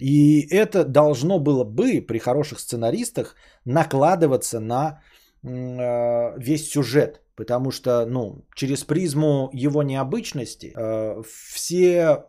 И 0.00 0.46
это 0.54 0.84
должно 0.84 1.40
было 1.40 1.64
бы 1.64 2.00
при 2.06 2.18
хороших 2.18 2.60
сценаристах 2.60 3.34
накладываться 3.64 4.60
на 4.60 5.00
э, 5.42 6.38
весь 6.38 6.70
сюжет, 6.70 7.22
потому 7.34 7.72
что 7.72 8.06
ну, 8.06 8.44
через 8.54 8.84
призму 8.84 9.50
его 9.52 9.82
необычности 9.82 10.72
э, 10.76 11.22
все 11.24 12.24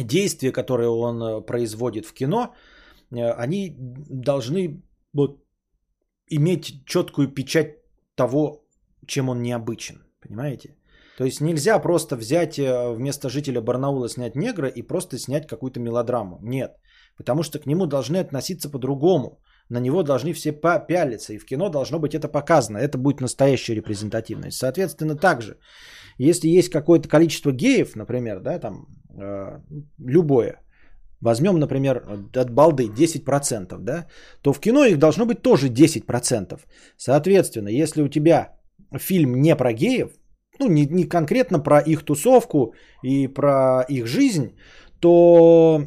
действия, 0.00 0.52
которые 0.52 0.88
он 0.88 1.22
э, 1.22 1.46
производит 1.46 2.06
в 2.06 2.14
кино, 2.14 2.54
э, 3.12 3.30
они 3.30 3.76
должны 3.78 4.82
вот, 5.12 5.38
иметь 6.26 6.84
четкую 6.84 7.28
печать 7.28 7.76
того, 8.16 8.64
чем 9.08 9.28
он 9.28 9.42
необычен. 9.42 10.04
Понимаете? 10.20 10.76
То 11.18 11.24
есть 11.24 11.40
нельзя 11.40 11.80
просто 11.80 12.16
взять 12.16 12.58
э, 12.58 12.94
вместо 12.94 13.28
жителя 13.28 13.60
Барнаула 13.60 14.08
снять 14.08 14.36
негра 14.36 14.68
и 14.68 14.82
просто 14.82 15.18
снять 15.18 15.46
какую-то 15.46 15.80
мелодраму. 15.80 16.38
Нет. 16.42 16.70
Потому 17.16 17.42
что 17.42 17.58
к 17.58 17.66
нему 17.66 17.86
должны 17.86 18.18
относиться 18.18 18.70
по-другому. 18.70 19.40
На 19.68 19.80
него 19.80 20.02
должны 20.02 20.32
все 20.32 20.52
пялиться. 20.52 21.32
И 21.32 21.38
в 21.38 21.44
кино 21.44 21.70
должно 21.70 21.98
быть 21.98 22.14
это 22.14 22.28
показано. 22.28 22.78
Это 22.78 22.98
будет 22.98 23.20
настоящая 23.20 23.74
репрезентативность. 23.74 24.58
Соответственно, 24.58 25.16
также, 25.16 25.58
если 26.18 26.58
есть 26.58 26.70
какое-то 26.70 27.08
количество 27.08 27.50
геев, 27.50 27.96
например, 27.96 28.40
да, 28.40 28.60
там, 28.60 28.86
э, 29.20 29.60
любое, 29.98 30.62
возьмем, 31.20 31.58
например, 31.58 32.02
от 32.36 32.50
балды 32.50 32.88
10%, 32.88 33.76
да, 33.80 34.06
то 34.42 34.52
в 34.52 34.60
кино 34.60 34.84
их 34.84 34.98
должно 34.98 35.26
быть 35.26 35.42
тоже 35.42 35.68
10%. 35.68 36.60
Соответственно, 36.96 37.68
если 37.68 38.02
у 38.02 38.08
тебя 38.08 38.57
фильм 38.96 39.34
не 39.40 39.56
про 39.56 39.72
геев, 39.72 40.10
ну, 40.58 40.68
не, 40.68 40.86
не 40.86 41.04
конкретно 41.04 41.60
про 41.60 41.80
их 41.80 42.04
тусовку 42.04 42.74
и 43.02 43.28
про 43.28 43.84
их 43.88 44.06
жизнь, 44.06 44.56
то 45.00 45.84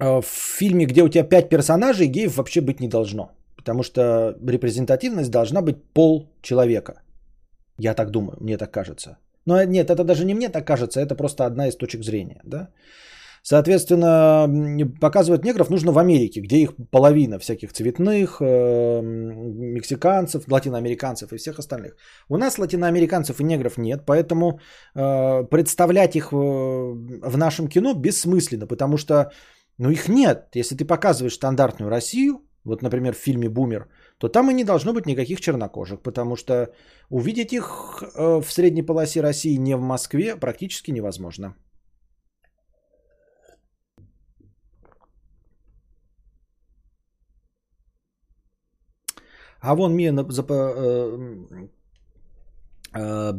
э, 0.00 0.20
в 0.20 0.26
фильме, 0.58 0.86
где 0.86 1.02
у 1.02 1.08
тебя 1.08 1.24
5 1.24 1.48
персонажей, 1.48 2.08
геев 2.08 2.36
вообще 2.36 2.60
быть 2.60 2.80
не 2.80 2.88
должно. 2.88 3.30
Потому 3.56 3.82
что 3.82 4.36
репрезентативность 4.46 5.30
должна 5.30 5.62
быть 5.62 5.82
пол 5.92 6.30
человека. 6.42 7.02
Я 7.78 7.94
так 7.94 8.10
думаю, 8.10 8.38
мне 8.40 8.56
так 8.58 8.70
кажется. 8.70 9.18
Но 9.46 9.62
нет, 9.64 9.90
это 9.90 10.04
даже 10.04 10.24
не 10.24 10.34
мне 10.34 10.48
так 10.48 10.66
кажется, 10.66 11.00
это 11.00 11.14
просто 11.14 11.44
одна 11.44 11.68
из 11.68 11.76
точек 11.76 12.02
зрения. 12.02 12.40
Да? 12.44 12.68
Соответственно, 13.48 14.48
показывать 15.00 15.44
негров 15.44 15.70
нужно 15.70 15.92
в 15.92 15.98
Америке, 15.98 16.40
где 16.40 16.56
их 16.56 16.72
половина 16.90 17.38
всяких 17.38 17.72
цветных, 17.72 18.38
э, 18.40 19.00
мексиканцев, 19.02 20.48
латиноамериканцев 20.48 21.32
и 21.32 21.36
всех 21.36 21.58
остальных. 21.60 21.94
У 22.28 22.38
нас 22.38 22.58
латиноамериканцев 22.58 23.40
и 23.40 23.44
негров 23.44 23.78
нет, 23.78 24.04
поэтому 24.04 24.58
э, 24.96 25.44
представлять 25.48 26.16
их 26.16 26.32
в 26.32 27.36
нашем 27.36 27.68
кино 27.68 27.94
бессмысленно, 27.94 28.66
потому 28.66 28.96
что 28.96 29.30
ну, 29.78 29.90
их 29.90 30.08
нет. 30.08 30.48
Если 30.56 30.74
ты 30.74 30.84
показываешь 30.84 31.34
стандартную 31.34 31.88
Россию, 31.88 32.40
вот, 32.64 32.82
например, 32.82 33.14
в 33.14 33.18
фильме 33.18 33.48
«Бумер», 33.48 33.86
то 34.18 34.28
там 34.28 34.50
и 34.50 34.54
не 34.54 34.64
должно 34.64 34.92
быть 34.92 35.06
никаких 35.06 35.40
чернокожих, 35.40 36.02
потому 36.02 36.34
что 36.34 36.72
увидеть 37.10 37.52
их 37.52 38.02
э, 38.02 38.40
в 38.40 38.50
средней 38.50 38.82
полосе 38.82 39.20
России 39.20 39.56
не 39.56 39.76
в 39.76 39.80
Москве 39.80 40.34
практически 40.34 40.90
невозможно. 40.90 41.54
А 49.60 49.74
вон 49.74 49.94
Мия 49.94 50.12
э, 50.12 50.24
э, 52.94 53.32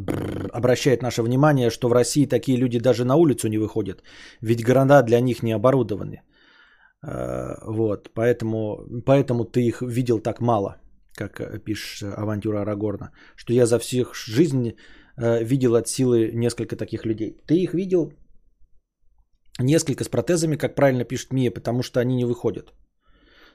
обращает 0.53 1.02
наше 1.02 1.22
внимание, 1.22 1.69
что 1.69 1.89
в 1.89 1.94
России 1.94 2.26
такие 2.26 2.57
люди 2.57 2.80
даже 2.80 3.06
на 3.06 3.15
улицу 3.15 3.48
не 3.48 3.57
выходят, 3.57 4.03
ведь 4.41 4.64
города 4.64 5.03
для 5.03 5.19
них 5.19 5.44
не 5.44 5.53
оборудованы. 5.56 6.22
Э, 7.06 7.56
вот, 7.65 8.10
поэтому, 8.14 9.03
поэтому 9.06 9.45
ты 9.45 9.61
их 9.61 9.81
видел 9.81 10.19
так 10.19 10.41
мало, 10.41 10.77
как 11.15 11.64
пишешь 11.64 12.03
авантюра 12.03 12.61
Арагорна, 12.61 13.11
что 13.35 13.53
я 13.53 13.65
за 13.65 13.80
всех 13.80 14.15
жизнь 14.15 14.73
видел 15.18 15.76
от 15.76 15.88
силы 15.88 16.31
несколько 16.34 16.76
таких 16.76 17.06
людей. 17.06 17.41
Ты 17.48 17.56
их 17.56 17.73
видел 17.73 18.14
несколько 19.60 20.03
с 20.03 20.10
протезами, 20.10 20.57
как 20.57 20.76
правильно 20.76 21.06
пишет 21.06 21.34
Мия, 21.34 21.52
потому 21.52 21.81
что 21.81 21.99
они 21.99 22.15
не 22.15 22.26
выходят. 22.26 22.73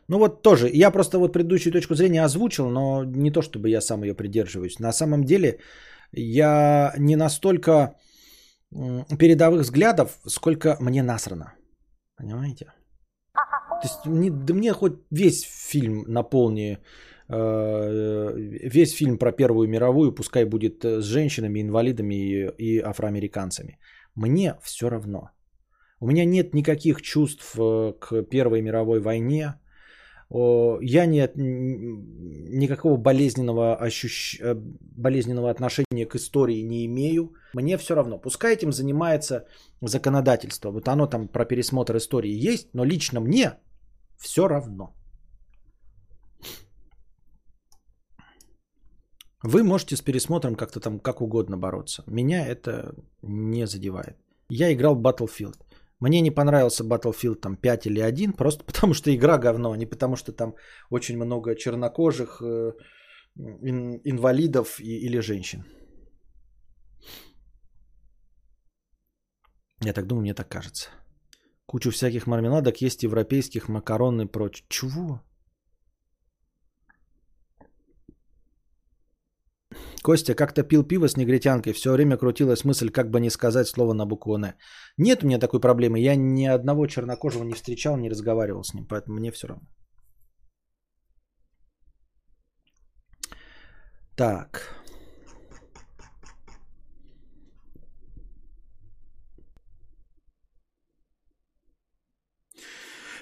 Ну 0.08 0.18
вот 0.18 0.42
тоже, 0.42 0.68
я 0.72 0.90
просто 0.90 1.18
вот 1.18 1.32
предыдущую 1.32 1.72
точку 1.72 1.94
зрения 1.94 2.24
озвучил, 2.24 2.68
но 2.68 3.04
не 3.04 3.30
то 3.30 3.42
чтобы 3.42 3.70
я 3.70 3.80
сам 3.80 4.02
ее 4.02 4.14
придерживаюсь. 4.14 4.78
На 4.78 4.92
самом 4.92 5.24
деле 5.24 5.58
я 6.12 6.92
не 6.98 7.16
настолько 7.16 7.94
передовых 9.18 9.62
взглядов, 9.62 10.18
сколько 10.26 10.76
мне 10.80 11.02
насрано. 11.02 11.54
Понимаете? 12.16 12.66
То 13.34 13.88
есть 13.88 14.06
мне, 14.06 14.30
да 14.30 14.54
мне 14.54 14.72
хоть 14.72 14.92
весь 15.10 15.42
фильм 15.42 16.04
наполни, 16.06 16.78
э, 17.28 18.32
весь 18.68 18.92
фильм 18.92 19.18
про 19.18 19.32
Первую 19.32 19.68
мировую, 19.68 20.12
пускай 20.12 20.44
будет 20.44 20.84
с 20.84 21.04
женщинами, 21.04 21.60
инвалидами 21.60 22.14
и, 22.14 22.48
и 22.58 22.80
афроамериканцами. 22.80 23.78
Мне 24.14 24.54
все 24.62 24.88
равно. 24.88 25.30
У 26.00 26.06
меня 26.06 26.24
нет 26.24 26.54
никаких 26.54 27.02
чувств 27.02 27.54
э, 27.58 27.92
к 27.98 28.22
Первой 28.30 28.62
мировой 28.62 29.00
войне, 29.00 29.54
я 30.82 31.06
не, 31.06 31.28
никакого 31.36 32.96
болезненного, 32.96 33.76
ощущ... 33.76 34.40
Э, 34.40 34.54
болезненного 34.96 35.50
отношения 35.50 36.06
к 36.06 36.14
истории 36.14 36.62
не 36.62 36.86
имею. 36.86 37.34
Мне 37.54 37.76
все 37.76 37.94
равно. 37.94 38.18
Пускай 38.18 38.54
этим 38.54 38.72
занимается 38.72 39.46
законодательство. 39.82 40.70
Вот 40.70 40.88
оно 40.88 41.06
там 41.06 41.28
про 41.28 41.44
пересмотр 41.44 41.96
истории 41.96 42.52
есть, 42.52 42.68
но 42.74 42.84
лично 42.84 43.20
мне 43.20 43.58
все 44.18 44.48
равно. 44.48 44.94
Вы 49.44 49.64
можете 49.64 49.96
с 49.96 50.02
пересмотром 50.02 50.54
как-то 50.54 50.80
там 50.80 51.00
как 51.00 51.20
угодно 51.20 51.58
бороться. 51.58 52.04
Меня 52.06 52.46
это 52.46 52.94
не 53.22 53.66
задевает. 53.66 54.16
Я 54.48 54.72
играл 54.72 54.94
в 54.94 55.02
Battlefield. 55.02 55.56
Мне 56.02 56.20
не 56.20 56.32
понравился 56.32 56.84
Battlefield 56.84 57.36
там 57.36 57.56
5 57.56 57.86
или 57.86 58.00
1, 58.00 58.32
просто 58.32 58.64
потому 58.66 58.94
что 58.94 59.10
игра 59.14 59.38
говно, 59.38 59.72
а 59.72 59.76
не 59.76 59.86
потому 59.86 60.16
что 60.16 60.32
там 60.32 60.54
очень 60.90 61.16
много 61.16 61.54
чернокожих, 61.54 62.42
э, 62.42 62.72
инвалидов 64.04 64.80
или 64.80 65.20
женщин. 65.20 65.64
Я 69.84 69.92
так 69.92 70.06
думаю, 70.06 70.22
мне 70.22 70.34
так 70.34 70.48
кажется. 70.48 70.90
Кучу 71.66 71.90
всяких 71.90 72.26
мармеладок 72.26 72.82
есть 72.82 73.04
европейских, 73.04 73.68
макарон 73.68 74.20
и 74.20 74.26
прочее. 74.26 74.66
Чего? 74.68 75.20
Костя 80.02 80.34
как-то 80.34 80.62
пил 80.64 80.82
пиво 80.84 81.08
с 81.08 81.16
негритянкой, 81.16 81.72
все 81.72 81.92
время 81.92 82.16
крутилась 82.16 82.64
мысль, 82.64 82.90
как 82.90 83.10
бы 83.10 83.20
не 83.20 83.30
сказать 83.30 83.68
слово 83.68 83.94
на 83.94 84.04
букву 84.04 84.34
«Н». 84.34 84.54
Нет 84.98 85.22
у 85.22 85.26
меня 85.26 85.38
такой 85.38 85.60
проблемы, 85.60 86.00
я 86.00 86.16
ни 86.16 86.44
одного 86.44 86.86
чернокожего 86.86 87.44
не 87.44 87.52
встречал, 87.54 87.96
не 87.96 88.10
разговаривал 88.10 88.64
с 88.64 88.74
ним, 88.74 88.86
поэтому 88.86 89.16
мне 89.16 89.30
все 89.30 89.48
равно. 89.48 89.68
Так. 94.16 94.82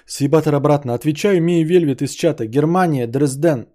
Сибатор 0.05 0.53
обратно. 0.55 0.93
Отвечаю 0.93 1.41
Мия 1.41 1.63
Вельвет 1.65 2.01
из 2.01 2.11
чата. 2.11 2.45
Германия, 2.45 3.07
Дрезден. 3.07 3.67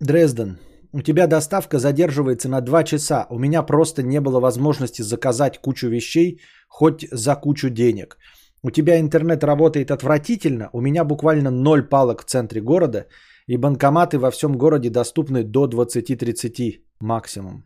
Дрезден. 0.00 0.58
У 0.92 1.02
тебя 1.02 1.26
доставка 1.26 1.78
задерживается 1.78 2.48
на 2.48 2.60
2 2.60 2.84
часа. 2.84 3.26
У 3.30 3.38
меня 3.38 3.62
просто 3.62 4.02
не 4.02 4.20
было 4.20 4.40
возможности 4.40 5.02
заказать 5.02 5.58
кучу 5.58 5.88
вещей, 5.88 6.40
хоть 6.68 7.06
за 7.12 7.36
кучу 7.36 7.68
денег. 7.70 8.16
У 8.62 8.70
тебя 8.70 8.98
интернет 8.98 9.44
работает 9.44 9.90
отвратительно. 9.90 10.70
У 10.72 10.80
меня 10.80 11.04
буквально 11.04 11.50
ноль 11.50 11.88
палок 11.88 12.22
в 12.22 12.24
центре 12.24 12.60
города. 12.60 13.06
И 13.46 13.56
банкоматы 13.56 14.18
во 14.18 14.30
всем 14.30 14.56
городе 14.56 14.90
доступны 14.90 15.44
до 15.44 15.68
20-30 15.68 16.80
максимум. 17.00 17.64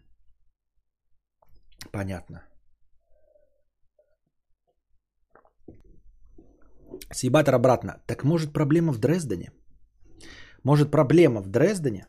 Понятно. 1.93 2.43
Сибатор 7.13 7.55
обратно. 7.55 8.03
Так 8.07 8.25
может 8.25 8.53
проблема 8.53 8.93
в 8.93 8.99
Дрездене? 8.99 9.53
Может 10.65 10.91
проблема 10.91 11.41
в 11.41 11.49
Дрездене? 11.49 12.07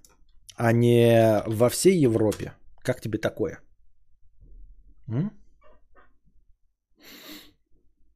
А 0.56 0.72
не 0.72 1.44
во 1.48 1.70
всей 1.70 2.06
Европе. 2.06 2.54
Как 2.84 3.02
тебе 3.02 3.18
такое? 3.18 3.60
М? 5.08 5.32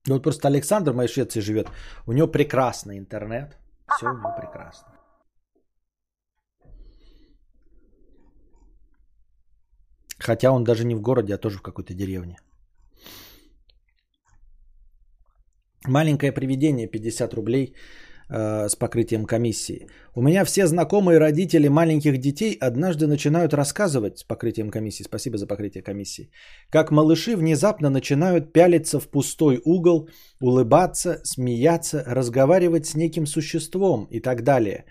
Ну, 0.08 0.14
вот 0.14 0.24
просто 0.24 0.48
Александр 0.48 0.92
в 0.92 0.96
моей 0.96 1.10
Швеции 1.10 1.42
живет. 1.42 1.68
У 2.06 2.14
него 2.14 2.28
прекрасный 2.28 2.98
интернет. 2.98 3.58
Все 3.98 4.08
у 4.08 4.18
него 4.18 4.34
прекрасно. 4.38 4.88
Хотя 10.20 10.52
он 10.52 10.64
даже 10.64 10.86
не 10.86 10.96
в 10.96 11.02
городе, 11.02 11.36
а 11.36 11.38
тоже 11.38 11.58
в 11.58 11.62
какой-то 11.62 11.94
деревне. 11.94 12.38
Маленькое 15.86 16.32
привидение 16.32 16.88
50 16.88 17.34
рублей 17.34 17.76
э, 18.30 18.68
с 18.70 18.76
покрытием 18.76 19.26
комиссии. 19.26 19.88
У 20.16 20.22
меня 20.22 20.46
все 20.46 20.68
знакомые 20.68 21.20
родители 21.20 21.68
маленьких 21.68 22.18
детей 22.18 22.58
однажды 22.60 23.08
начинают 23.08 23.54
рассказывать 23.54 24.20
с 24.20 24.24
покрытием 24.24 24.70
комиссии, 24.70 25.04
спасибо 25.04 25.38
за 25.38 25.48
покрытие 25.48 25.84
комиссии, 25.84 26.30
как 26.70 26.92
малыши 26.92 27.36
внезапно 27.36 27.90
начинают 27.90 28.54
пялиться 28.54 29.00
в 29.00 29.08
пустой 29.08 29.62
угол, 29.64 30.10
улыбаться, 30.42 31.22
смеяться, 31.24 32.04
разговаривать 32.08 32.86
с 32.86 32.96
неким 32.96 33.26
существом 33.26 34.08
и 34.12 34.20
так 34.20 34.44
далее. 34.44 34.86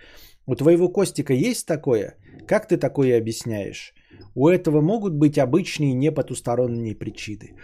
У 0.46 0.54
твоего 0.54 0.88
Костика 0.88 1.32
есть 1.32 1.66
такое? 1.66 2.16
Как 2.46 2.68
ты 2.68 2.76
такое 2.76 3.18
объясняешь? 3.18 3.94
У 4.34 4.48
этого 4.48 4.80
могут 4.80 5.14
быть 5.14 5.38
обычные 5.38 5.92
непотусторонние 5.92 6.94
причины. 6.94 7.56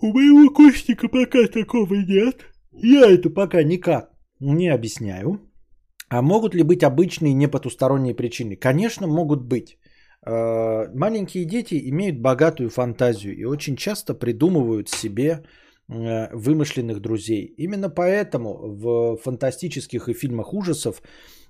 У 0.00 0.12
моего 0.12 0.50
Костика 0.54 1.08
пока 1.08 1.46
такого 1.48 1.94
нет. 1.94 2.46
Я 2.72 3.10
это 3.10 3.30
пока 3.30 3.62
никак 3.62 4.17
не 4.40 4.68
объясняю. 4.68 5.40
А 6.10 6.22
могут 6.22 6.54
ли 6.54 6.62
быть 6.62 6.82
обычные 6.82 7.34
непотусторонние 7.34 8.14
причины? 8.14 8.56
Конечно, 8.56 9.06
могут 9.06 9.42
быть. 9.42 9.78
Э, 10.26 10.88
маленькие 10.94 11.44
дети 11.44 11.90
имеют 11.90 12.20
богатую 12.20 12.70
фантазию 12.70 13.36
и 13.36 13.44
очень 13.44 13.76
часто 13.76 14.14
придумывают 14.14 14.88
себе 14.88 15.44
э, 15.88 16.34
вымышленных 16.34 17.00
друзей. 17.00 17.54
Именно 17.58 17.90
поэтому 17.90 18.48
в 18.50 19.16
фантастических 19.18 20.08
и 20.08 20.14
фильмах 20.14 20.54
ужасов 20.54 21.02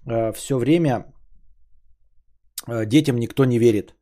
э, 0.06 0.32
все 0.32 0.59
время 0.59 1.05
детям 2.66 3.16
никто 3.16 3.44
не 3.44 3.59
верит 3.59 3.94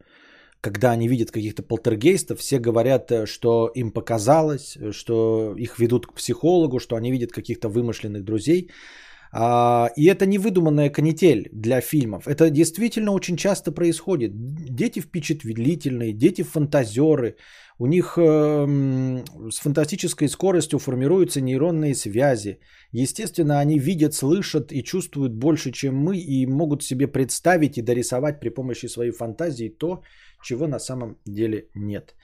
когда 0.61 0.93
они 0.93 1.09
видят 1.09 1.31
каких-то 1.31 1.63
полтергейстов, 1.63 2.41
все 2.41 2.59
говорят, 2.59 3.11
э, 3.11 3.27
что 3.27 3.71
им 3.75 3.91
показалось, 3.91 4.77
э, 4.77 4.93
что 4.93 5.55
их 5.57 5.79
ведут 5.79 6.07
к 6.07 6.15
психологу, 6.15 6.79
что 6.79 6.97
они 6.97 7.13
видят 7.13 7.33
каких-то 7.33 7.69
вымышленных 7.69 8.25
друзей. 8.25 8.71
А, 9.33 9.91
и 9.97 10.07
это 10.07 10.27
не 10.27 10.39
выдуманная 10.39 10.91
канитель 10.91 11.49
для 11.53 11.81
фильмов. 11.81 12.27
Это 12.27 12.51
действительно 12.51 13.13
очень 13.13 13.37
часто 13.37 13.73
происходит. 13.73 14.33
Дети 14.35 15.01
впечатлительные, 15.01 16.13
дети 16.13 16.43
фантазеры. 16.43 17.37
У 17.79 17.87
них 17.87 18.17
э, 18.17 18.67
с 19.51 19.59
фантастической 19.59 20.29
скоростью 20.29 20.79
формируются 20.79 21.41
нейронные 21.41 21.95
связи. 21.95 22.59
Естественно, 22.93 23.61
они 23.61 23.79
видят, 23.79 24.15
слышат 24.15 24.73
и 24.73 24.83
чувствуют 24.83 25.35
больше, 25.35 25.73
чем 25.73 25.97
мы, 25.97 26.17
и 26.17 26.47
могут 26.47 26.83
себе 26.83 27.07
представить 27.07 27.77
и 27.77 27.83
дорисовать 27.83 28.41
при 28.41 28.49
помощи 28.49 28.87
своей 28.87 29.11
фантазии 29.13 29.69
то, 29.69 30.03
чего 30.43 30.67
на 30.67 30.79
самом 30.79 31.19
деле 31.27 31.69
нет. 31.75 32.15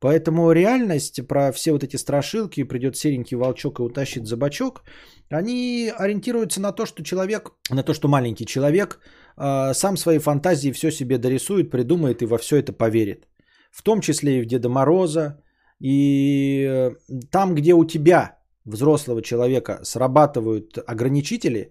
Поэтому 0.00 0.52
реальность 0.52 1.26
про 1.26 1.52
все 1.52 1.72
вот 1.72 1.84
эти 1.84 1.96
страшилки, 1.96 2.64
придет 2.64 2.96
серенький 2.96 3.36
волчок 3.36 3.78
и 3.78 3.82
утащит 3.82 4.26
за 4.26 4.36
бочок, 4.36 4.82
они 5.30 5.92
ориентируются 5.96 6.60
на 6.60 6.72
то, 6.72 6.86
что 6.86 7.02
человек, 7.02 7.52
на 7.70 7.82
то, 7.82 7.94
что 7.94 8.08
маленький 8.08 8.46
человек 8.46 8.98
э, 9.36 9.74
сам 9.74 9.96
своей 9.96 10.18
фантазии 10.18 10.72
все 10.72 10.90
себе 10.90 11.18
дорисует, 11.18 11.70
придумает 11.70 12.22
и 12.22 12.26
во 12.26 12.38
все 12.38 12.56
это 12.56 12.72
поверит. 12.72 13.28
В 13.70 13.82
том 13.82 14.00
числе 14.00 14.38
и 14.38 14.42
в 14.42 14.46
Деда 14.46 14.68
Мороза, 14.68 15.42
и 15.80 16.66
э, 16.68 16.90
там, 17.30 17.54
где 17.54 17.74
у 17.74 17.84
тебя, 17.84 18.38
взрослого 18.64 19.22
человека, 19.22 19.80
срабатывают 19.82 20.78
ограничители, 20.86 21.70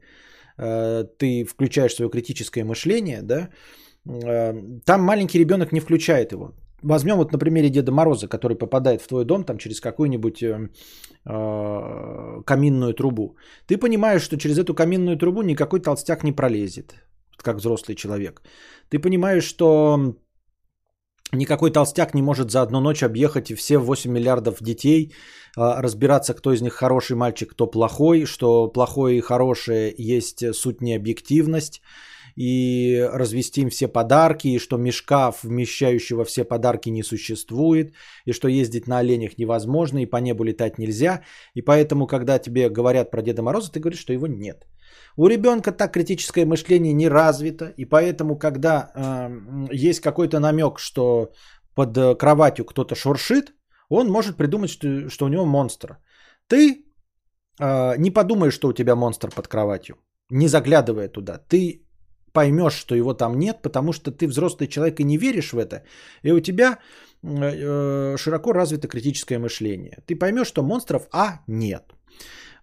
э, 0.57 1.05
ты 1.17 1.45
включаешь 1.45 1.95
свое 1.95 2.09
критическое 2.09 2.63
мышление, 2.63 3.21
да, 3.21 3.49
там 4.05 5.01
маленький 5.01 5.39
ребенок 5.39 5.71
не 5.71 5.79
включает 5.79 6.31
его. 6.31 6.53
Возьмем 6.83 7.17
вот 7.17 7.31
на 7.31 7.39
примере 7.39 7.69
Деда 7.69 7.91
Мороза, 7.91 8.27
который 8.27 8.57
попадает 8.57 9.01
в 9.01 9.07
твой 9.07 9.25
дом 9.25 9.43
там 9.43 9.57
через 9.57 9.81
какую-нибудь 9.81 10.41
э, 10.41 10.69
э, 11.25 12.41
каминную 12.45 12.93
трубу. 12.93 13.35
Ты 13.67 13.77
понимаешь, 13.77 14.21
что 14.21 14.37
через 14.37 14.57
эту 14.57 14.73
каминную 14.73 15.17
трубу 15.17 15.41
никакой 15.41 15.81
толстяк 15.81 16.23
не 16.23 16.31
пролезет, 16.31 16.95
как 17.37 17.57
взрослый 17.57 17.95
человек. 17.95 18.41
Ты 18.89 18.99
понимаешь, 18.99 19.43
что 19.43 20.15
никакой 21.33 21.71
толстяк 21.71 22.13
не 22.13 22.21
может 22.21 22.49
за 22.49 22.61
одну 22.61 22.79
ночь 22.79 23.03
объехать 23.03 23.51
все 23.57 23.77
8 23.77 24.11
миллиардов 24.11 24.63
детей, 24.63 25.11
э, 25.57 25.81
разбираться, 25.81 26.33
кто 26.33 26.53
из 26.53 26.61
них 26.61 26.73
хороший 26.73 27.17
мальчик, 27.17 27.51
кто 27.51 27.67
плохой, 27.67 28.25
что 28.25 28.69
плохое 28.69 29.17
и 29.17 29.21
хорошее 29.21 29.93
есть 29.97 30.55
суть 30.55 30.81
необъективность 30.81 31.81
и 32.39 33.09
развести 33.13 33.61
им 33.61 33.69
все 33.69 33.89
подарки, 33.89 34.47
и 34.47 34.59
что 34.59 34.77
мешка, 34.77 35.31
вмещающего 35.43 36.23
все 36.23 36.45
подарки, 36.45 36.89
не 36.89 37.03
существует, 37.03 37.93
и 38.25 38.31
что 38.33 38.47
ездить 38.47 38.87
на 38.87 38.99
оленях 38.99 39.37
невозможно, 39.37 39.99
и 39.99 40.09
по 40.09 40.21
небу 40.21 40.45
летать 40.45 40.77
нельзя. 40.77 41.21
И 41.53 41.61
поэтому, 41.61 42.07
когда 42.07 42.39
тебе 42.39 42.69
говорят 42.69 43.11
про 43.11 43.21
Деда 43.21 43.41
Мороза, 43.41 43.71
ты 43.71 43.79
говоришь, 43.81 43.99
что 43.99 44.13
его 44.13 44.27
нет. 44.27 44.67
У 45.17 45.27
ребенка 45.27 45.73
так 45.73 45.91
критическое 45.91 46.45
мышление 46.45 46.93
не 46.93 47.09
развито, 47.09 47.73
и 47.77 47.83
поэтому, 47.83 48.39
когда 48.39 48.91
э, 48.95 49.75
есть 49.85 49.99
какой-то 49.99 50.39
намек, 50.39 50.79
что 50.79 51.33
под 51.75 52.17
кроватью 52.17 52.63
кто-то 52.63 52.95
шуршит, 52.95 53.53
он 53.89 54.09
может 54.09 54.37
придумать, 54.37 54.69
что, 54.69 55.09
что 55.09 55.25
у 55.25 55.29
него 55.29 55.45
монстр. 55.45 55.97
Ты 56.47 56.85
э, 57.59 57.97
не 57.97 58.11
подумаешь, 58.11 58.53
что 58.53 58.69
у 58.69 58.73
тебя 58.73 58.95
монстр 58.95 59.29
под 59.29 59.47
кроватью, 59.49 59.97
не 60.29 60.47
заглядывая 60.47 61.09
туда. 61.09 61.37
Ты 61.49 61.88
поймешь, 62.33 62.73
что 62.73 62.95
его 62.95 63.13
там 63.13 63.39
нет, 63.39 63.61
потому 63.61 63.93
что 63.93 64.11
ты 64.11 64.27
взрослый 64.27 64.67
человек 64.67 64.99
и 64.99 65.03
не 65.03 65.17
веришь 65.17 65.53
в 65.53 65.57
это, 65.57 65.83
и 66.23 66.31
у 66.31 66.39
тебя 66.39 66.77
э, 67.23 68.17
широко 68.17 68.53
развито 68.53 68.87
критическое 68.87 69.39
мышление. 69.39 69.97
Ты 70.05 70.15
поймешь, 70.15 70.47
что 70.47 70.63
монстров 70.63 71.07
А 71.11 71.39
нет. 71.47 71.83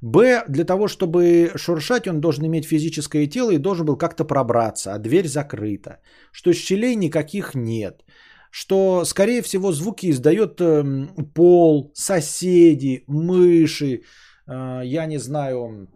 Б, 0.02 0.44
для 0.48 0.64
того, 0.64 0.88
чтобы 0.88 1.52
шуршать, 1.56 2.06
он 2.06 2.20
должен 2.20 2.44
иметь 2.46 2.66
физическое 2.66 3.26
тело 3.26 3.50
и 3.50 3.58
должен 3.58 3.86
был 3.86 3.96
как-то 3.96 4.24
пробраться, 4.24 4.94
а 4.94 4.98
дверь 4.98 5.26
закрыта. 5.26 6.00
Что 6.32 6.52
щелей 6.52 6.96
никаких 6.96 7.54
нет. 7.54 8.04
Что, 8.50 9.04
скорее 9.04 9.42
всего, 9.42 9.72
звуки 9.72 10.10
издает 10.10 10.60
эм, 10.60 11.08
пол, 11.34 11.92
соседи, 11.94 13.04
мыши, 13.08 14.02
э, 14.46 14.82
я 14.84 15.06
не 15.06 15.18
знаю, 15.18 15.88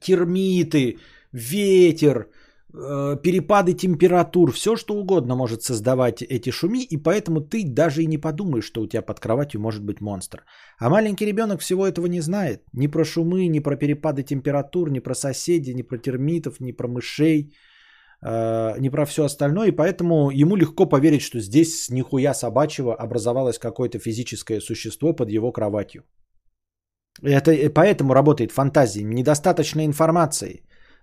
термиты, 0.00 0.98
ветер, 1.32 2.28
э, 2.72 3.16
перепады 3.22 3.74
температур, 3.74 4.52
все 4.52 4.76
что 4.76 4.94
угодно 4.94 5.36
может 5.36 5.62
создавать 5.62 6.22
эти 6.22 6.50
шуми, 6.50 6.82
и 6.82 6.96
поэтому 6.96 7.40
ты 7.40 7.64
даже 7.64 8.02
и 8.02 8.06
не 8.06 8.18
подумаешь, 8.18 8.64
что 8.64 8.82
у 8.82 8.86
тебя 8.86 9.02
под 9.02 9.20
кроватью 9.20 9.60
может 9.60 9.82
быть 9.82 10.00
монстр. 10.00 10.44
А 10.78 10.90
маленький 10.90 11.26
ребенок 11.26 11.60
всего 11.60 11.86
этого 11.86 12.06
не 12.06 12.20
знает. 12.20 12.62
Ни 12.72 12.88
про 12.88 13.04
шумы, 13.04 13.48
ни 13.48 13.60
про 13.60 13.76
перепады 13.76 14.22
температур, 14.22 14.90
ни 14.90 15.00
про 15.00 15.14
соседей, 15.14 15.74
ни 15.74 15.82
про 15.82 15.98
термитов, 15.98 16.60
ни 16.60 16.72
про 16.72 16.88
мышей, 16.88 17.54
э, 18.22 18.74
ни 18.80 18.88
про 18.88 19.04
все 19.06 19.24
остальное, 19.24 19.68
и 19.68 19.76
поэтому 19.76 20.30
ему 20.30 20.56
легко 20.56 20.86
поверить, 20.86 21.22
что 21.22 21.40
здесь 21.40 21.84
с 21.84 21.90
нихуя 21.90 22.34
собачьего 22.34 22.94
образовалось 22.94 23.58
какое-то 23.58 23.98
физическое 23.98 24.60
существо 24.60 25.12
под 25.12 25.30
его 25.30 25.52
кроватью. 25.52 26.04
Это 27.22 27.52
поэтому 27.74 28.14
работает 28.14 28.52
фантазия, 28.52 29.02
недостаточно 29.02 29.84
информации 29.84 30.62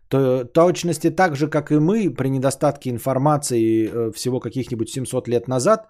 то 0.09 0.45
точности 0.45 1.09
так 1.09 1.35
же, 1.35 1.47
как 1.47 1.71
и 1.71 1.79
мы, 1.79 2.09
при 2.09 2.29
недостатке 2.29 2.89
информации 2.89 3.87
э, 3.87 4.11
всего 4.11 4.39
каких-нибудь 4.39 4.89
700 4.89 5.27
лет 5.27 5.47
назад, 5.47 5.87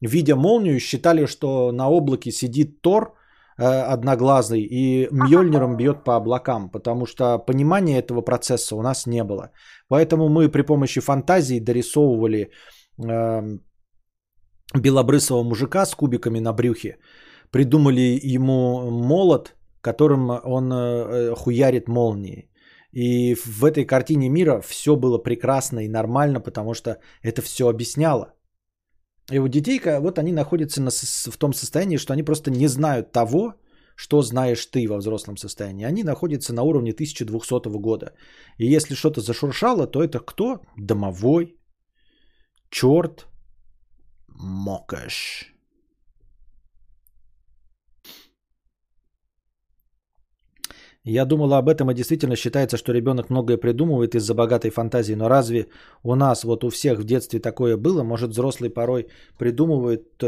видя 0.00 0.36
молнию, 0.36 0.80
считали, 0.80 1.26
что 1.26 1.72
на 1.72 1.88
облаке 1.88 2.30
сидит 2.30 2.80
Тор 2.80 3.14
э, 3.58 3.64
одноглазый 3.64 4.60
и 4.60 5.08
Мьёльниром 5.10 5.76
бьет 5.76 6.04
по 6.04 6.16
облакам, 6.16 6.70
потому 6.70 7.06
что 7.06 7.38
понимания 7.38 7.98
этого 7.98 8.22
процесса 8.22 8.76
у 8.76 8.82
нас 8.82 9.06
не 9.06 9.24
было. 9.24 9.50
Поэтому 9.88 10.28
мы 10.28 10.48
при 10.48 10.62
помощи 10.62 11.00
фантазии 11.00 11.60
дорисовывали 11.60 12.50
э, 13.06 13.58
белобрысого 14.74 15.42
мужика 15.42 15.86
с 15.86 15.94
кубиками 15.94 16.40
на 16.40 16.52
брюхе, 16.52 16.98
придумали 17.50 18.18
ему 18.22 18.90
молот, 18.90 19.54
которым 19.80 20.30
он 20.30 20.72
э, 20.72 21.34
хуярит 21.36 21.88
молнии. 21.88 22.48
И 22.92 23.34
в 23.34 23.64
этой 23.64 23.84
картине 23.84 24.28
мира 24.28 24.60
все 24.60 24.96
было 24.96 25.18
прекрасно 25.18 25.80
и 25.80 25.88
нормально, 25.88 26.40
потому 26.40 26.74
что 26.74 26.98
это 27.22 27.42
все 27.42 27.68
объясняло. 27.68 28.34
И 29.30 29.38
вот 29.38 29.50
детей, 29.50 29.80
вот 30.00 30.18
они 30.18 30.32
находятся 30.32 30.82
на, 30.82 30.90
в 30.90 31.36
том 31.36 31.52
состоянии, 31.52 31.98
что 31.98 32.12
они 32.12 32.22
просто 32.22 32.50
не 32.50 32.68
знают 32.68 33.12
того, 33.12 33.54
что 33.94 34.22
знаешь 34.22 34.64
ты 34.66 34.88
во 34.88 34.96
взрослом 34.98 35.36
состоянии. 35.36 35.84
Они 35.84 36.04
находятся 36.04 36.54
на 36.54 36.62
уровне 36.62 36.92
1200 36.92 37.78
года. 37.78 38.12
И 38.56 38.76
если 38.76 38.94
что-то 38.94 39.20
зашуршало, 39.20 39.86
то 39.86 40.02
это 40.02 40.20
кто? 40.20 40.60
Домовой, 40.76 41.56
черт, 42.70 43.26
мокаш. 44.28 45.52
Я 51.10 51.24
думала 51.24 51.56
об 51.56 51.70
этом 51.70 51.90
и 51.90 51.94
действительно 51.94 52.36
считается, 52.36 52.76
что 52.76 52.92
ребенок 52.92 53.30
многое 53.30 53.56
придумывает 53.56 54.14
из-за 54.14 54.34
богатой 54.34 54.70
фантазии. 54.70 55.14
Но 55.14 55.28
разве 55.28 55.68
у 56.02 56.14
нас, 56.14 56.44
вот 56.44 56.64
у 56.64 56.68
всех 56.68 56.98
в 56.98 57.04
детстве 57.04 57.40
такое 57.40 57.78
было? 57.78 58.02
Может, 58.02 58.32
взрослый 58.32 58.68
порой 58.68 59.08
придумывает 59.38 60.22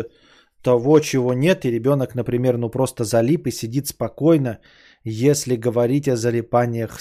того, 0.62 1.00
чего 1.00 1.34
нет, 1.34 1.66
и 1.66 1.70
ребенок, 1.70 2.14
например, 2.14 2.56
ну 2.56 2.70
просто 2.70 3.04
залип 3.04 3.46
и 3.46 3.50
сидит 3.50 3.88
спокойно, 3.88 4.58
если 5.04 5.54
говорить 5.54 6.08
о 6.08 6.16
залипаниях. 6.16 6.98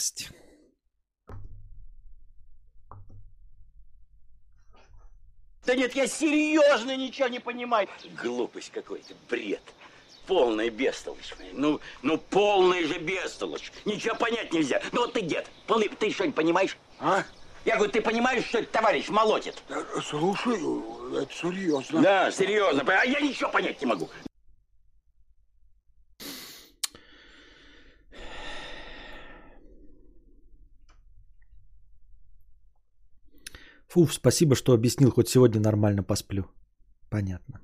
Да 5.66 5.76
нет, 5.76 5.96
я 5.96 6.06
серьезно 6.06 6.98
ничего 6.98 7.30
не 7.30 7.40
понимаю. 7.40 7.88
Глупость 8.22 8.72
какой-то, 8.74 9.14
бред. 9.30 9.62
Полная 10.30 10.70
бестолочь. 10.70 11.34
Ну, 11.54 11.82
ну 12.04 12.20
полная 12.20 12.86
же 12.86 13.00
бестолочь. 13.00 13.72
Ничего 13.84 14.14
понять 14.14 14.54
нельзя. 14.54 14.80
Ну 14.92 15.02
вот 15.02 15.14
ты 15.14 15.22
дед, 15.22 15.48
полный, 15.66 15.90
ты 15.90 16.12
что-нибудь 16.12 16.36
понимаешь? 16.36 16.78
А? 17.00 17.24
Я 17.66 17.78
говорю, 17.78 17.92
ты 17.92 18.00
понимаешь, 18.00 18.46
что 18.46 18.60
этот 18.60 18.72
товарищ 18.72 19.10
молотит? 19.10 19.56
Э, 19.70 19.84
Слушай, 20.04 20.54
это 21.20 21.34
серьезно. 21.34 22.02
Да, 22.04 22.32
серьезно. 22.32 22.84
А 22.86 23.06
я 23.06 23.20
ничего 23.22 23.50
понять 23.50 23.82
не 23.82 23.88
могу. 23.88 24.08
Фу, 33.88 34.06
спасибо, 34.06 34.56
что 34.56 34.74
объяснил, 34.74 35.12
хоть 35.12 35.28
сегодня 35.30 35.60
нормально 35.60 36.04
посплю. 36.04 36.46
Понятно. 37.10 37.62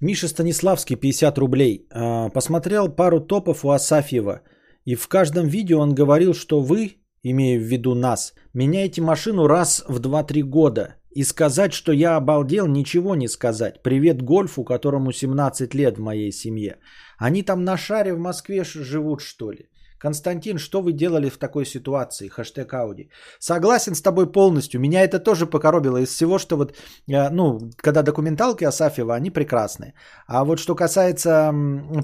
Миша 0.00 0.28
Станиславский, 0.28 0.96
50 0.96 1.38
рублей. 1.38 1.86
А, 1.90 2.28
Посмотрел 2.28 2.88
пару 2.88 3.20
топов 3.20 3.64
у 3.64 3.70
Асафьева. 3.70 4.42
И 4.84 4.94
в 4.94 5.08
каждом 5.08 5.48
видео 5.48 5.80
он 5.80 5.94
говорил, 5.94 6.34
что 6.34 6.60
вы, 6.60 6.98
имея 7.24 7.58
в 7.58 7.62
виду 7.62 7.94
нас, 7.94 8.32
меняете 8.54 9.02
машину 9.02 9.48
раз 9.48 9.84
в 9.88 10.00
2-3 10.00 10.42
года. 10.42 10.94
И 11.10 11.24
сказать, 11.24 11.72
что 11.72 11.92
я 11.92 12.16
обалдел, 12.16 12.68
ничего 12.68 13.16
не 13.16 13.28
сказать. 13.28 13.82
Привет 13.82 14.22
Гольфу, 14.22 14.62
которому 14.62 15.10
17 15.10 15.74
лет 15.74 15.98
в 15.98 16.00
моей 16.00 16.30
семье. 16.30 16.76
Они 17.18 17.42
там 17.42 17.64
на 17.64 17.76
шаре 17.76 18.14
в 18.14 18.18
Москве 18.18 18.62
живут, 18.64 19.20
что 19.20 19.50
ли? 19.50 19.68
Константин, 19.98 20.58
что 20.58 20.80
вы 20.80 20.92
делали 20.92 21.28
в 21.28 21.38
такой 21.38 21.64
ситуации? 21.64 22.28
Хэштег 22.28 22.72
Ауди. 22.74 23.10
Согласен 23.38 23.94
с 23.94 24.02
тобой 24.02 24.30
полностью. 24.32 24.80
Меня 24.80 25.02
это 25.02 25.18
тоже 25.18 25.46
покоробило 25.46 25.98
из 25.98 26.08
всего, 26.08 26.38
что 26.38 26.56
вот, 26.56 26.76
э, 27.08 27.30
ну, 27.30 27.58
когда 27.76 28.02
документалки 28.02 28.64
Асафьева, 28.64 29.14
они 29.14 29.30
прекрасные. 29.30 29.94
А 30.26 30.44
вот 30.44 30.58
что 30.58 30.74
касается 30.74 31.52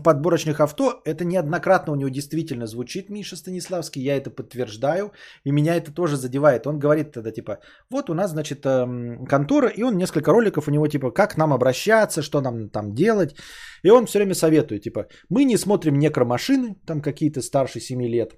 подборочных 0.05 0.61
авто, 0.61 1.01
это 1.05 1.25
неоднократно 1.25 1.93
у 1.93 1.97
него 1.97 2.11
действительно 2.11 2.67
звучит 2.67 3.11
Миша 3.11 3.37
Станиславский, 3.37 4.03
я 4.03 4.17
это 4.17 4.31
подтверждаю, 4.31 5.13
и 5.45 5.53
меня 5.53 5.77
это 5.77 5.93
тоже 5.93 6.17
задевает. 6.17 6.67
Он 6.67 6.79
говорит 6.79 7.13
тогда 7.13 7.31
типа, 7.31 7.59
вот 7.91 8.11
у 8.11 8.15
нас, 8.15 8.31
значит, 8.31 8.67
эм, 8.67 9.27
контора, 9.27 9.69
и 9.69 9.83
он 9.83 9.97
несколько 9.97 10.33
роликов 10.33 10.69
у 10.69 10.71
него 10.71 10.87
типа, 10.89 11.11
как 11.11 11.37
нам 11.37 11.53
обращаться, 11.53 12.23
что 12.23 12.41
нам 12.41 12.69
там 12.69 12.95
делать. 12.95 13.37
И 13.85 13.91
он 13.91 14.07
все 14.07 14.19
время 14.19 14.35
советует, 14.35 14.83
типа, 14.83 15.07
мы 15.29 15.45
не 15.45 15.59
смотрим 15.59 15.99
некромашины, 15.99 16.75
там 16.87 17.01
какие-то 17.03 17.43
старше 17.43 17.81
7 17.81 18.03
лет, 18.03 18.33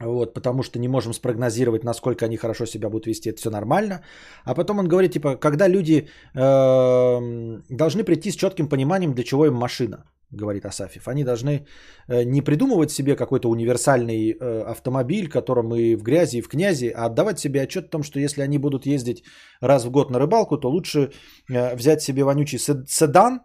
вот, 0.00 0.34
потому 0.34 0.62
что 0.62 0.78
не 0.78 0.88
можем 0.88 1.12
спрогнозировать, 1.12 1.84
насколько 1.84 2.24
они 2.24 2.36
хорошо 2.36 2.66
себя 2.66 2.88
будут 2.88 3.06
вести, 3.06 3.30
это 3.30 3.40
все 3.40 3.50
нормально. 3.50 4.02
А 4.44 4.54
потом 4.54 4.78
он 4.78 4.88
говорит, 4.88 5.12
типа, 5.12 5.36
когда 5.36 5.68
люди 5.68 6.08
эм, 6.34 7.62
должны 7.70 8.04
прийти 8.04 8.30
с 8.30 8.36
четким 8.36 8.68
пониманием, 8.68 9.14
для 9.14 9.24
чего 9.24 9.46
им 9.46 9.54
машина, 9.54 10.04
говорит 10.32 10.64
Асафьев. 10.64 11.08
Они 11.08 11.24
должны 11.24 11.66
э, 12.08 12.24
не 12.24 12.42
придумывать 12.42 12.90
себе 12.90 13.16
какой-то 13.16 13.50
универсальный 13.50 14.32
э, 14.32 14.62
автомобиль, 14.62 15.28
которым 15.28 15.74
и 15.74 15.94
в 15.94 16.02
грязи, 16.02 16.38
и 16.38 16.42
в 16.42 16.48
князи, 16.48 16.92
а 16.94 17.06
отдавать 17.06 17.38
себе 17.38 17.62
отчет 17.62 17.84
о 17.84 17.90
том, 17.90 18.02
что 18.02 18.18
если 18.18 18.42
они 18.42 18.58
будут 18.58 18.86
ездить 18.86 19.24
раз 19.60 19.84
в 19.84 19.90
год 19.90 20.10
на 20.10 20.18
рыбалку, 20.18 20.58
то 20.58 20.70
лучше 20.70 21.10
э, 21.50 21.76
взять 21.76 22.02
себе 22.02 22.24
вонючий 22.24 22.58
сед- 22.58 22.88
седан, 22.88 23.40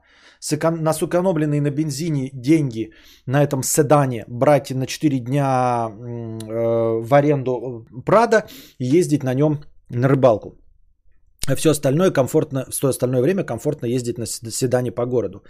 на 0.61 0.93
сэкономленные 0.93 1.61
на 1.61 1.71
бензине 1.71 2.29
деньги 2.33 2.91
на 3.25 3.43
этом 3.43 3.63
седане 3.63 4.25
брать 4.27 4.71
на 4.71 4.85
4 4.85 5.19
дня 5.19 5.89
э, 5.89 7.01
в 7.01 7.13
аренду 7.13 7.85
Прада 8.05 8.47
и 8.79 8.85
ездить 8.85 9.23
на 9.23 9.33
нем 9.33 9.59
на 9.89 10.07
рыбалку. 10.07 10.57
А 11.47 11.55
все 11.55 11.69
остальное 11.69 12.11
комфортно, 12.11 12.65
все 12.69 12.87
остальное 12.87 13.21
время 13.21 13.43
комфортно 13.43 13.87
ездить 13.87 14.17
на 14.17 14.25
седане 14.25 14.91
по 14.91 15.05
городу. 15.05 15.43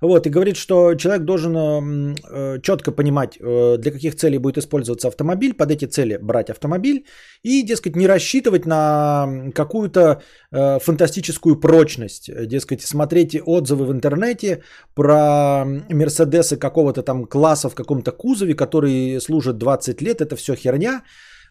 Вот, 0.00 0.26
и 0.26 0.30
говорит, 0.30 0.56
что 0.56 0.94
человек 0.94 1.24
должен 1.24 1.56
м, 1.56 2.14
э, 2.30 2.60
четко 2.62 2.92
понимать, 2.92 3.36
э, 3.40 3.76
для 3.78 3.90
каких 3.90 4.14
целей 4.14 4.38
будет 4.38 4.58
использоваться 4.58 5.08
автомобиль, 5.08 5.54
под 5.54 5.70
эти 5.70 5.86
цели 5.86 6.18
брать 6.22 6.50
автомобиль 6.50 7.04
и, 7.42 7.62
дескать, 7.62 7.96
не 7.96 8.06
рассчитывать 8.06 8.66
на 8.66 9.50
какую-то 9.54 10.22
э, 10.52 10.78
фантастическую 10.78 11.56
прочность. 11.60 12.30
Дескать, 12.46 12.82
смотрите 12.82 13.42
отзывы 13.42 13.86
в 13.86 13.92
интернете 13.92 14.62
про 14.94 15.64
Мерседесы 15.90 16.56
какого-то 16.56 17.02
там 17.02 17.24
класса 17.26 17.68
в 17.68 17.74
каком-то 17.74 18.12
кузове, 18.12 18.54
которые 18.54 19.20
служат 19.20 19.58
20 19.58 20.02
лет, 20.02 20.20
это 20.20 20.36
все 20.36 20.54
херня. 20.54 21.02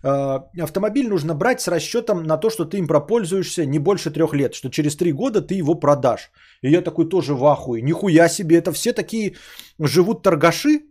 Э, 0.04 0.40
Автомобиль 0.62 1.08
нужно 1.08 1.34
брать 1.34 1.62
с 1.62 1.68
расчетом 1.68 2.24
на 2.24 2.38
то, 2.38 2.50
что 2.50 2.66
ты 2.66 2.78
им 2.78 2.88
пропользуешься 2.88 3.66
не 3.66 3.80
больше 3.80 4.12
трех 4.12 4.34
лет, 4.34 4.54
что 4.54 4.70
через 4.70 4.96
три 4.96 5.12
года 5.12 5.42
ты 5.42 5.56
его 5.56 5.76
продашь. 5.76 6.32
И 6.62 6.72
я 6.72 6.82
такой 6.82 7.10
тоже 7.10 7.34
в 7.34 7.46
ахуе. 7.46 7.82
Нихуя 7.82 8.30
себе, 8.30 8.58
это 8.58 8.72
все 8.72 8.94
такие 8.94 9.36
живут 9.80 10.24
торгаши. 10.24 10.82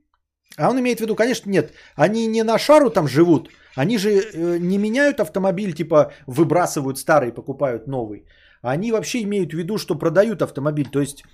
А 0.59 0.71
он 0.71 0.79
имеет 0.79 0.99
в 0.99 1.03
виду, 1.03 1.15
конечно, 1.15 1.51
нет, 1.51 1.73
они 1.97 2.27
не 2.27 2.43
на 2.43 2.59
шару 2.59 2.91
там 2.91 3.09
живут, 3.09 3.51
они 3.75 3.99
же 3.99 4.09
э, 4.09 4.59
не 4.59 4.79
меняют 4.79 5.21
автомобиль, 5.21 5.75
типа 5.75 6.13
выбрасывают 6.27 6.99
старый, 6.99 7.33
покупают 7.33 7.87
новый. 7.87 8.27
Они 8.63 8.91
вообще 8.91 9.23
имеют 9.23 9.53
в 9.53 9.57
виду, 9.57 9.77
что 9.79 9.99
продают 9.99 10.43
автомобиль. 10.43 10.89
То 10.91 11.01
есть, 11.01 11.25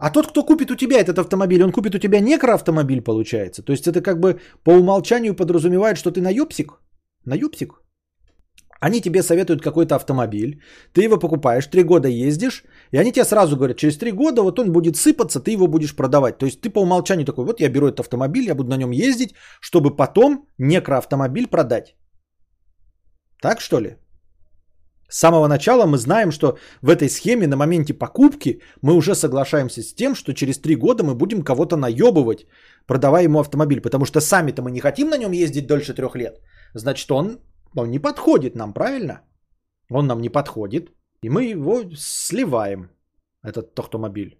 а 0.00 0.10
тот, 0.10 0.26
кто 0.26 0.46
купит 0.46 0.70
у 0.70 0.76
тебя 0.76 0.98
этот 0.98 1.18
автомобиль, 1.18 1.62
он 1.62 1.72
купит 1.72 1.94
у 1.94 1.98
тебя 1.98 2.20
некроавтомобиль, 2.20 3.02
получается. 3.02 3.62
То 3.62 3.72
есть 3.72 3.86
это 3.86 4.00
как 4.00 4.18
бы 4.18 4.40
по 4.64 4.70
умолчанию 4.70 5.36
подразумевает, 5.36 5.98
что 5.98 6.10
ты 6.10 6.20
наебсик. 6.20 6.80
Наебсик. 7.26 7.82
Они 8.80 9.02
тебе 9.02 9.22
советуют 9.22 9.62
какой-то 9.62 9.94
автомобиль, 9.94 10.62
ты 10.94 11.02
его 11.02 11.18
покупаешь, 11.18 11.66
три 11.66 11.82
года 11.82 12.08
ездишь, 12.08 12.64
и 12.92 12.96
они 12.96 13.12
тебе 13.12 13.24
сразу 13.24 13.56
говорят, 13.56 13.76
через 13.76 13.98
три 13.98 14.10
года 14.10 14.42
вот 14.42 14.58
он 14.58 14.72
будет 14.72 14.96
сыпаться, 14.96 15.38
ты 15.40 15.50
его 15.50 15.66
будешь 15.66 15.94
продавать. 15.94 16.38
То 16.38 16.46
есть 16.46 16.62
ты 16.62 16.70
по 16.70 16.80
умолчанию 16.80 17.26
такой, 17.26 17.44
вот 17.44 17.60
я 17.60 17.68
беру 17.68 17.86
этот 17.86 18.00
автомобиль, 18.00 18.48
я 18.48 18.54
буду 18.54 18.70
на 18.70 18.78
нем 18.78 18.92
ездить, 18.92 19.34
чтобы 19.60 19.96
потом 19.96 20.48
некроавтомобиль 20.58 21.46
продать. 21.46 21.94
Так 23.42 23.60
что 23.60 23.80
ли? 23.80 23.96
С 25.10 25.18
самого 25.18 25.48
начала 25.48 25.86
мы 25.86 25.98
знаем, 25.98 26.30
что 26.30 26.56
в 26.82 26.88
этой 26.88 27.08
схеме 27.08 27.46
на 27.46 27.56
моменте 27.56 27.94
покупки 27.94 28.60
мы 28.82 28.94
уже 28.94 29.14
соглашаемся 29.14 29.82
с 29.82 29.94
тем, 29.94 30.14
что 30.14 30.32
через 30.32 30.58
три 30.58 30.76
года 30.76 31.02
мы 31.02 31.14
будем 31.14 31.42
кого-то 31.42 31.76
наебывать, 31.76 32.46
продавая 32.86 33.24
ему 33.24 33.40
автомобиль. 33.40 33.80
Потому 33.80 34.04
что 34.04 34.20
сами-то 34.20 34.62
мы 34.62 34.70
не 34.70 34.80
хотим 34.80 35.10
на 35.10 35.18
нем 35.18 35.32
ездить 35.32 35.66
дольше 35.66 35.94
трех 35.94 36.14
лет. 36.14 36.40
Значит, 36.74 37.10
он, 37.10 37.40
он 37.76 37.90
не 37.90 37.98
подходит 37.98 38.54
нам, 38.54 38.72
правильно? 38.72 39.20
Он 39.90 40.06
нам 40.06 40.20
не 40.20 40.28
подходит. 40.28 40.90
И 41.22 41.28
мы 41.28 41.44
его 41.44 41.82
сливаем, 41.96 42.90
этот 43.42 43.78
автомобиль. 43.78 44.38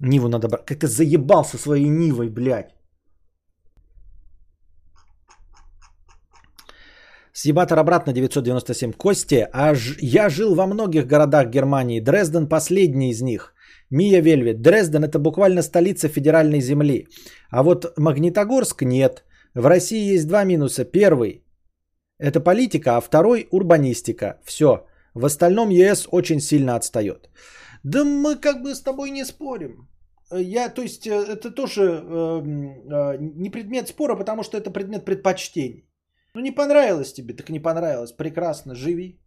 Ниву 0.00 0.28
надо 0.28 0.48
брать. 0.48 0.66
Как 0.66 0.78
ты 0.78 0.88
заебал 0.88 1.44
со 1.44 1.56
своей 1.56 1.88
Нивой, 1.88 2.28
блядь. 2.28 2.74
Съебатор 7.32 7.78
обратно 7.78 8.12
997. 8.12 8.92
Кости, 8.92 9.48
а 9.52 9.74
ж- 9.74 9.96
я 10.00 10.28
жил 10.28 10.54
во 10.54 10.66
многих 10.66 11.06
городах 11.06 11.48
Германии. 11.50 12.00
Дрезден 12.00 12.46
последний 12.48 13.10
из 13.10 13.22
них. 13.22 13.54
Мия 13.90 14.20
Вельвет. 14.22 14.60
Дрезден 14.62 15.04
это 15.04 15.18
буквально 15.18 15.62
столица 15.62 16.08
федеральной 16.08 16.60
земли. 16.60 17.08
А 17.50 17.62
вот 17.62 17.92
Магнитогорск 17.96 18.82
нет. 18.82 19.24
В 19.54 19.66
России 19.66 20.14
есть 20.14 20.26
два 20.28 20.44
минуса. 20.44 20.84
Первый– 20.84 21.42
это 22.18 22.40
политика, 22.40 22.96
а 22.96 23.00
второй– 23.00 23.46
урбанистика. 23.50 24.38
Все. 24.44 24.86
В 25.14 25.24
остальном 25.24 25.70
ЕС 25.70 26.08
очень 26.10 26.40
сильно 26.40 26.76
отстает. 26.76 27.30
Да 27.82 28.04
мы 28.04 28.36
как 28.36 28.62
бы 28.62 28.74
с 28.74 28.80
тобой 28.82 29.10
не 29.10 29.24
спорим. 29.24 29.88
Я, 30.30 30.68
то 30.70 30.82
есть, 30.82 31.06
э, 31.06 31.10
это 31.10 31.50
тоже 31.50 31.82
э, 31.82 32.42
э, 32.42 33.16
не 33.20 33.50
предмет 33.50 33.88
спора, 33.88 34.16
потому 34.16 34.42
что 34.42 34.56
это 34.56 34.70
предмет 34.70 35.04
предпочтений. 35.04 35.84
Ну, 36.34 36.40
не 36.40 36.50
понравилось 36.50 37.12
тебе, 37.12 37.34
так 37.34 37.50
не 37.50 37.60
понравилось. 37.60 38.12
Прекрасно, 38.12 38.74
живи. 38.74 39.20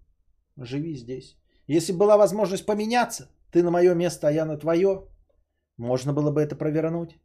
Живи 0.57 0.95
здесь. 0.95 1.37
Если 1.67 1.93
была 1.93 2.17
возможность 2.17 2.65
поменяться, 2.65 3.29
ты 3.51 3.63
на 3.63 3.71
мое 3.71 3.93
место, 3.95 4.27
а 4.27 4.31
я 4.31 4.45
на 4.45 4.57
твое, 4.57 5.07
можно 5.77 6.13
было 6.13 6.31
бы 6.31 6.41
это 6.41 6.55
провернуть. 6.55 7.19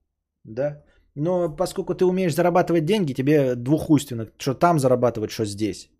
Да? 0.45 0.83
Но 1.15 1.57
поскольку 1.57 1.95
ты 1.95 2.05
умеешь 2.05 2.35
зарабатывать 2.35 2.85
деньги, 2.85 3.15
тебе 3.15 3.55
двухуйственно, 3.55 4.27
что 4.39 4.55
там 4.55 4.79
зарабатывать, 4.79 5.31
что 5.31 5.45
здесь. 5.45 5.91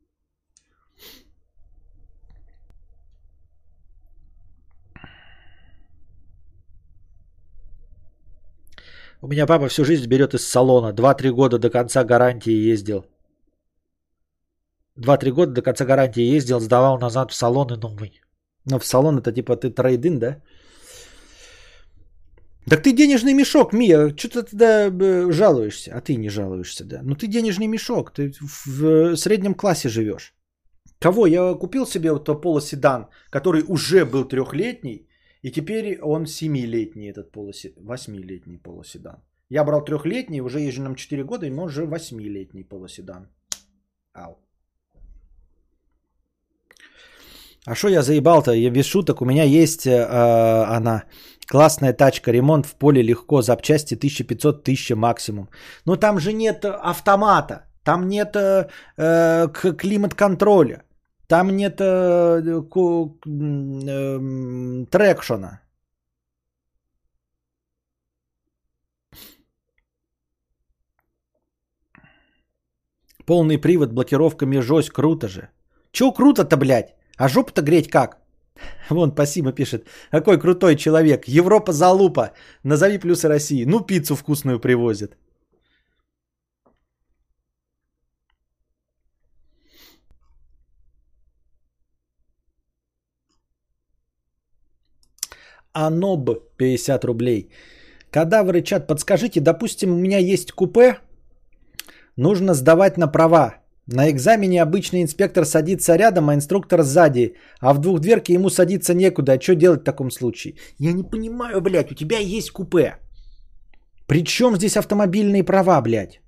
У 9.23 9.29
меня 9.29 9.47
папа 9.47 9.69
всю 9.69 9.85
жизнь 9.85 10.09
берет 10.09 10.35
из 10.35 10.49
салона. 10.49 10.93
2-3 10.95 11.31
года 11.31 11.59
до 11.59 11.71
конца 11.71 12.05
гарантии 12.05 12.73
ездил. 12.73 13.05
2-3 14.99 15.31
года 15.33 15.53
до 15.53 15.63
конца 15.63 15.85
гарантии 15.85 16.37
ездил, 16.37 16.61
сдавал 16.61 16.99
назад 16.99 17.31
в 17.31 17.35
салон 17.35 17.73
и 17.73 17.77
новый. 17.77 18.21
Но 18.65 18.79
в 18.79 18.85
салон 18.85 19.19
это 19.19 19.33
типа 19.33 19.57
ты 19.57 19.71
трейдин, 19.71 20.19
да? 20.19 20.43
Так 22.67 22.83
ты 22.83 22.93
денежный 22.93 23.35
мешок, 23.35 23.73
Мия, 23.73 24.15
что 24.17 24.29
ты 24.29 24.43
тогда 24.43 24.91
жалуешься? 25.33 25.93
А 25.95 26.01
ты 26.01 26.17
не 26.17 26.29
жалуешься, 26.29 26.85
да? 26.85 27.01
Ну 27.03 27.15
ты 27.15 27.27
денежный 27.27 27.67
мешок, 27.67 28.13
ты 28.13 28.33
в 28.41 29.17
среднем 29.17 29.55
классе 29.55 29.89
живешь. 29.89 30.35
Кого? 30.99 31.27
Я 31.27 31.55
купил 31.55 31.87
себе 31.87 32.13
вот 32.13 32.43
полоседан, 32.43 33.09
который 33.31 33.65
уже 33.67 34.05
был 34.05 34.29
трехлетний, 34.29 35.09
и 35.43 35.51
теперь 35.51 35.99
он 36.03 36.27
семилетний 36.27 37.09
этот 37.11 37.33
полоседан, 37.33 37.85
восьмилетний 37.87 38.59
полоседан. 38.59 39.23
Я 39.49 39.65
брал 39.65 39.85
трехлетний, 39.85 40.41
уже 40.41 40.61
езжу 40.61 40.83
нам 40.83 40.95
4 40.95 41.25
года, 41.25 41.47
и 41.47 41.51
уже 41.51 41.87
восьмилетний 41.87 42.65
полоседан. 42.65 43.29
Ау. 44.13 44.37
А 47.67 47.75
что 47.75 47.89
я 47.89 48.03
заебал-то? 48.03 48.53
Я 48.53 48.71
без 48.71 48.87
шуток. 48.87 49.21
У 49.21 49.25
меня 49.25 49.45
есть 49.45 49.87
э, 49.87 50.07
она. 50.77 51.05
Классная 51.47 51.93
тачка, 51.93 52.33
ремонт 52.33 52.67
в 52.67 52.75
поле 52.77 53.03
легко, 53.03 53.43
запчасти 53.43 53.95
1500-1000 53.95 54.95
максимум. 54.95 55.49
Но 55.85 55.97
там 55.97 56.21
же 56.21 56.33
нет 56.33 56.65
автомата, 56.65 57.67
там 57.83 58.09
нет 58.09 58.37
э, 58.37 58.69
э 58.97 59.49
климат-контроля, 59.77 60.85
там 61.27 61.51
нет 61.51 61.81
э, 61.81 62.41
э, 62.41 62.61
трекшена. 64.91 65.61
Полный 73.27 73.59
привод, 73.59 73.93
блокировка 73.93 74.47
межось, 74.47 74.91
круто 74.91 75.29
же. 75.29 75.49
Чё 75.91 76.13
круто-то, 76.13 76.57
блядь? 76.57 77.00
А 77.21 77.29
жопу-то 77.29 77.61
греть 77.63 77.91
как? 77.91 78.17
Вон, 78.91 79.13
спасибо 79.13 79.53
пишет. 79.53 79.87
Какой 80.11 80.41
крутой 80.41 80.77
человек. 80.77 81.29
Европа 81.29 81.73
залупа. 81.73 82.33
Назови 82.65 82.99
плюсы 82.99 83.29
России. 83.29 83.67
Ну, 83.67 83.81
пиццу 83.81 84.17
вкусную 84.17 84.59
привозят. 84.59 85.17
Аноб 95.75 96.31
50 96.57 97.05
рублей. 97.05 97.51
Кадавры 98.11 98.63
чат, 98.63 98.87
подскажите, 98.87 99.41
допустим, 99.41 99.93
у 99.93 99.99
меня 99.99 100.19
есть 100.19 100.53
купе, 100.53 100.99
нужно 102.17 102.55
сдавать 102.55 102.97
на 102.97 103.07
права. 103.07 103.60
На 103.93 104.09
экзамене 104.09 104.63
обычный 104.63 105.03
инспектор 105.03 105.45
садится 105.45 105.97
рядом, 105.97 106.29
а 106.29 106.35
инструктор 106.35 106.83
сзади. 106.83 107.35
А 107.61 107.75
в 107.75 107.81
двухдверке 107.81 108.35
ему 108.35 108.49
садиться 108.49 108.95
некуда. 108.95 109.33
А 109.33 109.41
что 109.41 109.55
делать 109.55 109.81
в 109.81 109.85
таком 109.85 110.11
случае? 110.11 110.55
Я 110.79 110.93
не 110.93 111.03
понимаю, 111.03 111.61
блядь, 111.61 111.91
у 111.91 111.95
тебя 111.95 112.19
есть 112.19 112.53
купе. 112.53 112.95
Причем 114.07 114.57
здесь 114.57 114.77
автомобильные 114.77 115.43
права, 115.43 115.81
блядь? 115.83 116.21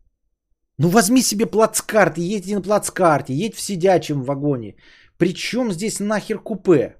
Ну 0.78 0.88
возьми 0.88 1.22
себе 1.22 1.46
плацкарт 1.46 2.18
едь 2.18 2.52
на 2.52 2.62
плацкарте, 2.62 3.32
едь 3.32 3.54
в 3.54 3.60
сидячем 3.60 4.22
вагоне. 4.22 4.74
Причем 5.16 5.72
здесь 5.72 6.00
нахер 6.00 6.40
купе? 6.40 6.96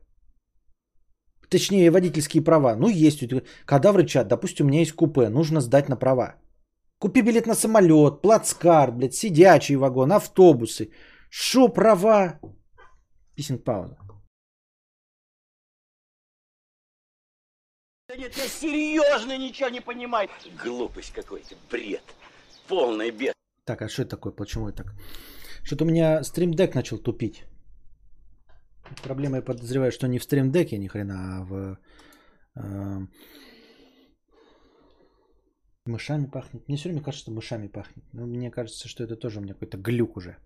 Точнее, 1.48 1.90
водительские 1.90 2.44
права. 2.44 2.76
Ну, 2.76 2.89
есть. 2.89 3.24
Кадавры 3.66 4.06
чат, 4.06 4.28
допустим, 4.28 4.66
у 4.66 4.68
меня 4.68 4.80
есть 4.80 4.93
купе, 4.93 5.28
нужно 5.28 5.60
сдать 5.60 5.89
на 5.89 5.97
права. 5.97 6.36
Купи 7.02 7.22
билет 7.22 7.46
на 7.46 7.54
самолет, 7.54 8.22
плацкарт, 8.22 8.94
блядь, 8.94 9.14
сидячий 9.14 9.74
вагон, 9.74 10.12
автобусы. 10.12 10.92
Шо 11.30 11.68
права? 11.68 12.38
Писинг 13.34 13.64
пауза. 13.64 13.96
Да 18.08 18.16
нет, 18.16 18.36
я 18.36 18.48
серьезно 18.48 19.36
ничего 19.36 19.68
не 19.70 19.80
понимаю. 19.80 20.28
Глупость 20.64 21.12
какой-то, 21.12 21.56
бред. 21.70 22.14
Полный 22.68 23.10
бед. 23.10 23.34
Так, 23.64 23.82
а 23.82 23.88
что 23.88 24.02
это 24.02 24.10
такое? 24.10 24.32
Почему 24.32 24.68
это 24.68 24.84
так? 24.84 24.94
Что-то 25.64 25.84
у 25.84 25.88
меня 25.88 26.22
стримдек 26.22 26.74
начал 26.74 26.98
тупить. 26.98 27.42
Проблема, 29.02 29.36
я 29.36 29.42
подозреваю, 29.42 29.90
что 29.90 30.06
не 30.06 30.18
в 30.18 30.22
стримдеке 30.22 30.78
ни 30.78 30.86
хрена, 30.86 31.14
а 31.14 31.44
в 31.44 31.78
э, 32.54 33.06
Мышами 35.84 36.26
пахнет. 36.26 36.68
Мне 36.68 36.76
все 36.76 36.88
время 36.88 37.02
кажется, 37.02 37.24
что 37.24 37.32
мышами 37.32 37.66
пахнет. 37.66 38.04
Но 38.12 38.26
мне 38.26 38.50
кажется, 38.50 38.88
что 38.88 39.02
это 39.02 39.16
тоже 39.16 39.40
у 39.40 39.42
меня 39.42 39.54
какой-то 39.54 39.78
глюк 39.78 40.16
уже. 40.16 40.36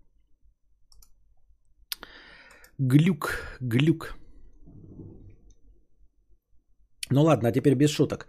Глюк, 2.79 3.41
глюк. 3.61 4.17
Ну 7.11 7.23
ладно, 7.23 7.49
а 7.49 7.53
теперь 7.53 7.75
без 7.75 7.91
шуток. 7.91 8.27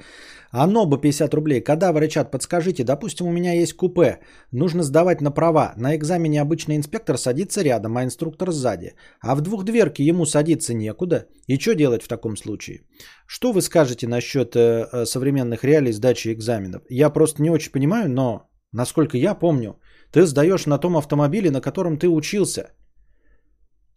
Аноба 0.52 0.98
50 0.98 1.34
рублей. 1.34 1.62
Кадавр 1.62 2.08
чат, 2.08 2.32
подскажите, 2.32 2.84
допустим, 2.84 3.28
у 3.28 3.32
меня 3.32 3.54
есть 3.54 3.74
купе. 3.74 4.20
Нужно 4.52 4.84
сдавать 4.84 5.22
на 5.22 5.32
права. 5.32 5.74
На 5.78 5.96
экзамене 5.96 6.42
обычный 6.42 6.76
инспектор 6.76 7.18
садится 7.18 7.64
рядом, 7.64 7.98
а 7.98 8.04
инструктор 8.04 8.52
сзади. 8.52 8.94
А 9.20 9.36
в 9.36 9.42
двухдверке 9.42 10.04
ему 10.04 10.26
садиться 10.26 10.74
некуда. 10.74 11.26
И 11.48 11.58
что 11.58 11.74
делать 11.74 12.04
в 12.04 12.08
таком 12.08 12.38
случае? 12.38 12.82
Что 13.26 13.52
вы 13.52 13.62
скажете 13.62 14.08
насчет 14.08 14.56
э, 14.56 14.88
э, 14.92 15.06
современных 15.06 15.64
реалий 15.64 15.92
сдачи 15.92 16.32
экзаменов? 16.32 16.84
Я 16.90 17.10
просто 17.10 17.42
не 17.42 17.50
очень 17.50 17.72
понимаю, 17.72 18.10
но, 18.10 18.48
насколько 18.72 19.18
я 19.18 19.34
помню, 19.34 19.80
ты 20.12 20.26
сдаешь 20.28 20.68
на 20.68 20.78
том 20.78 20.98
автомобиле, 20.98 21.50
на 21.50 21.62
котором 21.62 21.98
ты 21.98 22.08
учился. 22.08 22.70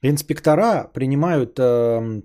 Инспектора 0.02 0.90
принимают 0.94 1.58
э, 1.58 2.22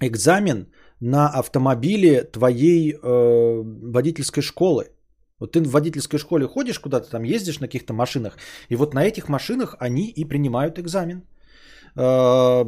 экзамен 0.00 0.66
на 1.00 1.28
автомобиле 1.28 2.24
твоей 2.24 2.92
э, 2.92 3.62
водительской 3.92 4.42
школы. 4.42 4.90
Вот 5.38 5.52
ты 5.52 5.60
в 5.60 5.70
водительской 5.70 6.18
школе 6.18 6.46
ходишь 6.46 6.78
куда-то 6.78 7.10
там, 7.10 7.22
ездишь 7.22 7.60
на 7.60 7.66
каких-то 7.66 7.94
машинах, 7.94 8.36
и 8.68 8.76
вот 8.76 8.94
на 8.94 9.04
этих 9.04 9.28
машинах 9.28 9.74
они 9.78 10.08
и 10.08 10.24
принимают 10.24 10.78
экзамен. 10.78 11.22
Э, 11.96 12.64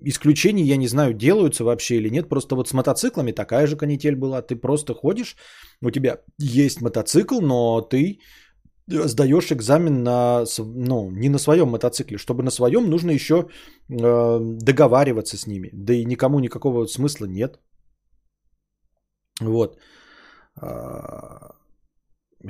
исключения, 0.00 0.64
я 0.64 0.76
не 0.76 0.88
знаю, 0.88 1.14
делаются 1.14 1.64
вообще 1.64 1.96
или 1.96 2.08
нет. 2.10 2.28
Просто 2.28 2.56
вот 2.56 2.68
с 2.68 2.72
мотоциклами 2.72 3.32
такая 3.32 3.66
же 3.66 3.76
канитель 3.76 4.16
была. 4.16 4.42
Ты 4.42 4.56
просто 4.56 4.94
ходишь, 4.94 5.36
у 5.82 5.90
тебя 5.90 6.18
есть 6.38 6.80
мотоцикл, 6.80 7.40
но 7.40 7.80
ты 7.80 8.20
сдаешь 8.88 9.52
экзамен 9.52 10.02
на, 10.02 10.44
ну, 10.58 11.10
не 11.10 11.28
на 11.28 11.38
своем 11.38 11.68
мотоцикле. 11.68 12.18
Чтобы 12.18 12.42
на 12.42 12.50
своем, 12.50 12.88
нужно 12.88 13.10
еще 13.10 13.48
э, 13.88 14.38
договариваться 14.40 15.36
с 15.36 15.46
ними. 15.46 15.70
Да 15.72 15.94
и 15.94 16.04
никому 16.04 16.40
никакого 16.40 16.86
смысла 16.86 17.26
нет. 17.26 17.58
Вот. 19.40 19.78
А, 20.60 21.54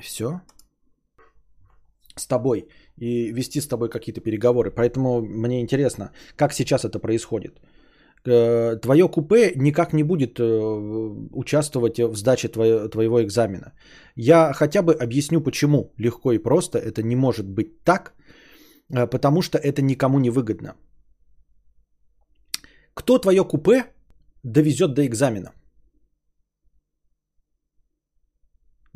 Все. 0.00 0.40
С 2.16 2.26
тобой. 2.26 2.68
И 2.96 3.32
вести 3.32 3.60
с 3.60 3.68
тобой 3.68 3.88
какие-то 3.90 4.20
переговоры. 4.20 4.70
Поэтому 4.70 5.20
мне 5.22 5.60
интересно, 5.60 6.12
как 6.36 6.52
сейчас 6.52 6.84
это 6.84 6.98
происходит. 6.98 7.60
Э, 8.26 8.76
твое 8.82 9.08
купе 9.08 9.52
никак 9.56 9.92
не 9.92 10.02
будет 10.02 10.38
э, 10.38 10.42
участвовать 11.32 11.98
в 11.98 12.16
сдаче 12.16 12.48
твоего 12.48 13.22
экзамена. 13.22 13.72
Я 14.16 14.52
хотя 14.52 14.82
бы 14.82 14.94
объясню, 14.94 15.40
почему 15.40 15.92
легко 15.98 16.32
и 16.32 16.38
просто 16.38 16.78
это 16.78 17.02
не 17.02 17.16
может 17.16 17.46
быть 17.46 17.84
так, 17.84 18.14
э, 18.94 19.06
потому 19.06 19.42
что 19.42 19.58
это 19.58 19.82
никому 19.82 20.18
не 20.18 20.30
выгодно. 20.30 20.74
Кто 22.94 23.18
твое 23.18 23.44
купе 23.44 23.84
довезет 24.42 24.94
до 24.94 25.06
экзамена? 25.06 25.52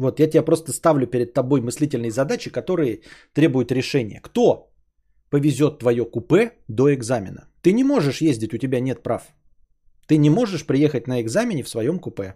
Вот 0.01 0.21
я 0.21 0.31
тебя 0.31 0.43
просто 0.43 0.73
ставлю 0.73 1.07
перед 1.07 1.35
тобой 1.35 1.61
мыслительные 1.61 2.11
задачи, 2.11 2.51
которые 2.51 3.01
требуют 3.35 3.73
решения. 3.73 4.21
Кто 4.23 4.71
повезет 5.31 5.79
твое 5.79 6.05
купе 6.05 6.53
до 6.69 6.95
экзамена. 6.95 7.49
Ты 7.63 7.73
не 7.73 7.85
можешь 7.85 8.23
ездить, 8.23 8.55
у 8.55 8.59
тебя 8.59 8.81
нет 8.81 9.03
прав. 9.03 9.23
Ты 10.07 10.17
не 10.17 10.31
можешь 10.31 10.67
приехать 10.67 11.07
на 11.07 11.21
экзамене 11.21 11.63
в 11.63 11.69
своем 11.69 11.99
купе. 11.99 12.35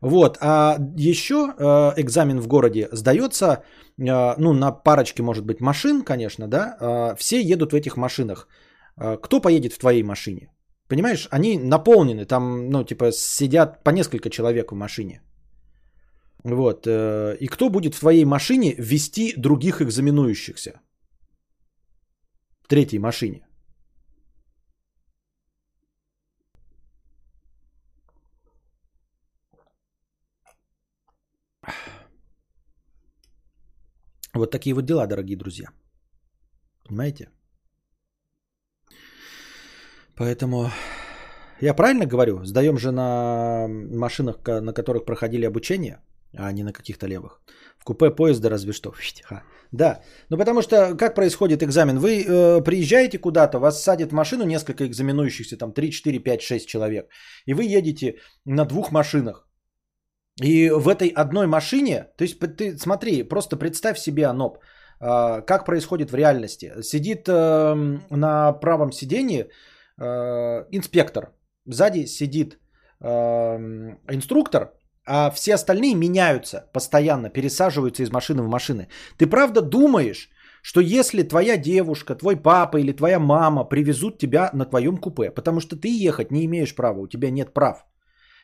Вот, 0.00 0.38
а 0.40 0.78
еще 0.96 1.34
э, 1.34 1.92
экзамен 2.02 2.40
в 2.40 2.46
городе 2.48 2.88
сдается, 2.92 3.46
э, 3.46 4.34
ну, 4.38 4.52
на 4.52 4.72
парочке, 4.72 5.22
может 5.22 5.44
быть, 5.44 5.60
машин, 5.60 6.02
конечно, 6.02 6.48
да, 6.48 6.76
э, 6.80 7.16
все 7.16 7.40
едут 7.40 7.72
в 7.72 7.76
этих 7.76 7.96
машинах. 7.96 8.48
Э, 8.96 9.16
кто 9.22 9.40
поедет 9.40 9.72
в 9.72 9.78
твоей 9.78 10.02
машине? 10.02 10.48
Понимаешь, 10.88 11.28
они 11.30 11.58
наполнены, 11.58 12.24
там, 12.26 12.68
ну, 12.70 12.84
типа, 12.84 13.12
сидят 13.12 13.84
по 13.84 13.90
несколько 13.90 14.30
человек 14.30 14.72
в 14.72 14.74
машине. 14.74 15.20
Вот. 16.46 16.86
э, 16.86 17.36
И 17.40 17.48
кто 17.48 17.70
будет 17.70 17.94
в 17.94 18.00
твоей 18.00 18.24
машине 18.24 18.74
вести 18.78 19.34
других 19.36 19.80
экзаменующихся? 19.80 20.80
В 22.62 22.68
третьей 22.68 23.00
машине. 23.00 23.46
Вот 34.34 34.50
такие 34.50 34.74
вот 34.74 34.84
дела, 34.84 35.06
дорогие 35.06 35.36
друзья. 35.36 35.68
Понимаете? 36.84 37.28
Поэтому 40.14 40.70
я 41.60 41.74
правильно 41.74 42.06
говорю? 42.06 42.44
Сдаем 42.44 42.78
же 42.78 42.92
на 42.92 43.66
машинах, 43.68 44.36
на 44.46 44.72
которых 44.72 45.04
проходили 45.04 45.46
обучение, 45.46 45.98
а 46.34 46.52
не 46.52 46.64
на 46.64 46.72
каких-то 46.72 47.06
левых. 47.06 47.40
В 47.78 47.84
купе 47.84 48.10
поезда 48.10 48.48
разве 48.48 48.72
что. 48.72 48.92
Ха. 49.24 49.42
Да, 49.72 50.00
ну 50.30 50.38
потому 50.38 50.62
что 50.62 50.96
как 50.96 51.14
происходит 51.14 51.62
экзамен? 51.62 51.98
Вы 51.98 52.22
э, 52.22 52.62
приезжаете 52.62 53.18
куда-то, 53.18 53.58
вас 53.58 53.82
садят 53.82 54.10
в 54.10 54.14
машину 54.14 54.44
несколько 54.44 54.86
экзаменующихся, 54.86 55.56
там 55.56 55.72
3, 55.72 55.90
4, 55.90 56.18
5, 56.18 56.42
6 56.42 56.68
человек, 56.68 57.08
и 57.46 57.54
вы 57.54 57.64
едете 57.64 58.16
на 58.44 58.64
двух 58.64 58.92
машинах. 58.92 59.48
И 60.42 60.70
в 60.70 60.88
этой 60.88 61.08
одной 61.08 61.46
машине, 61.46 62.08
то 62.16 62.24
есть 62.24 62.38
ты 62.38 62.78
смотри, 62.78 63.22
просто 63.22 63.56
представь 63.56 63.98
себе, 63.98 64.26
Аноп, 64.26 64.58
а, 65.00 65.40
как 65.40 65.64
происходит 65.64 66.10
в 66.10 66.14
реальности. 66.14 66.72
Сидит 66.82 67.28
эм, 67.28 68.02
на 68.10 68.52
правом 68.52 68.92
сиденье 68.92 69.48
э, 69.98 70.66
инспектор, 70.72 71.32
сзади 71.66 72.06
сидит 72.06 72.58
эм, 73.00 73.98
инструктор, 74.10 74.72
а 75.06 75.30
все 75.30 75.54
остальные 75.54 75.94
меняются 75.94 76.68
постоянно, 76.72 77.30
пересаживаются 77.30 78.02
из 78.02 78.10
машины 78.10 78.42
в 78.42 78.48
машины. 78.48 78.88
Ты 79.18 79.26
правда 79.26 79.60
думаешь, 79.62 80.30
что 80.62 80.80
если 80.80 81.22
твоя 81.22 81.56
девушка, 81.56 82.14
твой 82.16 82.36
папа 82.36 82.78
или 82.78 82.92
твоя 82.92 83.18
мама 83.18 83.64
привезут 83.64 84.18
тебя 84.18 84.50
на 84.52 84.64
твоем 84.64 84.96
купе, 84.96 85.30
потому 85.30 85.60
что 85.60 85.76
ты 85.76 85.88
ехать 86.06 86.32
не 86.32 86.44
имеешь 86.44 86.74
права, 86.74 87.00
у 87.00 87.06
тебя 87.06 87.30
нет 87.30 87.54
прав. 87.54 87.86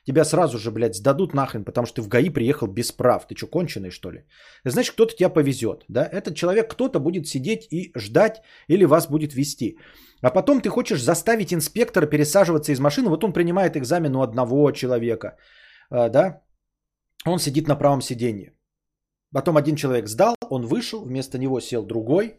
Тебя 0.04 0.24
сразу 0.24 0.58
же, 0.58 0.70
блядь, 0.70 0.96
сдадут 0.96 1.34
нахрен, 1.34 1.64
потому 1.64 1.86
что 1.86 1.96
ты 1.96 2.02
в 2.02 2.08
ГАИ 2.08 2.30
приехал 2.30 2.66
без 2.66 2.92
прав. 2.92 3.26
Ты 3.26 3.36
что, 3.36 3.46
конченый, 3.46 3.90
что 3.90 4.10
ли? 4.10 4.24
Значит, 4.64 4.94
кто-то 4.94 5.14
тебя 5.14 5.28
повезет, 5.28 5.84
да? 5.88 6.08
Этот 6.12 6.34
человек, 6.34 6.70
кто-то 6.70 6.98
будет 6.98 7.26
сидеть 7.26 7.68
и 7.70 7.92
ждать 7.96 8.42
или 8.68 8.84
вас 8.84 9.08
будет 9.08 9.34
вести. 9.34 9.78
А 10.20 10.30
потом 10.30 10.60
ты 10.60 10.68
хочешь 10.70 11.02
заставить 11.02 11.52
инспектора 11.52 12.06
пересаживаться 12.06 12.72
из 12.72 12.80
машины. 12.80 13.10
Вот 13.10 13.22
он 13.24 13.32
принимает 13.32 13.76
экзамен 13.76 14.16
у 14.16 14.22
одного 14.22 14.72
человека, 14.72 15.36
а, 15.90 16.08
да? 16.08 16.42
Он 17.26 17.38
сидит 17.38 17.68
на 17.68 17.76
правом 17.76 18.00
сиденье. 18.00 18.52
Потом 19.32 19.56
один 19.56 19.76
человек 19.76 20.08
сдал, 20.08 20.36
он 20.50 20.66
вышел, 20.66 21.04
вместо 21.04 21.38
него 21.38 21.60
сел 21.60 21.86
другой. 21.86 22.34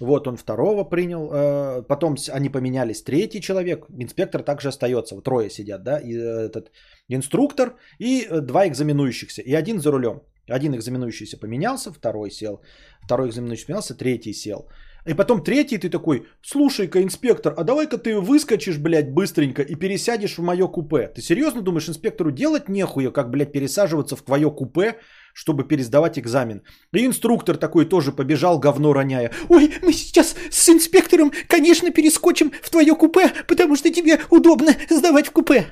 Вот 0.00 0.26
он 0.26 0.36
второго 0.36 0.84
принял, 0.84 1.30
э, 1.32 1.82
потом 1.82 2.16
они 2.32 2.48
поменялись, 2.48 3.02
третий 3.02 3.40
человек, 3.40 3.86
инспектор 4.00 4.42
также 4.42 4.68
остается, 4.68 5.14
вот 5.14 5.24
трое 5.24 5.50
сидят, 5.50 5.82
да, 5.82 5.98
и 5.98 6.16
э, 6.16 6.48
этот 6.48 6.70
инструктор 7.08 7.76
и 7.98 8.26
э, 8.28 8.40
два 8.40 8.66
экзаменующихся, 8.66 9.42
и 9.42 9.54
один 9.54 9.80
за 9.80 9.90
рулем. 9.90 10.22
Один 10.48 10.74
экзаменующийся 10.74 11.36
поменялся, 11.36 11.92
второй 11.92 12.30
сел, 12.30 12.60
второй 13.04 13.28
экзаменующий 13.28 13.66
поменялся, 13.66 13.94
третий 13.94 14.32
сел. 14.32 14.68
И 15.08 15.14
потом 15.14 15.42
третий 15.42 15.78
ты 15.78 15.88
такой, 15.88 16.26
слушай-ка, 16.42 17.02
инспектор, 17.02 17.54
а 17.56 17.64
давай-ка 17.64 17.96
ты 17.96 18.20
выскочишь, 18.20 18.76
блядь, 18.76 19.10
быстренько 19.10 19.62
и 19.62 19.74
пересядешь 19.74 20.36
в 20.36 20.42
мое 20.42 20.68
купе. 20.68 21.10
Ты 21.14 21.22
серьезно 21.22 21.62
думаешь, 21.62 21.88
инспектору 21.88 22.30
делать 22.30 22.68
нехуя, 22.68 23.10
как, 23.10 23.30
блядь, 23.30 23.50
пересаживаться 23.50 24.16
в 24.16 24.22
твое 24.22 24.50
купе, 24.50 24.98
чтобы 25.32 25.64
пересдавать 25.64 26.18
экзамен? 26.18 26.62
И 26.92 27.06
инструктор 27.06 27.56
такой 27.56 27.86
тоже 27.86 28.12
побежал, 28.12 28.58
говно 28.58 28.92
роняя. 28.92 29.32
Ой, 29.48 29.70
мы 29.82 29.94
сейчас 29.94 30.36
с 30.50 30.68
инспектором, 30.68 31.32
конечно, 31.48 31.90
перескочим 31.90 32.52
в 32.62 32.68
твое 32.68 32.94
купе, 32.94 33.32
потому 33.46 33.76
что 33.76 33.90
тебе 33.90 34.20
удобно 34.30 34.74
сдавать 34.90 35.28
в 35.28 35.32
купе. 35.32 35.68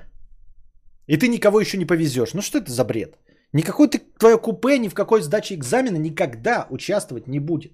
И 1.06 1.18
ты 1.18 1.28
никого 1.28 1.60
еще 1.60 1.76
не 1.76 1.84
повезешь. 1.84 2.32
Ну 2.32 2.40
что 2.40 2.56
это 2.56 2.72
за 2.72 2.84
бред? 2.84 3.18
Никакой 3.52 3.88
ты 3.88 4.00
твое 4.18 4.38
купе 4.38 4.78
ни 4.78 4.88
в 4.88 4.94
какой 4.94 5.20
сдаче 5.20 5.54
экзамена 5.54 5.98
никогда 5.98 6.66
участвовать 6.70 7.28
не 7.28 7.38
будет. 7.38 7.72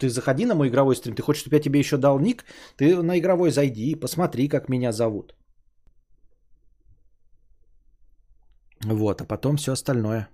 Ты 0.00 0.08
заходи 0.08 0.46
на 0.46 0.54
мой 0.54 0.68
игровой 0.68 0.96
стрим. 0.96 1.14
Ты 1.14 1.22
хочешь, 1.22 1.42
чтобы 1.42 1.56
я 1.56 1.62
тебе 1.62 1.78
еще 1.78 1.98
дал 1.98 2.18
ник? 2.18 2.44
Ты 2.78 3.02
на 3.02 3.18
игровой 3.18 3.50
зайди 3.50 3.90
и 3.90 4.00
посмотри, 4.00 4.48
как 4.48 4.68
меня 4.70 4.92
зовут. 4.92 5.34
Вот, 8.86 9.20
а 9.20 9.26
потом 9.26 9.56
все 9.56 9.72
остальное. 9.72 10.28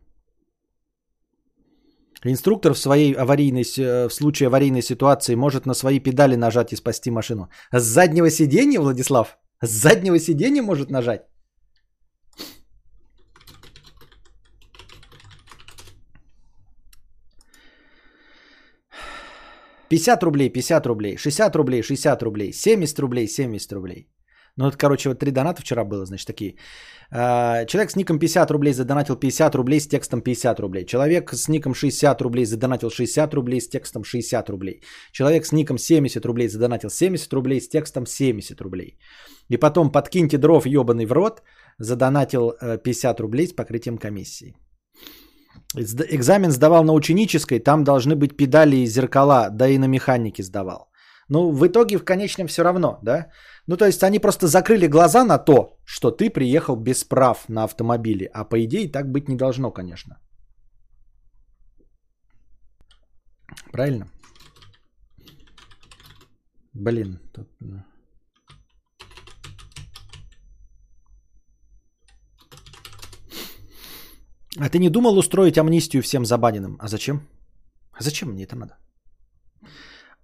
Инструктор 2.24 2.72
в 2.72 2.78
своей 2.78 3.12
аварийной, 3.12 3.62
э, 3.62 4.08
в 4.08 4.14
случае 4.14 4.46
аварийной 4.46 4.82
ситуации 4.82 5.34
может 5.34 5.66
на 5.66 5.74
свои 5.74 6.00
педали 6.00 6.36
нажать 6.36 6.72
и 6.72 6.76
спасти 6.76 7.10
машину. 7.10 7.48
С 7.72 7.82
заднего 7.82 8.30
сиденья, 8.30 8.80
Владислав? 8.80 9.38
С 9.62 9.70
заднего 9.70 10.18
сиденья 10.18 10.62
может 10.62 10.90
нажать? 10.90 11.22
Пятьдесят 19.88 20.22
рублей, 20.22 20.50
50 20.50 20.86
рублей, 20.86 21.16
60 21.16 21.56
рублей, 21.56 21.82
60 21.82 22.22
рублей, 22.22 22.52
70 22.52 22.98
рублей, 22.98 23.28
70 23.28 23.72
рублей. 23.72 24.08
Ну, 24.58 24.68
это, 24.68 24.78
короче, 24.78 25.08
вот 25.08 25.18
три 25.18 25.30
доната 25.30 25.60
вчера 25.60 25.84
было, 25.84 26.06
значит, 26.06 26.26
такие. 26.26 26.56
А, 27.10 27.64
Человек 27.66 27.90
с 27.90 27.96
ником 27.96 28.18
50 28.18 28.50
рублей 28.50 28.72
задонатил 28.72 29.16
50 29.16 29.54
рублей 29.54 29.80
с 29.80 29.88
текстом 29.88 30.22
50 30.22 30.60
рублей. 30.60 30.86
Человек 30.86 31.34
с 31.34 31.48
ником 31.48 31.74
60 31.74 32.22
рублей 32.22 32.46
задонатил 32.46 32.90
60 32.90 33.34
рублей 33.34 33.60
с 33.60 33.68
текстом 33.68 34.04
60 34.04 34.48
рублей. 34.48 34.80
Человек 35.12 35.46
с 35.46 35.52
ником 35.52 35.78
70 35.78 36.24
рублей 36.24 36.48
задонатил 36.48 36.90
70 36.90 37.32
рублей 37.32 37.60
с 37.60 37.68
текстом 37.68 38.06
70 38.06 38.60
рублей. 38.60 38.98
И 39.50 39.58
потом 39.58 39.92
подкиньте 39.92 40.38
дров 40.38 40.66
ебаный 40.66 41.06
в 41.06 41.12
рот, 41.12 41.42
задонатил 41.78 42.52
э, 42.60 42.78
50 42.78 43.20
рублей 43.20 43.46
с 43.46 43.52
покрытием 43.52 43.98
комиссии. 43.98 44.54
Экзамен 45.74 46.50
сдавал 46.50 46.84
на 46.84 46.94
ученической, 46.94 47.58
там 47.58 47.84
должны 47.84 48.16
быть 48.16 48.36
педали 48.36 48.76
и 48.76 48.86
зеркала, 48.86 49.50
да 49.50 49.68
и 49.68 49.78
на 49.78 49.86
механике 49.86 50.42
сдавал. 50.42 50.88
Ну, 51.28 51.50
в 51.52 51.66
итоге 51.66 51.98
в 51.98 52.04
конечном 52.04 52.46
все 52.46 52.62
равно, 52.62 52.98
да? 53.02 53.26
Ну, 53.66 53.76
то 53.76 53.86
есть 53.86 54.02
они 54.02 54.20
просто 54.20 54.46
закрыли 54.46 54.86
глаза 54.86 55.24
на 55.24 55.38
то, 55.38 55.78
что 55.84 56.10
ты 56.10 56.30
приехал 56.30 56.76
без 56.76 57.04
прав 57.04 57.48
на 57.48 57.64
автомобиле. 57.64 58.30
А 58.32 58.44
по 58.44 58.64
идее 58.64 58.92
так 58.92 59.10
быть 59.10 59.28
не 59.28 59.36
должно, 59.36 59.72
конечно. 59.72 60.18
Правильно? 63.72 64.06
Блин, 66.74 67.18
тут... 67.32 67.48
ну. 67.60 67.82
А 74.58 74.70
ты 74.70 74.78
не 74.78 74.90
думал 74.90 75.18
устроить 75.18 75.58
амнистию 75.58 76.02
всем 76.02 76.24
забаненным? 76.24 76.76
А 76.80 76.88
зачем? 76.88 77.20
А 77.92 78.02
зачем 78.02 78.30
мне 78.30 78.44
это 78.44 78.56
надо? 78.56 78.74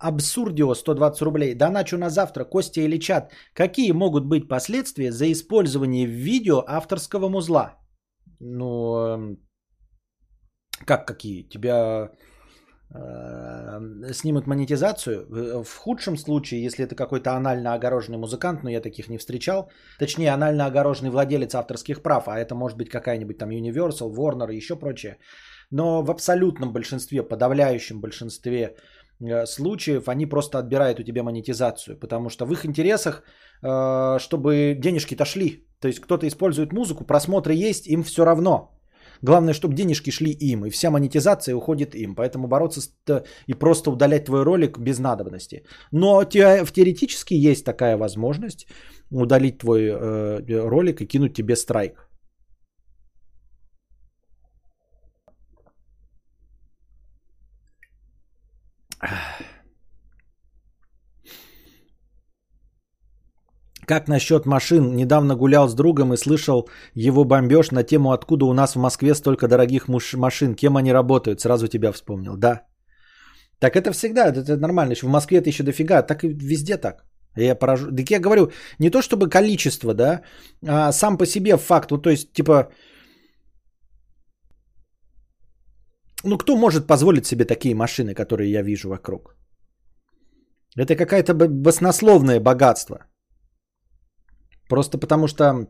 Абсурдио 0.03 0.75
120 0.75 1.23
рублей. 1.23 1.55
Доначу 1.55 1.99
на 1.99 2.11
завтра. 2.11 2.45
Костя 2.45 2.81
или 2.81 2.99
чат. 2.99 3.33
Какие 3.55 3.93
могут 3.93 4.27
быть 4.27 4.49
последствия 4.49 5.13
за 5.13 5.31
использование 5.33 6.07
в 6.07 6.11
видео 6.11 6.65
авторского 6.67 7.29
музла? 7.29 7.79
Ну, 8.41 8.65
эм, 8.97 9.39
как 10.87 11.07
какие? 11.07 11.49
Тебя 11.49 12.11
э, 12.95 14.13
снимут 14.13 14.47
монетизацию. 14.47 15.27
Э, 15.31 15.63
В 15.63 15.77
худшем 15.79 16.17
случае, 16.17 16.65
если 16.65 16.85
это 16.85 16.97
какой-то 16.97 17.37
анально 17.37 17.75
огороженный 17.75 18.19
музыкант, 18.19 18.63
но 18.65 18.71
я 18.71 18.81
таких 18.81 19.09
не 19.09 19.19
встречал, 19.19 19.71
точнее 19.99 20.33
анально 20.35 20.67
огороженный 20.67 21.11
владелец 21.11 21.55
авторских 21.55 22.03
прав, 22.03 22.27
а 22.27 22.39
это 22.39 22.55
может 22.55 22.77
быть 22.79 22.89
какая-нибудь 22.89 23.39
там 23.39 23.51
Universal, 23.51 24.13
Warner 24.13 24.53
и 24.53 24.57
еще 24.57 24.77
прочее. 24.77 25.19
Но 25.71 26.03
в 26.03 26.11
абсолютном 26.11 26.73
большинстве, 26.73 27.23
подавляющем 27.23 28.01
большинстве 28.01 28.61
э, 28.61 28.77
случаев 29.47 30.09
они 30.09 30.27
просто 30.27 30.59
отбирают 30.59 31.01
у 31.01 31.03
тебя 31.03 31.23
монетизацию, 31.23 31.99
потому 31.99 32.29
что 32.29 32.47
в 32.47 32.53
их 32.53 32.65
интересах, 32.65 33.23
э, 33.63 34.19
чтобы 34.19 34.75
денежки-то 34.79 35.25
шли. 35.25 35.67
То 35.81 35.89
есть 35.89 36.01
кто-то 36.01 36.27
использует 36.27 36.73
музыку, 36.73 37.05
просмотры 37.05 37.55
есть, 37.55 37.87
им 37.87 38.03
все 38.03 38.25
равно. 38.25 38.79
Главное, 39.23 39.55
чтобы 39.55 39.75
денежки 39.75 40.11
шли 40.11 40.33
им, 40.33 40.65
и 40.65 40.71
вся 40.71 40.91
монетизация 40.91 41.55
уходит 41.55 41.95
им. 41.95 42.15
Поэтому 42.15 42.49
бороться 42.49 42.81
с, 42.81 42.89
т- 43.05 43.25
и 43.47 43.55
просто 43.55 43.91
удалять 43.91 44.25
твой 44.25 44.43
ролик 44.43 44.79
без 44.79 44.99
надобности. 44.99 45.65
Но 45.93 46.25
теоретически 46.25 47.35
есть 47.35 47.65
такая 47.65 47.97
возможность 47.97 48.67
удалить 49.11 49.59
твой 49.59 49.83
э, 49.85 50.69
ролик 50.69 51.01
и 51.01 51.07
кинуть 51.07 51.35
тебе 51.35 51.57
страйк. 51.57 52.09
Как 63.87 64.09
насчет 64.09 64.47
машин? 64.47 64.95
Недавно 64.95 65.35
гулял 65.37 65.69
с 65.69 65.75
другом 65.75 66.13
и 66.15 66.17
слышал 66.17 66.69
его 66.95 67.25
бомбеж 67.25 67.71
на 67.73 67.83
тему, 67.83 68.13
откуда 68.13 68.45
у 68.47 68.53
нас 68.53 68.75
в 68.75 68.79
Москве 68.79 69.15
столько 69.15 69.49
дорогих 69.49 69.89
муж- 69.89 70.15
машин, 70.15 70.55
кем 70.55 70.77
они 70.77 70.93
работают. 70.93 71.41
Сразу 71.41 71.69
тебя 71.69 71.93
вспомнил. 71.93 72.37
Да. 72.37 72.63
Так 73.59 73.77
это 73.77 73.93
всегда, 73.93 74.33
это, 74.33 74.57
нормально. 74.57 74.95
В 74.95 75.03
Москве 75.09 75.39
это 75.39 75.49
еще 75.49 75.63
дофига, 75.63 76.03
так 76.03 76.25
и 76.25 76.29
везде 76.29 76.77
так. 76.77 77.05
Я 77.37 77.55
поражу. 77.55 77.91
Так 77.97 78.11
я 78.11 78.21
говорю, 78.21 78.51
не 78.79 78.91
то 78.91 79.03
чтобы 79.03 79.29
количество, 79.29 79.95
да, 79.95 80.23
а 80.67 80.93
сам 80.93 81.19
по 81.19 81.27
себе 81.27 81.57
факт. 81.57 81.91
Вот, 81.91 82.03
то 82.03 82.11
есть, 82.11 82.33
типа, 82.33 82.71
ну 86.25 86.39
кто 86.39 86.57
может 86.57 86.87
позволить 86.87 87.27
себе 87.27 87.45
такие 87.45 87.75
машины, 87.75 88.15
которые 88.15 88.51
я 88.51 88.63
вижу 88.63 88.89
вокруг? 88.89 89.37
Это 90.77 90.97
какое-то 90.97 91.35
баснословное 91.35 92.41
богатство. 92.41 92.99
Просто 94.69 94.99
потому 94.99 95.29
что 95.29 95.67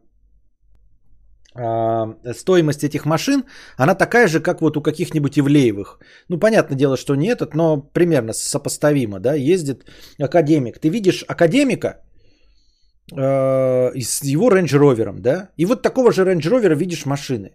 а, 1.54 2.14
стоимость 2.34 2.84
этих 2.84 3.04
машин, 3.04 3.44
она 3.76 3.94
такая 3.94 4.28
же, 4.28 4.40
как 4.40 4.60
вот 4.60 4.76
у 4.76 4.82
каких-нибудь 4.82 5.38
Ивлеевых. 5.38 5.98
Ну, 6.28 6.38
понятное 6.38 6.78
дело, 6.78 6.96
что 6.96 7.16
не 7.16 7.26
этот, 7.26 7.54
но 7.54 7.82
примерно 7.92 8.32
сопоставимо, 8.32 9.20
да, 9.20 9.34
ездит 9.34 9.84
академик. 10.18 10.78
Ты 10.78 10.88
видишь 10.88 11.24
академика 11.28 11.88
э, 13.12 14.00
с 14.00 14.22
его 14.24 14.50
Range 14.50 14.76
Rover'ом, 14.76 15.20
да, 15.20 15.50
и 15.56 15.66
вот 15.66 15.82
такого 15.82 16.12
же 16.12 16.24
Range 16.24 16.48
Rover'а 16.48 16.74
видишь 16.74 17.06
машины. 17.06 17.50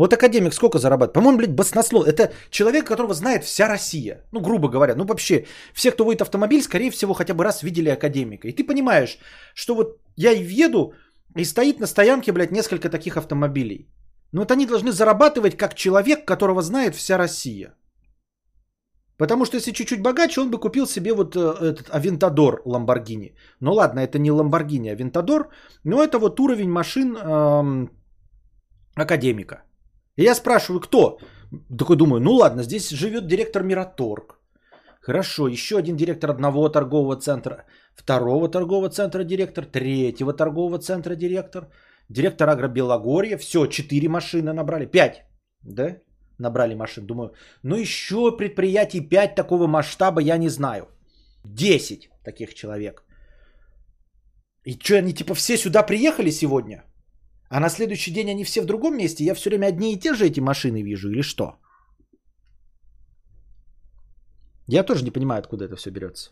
Вот 0.00 0.12
академик 0.12 0.54
сколько 0.54 0.78
зарабатывает? 0.78 1.12
По-моему, 1.12 1.38
блядь, 1.38 1.54
баснослов. 1.54 2.06
Это 2.08 2.32
человек, 2.50 2.86
которого 2.86 3.12
знает 3.12 3.44
вся 3.44 3.68
Россия. 3.68 4.22
Ну, 4.32 4.40
грубо 4.40 4.68
говоря. 4.68 4.94
Ну, 4.94 5.04
вообще, 5.04 5.44
все, 5.74 5.90
кто 5.90 6.04
водит 6.04 6.22
автомобиль, 6.22 6.62
скорее 6.62 6.90
всего, 6.90 7.12
хотя 7.12 7.34
бы 7.34 7.44
раз 7.44 7.62
видели 7.62 7.90
академика. 7.90 8.48
И 8.48 8.52
ты 8.52 8.64
понимаешь, 8.64 9.18
что 9.54 9.74
вот 9.74 9.98
я 10.16 10.30
еду, 10.30 10.94
и 11.36 11.44
стоит 11.44 11.80
на 11.80 11.86
стоянке, 11.86 12.32
блядь, 12.32 12.50
несколько 12.50 12.88
таких 12.88 13.16
автомобилей. 13.18 13.90
Но 14.32 14.40
вот 14.40 14.50
они 14.50 14.66
должны 14.66 14.90
зарабатывать 14.90 15.56
как 15.58 15.74
человек, 15.74 16.24
которого 16.24 16.62
знает 16.62 16.94
вся 16.94 17.18
Россия. 17.18 17.74
Потому 19.18 19.44
что 19.44 19.56
если 19.56 19.72
чуть-чуть 19.72 20.00
богаче, 20.00 20.40
он 20.40 20.50
бы 20.50 20.58
купил 20.58 20.86
себе 20.86 21.12
вот 21.12 21.36
э, 21.36 21.72
этот 21.72 21.90
Авентадор 21.90 22.62
Ламборгини. 22.64 23.34
Ну 23.60 23.74
ладно, 23.74 24.00
это 24.00 24.18
не 24.18 24.30
Ламборгини, 24.30 24.88
а 24.88 24.92
Авентадор, 24.92 25.50
но 25.84 26.02
это 26.02 26.18
вот 26.18 26.40
уровень 26.40 26.70
машин 26.70 27.16
эм, 27.16 27.90
академика. 28.96 29.64
Я 30.22 30.34
спрашиваю, 30.34 30.80
кто? 30.80 31.18
Такой 31.78 31.96
думаю, 31.96 32.20
ну 32.20 32.32
ладно, 32.32 32.62
здесь 32.62 32.90
живет 32.90 33.26
директор 33.26 33.62
Мираторг. 33.62 34.38
Хорошо, 35.00 35.48
еще 35.48 35.78
один 35.78 35.96
директор 35.96 36.30
одного 36.30 36.68
торгового 36.68 37.16
центра, 37.16 37.64
второго 37.94 38.48
торгового 38.48 38.90
центра 38.90 39.24
директор, 39.24 39.64
третьего 39.64 40.32
торгового 40.34 40.78
центра 40.78 41.16
директор, 41.16 41.72
директор 42.10 42.48
Агробелогорья. 42.48 43.38
Все, 43.38 43.66
четыре 43.66 44.08
машины 44.08 44.52
набрали, 44.52 44.86
пять, 44.86 45.24
да? 45.62 45.96
Набрали 46.38 46.74
машин. 46.74 47.06
Думаю, 47.06 47.32
ну 47.62 47.76
еще 47.76 48.36
предприятий 48.36 49.00
пять 49.00 49.34
такого 49.34 49.66
масштаба 49.66 50.20
я 50.20 50.36
не 50.36 50.50
знаю. 50.50 50.86
Десять 51.44 52.10
таких 52.24 52.54
человек. 52.54 53.04
И 54.66 54.78
что, 54.78 54.96
они 54.96 55.14
типа 55.14 55.34
все 55.34 55.56
сюда 55.56 55.82
приехали 55.82 56.30
сегодня? 56.30 56.84
А 57.50 57.58
на 57.58 57.68
следующий 57.68 58.12
день 58.12 58.30
они 58.30 58.44
все 58.44 58.62
в 58.62 58.66
другом 58.66 58.96
месте? 58.96 59.24
Я 59.24 59.34
все 59.34 59.50
время 59.50 59.66
одни 59.66 59.92
и 59.92 59.98
те 59.98 60.14
же 60.14 60.24
эти 60.24 60.40
машины 60.40 60.82
вижу 60.82 61.10
или 61.10 61.22
что? 61.22 61.56
Я 64.68 64.84
тоже 64.84 65.04
не 65.04 65.10
понимаю, 65.10 65.40
откуда 65.40 65.64
это 65.64 65.74
все 65.74 65.90
берется. 65.90 66.30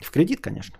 В 0.00 0.10
кредит, 0.10 0.40
конечно. 0.40 0.76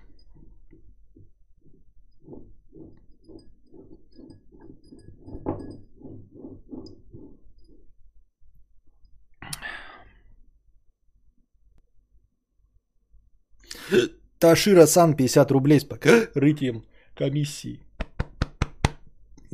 Ташира 14.41 14.87
Сан 14.87 15.15
50 15.15 15.51
рублей 15.53 15.79
с 15.79 15.85
покрытием 15.85 16.85
комиссии. 17.15 17.90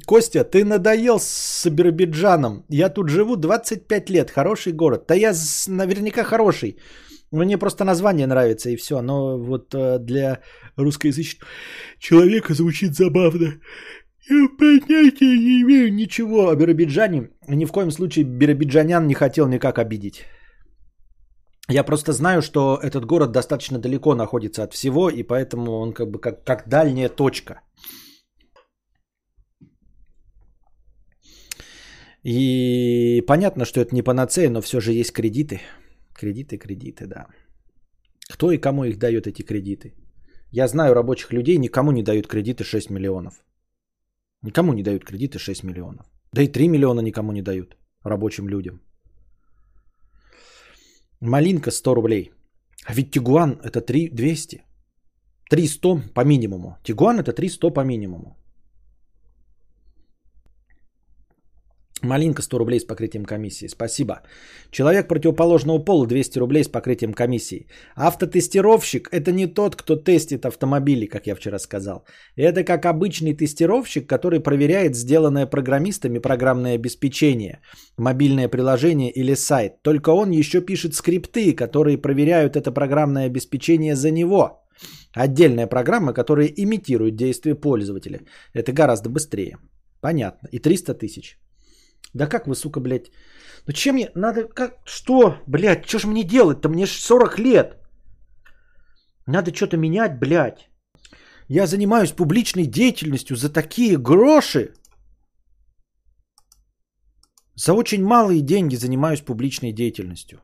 Костя, 0.07 0.45
ты 0.45 0.65
надоел 0.65 1.19
с 1.19 1.69
Биробиджаном. 1.69 2.65
Я 2.69 2.89
тут 2.89 3.09
живу 3.09 3.37
25 3.37 4.11
лет. 4.11 4.31
Хороший 4.31 4.73
город. 4.73 5.05
Да 5.09 5.15
я 5.15 5.35
наверняка 5.69 6.23
хороший. 6.25 6.77
Мне 7.33 7.59
просто 7.59 7.85
название 7.85 8.27
нравится 8.27 8.71
и 8.71 8.77
все. 8.77 9.03
Но 9.03 9.37
вот 9.39 9.75
э, 9.75 9.99
для 9.99 10.39
русскоязычного 10.77 11.51
человека 11.99 12.55
звучит 12.55 12.95
забавно. 12.95 13.61
Я 14.31 14.49
понятия 14.59 15.39
не 15.39 15.63
имею 15.63 15.93
ничего 15.93 16.51
о 16.51 16.57
Биробиджане. 16.57 17.31
Ни 17.49 17.65
в 17.65 17.73
коем 17.73 17.91
случае 17.91 18.25
биробиджанян 18.25 19.07
не 19.07 19.15
хотел 19.15 19.49
никак 19.49 19.79
обидеть. 19.79 20.25
Я 21.69 21.85
просто 21.85 22.13
знаю, 22.13 22.43
что 22.43 22.79
этот 22.81 23.05
город 23.07 23.33
достаточно 23.33 23.79
далеко 23.79 24.15
находится 24.15 24.63
от 24.63 24.73
всего, 24.73 25.11
и 25.11 25.25
поэтому 25.25 25.73
он 25.81 25.93
как 25.93 26.11
бы 26.11 26.21
как, 26.21 26.45
как 26.45 26.69
дальняя 26.69 27.09
точка. 27.09 27.61
И 32.27 33.23
понятно, 33.27 33.65
что 33.65 33.81
это 33.81 33.95
не 33.95 34.03
панацея, 34.03 34.51
но 34.51 34.61
все 34.61 34.81
же 34.81 34.93
есть 34.93 35.13
кредиты. 35.13 35.61
Кредиты, 36.13 36.59
кредиты, 36.59 37.07
да. 37.07 37.27
Кто 38.33 38.51
и 38.51 38.59
кому 38.59 38.85
их 38.85 38.99
дает 38.99 39.27
эти 39.27 39.43
кредиты? 39.43 39.95
Я 40.51 40.67
знаю 40.67 40.95
рабочих 40.95 41.33
людей, 41.33 41.57
никому 41.59 41.93
не 41.93 42.03
дают 42.03 42.27
кредиты 42.27 42.65
6 42.65 42.91
миллионов. 42.91 43.45
Никому 44.43 44.73
не 44.73 44.83
дают 44.83 45.05
кредиты 45.05 45.39
6 45.39 45.63
миллионов. 45.63 46.07
Да 46.33 46.43
и 46.43 46.49
3 46.49 46.69
миллиона 46.69 47.01
никому 47.01 47.33
не 47.33 47.43
дают 47.43 47.77
рабочим 48.03 48.49
людям. 48.49 48.81
Малинка 51.21 51.71
100 51.71 51.95
рублей. 51.95 52.33
А 52.87 52.95
ведь 52.95 53.13
Тигуан 53.13 53.61
это 53.63 53.81
3 53.81 54.11
200. 54.11 54.65
300 55.49 56.03
по 56.15 56.25
минимуму. 56.25 56.77
Тигуан 56.83 57.21
это 57.21 57.33
300 57.33 57.71
по 57.71 57.85
минимуму. 57.85 58.37
Малинка 62.03 62.43
100 62.43 62.59
рублей 62.59 62.81
с 62.81 62.85
покрытием 62.85 63.25
комиссии. 63.25 63.69
Спасибо. 63.69 64.21
Человек 64.71 65.09
противоположного 65.09 65.79
пола 65.79 66.07
200 66.07 66.39
рублей 66.39 66.63
с 66.63 66.69
покрытием 66.69 67.15
комиссии. 67.15 67.69
Автотестировщик– 67.97 69.09
это 69.13 69.33
не 69.33 69.47
тот, 69.47 69.77
кто 69.77 69.97
тестит 69.97 70.45
автомобили, 70.45 71.07
как 71.07 71.27
я 71.27 71.35
вчера 71.35 71.59
сказал. 71.59 72.05
Это 72.37 72.65
как 72.65 72.85
обычный 72.85 73.35
тестировщик, 73.35 74.07
который 74.07 74.41
проверяет 74.41 74.95
сделанное 74.95 75.47
программистами 75.47 76.19
программное 76.19 76.75
обеспечение, 76.75 77.61
мобильное 77.97 78.49
приложение 78.49 79.11
или 79.11 79.35
сайт. 79.35 79.83
Только 79.83 80.11
он 80.11 80.31
еще 80.31 80.61
пишет 80.61 80.95
скрипты, 80.95 81.55
которые 81.55 81.97
проверяют 81.97 82.57
это 82.57 82.73
программное 82.73 83.27
обеспечение 83.27 83.97
за 83.97 84.11
него. 84.11 84.63
Отдельная 85.15 85.67
программа, 85.67 86.13
которая 86.13 86.47
имитирует 86.49 87.17
действия 87.17 87.55
пользователя. 87.55 88.21
Это 88.53 88.73
гораздо 88.73 89.09
быстрее. 89.09 89.57
Понятно. 90.03 90.49
И 90.53 90.59
300 90.59 90.95
тысяч. 90.95 91.39
Да 92.15 92.27
как 92.27 92.47
вы, 92.47 92.55
сука, 92.55 92.81
блядь? 92.81 93.11
Ну 93.67 93.73
чем 93.73 93.95
мне 93.95 94.11
надо, 94.15 94.49
как, 94.49 94.79
что, 94.85 95.37
блядь, 95.47 95.87
что 95.87 95.99
ж 95.99 96.05
мне 96.05 96.25
делать-то? 96.25 96.69
Мне 96.69 96.87
ж 96.87 96.91
40 96.91 97.39
лет. 97.39 97.77
Надо 99.27 99.55
что-то 99.55 99.77
менять, 99.77 100.19
блядь. 100.19 100.69
Я 101.49 101.67
занимаюсь 101.67 102.13
публичной 102.13 102.67
деятельностью 102.67 103.37
за 103.37 103.53
такие 103.53 103.99
гроши. 103.99 104.75
За 107.55 107.73
очень 107.73 108.05
малые 108.05 108.43
деньги 108.43 108.77
занимаюсь 108.77 109.21
публичной 109.21 109.73
деятельностью. 109.73 110.41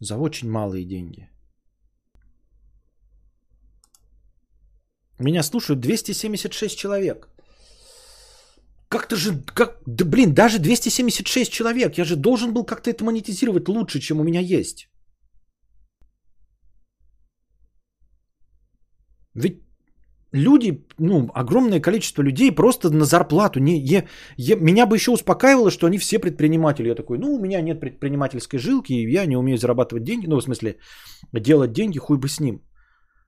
За 0.00 0.16
очень 0.16 0.50
малые 0.50 0.84
деньги. 0.84 1.28
Меня 5.18 5.42
слушают 5.42 5.80
276 5.80 6.78
человек. 6.78 7.28
Как-то 8.88 9.16
же, 9.16 9.42
как, 9.54 9.82
да 9.86 10.04
блин, 10.04 10.32
даже 10.34 10.58
276 10.58 11.52
человек. 11.52 11.98
Я 11.98 12.04
же 12.04 12.16
должен 12.16 12.52
был 12.52 12.64
как-то 12.64 12.90
это 12.90 13.04
монетизировать 13.04 13.68
лучше, 13.68 14.00
чем 14.00 14.20
у 14.20 14.24
меня 14.24 14.40
есть. 14.40 14.88
Ведь 19.34 19.62
люди, 20.32 20.86
ну, 20.98 21.28
огромное 21.34 21.80
количество 21.80 22.22
людей 22.22 22.54
просто 22.54 22.90
на 22.90 23.04
зарплату. 23.04 23.60
Не, 23.60 23.78
е, 23.78 24.08
е, 24.38 24.56
меня 24.56 24.86
бы 24.86 24.96
еще 24.96 25.10
успокаивало, 25.10 25.70
что 25.70 25.86
они 25.86 25.98
все 25.98 26.18
предприниматели. 26.18 26.88
Я 26.88 26.94
такой, 26.94 27.18
ну, 27.18 27.34
у 27.34 27.38
меня 27.38 27.60
нет 27.60 27.80
предпринимательской 27.80 28.58
жилки, 28.58 28.92
и 28.92 29.12
я 29.12 29.26
не 29.26 29.36
умею 29.36 29.58
зарабатывать 29.58 30.04
деньги. 30.04 30.26
Ну, 30.26 30.36
в 30.36 30.44
смысле, 30.44 30.78
делать 31.32 31.72
деньги, 31.72 31.98
хуй 31.98 32.16
бы 32.16 32.28
с 32.28 32.40
ним. 32.40 32.62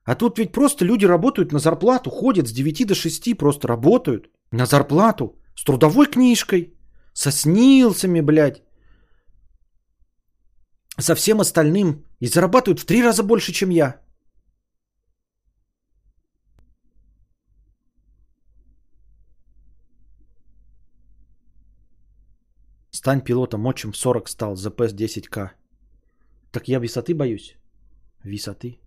А 0.05 0.15
тут 0.15 0.39
ведь 0.39 0.51
просто 0.51 0.85
люди 0.85 1.05
работают 1.05 1.51
на 1.51 1.59
зарплату, 1.59 2.09
ходят 2.09 2.47
с 2.47 2.51
9 2.51 2.87
до 2.87 2.95
6, 2.95 3.37
просто 3.37 3.67
работают 3.67 4.29
на 4.51 4.65
зарплату. 4.65 5.40
С 5.55 5.63
трудовой 5.63 6.07
книжкой, 6.07 6.73
со 7.13 7.31
снилсами, 7.31 8.21
блядь. 8.21 8.63
Со 10.99 11.15
всем 11.15 11.39
остальным. 11.39 12.05
И 12.19 12.27
зарабатывают 12.27 12.79
в 12.79 12.85
три 12.85 13.03
раза 13.03 13.23
больше, 13.23 13.51
чем 13.51 13.71
я. 13.71 14.01
Стань 22.91 23.21
пилотом, 23.21 23.65
отчим 23.65 23.93
40 23.93 24.29
стал, 24.29 24.55
ЗП 24.55 24.81
10к. 24.81 25.49
Так 26.51 26.67
я 26.67 26.79
высоты 26.79 27.15
боюсь. 27.15 27.55
Высоты. 28.23 28.79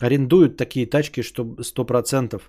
Арендуют 0.00 0.56
такие 0.56 0.86
тачки, 0.86 1.22
чтобы 1.22 1.62
100%, 1.62 2.42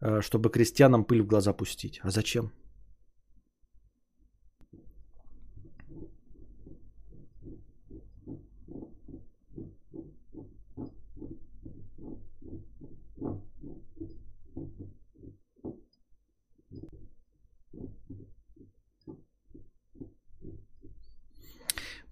э, 0.00 0.20
чтобы 0.20 0.50
крестьянам 0.50 1.04
пыль 1.04 1.22
в 1.22 1.26
глаза 1.26 1.52
пустить. 1.52 2.00
А 2.02 2.10
зачем? 2.10 2.50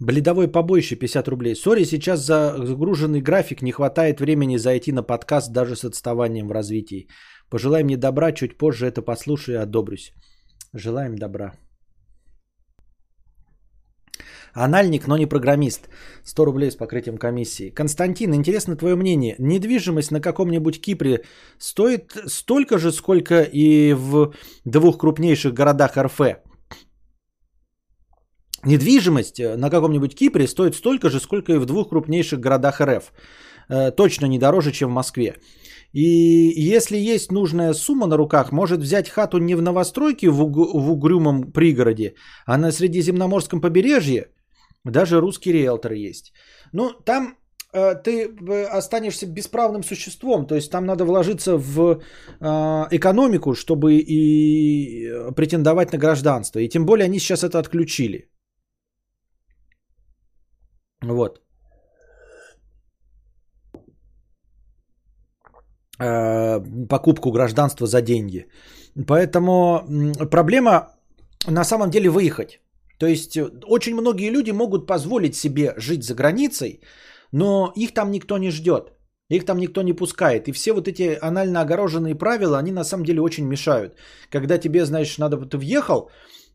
Бледовой 0.00 0.48
побоище 0.48 0.96
50 0.96 1.28
рублей. 1.28 1.54
Сори, 1.54 1.84
сейчас 1.84 2.20
за 2.20 2.54
загруженный 2.64 3.20
график 3.20 3.60
не 3.62 3.70
хватает 3.70 4.20
времени 4.20 4.56
зайти 4.56 4.92
на 4.92 5.02
подкаст 5.02 5.52
даже 5.52 5.76
с 5.76 5.84
отставанием 5.84 6.48
в 6.48 6.52
развитии. 6.52 7.06
Пожелай 7.50 7.84
мне 7.84 7.98
добра, 7.98 8.32
чуть 8.32 8.56
позже 8.56 8.86
это 8.86 9.02
послушаю 9.02 9.58
и 9.58 9.62
одобрюсь. 9.62 10.14
Желаем 10.72 11.16
добра. 11.16 11.52
Анальник, 14.54 15.06
но 15.06 15.18
не 15.18 15.26
программист. 15.26 15.90
100 16.24 16.44
рублей 16.46 16.70
с 16.70 16.76
покрытием 16.76 17.18
комиссии. 17.18 17.70
Константин, 17.70 18.34
интересно 18.34 18.76
твое 18.76 18.96
мнение. 18.96 19.34
Недвижимость 19.38 20.12
на 20.12 20.20
каком-нибудь 20.20 20.80
Кипре 20.80 21.24
стоит 21.58 22.16
столько 22.26 22.78
же, 22.78 22.90
сколько 22.92 23.42
и 23.42 23.92
в 23.92 24.32
двух 24.64 24.98
крупнейших 24.98 25.52
городах 25.52 25.98
РФ? 25.98 26.20
Недвижимость 28.64 29.40
э, 29.40 29.56
на 29.56 29.70
каком-нибудь 29.70 30.14
Кипре 30.14 30.46
стоит 30.46 30.74
столько 30.74 31.08
же, 31.10 31.20
сколько 31.20 31.52
и 31.52 31.58
в 31.58 31.66
двух 31.66 31.88
крупнейших 31.88 32.40
городах 32.40 32.80
РФ. 32.80 33.12
Э, 33.68 33.90
точно 33.90 34.26
не 34.26 34.38
дороже, 34.38 34.72
чем 34.72 34.90
в 34.90 34.94
Москве. 34.94 35.34
И 35.92 36.02
если 36.74 36.96
есть 36.96 37.32
нужная 37.32 37.74
сумма 37.74 38.06
на 38.06 38.16
руках, 38.16 38.52
может 38.52 38.80
взять 38.80 39.08
хату 39.08 39.38
не 39.38 39.56
в 39.56 39.62
новостройке 39.62 40.28
в, 40.28 40.40
уг- 40.40 40.72
в 40.72 40.90
угрюмом 40.90 41.52
пригороде, 41.52 42.14
а 42.46 42.58
на 42.58 42.72
Средиземноморском 42.72 43.60
побережье. 43.60 44.26
Даже 44.84 45.20
русский 45.20 45.52
риэлтор 45.52 45.92
есть. 45.92 46.32
Ну, 46.72 46.90
там 47.04 47.34
э, 47.72 47.94
ты 48.04 48.30
останешься 48.78 49.26
бесправным 49.26 49.82
существом. 49.82 50.46
То 50.46 50.54
есть 50.54 50.70
там 50.70 50.86
надо 50.86 51.04
вложиться 51.04 51.56
в 51.56 52.00
экономику, 52.40 53.54
чтобы 53.54 53.94
и 53.94 55.12
претендовать 55.36 55.92
на 55.92 55.98
гражданство. 55.98 56.60
И 56.60 56.68
тем 56.68 56.86
более 56.86 57.04
они 57.04 57.18
сейчас 57.18 57.44
это 57.44 57.58
отключили. 57.58 58.29
Вот. 61.02 61.40
Э, 66.00 66.60
покупку 66.88 67.30
гражданства 67.30 67.86
за 67.86 68.02
деньги. 68.02 68.46
Поэтому 69.06 69.84
проблема 70.30 70.88
на 71.46 71.64
самом 71.64 71.90
деле 71.90 72.08
выехать. 72.08 72.60
То 72.98 73.06
есть 73.06 73.36
э, 73.36 73.50
очень 73.66 73.94
многие 73.94 74.30
люди 74.30 74.52
могут 74.52 74.86
позволить 74.86 75.36
себе 75.36 75.74
жить 75.76 76.04
за 76.04 76.14
границей, 76.14 76.80
но 77.32 77.72
их 77.76 77.92
там 77.92 78.10
никто 78.10 78.38
не 78.38 78.50
ждет. 78.50 78.92
Их 79.30 79.44
там 79.44 79.58
никто 79.58 79.82
не 79.82 79.92
пускает. 79.92 80.48
И 80.48 80.52
все 80.52 80.72
вот 80.72 80.88
эти 80.88 81.18
анально 81.22 81.60
огороженные 81.60 82.14
правила, 82.14 82.58
они 82.58 82.72
на 82.72 82.84
самом 82.84 83.04
деле 83.04 83.20
очень 83.20 83.46
мешают. 83.46 83.94
Когда 84.30 84.58
тебе, 84.58 84.84
знаешь, 84.84 85.18
надо, 85.18 85.36
ты 85.36 85.58
въехал, 85.58 86.10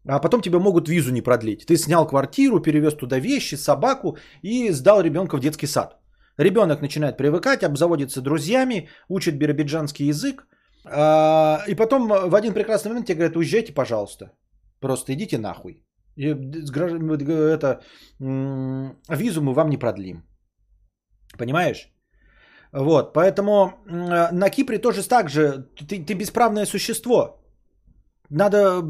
а 0.08 0.20
потом 0.20 0.42
тебе 0.42 0.60
могут 0.60 0.88
визу 0.88 1.12
не 1.12 1.22
продлить. 1.22 1.66
Ты 1.66 1.78
снял 1.78 2.08
квартиру, 2.08 2.60
перевез 2.60 2.96
туда 2.96 3.20
вещи, 3.20 3.56
собаку 3.56 4.18
и 4.42 4.72
сдал 4.72 5.02
ребенка 5.02 5.38
в 5.38 5.40
детский 5.40 5.68
сад. 5.68 5.98
Ребенок 6.38 6.82
начинает 6.82 7.18
привыкать, 7.18 7.64
обзаводится 7.64 8.22
друзьями, 8.22 8.90
учит 9.10 9.38
биробиджанский 9.38 10.08
язык. 10.08 10.48
А, 10.86 11.64
и 11.68 11.76
потом 11.76 12.08
в 12.08 12.36
один 12.36 12.54
прекрасный 12.54 12.90
момент 12.90 13.08
тебе 13.08 13.16
говорят, 13.16 13.38
уезжайте, 13.38 13.74
пожалуйста. 13.74 14.32
Просто 14.80 15.14
идите 15.14 15.38
нахуй. 15.38 15.84
И 16.18 16.28
это, 16.28 17.82
визу 18.20 19.42
мы 19.42 19.54
вам 19.54 19.70
не 19.70 19.78
продлим. 19.78 20.24
Понимаешь? 21.38 21.92
Вот, 22.74 23.14
поэтому 23.14 23.74
на 23.86 24.50
Кипре 24.50 24.78
тоже 24.78 25.04
так 25.04 25.30
же. 25.30 25.70
Ты, 25.88 26.06
ты 26.06 26.14
бесправное 26.14 26.66
существо. 26.66 27.45
Надо 28.30 28.82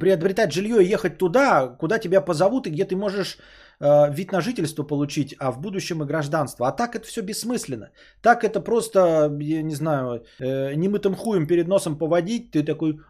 приобретать 0.00 0.52
жилье 0.52 0.82
и 0.82 0.92
ехать 0.92 1.18
туда, 1.18 1.68
куда 1.68 1.98
тебя 1.98 2.20
позовут 2.20 2.66
и 2.66 2.70
где 2.70 2.84
ты 2.84 2.96
можешь 2.96 3.38
э, 3.80 4.14
вид 4.14 4.32
на 4.32 4.40
жительство 4.40 4.82
получить, 4.82 5.34
а 5.38 5.50
в 5.52 5.60
будущем 5.60 6.02
и 6.02 6.06
гражданство. 6.06 6.68
А 6.68 6.72
так 6.72 6.94
это 6.94 7.06
все 7.06 7.22
бессмысленно. 7.22 7.90
Так 8.22 8.44
это 8.44 8.60
просто, 8.60 9.00
я 9.40 9.62
не 9.62 9.74
знаю, 9.74 10.24
э, 10.38 10.74
немытым 10.74 11.14
хуем 11.14 11.46
перед 11.46 11.68
носом 11.68 11.98
поводить, 11.98 12.50
ты 12.50 12.62
такой, 12.62 13.00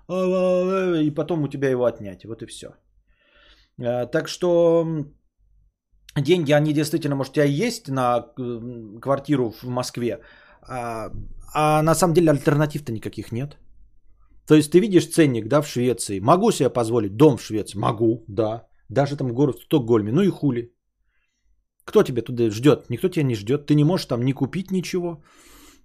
и 1.04 1.10
потом 1.10 1.42
у 1.42 1.48
тебя 1.48 1.70
его 1.70 1.84
отнять. 1.84 2.24
Вот 2.24 2.42
и 2.42 2.46
все. 2.46 2.68
Э, 3.80 4.06
так 4.06 4.28
что 4.28 4.86
деньги, 6.16 6.52
они 6.52 6.72
действительно, 6.72 7.16
может, 7.16 7.32
у 7.32 7.34
тебя 7.34 7.44
есть 7.44 7.88
на 7.88 8.26
квартиру 9.00 9.50
в 9.62 9.68
Москве, 9.68 10.20
а, 10.62 11.10
а 11.54 11.82
на 11.82 11.94
самом 11.94 12.14
деле 12.14 12.30
альтернатив-то 12.30 12.92
никаких 12.92 13.32
нет. 13.32 13.56
То 14.50 14.56
есть 14.56 14.72
ты 14.72 14.80
видишь 14.80 15.06
ценник, 15.06 15.46
да, 15.48 15.62
в 15.62 15.68
Швеции. 15.68 16.20
Могу 16.20 16.50
себе 16.50 16.70
позволить 16.70 17.16
дом 17.16 17.36
в 17.36 17.42
Швеции? 17.42 17.78
Могу, 17.78 18.24
да. 18.28 18.66
Даже 18.88 19.16
там 19.16 19.32
город 19.32 19.58
в 19.58 19.62
Стокгольме. 19.62 20.12
Ну 20.12 20.22
и 20.22 20.30
хули. 20.30 20.74
Кто 21.84 22.02
тебя 22.02 22.22
туда 22.22 22.50
ждет? 22.50 22.90
Никто 22.90 23.08
тебя 23.08 23.26
не 23.26 23.36
ждет. 23.36 23.66
Ты 23.66 23.76
не 23.76 23.84
можешь 23.84 24.06
там 24.06 24.24
не 24.24 24.32
купить 24.32 24.72
ничего. 24.72 25.22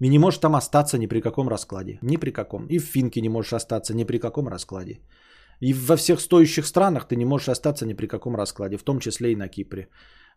И 0.02 0.10
не 0.10 0.18
можешь 0.18 0.40
там 0.40 0.56
остаться 0.56 0.98
ни 0.98 1.08
при 1.08 1.22
каком 1.22 1.48
раскладе. 1.48 2.00
Ни 2.02 2.18
при 2.18 2.32
каком. 2.32 2.66
И 2.70 2.80
в 2.80 2.86
Финке 2.86 3.22
не 3.22 3.30
можешь 3.30 3.54
остаться 3.54 3.94
ни 3.94 4.04
при 4.04 4.18
каком 4.18 4.48
раскладе. 4.48 5.00
И 5.62 5.74
во 5.74 5.96
всех 5.96 6.20
стоящих 6.20 6.66
странах 6.66 7.08
ты 7.08 7.16
не 7.16 7.26
можешь 7.26 7.50
остаться 7.50 7.86
ни 7.86 7.94
при 7.94 8.08
каком 8.08 8.36
раскладе, 8.36 8.78
в 8.78 8.84
том 8.84 9.00
числе 9.00 9.32
и 9.32 9.36
на 9.36 9.48
Кипре. 9.48 9.90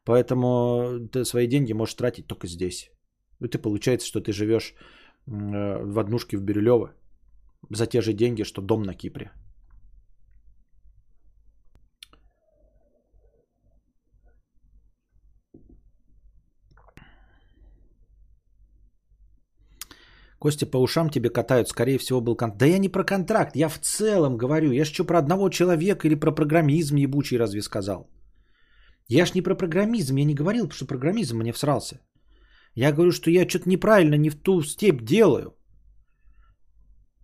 Поэтому 0.04 1.08
ты 1.12 1.24
свои 1.24 1.46
деньги 1.46 1.72
можешь 1.72 1.94
тратить 1.94 2.26
только 2.26 2.46
здесь. 2.46 2.90
И 3.40 3.48
ты 3.48 3.58
получается, 3.58 4.06
что 4.06 4.20
ты 4.20 4.32
живешь 4.32 4.74
э, 5.26 5.82
в 5.82 5.98
однушке 5.98 6.36
в 6.36 6.42
Бирюлево 6.42 6.92
за 7.70 7.86
те 7.86 8.00
же 8.00 8.12
деньги, 8.12 8.44
что 8.44 8.62
дом 8.62 8.82
на 8.82 8.94
Кипре. 8.94 9.30
Костя, 20.38 20.66
по 20.66 20.78
ушам 20.78 21.10
тебе 21.10 21.30
катают, 21.30 21.68
скорее 21.68 21.98
всего, 21.98 22.20
был 22.20 22.36
контракт. 22.36 22.58
Да 22.58 22.66
я 22.66 22.78
не 22.78 22.88
про 22.88 23.04
контракт, 23.04 23.56
я 23.56 23.68
в 23.68 23.78
целом 23.78 24.36
говорю. 24.36 24.70
Я 24.70 24.84
ж 24.84 24.92
что, 24.92 25.04
про 25.04 25.18
одного 25.18 25.50
человека 25.50 26.06
или 26.06 26.14
про 26.14 26.34
программизм 26.34 26.96
ебучий 26.96 27.38
разве 27.38 27.62
сказал? 27.62 28.08
Я 29.08 29.26
ж 29.26 29.34
не 29.34 29.42
про 29.42 29.56
программизм, 29.56 30.16
я 30.16 30.24
не 30.24 30.34
говорил, 30.34 30.64
потому 30.64 30.76
что 30.76 30.86
программизм 30.86 31.38
мне 31.38 31.52
всрался. 31.52 32.00
Я 32.74 32.92
говорю, 32.92 33.10
что 33.10 33.30
я 33.30 33.48
что-то 33.48 33.68
неправильно, 33.68 34.16
не 34.16 34.30
в 34.30 34.36
ту 34.36 34.62
степь 34.62 35.02
делаю. 35.02 35.57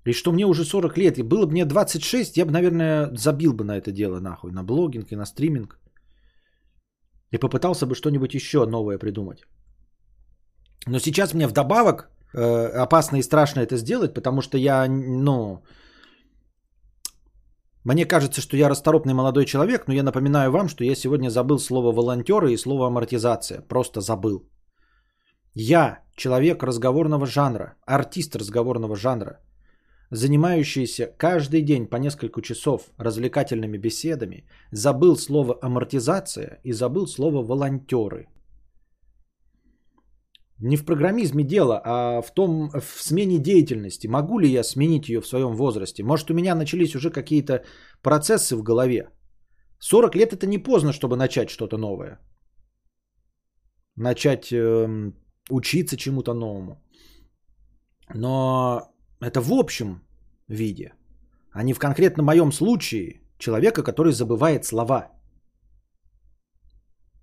И 0.07 0.13
что 0.13 0.33
мне 0.33 0.47
уже 0.47 0.65
40 0.65 0.99
лет, 0.99 1.19
и 1.19 1.23
было 1.23 1.47
бы 1.47 1.53
мне 1.53 1.65
26, 1.65 2.37
я 2.37 2.45
бы, 2.45 2.53
наверное, 2.53 3.11
забил 3.17 3.53
бы 3.53 3.65
на 3.65 3.77
это 3.77 3.91
дело 3.91 4.21
нахуй, 4.21 4.53
на 4.53 4.63
блогинг 4.63 5.13
и 5.13 5.17
на 5.17 5.27
стриминг. 5.27 5.79
И 7.31 7.39
попытался 7.39 7.87
бы 7.87 7.95
что-нибудь 7.95 8.35
еще 8.35 8.67
новое 8.67 8.99
придумать. 8.99 9.45
Но 10.87 10.99
сейчас 10.99 11.35
мне 11.35 11.47
вдобавок 11.47 12.11
э, 12.35 12.83
опасно 12.85 13.17
и 13.17 13.23
страшно 13.23 13.61
это 13.61 13.77
сделать, 13.77 14.15
потому 14.15 14.43
что 14.43 14.59
я, 14.59 14.87
ну, 14.89 15.63
мне 17.85 18.07
кажется, 18.07 18.41
что 18.41 18.57
я 18.57 18.69
расторопный 18.69 19.15
молодой 19.15 19.45
человек, 19.45 19.87
но 19.87 19.95
я 19.95 20.03
напоминаю 20.03 20.51
вам, 20.51 20.69
что 20.69 20.85
я 20.85 20.95
сегодня 20.95 21.31
забыл 21.31 21.59
слово 21.59 21.93
волонтеры 21.93 22.53
и 22.53 22.59
слово 22.59 22.87
амортизация. 22.87 23.63
Просто 23.69 24.01
забыл. 24.01 24.49
Я 25.55 26.01
человек 26.17 26.63
разговорного 26.63 27.27
жанра, 27.27 27.75
артист 27.87 28.37
разговорного 28.37 28.97
жанра, 28.97 29.41
занимающийся 30.15 31.07
каждый 31.19 31.63
день 31.63 31.87
по 31.87 31.97
несколько 31.97 32.41
часов 32.43 32.83
развлекательными 32.99 33.79
беседами, 33.79 34.45
забыл 34.73 35.17
слово 35.17 35.59
амортизация 35.63 36.61
и 36.65 36.73
забыл 36.73 37.07
слово 37.07 37.43
волонтеры. 37.43 38.29
Не 40.61 40.77
в 40.77 40.85
программизме 40.85 41.45
дело, 41.45 41.81
а 41.85 42.23
в 42.23 42.33
том, 42.35 42.71
в 42.71 43.03
смене 43.03 43.39
деятельности. 43.39 44.07
Могу 44.07 44.39
ли 44.39 44.49
я 44.49 44.63
сменить 44.63 45.09
ее 45.09 45.21
в 45.21 45.27
своем 45.27 45.57
возрасте? 45.57 46.05
Может, 46.05 46.31
у 46.31 46.35
меня 46.35 46.55
начались 46.55 46.95
уже 46.95 47.11
какие-то 47.11 47.65
процессы 48.03 48.57
в 48.57 48.63
голове. 48.63 49.11
40 49.81 50.15
лет 50.15 50.33
это 50.33 50.47
не 50.47 50.59
поздно, 50.59 50.93
чтобы 50.93 51.17
начать 51.17 51.51
что-то 51.51 51.77
новое. 51.77 52.19
Начать 53.97 54.53
э, 54.53 55.13
учиться 55.51 55.97
чему-то 55.97 56.35
новому. 56.35 56.83
Но 58.15 58.81
это 59.21 59.41
в 59.41 59.53
общем 59.53 60.04
виде, 60.49 60.93
а 61.53 61.63
не 61.63 61.75
в 61.75 61.79
конкретно 61.79 62.23
моем 62.23 62.53
случае 62.53 63.21
человека, 63.39 63.83
который 63.83 64.13
забывает 64.13 64.65
слова. 64.65 65.11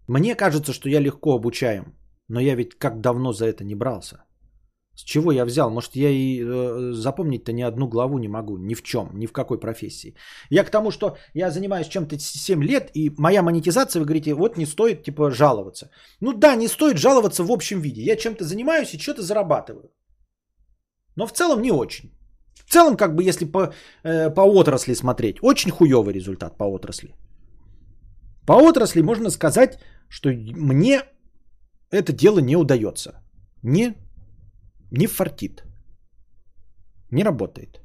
Мне 0.07 0.35
кажется, 0.35 0.73
что 0.73 0.89
я 0.89 0.99
легко 0.99 1.35
обучаем, 1.35 1.95
но 2.27 2.39
я 2.39 2.55
ведь 2.55 2.77
как 2.77 3.01
давно 3.01 3.33
за 3.33 3.45
это 3.45 3.63
не 3.63 3.75
брался. 3.75 4.23
С 4.95 5.03
чего 5.03 5.31
я 5.31 5.45
взял? 5.45 5.69
Может, 5.69 5.95
я 5.95 6.09
и 6.09 6.41
э, 6.43 6.91
запомнить-то 6.93 7.53
ни 7.53 7.61
одну 7.61 7.87
главу 7.87 8.19
не 8.19 8.27
могу, 8.27 8.57
ни 8.57 8.75
в 8.75 8.83
чем, 8.83 9.09
ни 9.13 9.25
в 9.25 9.31
какой 9.31 9.59
профессии. 9.59 10.15
Я 10.49 10.63
к 10.63 10.69
тому, 10.69 10.91
что 10.91 11.17
я 11.33 11.49
занимаюсь 11.49 11.87
чем-то 11.87 12.19
7 12.19 12.63
лет, 12.63 12.91
и 12.93 13.09
моя 13.17 13.41
монетизация, 13.41 13.99
вы 13.99 14.05
говорите, 14.05 14.33
вот 14.33 14.57
не 14.57 14.65
стоит, 14.65 15.03
типа, 15.03 15.31
жаловаться. 15.31 15.89
Ну 16.19 16.33
да, 16.33 16.55
не 16.55 16.67
стоит 16.67 16.97
жаловаться 16.97 17.43
в 17.43 17.51
общем 17.51 17.79
виде. 17.81 18.01
Я 18.01 18.17
чем-то 18.17 18.43
занимаюсь 18.43 18.93
и 18.93 18.99
что-то 18.99 19.21
зарабатываю. 19.21 19.91
Но 21.15 21.25
в 21.25 21.31
целом 21.31 21.61
не 21.61 21.71
очень. 21.71 22.11
В 22.71 22.73
целом, 22.73 22.95
как 22.95 23.15
бы, 23.15 23.29
если 23.29 23.43
по, 23.43 23.73
э, 24.03 24.33
по 24.33 24.41
отрасли 24.41 24.95
смотреть, 24.95 25.39
очень 25.41 25.71
хуевый 25.71 26.13
результат 26.13 26.57
по 26.57 26.63
отрасли. 26.63 27.13
По 28.45 28.53
отрасли 28.53 29.01
можно 29.01 29.29
сказать, 29.29 29.77
что 30.09 30.29
мне 30.55 31.01
это 31.91 32.13
дело 32.13 32.39
не 32.39 32.55
удается. 32.55 33.11
Не 33.63 33.93
не 34.91 35.07
фартит. 35.07 35.63
Не 37.11 37.25
работает. 37.25 37.80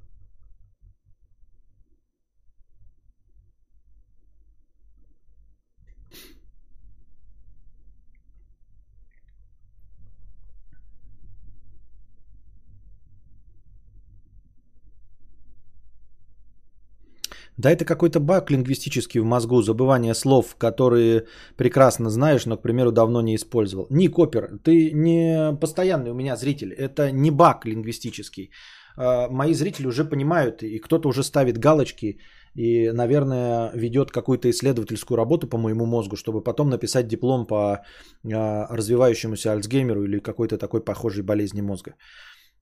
Да 17.56 17.70
это 17.70 17.84
какой-то 17.84 18.20
баг 18.20 18.50
лингвистический 18.50 19.20
в 19.20 19.24
мозгу, 19.24 19.62
забывание 19.62 20.14
слов, 20.14 20.56
которые 20.58 21.26
прекрасно 21.56 22.10
знаешь, 22.10 22.46
но, 22.46 22.56
к 22.56 22.62
примеру, 22.62 22.92
давно 22.92 23.22
не 23.22 23.34
использовал. 23.34 23.86
Не 23.90 24.08
Копер, 24.08 24.58
ты 24.62 24.92
не 24.92 25.56
постоянный 25.60 26.10
у 26.10 26.14
меня 26.14 26.36
зритель, 26.36 26.72
это 26.72 27.10
не 27.10 27.30
баг 27.30 27.64
лингвистический. 27.64 28.50
А, 28.96 29.28
мои 29.28 29.54
зрители 29.54 29.86
уже 29.86 30.04
понимают, 30.04 30.62
и 30.62 30.78
кто-то 30.78 31.08
уже 31.08 31.22
ставит 31.22 31.58
галочки, 31.58 32.18
и, 32.54 32.90
наверное, 32.92 33.70
ведет 33.74 34.10
какую-то 34.10 34.48
исследовательскую 34.50 35.16
работу 35.16 35.48
по 35.48 35.58
моему 35.58 35.86
мозгу, 35.86 36.16
чтобы 36.16 36.42
потом 36.42 36.70
написать 36.70 37.06
диплом 37.06 37.46
по 37.46 37.56
а, 37.64 38.66
развивающемуся 38.70 39.52
Альцгеймеру 39.52 40.04
или 40.04 40.18
какой-то 40.18 40.58
такой 40.58 40.84
похожей 40.84 41.22
болезни 41.22 41.62
мозга. 41.62 41.94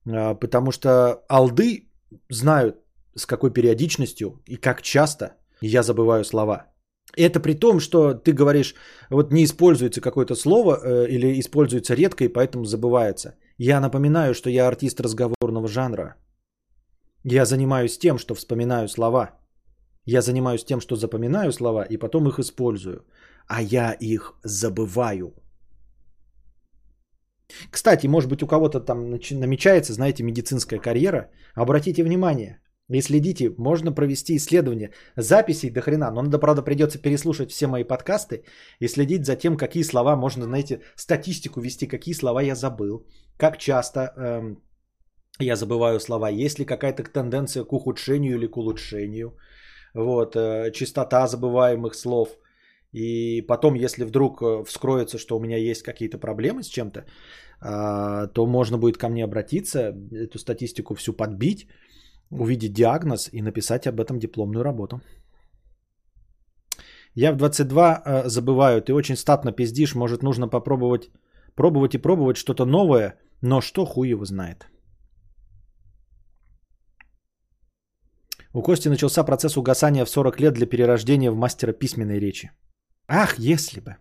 А, 0.07 0.35
потому 0.35 0.71
что 0.71 1.23
алды 1.29 1.89
знают, 2.29 2.84
с 3.15 3.25
какой 3.25 3.51
периодичностью 3.51 4.41
и 4.45 4.57
как 4.57 4.81
часто 4.81 5.37
я 5.61 5.83
забываю 5.83 6.23
слова. 6.23 6.71
Это 7.17 7.39
при 7.39 7.53
том, 7.53 7.79
что 7.79 8.13
ты 8.13 8.33
говоришь, 8.33 8.75
вот 9.09 9.31
не 9.31 9.43
используется 9.43 10.01
какое-то 10.01 10.35
слово 10.35 10.79
э, 10.83 11.07
или 11.07 11.39
используется 11.39 11.95
редко 11.95 12.23
и 12.23 12.33
поэтому 12.33 12.65
забывается. 12.65 13.35
Я 13.57 13.79
напоминаю, 13.79 14.33
что 14.33 14.49
я 14.49 14.67
артист 14.67 14.99
разговорного 14.99 15.67
жанра. 15.67 16.15
Я 17.23 17.45
занимаюсь 17.45 17.97
тем, 17.97 18.17
что 18.17 18.35
вспоминаю 18.35 18.87
слова. 18.87 19.31
Я 20.05 20.21
занимаюсь 20.21 20.65
тем, 20.65 20.81
что 20.81 20.95
запоминаю 20.95 21.51
слова 21.51 21.83
и 21.89 21.97
потом 21.97 22.27
их 22.27 22.39
использую. 22.39 23.05
А 23.47 23.61
я 23.61 23.93
их 23.93 24.33
забываю. 24.43 25.33
Кстати, 27.71 28.07
может 28.07 28.29
быть 28.29 28.43
у 28.43 28.47
кого-то 28.47 28.79
там 28.79 29.11
намечается, 29.11 29.93
знаете, 29.93 30.23
медицинская 30.23 30.79
карьера. 30.79 31.29
Обратите 31.55 32.03
внимание, 32.03 32.59
и 32.89 33.01
следите, 33.01 33.49
можно 33.57 33.91
провести 33.91 34.35
исследование. 34.35 34.91
Записей 35.17 35.71
до 35.71 35.81
хрена, 35.81 36.11
но 36.11 36.21
надо, 36.21 36.39
правда, 36.39 36.61
придется 36.61 36.99
переслушать 36.99 37.51
все 37.51 37.67
мои 37.67 37.83
подкасты 37.83 38.43
и 38.79 38.87
следить 38.87 39.25
за 39.25 39.35
тем, 39.35 39.57
какие 39.57 39.83
слова 39.83 40.15
можно, 40.15 40.45
знаете, 40.45 40.81
статистику 40.95 41.61
вести, 41.61 41.87
какие 41.87 42.13
слова 42.13 42.41
я 42.41 42.55
забыл, 42.55 43.07
как 43.37 43.57
часто 43.57 44.13
эм, 44.17 44.61
я 45.39 45.55
забываю 45.55 45.99
слова, 45.99 46.29
есть 46.29 46.59
ли 46.59 46.65
какая-то 46.65 47.03
тенденция 47.03 47.63
к 47.63 47.73
ухудшению 47.73 48.35
или 48.37 48.47
к 48.47 48.57
улучшению, 48.57 49.35
вот, 49.95 50.35
э, 50.35 50.71
частота 50.71 51.27
забываемых 51.27 51.95
слов. 51.95 52.29
И 52.91 53.41
потом, 53.47 53.73
если 53.75 54.05
вдруг 54.05 54.41
э, 54.41 54.63
вскроется, 54.63 55.17
что 55.17 55.37
у 55.37 55.39
меня 55.39 55.57
есть 55.57 55.81
какие-то 55.81 56.19
проблемы 56.19 56.61
с 56.63 56.67
чем-то, 56.67 56.99
э, 56.99 58.27
то 58.33 58.45
можно 58.45 58.77
будет 58.77 58.97
ко 58.97 59.09
мне 59.09 59.23
обратиться, 59.23 59.93
эту 60.11 60.37
статистику 60.37 60.93
всю 60.95 61.13
подбить, 61.13 61.67
увидеть 62.31 62.73
диагноз 62.73 63.29
и 63.31 63.41
написать 63.41 63.87
об 63.87 63.99
этом 63.99 64.19
дипломную 64.19 64.63
работу. 64.63 65.01
Я 67.13 67.31
в 67.31 67.37
22 67.37 68.01
э, 68.05 68.29
забываю, 68.29 68.81
ты 68.81 68.93
очень 68.93 69.15
статно 69.15 69.51
пиздишь, 69.51 69.95
может 69.95 70.23
нужно 70.23 70.49
попробовать 70.49 71.09
пробовать 71.55 71.95
и 71.95 72.01
пробовать 72.01 72.37
что-то 72.37 72.65
новое, 72.65 73.17
но 73.41 73.61
что 73.61 73.85
хуй 73.85 74.09
его 74.09 74.25
знает. 74.25 74.67
У 78.53 78.61
Кости 78.61 78.89
начался 78.89 79.23
процесс 79.23 79.57
угасания 79.57 80.05
в 80.05 80.09
40 80.09 80.39
лет 80.39 80.53
для 80.53 80.65
перерождения 80.65 81.31
в 81.31 81.35
мастера 81.35 81.73
письменной 81.73 82.19
речи. 82.19 82.51
Ах, 83.07 83.39
если 83.39 83.81
бы. 83.81 83.95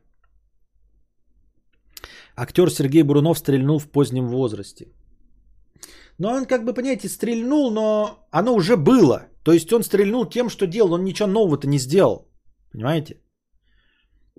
Актер 2.37 2.71
Сергей 2.71 3.03
Бурунов 3.03 3.39
стрельнул 3.39 3.79
в 3.79 3.89
позднем 3.89 4.29
возрасте. 4.29 4.87
Но 6.19 6.32
он, 6.32 6.47
как 6.47 6.65
бы, 6.65 6.74
понимаете, 6.74 7.09
стрельнул, 7.09 7.70
но 7.73 8.27
оно 8.31 8.55
уже 8.55 8.77
было. 8.77 9.28
То 9.45 9.53
есть 9.53 9.73
он 9.73 9.82
стрельнул 9.82 10.27
тем, 10.27 10.49
что 10.49 10.66
делал. 10.66 10.93
Он 10.93 11.05
ничего 11.05 11.28
нового-то 11.28 11.69
не 11.69 11.78
сделал. 11.78 12.28
Понимаете? 12.73 13.20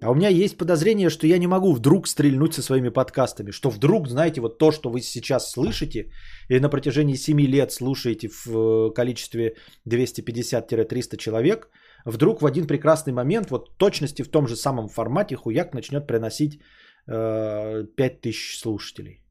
А 0.01 0.11
у 0.11 0.15
меня 0.15 0.29
есть 0.29 0.57
подозрение, 0.57 1.09
что 1.09 1.27
я 1.27 1.37
не 1.37 1.47
могу 1.47 1.73
вдруг 1.73 2.07
стрельнуть 2.07 2.53
со 2.53 2.61
своими 2.61 2.89
подкастами. 2.89 3.51
Что 3.51 3.69
вдруг, 3.69 4.07
знаете, 4.07 4.41
вот 4.41 4.57
то, 4.57 4.71
что 4.71 4.89
вы 4.89 5.01
сейчас 5.01 5.51
слышите, 5.51 6.11
и 6.49 6.59
на 6.59 6.69
протяжении 6.69 7.15
7 7.15 7.39
лет 7.41 7.71
слушаете 7.71 8.27
в 8.27 8.47
э, 8.47 8.93
количестве 8.93 9.55
250-300 9.87 11.17
человек, 11.17 11.69
вдруг 12.05 12.41
в 12.41 12.45
один 12.45 12.67
прекрасный 12.67 13.13
момент, 13.13 13.51
вот 13.51 13.77
точности 13.77 14.21
в 14.21 14.29
том 14.29 14.47
же 14.47 14.55
самом 14.55 14.89
формате, 14.89 15.35
хуяк 15.35 15.73
начнет 15.73 16.07
приносить 16.07 16.59
э, 17.07 17.85
5000 17.95 18.59
слушателей. 18.59 19.23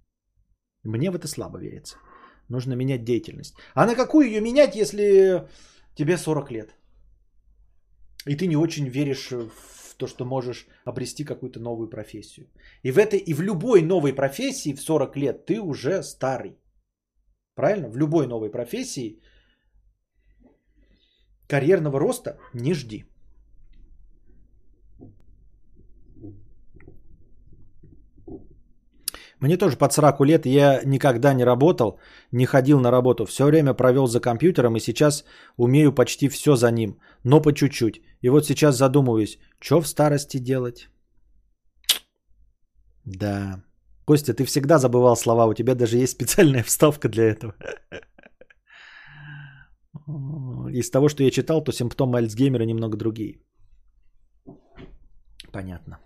Мне 0.82 1.10
в 1.10 1.14
это 1.14 1.28
слабо 1.28 1.58
верится. 1.58 1.98
Нужно 2.54 2.74
менять 2.74 3.04
деятельность. 3.04 3.54
А 3.74 3.86
на 3.86 3.94
какую 3.94 4.26
ее 4.26 4.40
менять, 4.40 4.76
если 4.76 5.48
тебе 5.94 6.16
40 6.16 6.50
лет? 6.52 6.74
И 8.26 8.36
ты 8.36 8.46
не 8.46 8.56
очень 8.56 8.88
веришь 8.88 9.30
в 9.30 9.94
то, 9.96 10.06
что 10.06 10.24
можешь 10.24 10.66
обрести 10.84 11.24
какую-то 11.24 11.60
новую 11.60 11.90
профессию. 11.90 12.46
И 12.84 12.92
в 12.92 12.98
этой, 12.98 13.18
и 13.18 13.34
в 13.34 13.42
любой 13.42 13.82
новой 13.82 14.12
профессии 14.14 14.74
в 14.74 14.80
40 14.80 15.16
лет 15.16 15.46
ты 15.46 15.60
уже 15.60 16.02
старый. 16.02 16.56
Правильно? 17.56 17.88
В 17.88 17.96
любой 17.96 18.26
новой 18.26 18.50
профессии 18.50 19.20
карьерного 21.48 21.98
роста 21.98 22.38
не 22.54 22.74
жди. 22.74 23.04
Мне 29.44 29.58
тоже 29.58 29.76
под 29.76 29.92
сраку 29.92 30.24
лет, 30.24 30.46
я 30.46 30.80
никогда 30.84 31.34
не 31.34 31.44
работал, 31.44 31.98
не 32.32 32.46
ходил 32.46 32.80
на 32.80 32.90
работу. 32.90 33.26
Все 33.26 33.44
время 33.44 33.74
провел 33.74 34.06
за 34.06 34.20
компьютером 34.20 34.76
и 34.76 34.80
сейчас 34.80 35.24
умею 35.58 35.92
почти 35.92 36.28
все 36.28 36.56
за 36.56 36.70
ним, 36.70 36.98
но 37.24 37.42
по 37.42 37.52
чуть-чуть. 37.52 38.00
И 38.22 38.30
вот 38.30 38.46
сейчас 38.46 38.76
задумываюсь, 38.76 39.38
что 39.60 39.82
в 39.82 39.86
старости 39.86 40.38
делать? 40.38 40.88
Да. 43.04 43.62
Костя, 44.06 44.32
ты 44.32 44.44
всегда 44.46 44.78
забывал 44.78 45.14
слова, 45.14 45.46
у 45.46 45.54
тебя 45.54 45.74
даже 45.74 45.98
есть 45.98 46.12
специальная 46.12 46.62
вставка 46.66 47.08
для 47.10 47.24
этого. 47.24 47.54
Из 50.72 50.90
того, 50.90 51.08
что 51.10 51.22
я 51.22 51.30
читал, 51.30 51.64
то 51.64 51.72
симптомы 51.72 52.16
Альцгеймера 52.16 52.64
немного 52.64 52.96
другие. 52.96 53.42
Понятно. 55.52 55.98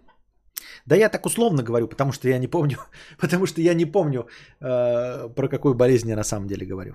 Да 0.89 0.97
я 0.97 1.09
так 1.10 1.27
условно 1.27 1.62
говорю, 1.62 1.89
потому 1.89 2.12
что 2.12 2.28
я 2.28 2.39
не 2.39 2.48
помню, 2.48 2.77
потому 3.20 3.47
что 3.47 3.60
я 3.60 3.74
не 3.74 3.86
помню, 3.86 4.27
э, 4.60 5.28
про 5.35 5.48
какую 5.48 5.74
болезнь 5.74 6.09
я 6.09 6.16
на 6.16 6.24
самом 6.24 6.47
деле 6.47 6.66
говорю. 6.66 6.94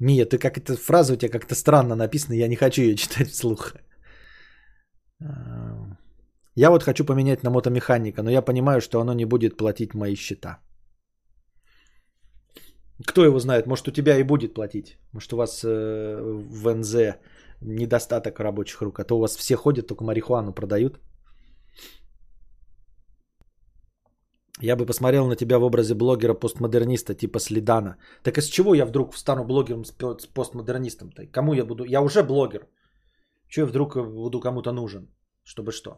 Мия, 0.00 0.24
ты 0.26 0.38
как 0.38 0.56
эта 0.56 0.76
фраза 0.76 1.14
у 1.14 1.16
тебя 1.16 1.30
как-то 1.30 1.54
странно 1.54 1.96
написана, 1.96 2.36
я 2.36 2.48
не 2.48 2.56
хочу 2.56 2.82
ее 2.82 2.96
читать 3.02 3.28
вслух. 3.28 3.74
Э, 5.20 5.26
я 6.54 6.70
вот 6.70 6.84
хочу 6.84 7.04
поменять 7.04 7.42
на 7.42 7.50
мотомеханика, 7.50 8.22
но 8.22 8.30
я 8.30 8.42
понимаю, 8.42 8.80
что 8.80 9.00
оно 9.00 9.14
не 9.14 9.24
будет 9.24 9.56
платить 9.56 9.94
мои 9.94 10.14
счета. 10.14 10.58
Кто 13.06 13.24
его 13.24 13.38
знает, 13.38 13.66
может 13.66 13.88
у 13.88 13.92
тебя 13.92 14.18
и 14.18 14.24
будет 14.24 14.54
платить. 14.54 14.98
Может 15.12 15.32
у 15.32 15.36
вас 15.36 15.62
э, 15.64 16.20
в 16.20 16.74
НЗ 16.74 17.16
недостаток 17.60 18.40
рабочих 18.40 18.82
рук, 18.82 18.98
а 19.00 19.04
то 19.04 19.16
у 19.16 19.20
вас 19.20 19.36
все 19.36 19.56
ходят, 19.56 19.86
только 19.86 20.04
марихуану 20.04 20.52
продают. 20.52 20.98
Я 24.60 24.76
бы 24.76 24.86
посмотрел 24.86 25.28
на 25.28 25.36
тебя 25.36 25.58
в 25.58 25.62
образе 25.62 25.94
блогера-постмодерниста 25.94 27.14
типа 27.14 27.38
Следана. 27.38 27.96
Так 28.24 28.38
из 28.38 28.46
чего 28.46 28.74
я 28.74 28.86
вдруг 28.86 29.16
стану 29.16 29.44
блогером 29.44 29.84
с 29.84 29.92
постмодернистом? 30.34 31.08
-то? 31.08 31.30
Кому 31.30 31.54
я 31.54 31.64
буду? 31.64 31.84
Я 31.84 32.00
уже 32.00 32.24
блогер. 32.24 32.66
Чего 33.48 33.66
я 33.66 33.70
вдруг 33.70 33.94
буду 33.94 34.40
кому-то 34.40 34.72
нужен? 34.72 35.08
Чтобы 35.44 35.70
что? 35.72 35.90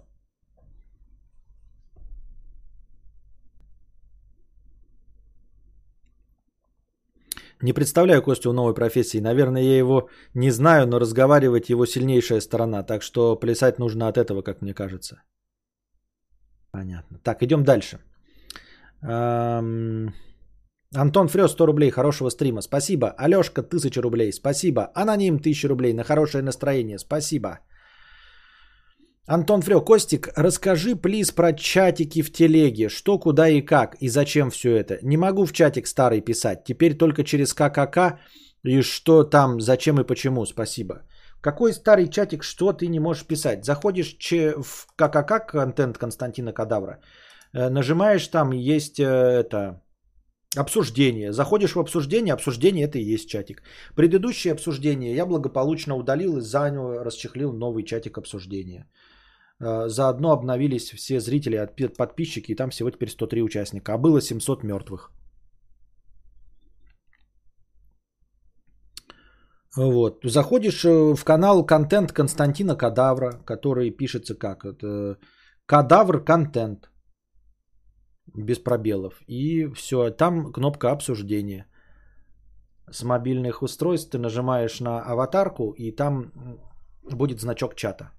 Не 7.63 7.73
представляю 7.73 8.23
Костю 8.23 8.51
в 8.51 8.55
новой 8.55 8.75
профессии. 8.75 9.21
Наверное, 9.21 9.63
я 9.63 9.77
его 9.77 10.09
не 10.35 10.51
знаю, 10.51 10.87
но 10.87 10.99
разговаривать 10.99 11.71
его 11.71 11.87
сильнейшая 11.87 12.41
сторона. 12.41 12.83
Так 12.83 13.03
что 13.03 13.37
плясать 13.37 13.79
нужно 13.79 14.09
от 14.09 14.17
этого, 14.17 14.43
как 14.43 14.63
мне 14.63 14.75
кажется. 14.75 15.23
Понятно. 16.73 17.19
Так, 17.23 17.43
идем 17.43 17.65
дальше. 17.65 17.99
Эм... 19.03 20.15
Антон 20.97 21.29
Фрёс, 21.29 21.53
100 21.53 21.67
рублей, 21.67 21.91
хорошего 21.91 22.31
стрима. 22.31 22.63
Спасибо. 22.63 23.15
Алёшка, 23.17 23.61
1000 23.61 24.03
рублей. 24.03 24.33
Спасибо. 24.33 24.91
Аноним, 24.95 25.37
1000 25.37 25.69
рублей 25.69 25.93
на 25.93 26.05
хорошее 26.05 26.43
настроение. 26.43 26.99
Спасибо. 26.99 27.61
Антон 29.27 29.63
Фрё, 29.63 29.81
Костик, 29.81 30.29
расскажи, 30.37 30.97
плиз, 30.97 31.31
про 31.31 31.53
чатики 31.53 32.23
в 32.23 32.33
телеге. 32.33 32.89
Что, 32.89 33.19
куда 33.19 33.49
и 33.49 33.61
как, 33.63 33.97
и 34.01 34.09
зачем 34.09 34.51
все 34.51 34.77
это. 34.77 34.99
Не 35.03 35.17
могу 35.17 35.47
в 35.47 35.53
чатик 35.53 35.87
старый 35.87 36.21
писать. 36.21 36.65
Теперь 36.65 36.97
только 36.97 37.23
через 37.25 37.55
ККК. 37.55 38.19
И 38.65 38.83
что 38.83 39.25
там, 39.25 39.61
зачем 39.61 40.01
и 40.01 40.07
почему. 40.07 40.47
Спасибо. 40.47 41.03
Какой 41.41 41.73
старый 41.73 42.09
чатик, 42.09 42.43
что 42.43 42.73
ты 42.73 42.89
не 42.89 43.01
можешь 43.01 43.27
писать? 43.27 43.65
Заходишь 43.65 44.17
в 44.19 44.87
ККК, 44.97 45.39
контент 45.41 45.99
Константина 45.99 46.53
Кадавра. 46.53 47.01
Э, 47.55 47.69
нажимаешь 47.71 48.27
там, 48.29 48.53
есть 48.53 48.99
э, 49.01 49.05
это 49.05 49.81
обсуждение. 50.57 51.33
Заходишь 51.33 51.75
в 51.75 51.81
обсуждение, 51.81 52.35
обсуждение 52.35 52.87
это 52.87 52.99
и 52.99 53.15
есть 53.15 53.29
чатик. 53.29 53.63
Предыдущее 53.95 54.53
обсуждение 54.53 55.15
я 55.15 55.27
благополучно 55.27 55.97
удалил 55.97 56.39
и 56.39 56.41
занял, 56.41 57.03
расчехлил 57.05 57.53
новый 57.53 57.85
чатик 57.85 58.19
обсуждения. 58.19 58.87
Э, 59.61 59.89
заодно 59.89 60.33
обновились 60.33 60.91
все 60.91 61.21
зрители, 61.21 61.69
подписчики, 61.97 62.53
и 62.53 62.57
там 62.57 62.71
всего 62.71 62.91
теперь 62.91 63.11
103 63.11 63.43
участника, 63.43 63.95
а 63.95 63.99
было 63.99 64.21
700 64.21 64.65
мертвых. 64.65 65.11
Вот. 69.77 70.25
Заходишь 70.25 70.85
э, 70.85 71.15
в 71.15 71.25
канал 71.25 71.67
контент 71.67 72.13
Константина 72.13 72.77
Кадавра, 72.77 73.33
который 73.45 73.91
пишется 73.91 74.35
как? 74.35 74.65
Это 74.65 75.19
Кадавр 75.67 76.25
контент. 76.25 76.91
Без 78.35 78.59
пробелов. 78.59 79.23
И 79.29 79.67
все. 79.75 80.11
Там 80.11 80.53
кнопка 80.53 80.91
обсуждения. 80.91 81.67
С 82.91 83.03
мобильных 83.03 83.63
устройств 83.63 84.11
ты 84.11 84.19
нажимаешь 84.19 84.81
на 84.81 85.03
аватарку, 85.03 85.75
и 85.79 85.93
там 85.93 86.33
будет 87.03 87.41
значок 87.41 87.75
чата. 87.75 88.11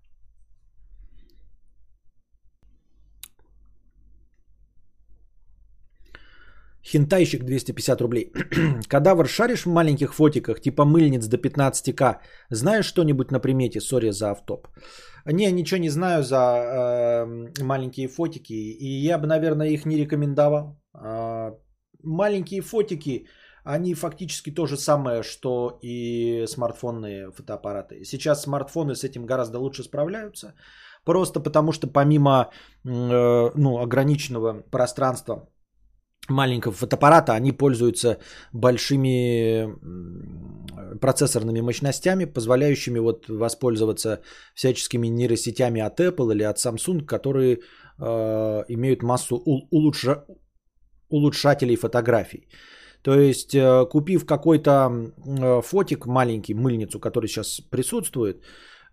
Хентайщик 6.83 7.43
250 7.43 8.01
рублей. 8.01 8.31
Кадавр 8.87 9.27
шаришь 9.27 9.65
в 9.65 9.69
маленьких 9.69 10.13
фотиках, 10.13 10.61
типа 10.61 10.85
мыльниц 10.85 11.27
до 11.27 11.37
15к. 11.37 12.17
Знаешь 12.49 12.85
что-нибудь 12.85 13.31
на 13.31 13.39
примете? 13.39 13.81
Сори 13.81 14.11
за 14.11 14.31
автоп. 14.31 14.67
Не, 15.25 15.51
ничего 15.51 15.79
не 15.79 15.89
знаю 15.89 16.23
за 16.23 16.35
э, 16.35 17.63
маленькие 17.63 18.07
фотики. 18.07 18.53
И 18.53 19.05
я 19.05 19.17
бы, 19.19 19.27
наверное, 19.27 19.67
их 19.67 19.85
не 19.85 19.97
рекомендовал. 19.97 20.81
Э, 20.95 21.51
маленькие 22.03 22.61
фотики, 22.61 23.27
они 23.63 23.93
фактически 23.93 24.49
то 24.49 24.65
же 24.65 24.77
самое, 24.77 25.21
что 25.21 25.77
и 25.83 26.45
смартфонные 26.47 27.31
фотоаппараты. 27.31 28.03
Сейчас 28.03 28.41
смартфоны 28.41 28.95
с 28.95 29.03
этим 29.03 29.25
гораздо 29.25 29.59
лучше 29.59 29.83
справляются. 29.83 30.55
Просто 31.05 31.39
потому 31.39 31.71
что 31.71 31.87
помимо 31.87 32.49
э, 32.85 33.51
ну, 33.55 33.79
ограниченного 33.79 34.63
пространства 34.71 35.47
маленького 36.29 36.73
фотоаппарата, 36.73 37.33
они 37.33 37.51
пользуются 37.51 38.17
большими 38.53 39.67
процессорными 40.99 41.61
мощностями, 41.61 42.25
позволяющими 42.25 42.99
вот 42.99 43.27
воспользоваться 43.29 44.21
всяческими 44.53 45.07
нейросетями 45.07 45.81
от 45.81 45.99
Apple 45.99 46.31
или 46.33 46.43
от 46.43 46.57
Samsung, 46.57 47.05
которые 47.05 47.59
э, 47.99 48.63
имеют 48.67 49.03
массу 49.03 49.35
улучша... 49.35 50.25
улучшателей 51.09 51.75
фотографий. 51.75 52.47
То 53.01 53.19
есть, 53.19 53.55
э, 53.55 53.85
купив 53.89 54.25
какой-то 54.25 54.91
э, 55.25 55.61
фотик 55.61 56.05
маленький, 56.05 56.53
мыльницу, 56.53 56.99
который 56.99 57.27
сейчас 57.27 57.61
присутствует, 57.69 58.43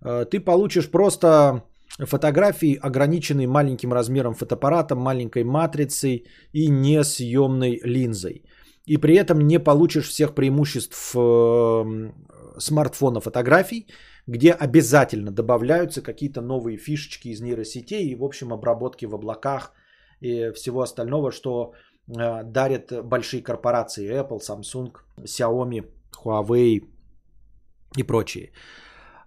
э, 0.03 0.25
ты 0.31 0.41
получишь 0.41 0.91
просто 0.91 1.63
фотографии, 2.07 2.79
ограниченные 2.81 3.47
маленьким 3.47 3.93
размером 3.93 4.35
фотоаппарата, 4.35 4.95
маленькой 4.95 5.45
матрицей 5.45 6.27
и 6.53 6.69
несъемной 6.71 7.81
линзой. 7.85 8.45
И 8.87 8.97
при 8.97 9.17
этом 9.17 9.41
не 9.41 9.59
получишь 9.59 10.09
всех 10.09 10.35
преимуществ 10.35 11.15
э, 11.15 12.13
смартфона 12.59 13.21
фотографий, 13.21 13.87
где 14.27 14.53
обязательно 14.53 15.31
добавляются 15.31 16.03
какие-то 16.03 16.41
новые 16.41 16.79
фишечки 16.79 17.29
из 17.29 17.41
нейросетей 17.41 18.09
и, 18.09 18.15
в 18.15 18.25
общем, 18.25 18.53
обработки 18.53 19.07
в 19.07 19.15
облаках 19.15 19.73
и 20.21 20.53
всего 20.55 20.81
остального, 20.81 21.33
что 21.33 21.73
э, 22.09 22.45
дарят 22.45 22.93
большие 23.05 23.43
корпорации 23.43 24.11
Apple, 24.11 24.39
Samsung, 24.41 24.93
Xiaomi, 25.19 25.85
Huawei 26.25 26.81
и 27.97 28.03
прочие. 28.03 28.53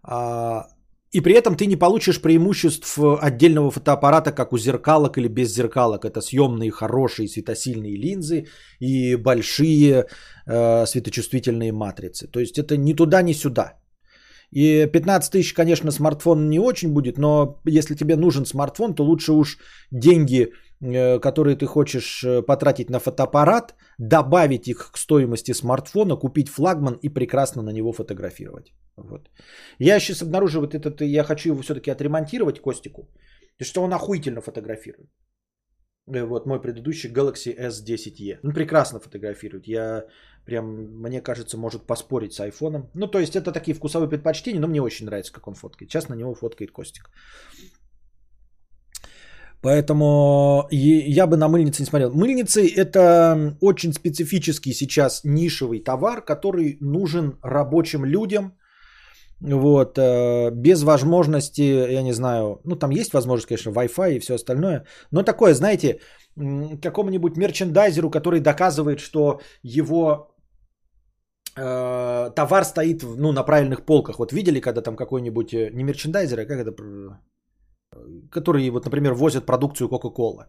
А, 0.03 0.68
и 1.11 1.21
при 1.21 1.33
этом 1.33 1.55
ты 1.55 1.65
не 1.65 1.75
получишь 1.75 2.21
преимуществ 2.21 2.97
отдельного 2.97 3.71
фотоаппарата, 3.71 4.31
как 4.31 4.53
у 4.53 4.57
зеркалок 4.57 5.17
или 5.17 5.27
без 5.27 5.53
зеркалок. 5.53 6.05
Это 6.05 6.21
съемные 6.21 6.71
хорошие 6.71 7.27
светосильные 7.27 7.97
линзы 7.97 8.45
и 8.79 9.15
большие 9.15 10.05
э, 10.47 10.85
светочувствительные 10.85 11.73
матрицы. 11.73 12.27
То 12.27 12.39
есть 12.39 12.57
это 12.57 12.77
ни 12.77 12.93
туда, 12.93 13.21
ни 13.21 13.33
сюда. 13.33 13.73
И 14.51 14.85
15 14.85 15.31
тысяч, 15.31 15.53
конечно, 15.53 15.91
смартфон 15.91 16.49
не 16.49 16.59
очень 16.59 16.93
будет, 16.93 17.17
но 17.17 17.59
если 17.65 17.95
тебе 17.95 18.15
нужен 18.15 18.45
смартфон, 18.45 18.95
то 18.95 19.03
лучше 19.03 19.33
уж 19.33 19.57
деньги, 19.91 20.43
э, 20.43 20.49
которые 20.81 21.55
ты 21.55 21.65
хочешь 21.65 22.23
э, 22.23 22.41
потратить 22.41 22.89
на 22.89 22.99
фотоаппарат, 22.99 23.75
добавить 23.99 24.67
их 24.67 24.91
к 24.91 24.97
стоимости 24.97 25.53
смартфона, 25.53 26.15
купить 26.15 26.49
флагман 26.49 26.97
и 27.03 27.09
прекрасно 27.09 27.61
на 27.61 27.71
него 27.71 27.93
фотографировать. 27.93 28.73
Вот. 28.97 29.29
Я 29.79 29.99
сейчас 29.99 30.21
обнаружил 30.21 30.61
вот 30.61 30.73
этот, 30.73 31.01
я 31.01 31.23
хочу 31.23 31.49
его 31.49 31.61
все-таки 31.61 31.91
отремонтировать, 31.91 32.61
Костику, 32.61 33.07
что 33.61 33.83
он 33.83 33.93
охуительно 33.93 34.41
фотографирует. 34.41 35.09
Э, 36.07 36.25
вот 36.25 36.45
мой 36.47 36.59
предыдущий 36.59 37.11
Galaxy 37.11 37.55
S10e. 37.55 38.39
Ну, 38.43 38.53
прекрасно 38.53 38.99
фотографирует. 38.99 39.67
Я 39.67 40.05
прям, 40.45 40.65
мне 41.01 41.21
кажется, 41.21 41.57
может 41.57 41.85
поспорить 41.85 42.33
с 42.33 42.39
айфоном. 42.39 42.89
Ну, 42.95 43.07
то 43.07 43.19
есть 43.19 43.35
это 43.35 43.51
такие 43.51 43.75
вкусовые 43.75 44.09
предпочтения, 44.09 44.59
но 44.59 44.67
мне 44.67 44.81
очень 44.81 45.05
нравится, 45.05 45.33
как 45.33 45.47
он 45.47 45.53
фоткает. 45.53 45.91
Сейчас 45.91 46.09
на 46.09 46.15
него 46.15 46.33
фоткает 46.33 46.71
Костик. 46.71 47.11
Поэтому 49.61 50.67
я 50.71 51.27
бы 51.27 51.38
на 51.38 51.47
мыльницы 51.47 51.81
не 51.81 51.88
смотрел. 51.88 52.11
Мыльницы 52.11 52.67
это 52.67 53.55
очень 53.61 53.93
специфический 53.93 54.73
сейчас 54.73 55.21
нишевый 55.23 55.79
товар, 55.79 56.25
который 56.25 56.77
нужен 56.81 57.38
рабочим 57.43 58.05
людям. 58.05 58.53
Вот, 59.41 59.97
э, 59.97 60.51
без 60.51 60.83
возможности, 60.83 61.61
я 61.91 62.03
не 62.03 62.13
знаю, 62.13 62.61
ну 62.63 62.75
там 62.75 62.91
есть 62.91 63.13
возможность, 63.13 63.47
конечно, 63.47 63.71
Wi-Fi 63.71 64.15
и 64.15 64.19
все 64.19 64.35
остальное, 64.35 64.85
но 65.11 65.23
такое, 65.23 65.55
знаете, 65.55 65.99
какому-нибудь 66.81 67.38
мерчендайзеру, 67.38 68.11
который 68.11 68.39
доказывает, 68.39 68.99
что 68.99 69.41
его 69.63 70.35
э, 71.57 72.31
товар 72.35 72.65
стоит 72.65 73.03
ну, 73.03 73.31
на 73.31 73.43
правильных 73.43 73.83
полках. 73.83 74.19
Вот 74.19 74.31
видели, 74.31 74.59
когда 74.59 74.81
там 74.81 74.95
какой-нибудь, 74.95 75.53
э, 75.53 75.71
не 75.73 75.83
мерчендайзер, 75.83 76.39
а 76.39 76.45
как 76.45 76.59
это, 76.59 76.71
которые, 78.31 78.72
вот, 78.72 78.85
например, 78.85 79.13
возят 79.13 79.45
продукцию 79.45 79.89
Coca-Cola. 79.89 80.45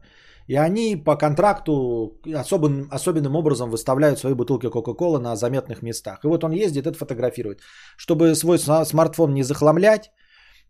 И 0.48 0.56
они 0.56 0.97
по 0.97 1.16
контракту 1.16 2.20
особым, 2.35 2.89
особенным 2.90 3.36
образом 3.36 3.70
выставляют 3.70 4.19
свои 4.19 4.35
бутылки 4.35 4.66
Coca-Cola 4.66 5.19
на 5.19 5.36
заметных 5.36 5.82
местах. 5.82 6.24
И 6.24 6.28
вот 6.28 6.44
он 6.44 6.52
ездит, 6.52 6.86
это 6.86 6.98
фотографирует. 6.98 7.60
Чтобы 7.97 8.35
свой 8.35 8.59
смартфон 8.59 9.35
не 9.35 9.44
захламлять, 9.44 10.10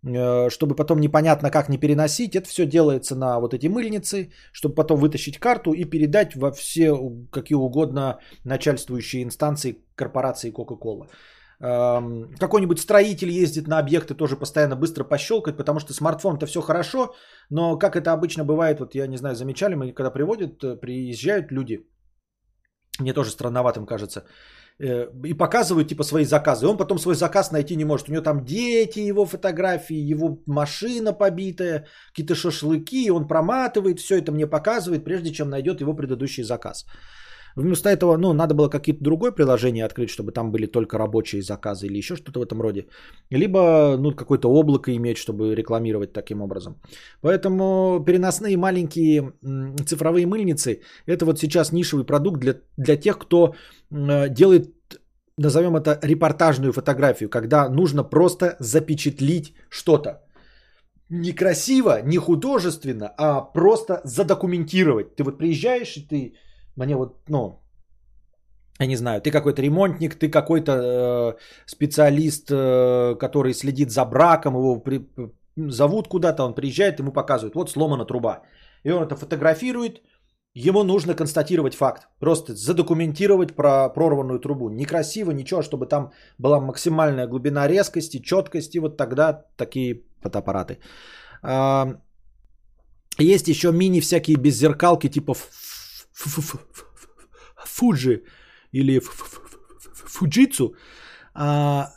э, 0.04 0.50
чтобы 0.50 0.74
потом 0.76 1.00
непонятно 1.00 1.50
как 1.50 1.68
не 1.68 1.78
переносить, 1.78 2.36
это 2.36 2.48
все 2.48 2.66
делается 2.66 3.14
на 3.16 3.40
вот 3.40 3.54
эти 3.54 3.68
мыльницы, 3.68 4.30
чтобы 4.52 4.74
потом 4.74 5.00
вытащить 5.00 5.38
карту 5.38 5.72
и 5.72 5.84
передать 5.84 6.36
во 6.36 6.52
все 6.52 6.94
какие 7.30 7.56
угодно 7.56 8.18
начальствующие 8.44 9.22
инстанции 9.22 9.76
корпорации 9.94 10.52
Coca-Cola 10.52 11.08
какой-нибудь 11.62 12.80
строитель 12.80 13.30
ездит 13.30 13.68
на 13.68 13.78
объекты, 13.78 14.14
тоже 14.14 14.36
постоянно 14.36 14.76
быстро 14.76 15.04
пощелкать, 15.04 15.56
потому 15.56 15.78
что 15.78 15.94
смартфон-то 15.94 16.46
все 16.46 16.60
хорошо, 16.60 17.14
но 17.50 17.78
как 17.78 17.94
это 17.94 18.12
обычно 18.12 18.44
бывает, 18.44 18.80
вот 18.80 18.94
я 18.94 19.06
не 19.06 19.16
знаю, 19.16 19.36
замечали 19.36 19.76
мы, 19.76 19.92
когда 19.92 20.10
приводят, 20.10 20.64
э, 20.64 20.76
приезжают 20.80 21.52
люди, 21.52 21.86
мне 22.98 23.12
тоже 23.12 23.30
странноватым 23.30 23.86
кажется, 23.86 24.24
э, 24.80 25.06
и 25.24 25.34
показывают 25.34 25.88
типа 25.88 26.02
свои 26.02 26.24
заказы. 26.24 26.66
Он 26.66 26.76
потом 26.76 26.98
свой 26.98 27.14
заказ 27.14 27.52
найти 27.52 27.76
не 27.76 27.84
может. 27.84 28.08
У 28.08 28.12
него 28.12 28.22
там 28.22 28.44
дети, 28.44 28.98
его 28.98 29.24
фотографии, 29.24 30.12
его 30.12 30.42
машина 30.46 31.12
побитая, 31.12 31.86
какие-то 32.08 32.34
шашлыки, 32.34 33.10
он 33.10 33.28
проматывает, 33.28 34.00
все 34.00 34.18
это 34.18 34.32
мне 34.32 34.46
показывает, 34.46 35.04
прежде 35.04 35.32
чем 35.32 35.48
найдет 35.48 35.80
его 35.80 35.94
предыдущий 35.94 36.42
заказ. 36.42 36.86
Вместо 37.56 37.88
этого, 37.88 38.16
ну, 38.16 38.32
надо 38.32 38.54
было 38.54 38.68
какие-то 38.68 39.02
другое 39.02 39.32
приложение 39.32 39.84
открыть, 39.84 40.10
чтобы 40.10 40.32
там 40.32 40.52
были 40.52 40.66
только 40.66 40.98
рабочие 40.98 41.42
заказы 41.42 41.86
или 41.86 41.98
еще 41.98 42.16
что-то 42.16 42.40
в 42.40 42.42
этом 42.42 42.60
роде. 42.60 42.86
Либо, 43.30 43.96
ну, 43.98 44.12
какое-то 44.12 44.48
облако 44.48 44.94
иметь, 44.96 45.18
чтобы 45.18 45.54
рекламировать 45.54 46.12
таким 46.12 46.42
образом. 46.42 46.80
Поэтому 47.20 48.02
переносные 48.06 48.56
маленькие 48.56 49.32
цифровые 49.86 50.26
мыльницы– 50.26 50.80
это 51.06 51.24
вот 51.24 51.38
сейчас 51.38 51.72
нишевый 51.72 52.04
продукт 52.04 52.40
для, 52.40 52.54
для 52.76 52.96
тех, 52.96 53.18
кто 53.18 53.54
делает 53.90 54.70
назовем 55.38 55.76
это 55.76 55.98
репортажную 56.02 56.72
фотографию, 56.72 57.28
когда 57.28 57.68
нужно 57.68 58.04
просто 58.04 58.56
запечатлить 58.60 59.54
что-то. 59.70 60.22
Не 61.08 61.32
красиво, 61.32 62.00
не 62.04 62.18
художественно, 62.18 63.12
а 63.18 63.40
просто 63.40 64.00
задокументировать. 64.04 65.16
Ты 65.16 65.24
вот 65.24 65.38
приезжаешь 65.38 65.96
и 65.96 66.08
ты 66.08 66.34
мне 66.76 66.96
вот, 66.96 67.16
ну, 67.28 67.62
я 68.80 68.86
не 68.86 68.96
знаю, 68.96 69.20
ты 69.20 69.30
какой-то 69.30 69.62
ремонтник, 69.62 70.14
ты 70.14 70.30
какой-то 70.30 70.72
э, 70.72 71.34
специалист, 71.66 72.50
э, 72.50 73.16
который 73.18 73.54
следит 73.54 73.90
за 73.90 74.04
браком, 74.04 74.54
его 74.54 74.80
при, 74.80 75.06
зовут 75.56 76.08
куда-то, 76.08 76.44
он 76.44 76.54
приезжает, 76.54 76.98
ему 76.98 77.12
показывают, 77.12 77.54
вот 77.54 77.70
сломана 77.70 78.04
труба. 78.04 78.42
И 78.84 78.90
он 78.90 79.02
это 79.02 79.14
фотографирует, 79.16 80.02
ему 80.54 80.84
нужно 80.84 81.14
констатировать 81.14 81.74
факт, 81.74 82.08
просто 82.18 82.54
задокументировать 82.54 83.54
про 83.54 83.88
прорванную 83.88 84.40
трубу. 84.40 84.70
Некрасиво, 84.70 85.30
ничего, 85.30 85.62
чтобы 85.62 85.86
там 85.86 86.10
была 86.38 86.60
максимальная 86.60 87.26
глубина 87.26 87.68
резкости, 87.68 88.22
четкости, 88.22 88.78
вот 88.78 88.96
тогда 88.96 89.44
такие 89.56 90.02
фотоаппараты. 90.22 90.78
Есть 93.18 93.48
еще 93.48 93.72
мини 93.72 94.00
всякие 94.00 94.36
беззеркалки 94.36 95.08
типа 95.08 95.34
Фуджи 97.66 98.22
или 98.72 99.00
Фуджицу. 99.00 100.74
А, 101.34 101.88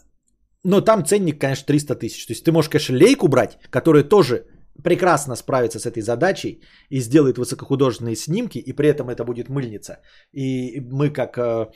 но 0.63 0.81
там 0.81 1.05
ценник, 1.05 1.39
конечно, 1.39 1.65
300 1.67 1.95
тысяч. 1.95 2.25
То 2.25 2.33
есть 2.33 2.43
ты 2.43 2.51
можешь, 2.51 2.69
конечно, 2.69 2.97
лейку 2.97 3.27
брать, 3.27 3.57
которая 3.69 4.03
тоже 4.03 4.45
прекрасно 4.83 5.35
справится 5.35 5.79
с 5.79 5.85
этой 5.85 6.01
задачей 6.01 6.61
и 6.89 7.01
сделает 7.01 7.37
высокохудожественные 7.37 8.15
снимки, 8.15 8.57
и 8.57 8.73
при 8.73 8.89
этом 8.89 9.09
это 9.09 9.23
будет 9.23 9.49
мыльница. 9.49 9.99
И 10.33 10.81
мы 10.91 11.09
как 11.09 11.37
э, 11.37 11.67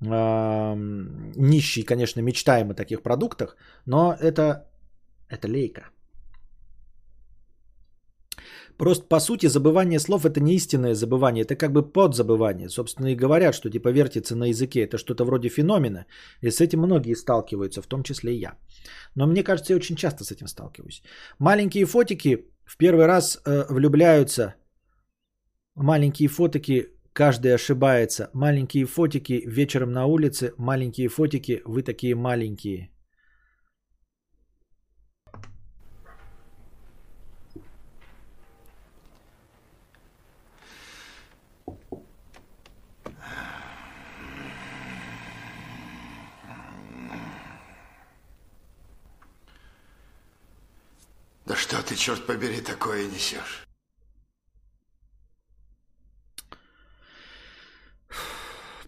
э, 0.00 0.74
нищие, 1.36 1.84
конечно, 1.84 2.20
мечтаем 2.20 2.70
о 2.70 2.74
таких 2.74 3.02
продуктах, 3.02 3.56
но 3.86 4.16
это, 4.20 4.66
это 5.28 5.48
лейка. 5.48 5.90
Просто 8.78 9.04
по 9.08 9.20
сути 9.20 9.48
забывание 9.48 9.98
слов 9.98 10.24
это 10.24 10.40
не 10.40 10.54
истинное 10.54 10.94
забывание, 10.94 11.42
это 11.42 11.56
как 11.56 11.72
бы 11.72 11.82
подзабывание. 11.82 12.68
Собственно 12.68 13.08
и 13.08 13.16
говорят, 13.16 13.54
что 13.54 13.70
типа 13.70 13.88
вертится 13.88 14.36
на 14.36 14.48
языке, 14.48 14.84
это 14.84 14.98
что-то 14.98 15.24
вроде 15.24 15.48
феномена. 15.48 16.06
И 16.42 16.50
с 16.50 16.60
этим 16.60 16.78
многие 16.78 17.14
сталкиваются, 17.14 17.82
в 17.82 17.86
том 17.86 18.02
числе 18.02 18.36
и 18.36 18.40
я. 18.40 18.56
Но 19.16 19.26
мне 19.26 19.42
кажется, 19.42 19.72
я 19.72 19.76
очень 19.76 19.96
часто 19.96 20.24
с 20.24 20.30
этим 20.30 20.46
сталкиваюсь. 20.46 21.02
Маленькие 21.38 21.86
фотики 21.86 22.46
в 22.64 22.76
первый 22.76 23.06
раз 23.06 23.40
э, 23.44 23.64
влюбляются. 23.68 24.54
Маленькие 25.74 26.28
фотики, 26.28 26.86
каждый 27.12 27.54
ошибается. 27.54 28.30
Маленькие 28.32 28.86
фотики 28.86 29.42
вечером 29.46 29.90
на 29.90 30.06
улице. 30.06 30.52
Маленькие 30.56 31.08
фотики, 31.08 31.62
вы 31.64 31.82
такие 31.82 32.14
маленькие. 32.14 32.90
Что 51.58 51.82
ты, 51.82 51.96
черт 51.96 52.26
побери, 52.26 52.60
такое 52.60 53.06
несешь? 53.08 53.66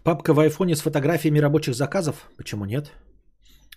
Папка 0.03 0.33
в 0.33 0.39
айфоне 0.39 0.75
с 0.75 0.81
фотографиями 0.81 1.39
рабочих 1.39 1.75
заказов? 1.75 2.29
Почему 2.37 2.65
нет? 2.65 2.91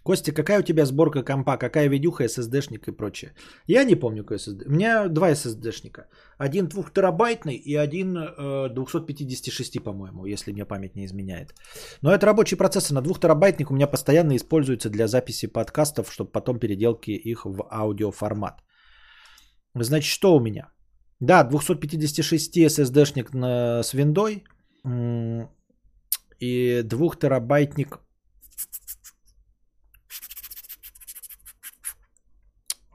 Костя, 0.05 0.33
какая 0.33 0.61
у 0.61 0.63
тебя 0.63 0.85
сборка 0.85 1.23
компа, 1.23 1.57
какая 1.57 1.89
видюха, 1.89 2.25
SSD-шник 2.25 2.89
и 2.89 2.97
прочее? 2.97 3.33
Я 3.67 3.85
не 3.85 3.95
помню, 3.95 4.23
какой 4.23 4.37
SSD. 4.37 4.65
У 4.67 4.71
меня 4.71 5.09
два 5.09 5.33
SSD-шника. 5.33 6.05
Один 6.39 6.69
двухтерабайтный 6.69 7.55
и 7.55 7.75
один 7.75 8.17
э, 8.17 8.69
256, 8.69 9.83
по-моему, 9.83 10.27
если 10.27 10.53
мне 10.53 10.65
память 10.65 10.97
не 10.97 11.05
изменяет. 11.05 11.55
Но 12.03 12.15
это 12.15 12.27
рабочий 12.27 12.57
процессор. 12.57 12.95
На 12.95 13.03
двухтерабайтник 13.03 13.71
у 13.71 13.75
меня 13.75 13.87
постоянно 13.87 14.37
используется 14.37 14.91
для 14.91 15.09
записи 15.09 15.47
подкастов, 15.47 16.13
чтобы 16.13 16.31
потом 16.33 16.59
переделки 16.59 17.11
их 17.11 17.47
в 17.47 17.67
аудиоформат. 17.71 18.63
Значит, 19.75 20.11
что 20.11 20.37
у 20.37 20.41
меня? 20.41 20.71
Да, 21.21 21.45
256 21.45 22.57
SSD-шник 22.59 23.35
на, 23.35 23.83
с 23.83 23.95
виндой 23.95 24.45
и 26.41 26.83
2 26.83 27.17
терабайтник 27.21 27.99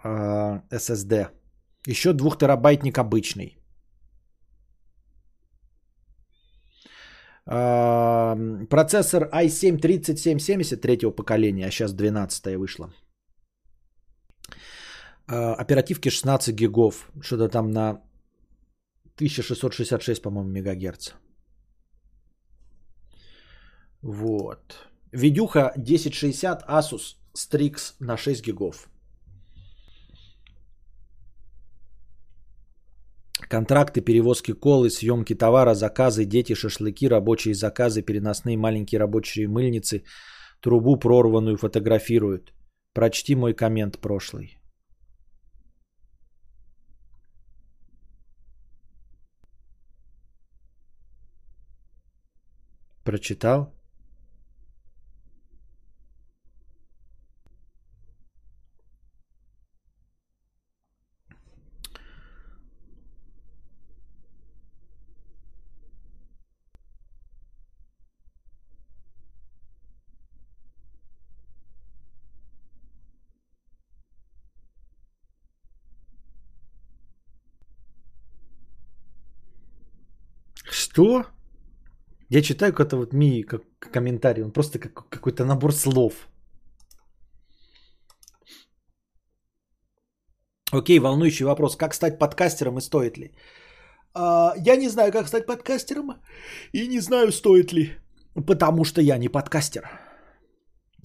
SSD. 0.04 1.30
Еще 1.88 2.14
2 2.14 2.38
терабайтник 2.38 2.98
обычный. 2.98 3.58
Э, 7.52 8.66
процессор 8.70 9.30
i7-3770 9.34 10.78
третьего 10.78 11.12
поколения, 11.12 11.68
а 11.68 11.72
сейчас 11.72 11.94
12 11.94 12.58
вышла. 12.58 12.94
Э, 15.32 15.54
оперативки 15.62 16.10
16 16.10 16.56
гигов, 16.56 17.12
что-то 17.22 17.50
там 17.50 17.72
на 17.72 18.02
1666, 19.16 20.22
по-моему, 20.22 20.50
мегагерц. 20.50 21.14
Вот. 24.02 24.90
Видюха 25.12 25.72
1060 25.76 26.64
Asus 26.68 27.18
Strix 27.36 27.94
на 28.00 28.18
6 28.18 28.48
гигов. 28.48 28.90
Контракты, 33.50 34.02
перевозки 34.02 34.54
колы, 34.54 34.90
съемки 34.90 35.36
товара, 35.36 35.76
заказы, 35.76 36.26
дети, 36.26 36.54
шашлыки, 36.56 37.08
рабочие 37.08 37.54
заказы, 37.54 38.02
переносные 38.02 38.58
маленькие 38.58 39.00
рабочие 39.00 39.48
мыльницы, 39.48 40.04
трубу 40.62 40.98
прорванную 40.98 41.58
фотографируют. 41.58 42.54
Прочти 42.94 43.36
мой 43.36 43.54
коммент 43.54 44.00
прошлый. 44.00 44.59
Прочитал? 53.10 53.74
Что? 80.64 81.26
Я 82.30 82.42
читаю 82.42 82.72
какой-то 82.74 82.98
вот 82.98 83.14
ми 83.14 83.44
как 83.44 83.64
комментарий, 83.80 84.44
он 84.44 84.52
просто 84.52 84.80
как 84.80 85.10
какой-то 85.10 85.46
набор 85.46 85.74
слов. 85.74 86.28
Окей, 90.72 91.00
волнующий 91.00 91.46
вопрос. 91.46 91.76
Как 91.76 91.94
стать 91.94 92.20
подкастером 92.20 92.78
и 92.78 92.82
стоит 92.82 93.18
ли? 93.18 93.32
А, 94.14 94.54
я 94.58 94.76
не 94.76 94.90
знаю, 94.90 95.12
как 95.12 95.28
стать 95.28 95.48
подкастером 95.48 96.22
и 96.74 96.88
не 96.88 97.00
знаю, 97.00 97.32
стоит 97.32 97.74
ли. 97.74 97.96
Потому 98.48 98.86
что 98.86 99.02
я 99.02 99.18
не 99.18 99.30
подкастер. 99.30 99.90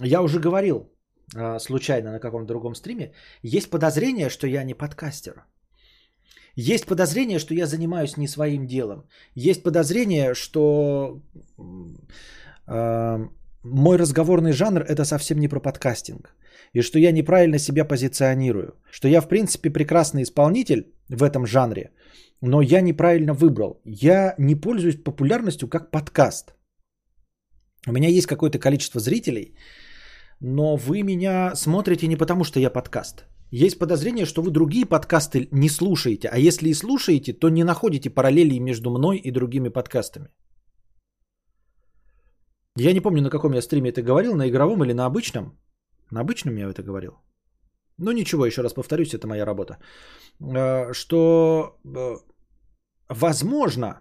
Я 0.02 0.22
уже 0.22 0.40
говорил 0.40 0.92
а, 1.34 1.58
случайно 1.58 2.12
на 2.12 2.20
каком-то 2.20 2.48
другом 2.48 2.74
стриме. 2.74 3.14
Есть 3.42 3.70
подозрение, 3.70 4.28
что 4.28 4.46
я 4.46 4.64
не 4.64 4.74
подкастер. 4.74 5.46
Есть 6.56 6.86
подозрение, 6.86 7.38
что 7.38 7.54
я 7.54 7.66
занимаюсь 7.66 8.16
не 8.16 8.28
своим 8.28 8.66
делом. 8.66 9.04
Есть 9.34 9.62
подозрение, 9.62 10.34
что 10.34 11.20
э, 12.68 13.28
мой 13.64 13.96
разговорный 13.96 14.52
жанр 14.52 14.82
это 14.82 15.04
совсем 15.04 15.38
не 15.40 15.48
про 15.48 15.60
подкастинг. 15.60 16.34
И 16.72 16.82
что 16.82 16.98
я 16.98 17.12
неправильно 17.12 17.58
себя 17.58 17.84
позиционирую. 17.84 18.74
Что 18.90 19.08
я, 19.08 19.20
в 19.20 19.28
принципе, 19.28 19.70
прекрасный 19.70 20.22
исполнитель 20.22 20.92
в 21.08 21.22
этом 21.22 21.46
жанре, 21.46 21.90
но 22.40 22.62
я 22.62 22.80
неправильно 22.80 23.32
выбрал. 23.32 23.80
Я 23.84 24.34
не 24.38 24.54
пользуюсь 24.54 25.02
популярностью 25.02 25.68
как 25.68 25.90
подкаст. 25.90 26.54
У 27.86 27.92
меня 27.92 28.08
есть 28.08 28.26
какое-то 28.26 28.58
количество 28.58 29.00
зрителей, 29.00 29.54
но 30.40 30.76
вы 30.76 31.02
меня 31.02 31.54
смотрите 31.54 32.06
не 32.06 32.16
потому, 32.16 32.44
что 32.44 32.60
я 32.60 32.70
подкаст. 32.70 33.24
Есть 33.56 33.78
подозрение, 33.78 34.26
что 34.26 34.42
вы 34.42 34.50
другие 34.50 34.84
подкасты 34.84 35.48
не 35.52 35.68
слушаете, 35.68 36.28
а 36.28 36.38
если 36.38 36.70
и 36.70 36.74
слушаете, 36.74 37.32
то 37.32 37.50
не 37.50 37.64
находите 37.64 38.10
параллелей 38.10 38.58
между 38.58 38.90
мной 38.90 39.16
и 39.16 39.30
другими 39.30 39.68
подкастами. 39.68 40.28
Я 42.76 42.92
не 42.92 43.00
помню, 43.00 43.22
на 43.22 43.30
каком 43.30 43.54
я 43.54 43.62
стриме 43.62 43.90
это 43.90 44.02
говорил, 44.02 44.34
на 44.34 44.48
игровом 44.48 44.82
или 44.82 44.92
на 44.92 45.06
обычном. 45.06 45.56
На 46.10 46.20
обычном 46.20 46.56
я 46.56 46.68
это 46.68 46.82
говорил. 46.82 47.12
Ну 47.98 48.10
ничего, 48.10 48.44
еще 48.44 48.62
раз 48.62 48.74
повторюсь, 48.74 49.14
это 49.14 49.28
моя 49.28 49.44
работа. 49.44 49.78
Э, 50.40 50.92
что, 50.92 51.78
э, 51.84 52.16
возможно, 53.08 54.00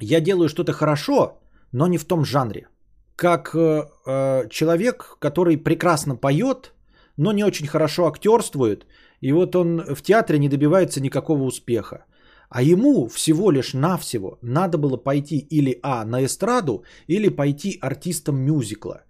я 0.00 0.20
делаю 0.20 0.48
что-то 0.48 0.72
хорошо, 0.72 1.40
но 1.72 1.86
не 1.86 1.96
в 1.96 2.04
том 2.04 2.24
жанре. 2.24 2.68
Как 3.16 3.54
э, 3.54 4.48
человек, 4.50 5.16
который 5.18 5.56
прекрасно 5.56 6.16
поет– 6.16 6.74
но 7.16 7.32
не 7.32 7.44
очень 7.44 7.66
хорошо 7.66 8.06
актерствует, 8.06 8.86
и 9.20 9.32
вот 9.32 9.56
он 9.56 9.82
в 9.94 10.02
театре 10.02 10.38
не 10.38 10.48
добивается 10.48 11.00
никакого 11.00 11.42
успеха. 11.44 12.04
А 12.48 12.62
ему 12.62 13.08
всего 13.08 13.50
лишь 13.50 13.74
навсего 13.74 14.38
надо 14.42 14.78
было 14.78 14.96
пойти 14.96 15.38
или 15.38 15.78
А 15.82 16.04
на 16.04 16.24
эстраду, 16.24 16.84
или 17.08 17.28
пойти 17.28 17.78
артистом 17.80 18.36
мюзикла. 18.36 19.02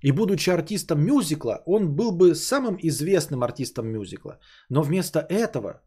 И 0.00 0.12
будучи 0.12 0.50
артистом 0.50 1.04
мюзикла, 1.04 1.62
он 1.66 1.96
был 1.96 2.12
бы 2.12 2.34
самым 2.34 2.76
известным 2.82 3.42
артистом 3.42 3.88
мюзикла. 3.88 4.38
Но 4.68 4.82
вместо 4.82 5.20
этого 5.20 5.80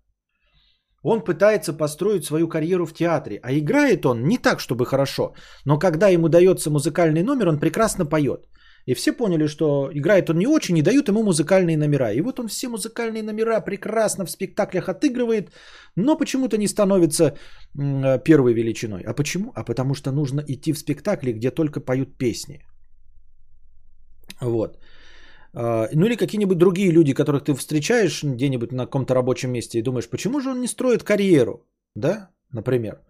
он 1.04 1.24
пытается 1.24 1.74
построить 1.74 2.26
свою 2.26 2.48
карьеру 2.48 2.86
в 2.86 2.94
театре. 2.94 3.40
А 3.44 3.54
играет 3.54 4.06
он 4.06 4.24
не 4.24 4.38
так, 4.38 4.60
чтобы 4.60 4.86
хорошо. 4.86 5.34
Но 5.66 5.80
когда 5.80 6.08
ему 6.10 6.30
дается 6.30 6.70
музыкальный 6.70 7.24
номер, 7.24 7.48
он 7.48 7.60
прекрасно 7.60 8.06
поет. 8.06 8.48
И 8.88 8.94
все 8.96 9.12
поняли, 9.12 9.48
что 9.48 9.90
играет 9.94 10.30
он 10.30 10.38
не 10.38 10.48
очень, 10.48 10.78
и 10.78 10.82
дают 10.82 11.10
ему 11.10 11.24
музыкальные 11.24 11.78
номера. 11.78 12.14
И 12.14 12.22
вот 12.22 12.40
он 12.40 12.48
все 12.48 12.70
музыкальные 12.70 13.22
номера 13.22 13.60
прекрасно 13.66 14.26
в 14.26 14.32
спектаклях 14.32 14.88
отыгрывает, 14.88 15.52
но 15.98 16.18
почему-то 16.18 16.58
не 16.58 16.68
становится 16.68 17.38
первой 18.24 18.54
величиной. 18.54 19.04
А 19.04 19.14
почему? 19.14 19.52
А 19.56 19.66
потому 19.66 19.94
что 19.94 20.12
нужно 20.12 20.42
идти 20.48 20.74
в 20.74 20.78
спектакли, 20.78 21.34
где 21.34 21.52
только 21.52 21.82
поют 21.82 22.18
песни. 22.18 22.62
Вот. 24.42 24.78
А, 25.54 25.90
ну 25.94 26.06
или 26.06 26.16
какие-нибудь 26.16 26.58
другие 26.58 26.92
люди, 26.92 27.14
которых 27.14 27.44
ты 27.44 27.54
встречаешь 27.56 28.24
где-нибудь 28.24 28.72
на 28.72 28.86
каком-то 28.86 29.14
рабочем 29.14 29.52
месте 29.52 29.80
и 29.80 29.84
думаешь, 29.84 30.10
почему 30.10 30.40
же 30.40 30.50
он 30.50 30.62
не 30.62 30.68
строит 30.68 31.04
карьеру, 31.04 31.68
да, 31.96 32.30
например. 32.54 33.02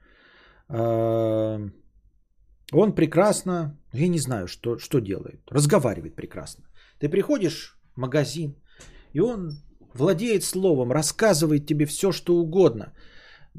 Он 2.73 2.95
прекрасно, 2.95 3.77
я 3.94 4.07
не 4.07 4.19
знаю, 4.19 4.48
что, 4.48 4.77
что 4.77 4.99
делает, 4.99 5.41
разговаривает 5.52 6.15
прекрасно. 6.15 6.65
Ты 6.99 7.10
приходишь 7.10 7.77
в 7.95 7.99
магазин, 7.99 8.56
и 9.14 9.19
он 9.22 9.52
владеет 9.94 10.44
словом, 10.44 10.91
рассказывает 10.91 11.65
тебе 11.65 11.85
все, 11.85 12.11
что 12.11 12.35
угодно. 12.35 12.94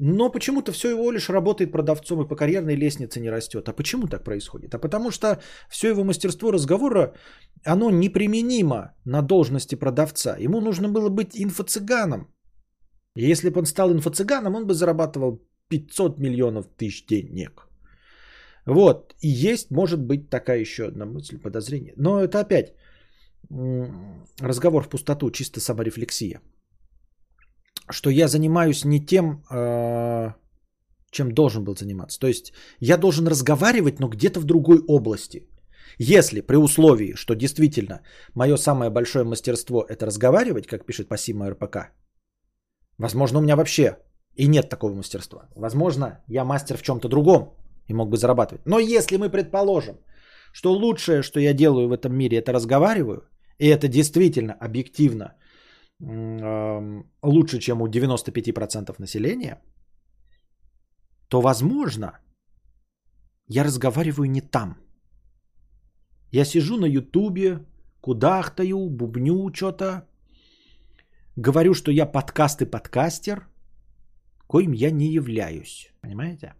Но 0.01 0.31
почему-то 0.31 0.71
все 0.71 0.89
его 0.89 1.11
лишь 1.11 1.29
работает 1.29 1.71
продавцом 1.71 2.21
и 2.21 2.27
по 2.27 2.35
карьерной 2.35 2.75
лестнице 2.75 3.19
не 3.19 3.29
растет. 3.29 3.67
А 3.67 3.73
почему 3.73 4.07
так 4.07 4.23
происходит? 4.23 4.73
А 4.73 4.79
потому 4.79 5.11
что 5.11 5.41
все 5.69 5.89
его 5.89 6.03
мастерство 6.03 6.51
разговора, 6.51 7.13
оно 7.65 7.89
неприменимо 7.89 8.93
на 9.05 9.21
должности 9.21 9.75
продавца. 9.75 10.37
Ему 10.37 10.61
нужно 10.61 10.87
было 10.87 11.09
быть 11.09 11.35
инфо-цыганом. 11.35 12.27
И 13.15 13.31
если 13.31 13.49
бы 13.49 13.59
он 13.59 13.65
стал 13.65 13.91
инфо-цыганом, 13.91 14.55
он 14.55 14.67
бы 14.67 14.73
зарабатывал 14.73 15.41
500 15.67 16.17
миллионов 16.19 16.67
тысяч 16.77 17.05
денег. 17.05 17.68
Вот, 18.69 19.15
и 19.21 19.27
есть, 19.51 19.71
может 19.71 19.99
быть, 19.99 20.29
такая 20.29 20.59
еще 20.59 20.87
одна 20.87 21.05
мысль, 21.05 21.39
подозрение. 21.39 21.93
Но 21.97 22.19
это 22.19 22.39
опять 22.39 22.73
разговор 24.39 24.83
в 24.83 24.89
пустоту, 24.89 25.31
чисто 25.31 25.59
саморефлексия. 25.59 26.41
Что 27.89 28.09
я 28.09 28.27
занимаюсь 28.27 28.85
не 28.85 29.05
тем, 29.05 29.43
а, 29.49 30.35
чем 31.11 31.31
должен 31.31 31.63
был 31.63 31.75
заниматься. 31.75 32.19
То 32.19 32.27
есть 32.27 32.53
я 32.79 32.97
должен 32.97 33.27
разговаривать, 33.27 33.99
но 33.99 34.07
где-то 34.07 34.39
в 34.39 34.45
другой 34.45 34.83
области. 34.87 35.47
Если 35.97 36.41
при 36.41 36.57
условии, 36.57 37.15
что 37.15 37.33
действительно 37.33 38.01
мое 38.35 38.57
самое 38.57 38.91
большое 38.91 39.25
мастерство 39.25 39.83
это 39.89 40.05
разговаривать, 40.05 40.67
как 40.67 40.85
пишет 40.85 41.07
Пассима 41.07 41.49
РПК, 41.49 41.77
возможно, 42.99 43.39
у 43.39 43.41
меня 43.41 43.55
вообще 43.55 43.97
и 44.35 44.47
нет 44.47 44.69
такого 44.69 44.93
мастерства. 44.93 45.49
Возможно, 45.55 46.23
я 46.27 46.45
мастер 46.45 46.77
в 46.77 46.83
чем-то 46.83 47.09
другом, 47.09 47.55
и 47.89 47.93
мог 47.93 48.09
бы 48.09 48.17
зарабатывать. 48.17 48.65
Но 48.65 48.79
если 48.79 49.17
мы 49.17 49.29
предположим, 49.29 49.95
что 50.53 50.71
лучшее, 50.73 51.21
что 51.23 51.39
я 51.39 51.53
делаю 51.53 51.87
в 51.87 51.91
этом 51.91 52.15
мире, 52.15 52.37
это 52.37 52.53
разговариваю, 52.53 53.21
и 53.57 53.67
это 53.67 53.87
действительно 53.87 54.53
объективно 54.53 55.35
лучше, 57.21 57.59
чем 57.59 57.81
у 57.81 57.87
95% 57.87 58.95
населения, 58.99 59.61
то, 61.27 61.41
возможно, 61.41 62.19
я 63.47 63.63
разговариваю 63.65 64.29
не 64.29 64.41
там. 64.41 64.77
Я 66.31 66.45
сижу 66.45 66.77
на 66.77 66.85
ютубе, 66.85 67.59
кудахтаю, 68.01 68.89
бубню 68.89 69.51
что-то, 69.53 70.07
говорю, 71.35 71.73
что 71.73 71.91
я 71.91 72.05
подкаст 72.05 72.61
и 72.61 72.65
подкастер, 72.65 73.47
коим 74.47 74.73
я 74.73 74.91
не 74.91 75.07
являюсь. 75.11 75.91
Понимаете? 76.01 76.53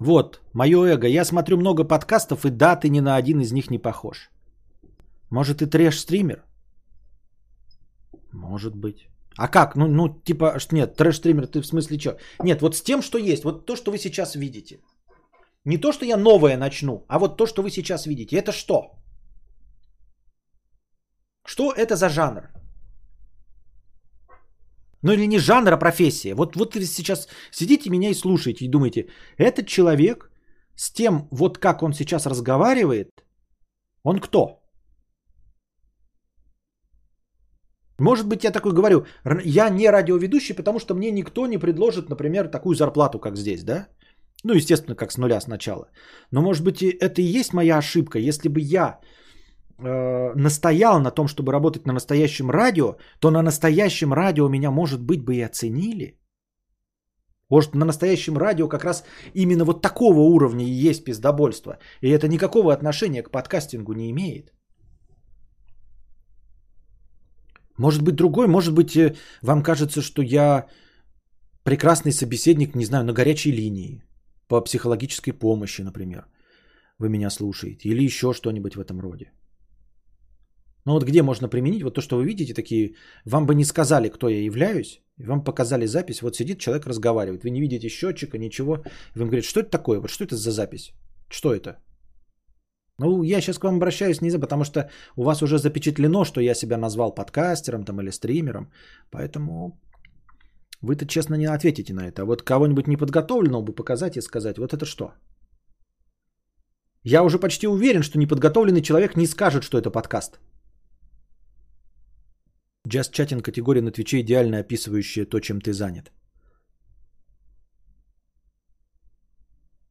Вот, 0.00 0.40
мое 0.54 0.78
эго. 0.94 1.06
Я 1.06 1.24
смотрю 1.24 1.56
много 1.58 1.84
подкастов, 1.84 2.44
и 2.46 2.50
да, 2.50 2.74
ты 2.74 2.88
ни 2.88 3.00
на 3.00 3.16
один 3.16 3.40
из 3.40 3.52
них 3.52 3.70
не 3.70 3.78
похож. 3.78 4.30
Может, 5.30 5.58
ты 5.58 5.66
трэш-стример? 5.66 6.42
Может 8.32 8.74
быть. 8.74 9.08
А 9.36 9.48
как? 9.48 9.76
Ну, 9.76 9.86
ну 9.86 10.08
типа, 10.08 10.56
нет, 10.72 10.96
трэш-стример, 10.96 11.46
ты 11.46 11.60
в 11.60 11.66
смысле 11.66 11.98
что? 11.98 12.18
Нет, 12.42 12.62
вот 12.62 12.76
с 12.76 12.82
тем, 12.82 13.02
что 13.02 13.18
есть, 13.18 13.44
вот 13.44 13.66
то, 13.66 13.76
что 13.76 13.90
вы 13.90 13.98
сейчас 13.98 14.36
видите. 14.36 14.80
Не 15.64 15.76
то, 15.78 15.92
что 15.92 16.06
я 16.06 16.16
новое 16.16 16.56
начну, 16.56 17.04
а 17.08 17.18
вот 17.18 17.36
то, 17.36 17.46
что 17.46 17.62
вы 17.62 17.70
сейчас 17.70 18.06
видите. 18.06 18.36
Это 18.36 18.52
что? 18.52 18.94
Что 21.44 21.72
это 21.72 21.96
за 21.96 22.08
жанр? 22.08 22.59
Ну 25.02 25.12
или 25.12 25.26
не 25.26 25.38
жанр, 25.38 25.72
а 25.72 25.76
профессия. 25.76 26.34
Вот, 26.34 26.56
вот 26.56 26.74
сейчас 26.74 27.28
сидите 27.50 27.90
меня 27.90 28.10
и 28.10 28.14
слушаете 28.14 28.64
и 28.64 28.68
думаете, 28.68 29.08
этот 29.38 29.66
человек 29.66 30.30
с 30.74 30.92
тем, 30.92 31.28
вот 31.30 31.58
как 31.58 31.82
он 31.82 31.92
сейчас 31.92 32.26
разговаривает, 32.26 33.10
он 34.04 34.20
кто? 34.20 34.60
Может 37.98 38.26
быть, 38.28 38.44
я 38.44 38.50
такой 38.50 38.72
говорю, 38.72 39.04
я 39.44 39.68
не 39.70 39.90
радиоведущий, 39.90 40.54
потому 40.54 40.78
что 40.78 40.94
мне 40.94 41.10
никто 41.10 41.46
не 41.46 41.58
предложит, 41.58 42.08
например, 42.08 42.48
такую 42.48 42.74
зарплату, 42.74 43.18
как 43.18 43.36
здесь, 43.36 43.62
да? 43.62 43.88
Ну, 44.42 44.54
естественно, 44.54 44.96
как 44.96 45.12
с 45.12 45.18
нуля 45.18 45.40
сначала. 45.40 45.90
Но, 46.30 46.40
может 46.40 46.64
быть, 46.64 46.82
это 46.82 47.20
и 47.20 47.38
есть 47.40 47.52
моя 47.52 47.78
ошибка. 47.78 48.18
Если 48.18 48.48
бы 48.48 48.60
я 48.60 49.00
э, 49.82 50.32
настоял 50.34 51.00
на 51.00 51.10
том, 51.10 51.28
чтобы 51.28 51.52
работать 51.52 51.86
на 51.86 51.92
настоящем 51.92 52.50
радио, 52.50 52.96
то 53.20 53.30
на 53.30 53.42
настоящем 53.42 54.12
радио 54.12 54.48
меня, 54.48 54.70
может 54.70 55.00
быть, 55.00 55.24
бы 55.24 55.36
и 55.36 55.42
оценили. 55.42 56.16
Может, 57.50 57.74
на 57.74 57.84
настоящем 57.84 58.38
радио 58.38 58.68
как 58.68 58.84
раз 58.84 59.04
именно 59.34 59.64
вот 59.64 59.82
такого 59.82 60.20
уровня 60.20 60.64
и 60.64 60.90
есть 60.90 61.04
пиздобольство. 61.04 61.78
И 62.00 62.08
это 62.08 62.28
никакого 62.28 62.72
отношения 62.72 63.22
к 63.22 63.30
подкастингу 63.30 63.92
не 63.92 64.10
имеет. 64.10 64.52
Может 67.78 68.02
быть 68.02 68.14
другой, 68.14 68.46
может 68.46 68.74
быть 68.74 68.96
э, 68.96 69.14
вам 69.42 69.62
кажется, 69.62 70.02
что 70.02 70.22
я 70.22 70.66
прекрасный 71.64 72.12
собеседник, 72.12 72.74
не 72.74 72.84
знаю, 72.84 73.04
на 73.04 73.12
горячей 73.12 73.52
линии, 73.52 74.02
по 74.48 74.60
психологической 74.60 75.32
помощи, 75.32 75.82
например. 75.82 76.26
Вы 76.98 77.08
меня 77.08 77.30
слушаете. 77.30 77.88
Или 77.88 78.04
еще 78.04 78.32
что-нибудь 78.32 78.76
в 78.76 78.80
этом 78.80 79.00
роде. 79.00 79.32
Ну 80.84 80.92
вот 80.92 81.04
где 81.04 81.22
можно 81.22 81.48
применить 81.48 81.82
вот 81.82 81.94
то, 81.94 82.00
что 82.00 82.16
вы 82.16 82.24
видите, 82.24 82.54
такие, 82.54 82.94
вам 83.24 83.46
бы 83.46 83.54
не 83.54 83.64
сказали, 83.64 84.08
кто 84.08 84.28
я 84.28 84.42
являюсь, 84.44 85.02
вам 85.18 85.44
показали 85.44 85.86
запись, 85.86 86.22
вот 86.22 86.36
сидит 86.36 86.58
человек, 86.58 86.86
разговаривает, 86.86 87.44
вы 87.44 87.50
не 87.50 87.60
видите 87.60 87.88
счетчика, 87.88 88.38
ничего, 88.38 88.76
и 89.14 89.18
вам 89.18 89.28
говорят, 89.28 89.44
что 89.44 89.60
это 89.60 89.70
такое, 89.70 90.00
вот 90.00 90.10
что 90.10 90.24
это 90.24 90.36
за 90.36 90.50
запись, 90.50 90.92
что 91.28 91.54
это? 91.54 91.76
Ну, 92.98 93.22
я 93.22 93.40
сейчас 93.40 93.58
к 93.58 93.64
вам 93.64 93.76
обращаюсь 93.76 94.20
не 94.20 94.30
за, 94.30 94.38
потому 94.38 94.64
что 94.64 94.90
у 95.16 95.22
вас 95.22 95.42
уже 95.42 95.58
запечатлено, 95.58 96.24
что 96.24 96.40
я 96.40 96.54
себя 96.54 96.76
назвал 96.76 97.14
подкастером 97.14 97.84
там 97.84 98.00
или 98.00 98.10
стримером, 98.10 98.70
поэтому 99.10 99.80
вы-то 100.82 101.06
честно 101.06 101.36
не 101.36 101.46
ответите 101.46 101.94
на 101.94 102.08
это. 102.08 102.22
А 102.22 102.24
вот 102.24 102.42
кого-нибудь 102.42 102.86
неподготовленного 102.86 103.62
бы 103.62 103.72
показать 103.72 104.16
и 104.16 104.20
сказать, 104.20 104.58
вот 104.58 104.74
это 104.74 104.84
что? 104.84 105.12
Я 107.02 107.22
уже 107.22 107.38
почти 107.38 107.66
уверен, 107.66 108.02
что 108.02 108.18
неподготовленный 108.18 108.82
человек 108.82 109.16
не 109.16 109.26
скажет, 109.26 109.64
что 109.64 109.78
это 109.78 109.90
подкаст. 109.90 110.38
Just 112.90 113.12
chatting 113.12 113.42
категория 113.42 113.82
на 113.82 113.90
Твиче 113.90 114.20
идеально 114.20 114.58
описывающая 114.58 115.26
то, 115.26 115.40
чем 115.40 115.60
ты 115.60 115.72
занят. 115.72 116.10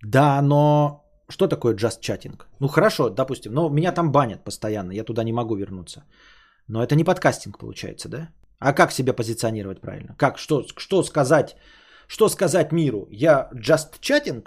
Да, 0.04 0.42
но 0.42 1.06
что 1.30 1.48
такое 1.48 1.76
just 1.76 2.02
chatting? 2.02 2.42
Ну 2.60 2.68
хорошо, 2.68 3.10
допустим, 3.10 3.54
но 3.54 3.70
меня 3.70 3.92
там 3.92 4.12
банят 4.12 4.44
постоянно, 4.44 4.92
я 4.92 5.04
туда 5.04 5.24
не 5.24 5.34
могу 5.34 5.56
вернуться. 5.56 6.04
Но 6.68 6.84
это 6.84 6.96
не 6.96 7.04
подкастинг 7.04 7.58
получается, 7.58 8.10
да? 8.10 8.30
А 8.60 8.74
как 8.74 8.92
себя 8.92 9.14
позиционировать 9.14 9.82
правильно? 9.82 10.16
Как, 10.18 10.38
что, 10.38 10.64
что 10.78 11.04
сказать, 11.04 11.56
что 12.08 12.30
сказать 12.30 12.72
миру? 12.72 13.08
Я 13.12 13.50
just 13.54 14.00
chatting? 14.02 14.46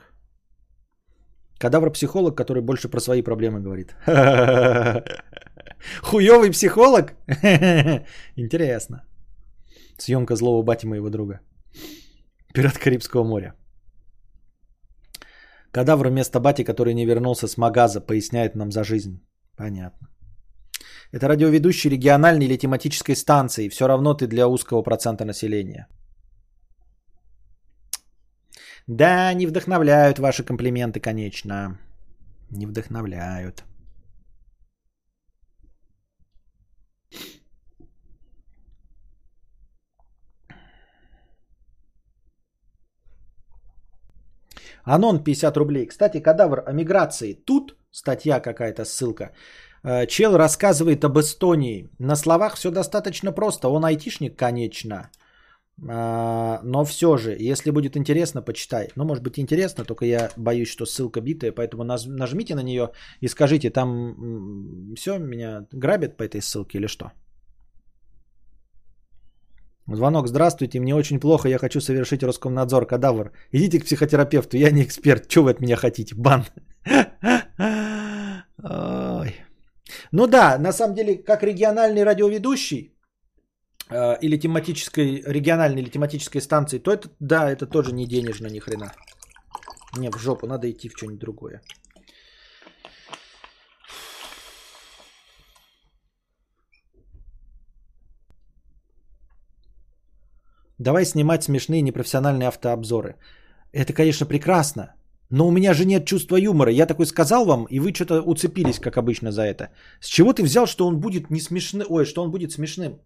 Кадавр-психолог, 1.58 2.36
который 2.36 2.62
больше 2.62 2.88
про 2.88 3.00
свои 3.00 3.22
проблемы 3.22 3.60
говорит. 3.60 3.94
Хуёвый 6.02 6.50
психолог? 6.50 7.12
Интересно. 8.36 9.02
Съемка 9.98 10.36
злого 10.36 10.62
бати 10.62 10.86
моего 10.86 11.10
друга. 11.10 11.40
Пират 12.54 12.78
Карибского 12.78 13.24
моря. 13.24 13.54
Кадавр 15.72 16.08
вместо 16.08 16.40
бати, 16.40 16.64
который 16.64 16.94
не 16.94 17.06
вернулся 17.06 17.48
с 17.48 17.56
магаза, 17.56 18.00
поясняет 18.00 18.54
нам 18.54 18.70
за 18.70 18.84
жизнь. 18.84 19.20
Понятно. 19.56 20.08
Это 21.12 21.28
радиоведущий 21.28 21.90
региональной 21.90 22.46
или 22.46 22.56
тематической 22.56 23.16
станции. 23.16 23.68
Все 23.68 23.86
равно 23.86 24.14
ты 24.14 24.26
для 24.26 24.48
узкого 24.48 24.82
процента 24.82 25.24
населения. 25.24 25.86
Да, 28.86 29.32
не 29.34 29.46
вдохновляют 29.46 30.18
ваши 30.18 30.42
комплименты, 30.44 31.00
конечно. 31.00 31.78
Не 32.50 32.66
вдохновляют. 32.66 33.64
Анон 44.84 45.24
50 45.24 45.56
рублей. 45.56 45.86
Кстати, 45.86 46.20
кадавр 46.20 46.62
о 46.66 46.72
миграции. 46.72 47.34
Тут 47.34 47.76
статья 47.90 48.40
какая-то, 48.40 48.84
ссылка. 48.84 49.30
Э, 49.84 50.06
чел 50.06 50.36
рассказывает 50.36 51.04
об 51.04 51.18
Эстонии. 51.18 51.88
На 51.98 52.16
словах 52.16 52.56
все 52.56 52.70
достаточно 52.70 53.32
просто. 53.32 53.68
Он 53.68 53.84
айтишник, 53.84 54.36
конечно. 54.36 55.10
А, 55.88 56.60
но 56.62 56.84
все 56.84 57.16
же, 57.16 57.36
если 57.52 57.70
будет 57.70 57.96
интересно, 57.96 58.42
почитай. 58.42 58.88
Ну, 58.96 59.04
может 59.04 59.22
быть 59.22 59.38
интересно, 59.38 59.84
только 59.84 60.04
я 60.04 60.30
боюсь, 60.36 60.68
что 60.68 60.86
ссылка 60.86 61.20
битая, 61.20 61.52
поэтому 61.52 61.84
нажмите 61.84 62.54
на 62.54 62.62
нее 62.62 62.90
и 63.20 63.28
скажите, 63.28 63.70
там 63.70 64.94
все, 64.96 65.18
меня 65.18 65.66
грабят 65.72 66.16
по 66.16 66.22
этой 66.22 66.40
ссылке 66.40 66.78
или 66.78 66.86
что? 66.86 67.12
Звонок, 69.96 70.28
здравствуйте, 70.28 70.80
мне 70.80 70.94
очень 70.94 71.20
плохо, 71.20 71.48
я 71.48 71.58
хочу 71.58 71.80
совершить 71.80 72.22
Роскомнадзор, 72.22 72.86
кадавр. 72.86 73.32
Идите 73.52 73.80
к 73.80 73.84
психотерапевту, 73.84 74.56
я 74.56 74.70
не 74.70 74.82
эксперт, 74.82 75.30
что 75.30 75.42
вы 75.42 75.50
от 75.50 75.60
меня 75.60 75.76
хотите, 75.76 76.14
бан. 76.14 76.44
Ну 80.12 80.26
да, 80.26 80.58
на 80.58 80.72
самом 80.72 80.94
деле, 80.94 81.16
как 81.16 81.42
региональный 81.42 82.04
радиоведущий 82.04 82.94
э, 83.90 84.18
или 84.20 84.38
тематической, 84.38 85.22
региональной 85.26 85.82
или 85.82 85.90
тематической 85.90 86.40
станции, 86.40 86.78
то 86.78 86.90
это, 86.90 87.08
да, 87.20 87.50
это 87.50 87.66
тоже 87.66 87.92
не 87.92 88.06
денежно 88.06 88.48
ни 88.48 88.58
хрена. 88.58 88.92
Не, 89.98 90.10
в 90.10 90.18
жопу, 90.18 90.46
надо 90.46 90.70
идти 90.70 90.88
в 90.88 90.96
что-нибудь 90.96 91.20
другое. 91.20 91.60
Давай 100.82 101.04
снимать 101.04 101.44
смешные 101.44 101.82
непрофессиональные 101.82 102.48
автообзоры. 102.48 103.14
Это, 103.72 103.92
конечно, 103.92 104.26
прекрасно. 104.26 104.94
Но 105.30 105.46
у 105.46 105.50
меня 105.50 105.74
же 105.74 105.84
нет 105.84 106.04
чувства 106.04 106.36
юмора. 106.36 106.72
Я 106.72 106.86
такой 106.86 107.06
сказал 107.06 107.44
вам, 107.44 107.66
и 107.70 107.80
вы 107.80 107.94
что-то 107.94 108.20
уцепились, 108.20 108.78
как 108.78 108.96
обычно, 108.96 109.30
за 109.30 109.42
это. 109.42 109.68
С 110.00 110.08
чего 110.08 110.32
ты 110.32 110.42
взял, 110.42 110.66
что 110.66 110.86
он 110.86 111.00
будет 111.00 111.30
не 111.30 111.40
смешным? 111.40 111.86
Ой, 111.88 112.04
что 112.04 112.22
он 112.22 112.30
будет 112.30 112.52
смешным? 112.52 113.00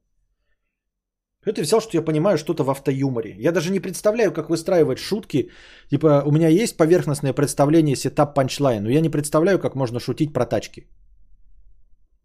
Ты 1.44 1.62
взял, 1.62 1.80
что 1.80 1.96
я 1.96 2.02
понимаю 2.02 2.38
что-то 2.38 2.64
в 2.64 2.70
автоюморе? 2.70 3.36
Я 3.38 3.52
даже 3.52 3.70
не 3.70 3.80
представляю, 3.80 4.32
как 4.32 4.50
выстраивать 4.50 4.98
шутки. 4.98 5.50
Типа, 5.90 6.22
у 6.26 6.32
меня 6.32 6.48
есть 6.48 6.76
поверхностное 6.76 7.32
представление 7.32 7.96
setup 7.96 8.34
punchline, 8.34 8.82
но 8.82 8.90
я 8.90 9.00
не 9.00 9.10
представляю, 9.10 9.58
как 9.58 9.76
можно 9.76 10.00
шутить 10.00 10.32
про 10.32 10.46
тачки. 10.46 10.86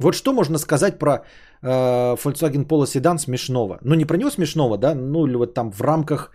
Вот 0.01 0.15
что 0.15 0.33
можно 0.33 0.57
сказать 0.57 0.99
про 0.99 1.11
э, 1.11 2.15
Volkswagen 2.15 2.67
Polo 2.67 2.85
Sedan 2.85 3.17
смешного? 3.17 3.79
Ну, 3.83 3.95
не 3.95 4.05
про 4.05 4.17
него 4.17 4.31
смешного, 4.31 4.77
да, 4.77 4.95
ну 4.95 5.27
или 5.27 5.35
вот 5.35 5.53
там 5.53 5.71
в 5.71 5.81
рамках 5.81 6.31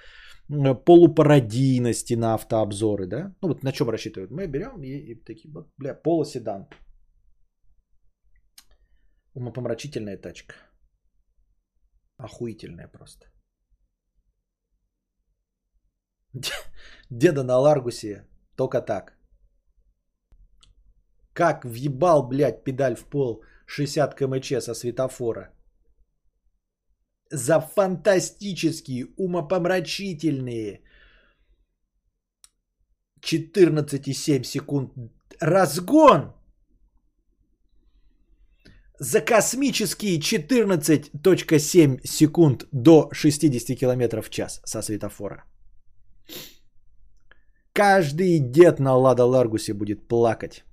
полупародийности 0.85 2.15
на 2.15 2.35
автообзоры, 2.35 3.07
да? 3.07 3.35
Ну 3.43 3.49
вот 3.49 3.63
на 3.63 3.73
чем 3.73 3.91
рассчитывают? 3.91 4.31
Мы 4.31 4.47
берем 4.47 4.83
и, 4.83 5.13
и 5.13 5.25
такие, 5.25 5.53
вот, 5.53 5.69
бля, 5.79 6.01
Polo 6.05 6.23
Sedan. 6.23 6.67
Умопомрачительная 9.35 10.17
тачка. 10.17 10.55
Охуительная 12.19 12.89
просто. 12.89 13.27
Деда 17.11 17.43
на 17.43 17.59
Ларгусе 17.59 18.27
только 18.57 18.81
так. 18.81 19.17
Как 21.33 21.65
въебал, 21.65 22.29
блядь, 22.29 22.65
педаль 22.65 22.97
в 22.97 23.05
пол 23.05 23.43
60 23.67 24.15
кмч 24.15 24.61
со 24.61 24.75
светофора. 24.75 25.53
За 27.31 27.61
фантастические, 27.61 29.07
умопомрачительные 29.17 30.81
14,7 33.21 34.45
секунд 34.45 34.93
разгон 35.41 36.33
за 38.99 39.21
космические 39.21 40.19
14.7 40.21 42.01
секунд 42.07 42.65
до 42.73 43.09
60 43.13 43.79
км 43.79 44.23
в 44.23 44.31
час 44.31 44.61
со 44.65 44.83
светофора. 44.83 45.45
Каждый 47.73 48.39
дед 48.39 48.81
на 48.81 48.97
Лада 48.97 49.25
Ларгусе 49.25 49.75
будет 49.75 50.09
плакать, 50.09 50.65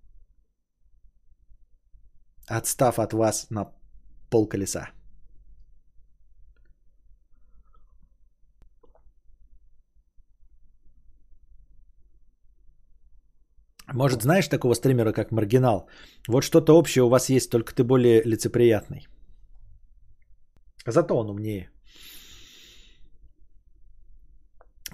отстав 2.48 3.00
от 3.00 3.14
вас 3.14 3.50
на 3.50 3.66
пол 4.30 4.48
колеса. 4.48 4.90
Может, 13.94 14.22
знаешь 14.24 14.48
такого 14.48 14.74
стримера, 14.76 15.14
как 15.14 15.32
Маргинал? 15.32 15.88
Вот 16.28 16.44
что-то 16.44 16.78
общее 16.78 17.04
у 17.04 17.10
вас 17.10 17.30
есть, 17.30 17.52
только 17.52 17.74
ты 17.76 17.84
более 17.84 18.24
лицеприятный. 18.24 19.08
Зато 20.88 21.16
он 21.16 21.30
умнее. 21.30 21.70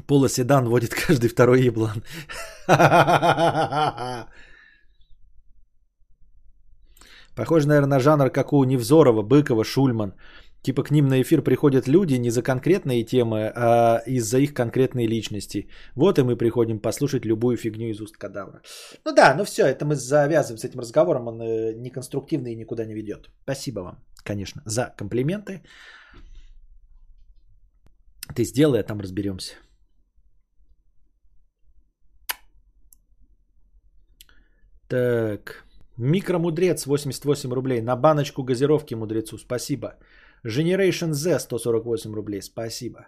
Полоседан 0.08 0.68
водит 0.68 0.94
каждый 1.08 1.30
второй 1.30 1.62
еблан. 1.64 2.04
Похоже, 7.36 7.68
наверное, 7.68 7.98
на 7.98 8.00
жанр, 8.00 8.30
как 8.30 8.54
у 8.54 8.64
Невзорова, 8.64 9.22
Быкова, 9.22 9.64
Шульман. 9.64 10.14
Типа 10.62 10.84
к 10.84 10.92
ним 10.92 11.08
на 11.08 11.22
эфир 11.22 11.42
приходят 11.42 11.88
люди 11.88 12.16
не 12.16 12.32
за 12.32 12.42
конкретные 12.42 13.06
темы, 13.06 13.52
а 13.56 14.02
из-за 14.06 14.40
их 14.40 14.54
конкретной 14.54 15.08
личности. 15.08 15.70
Вот 15.96 16.20
и 16.20 16.24
мы 16.24 16.36
приходим 16.36 16.80
послушать 16.80 17.26
любую 17.26 17.56
фигню 17.56 17.90
из 17.90 18.02
уст 18.02 18.18
кадавра. 18.18 18.62
Ну 19.06 19.14
да, 19.14 19.34
ну 19.36 19.46
все, 19.46 19.64
это 19.66 19.86
мы 19.86 19.96
завязываем 19.96 20.58
с 20.58 20.66
этим 20.66 20.80
разговором, 20.80 21.28
он 21.28 21.42
э, 21.42 21.74
неконструктивный 21.76 22.52
и 22.52 22.56
никуда 22.56 22.86
не 22.86 22.94
ведет. 22.94 23.30
Спасибо 23.44 23.80
вам, 23.80 24.04
конечно, 24.26 24.62
за 24.66 24.94
комплименты. 24.98 25.62
Ты 28.36 28.44
сделай, 28.44 28.82
а 28.82 28.84
там 28.84 29.00
разберемся. 29.00 29.56
Так. 34.90 35.69
Микромудрец 36.00 36.86
88 36.86 37.52
рублей. 37.52 37.82
На 37.82 37.96
баночку 37.98 38.44
газировки 38.44 38.96
мудрецу. 38.96 39.38
Спасибо. 39.38 39.96
Generation 40.46 41.12
Z 41.14 41.40
148 41.40 42.14
рублей. 42.14 42.42
Спасибо. 42.42 43.08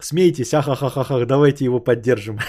Смейтесь, 0.00 0.52
ахахахах, 0.52 1.26
давайте 1.26 1.64
его 1.64 1.80
поддержим. 1.80 2.38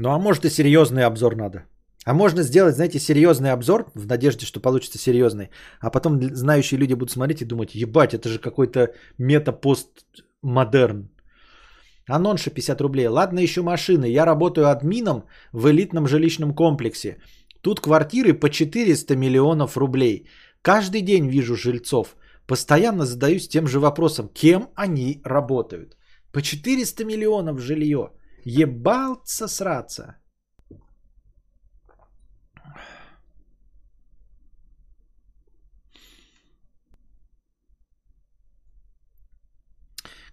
Ну 0.00 0.10
а 0.10 0.18
может 0.18 0.44
и 0.44 0.50
серьезный 0.50 1.04
обзор 1.04 1.34
надо. 1.34 1.64
А 2.08 2.14
можно 2.14 2.42
сделать, 2.42 2.74
знаете, 2.74 2.98
серьезный 2.98 3.52
обзор 3.52 3.90
в 3.94 4.06
надежде, 4.06 4.46
что 4.46 4.60
получится 4.60 4.98
серьезный. 4.98 5.50
А 5.80 5.90
потом 5.90 6.22
знающие 6.34 6.80
люди 6.80 6.94
будут 6.94 7.10
смотреть 7.10 7.42
и 7.42 7.44
думать, 7.44 7.74
ебать, 7.74 8.14
это 8.14 8.30
же 8.30 8.38
какой-то 8.38 8.94
мета-постмодерн. 9.18 11.10
Анонша 12.08 12.50
50 12.50 12.80
рублей. 12.80 13.08
Ладно 13.08 13.40
еще 13.40 13.60
машины. 13.60 14.06
Я 14.06 14.24
работаю 14.24 14.70
админом 14.70 15.24
в 15.52 15.68
элитном 15.68 16.08
жилищном 16.08 16.54
комплексе. 16.54 17.18
Тут 17.60 17.80
квартиры 17.80 18.32
по 18.32 18.48
400 18.48 19.14
миллионов 19.14 19.76
рублей. 19.76 20.30
Каждый 20.62 21.02
день 21.02 21.28
вижу 21.28 21.56
жильцов. 21.56 22.16
Постоянно 22.46 23.04
задаюсь 23.04 23.48
тем 23.48 23.66
же 23.66 23.80
вопросом, 23.80 24.30
кем 24.32 24.70
они 24.76 25.20
работают. 25.24 25.98
По 26.32 26.40
400 26.40 27.04
миллионов 27.04 27.60
жилье. 27.60 28.12
Ебался 28.46 29.46
сраться. 29.46 30.14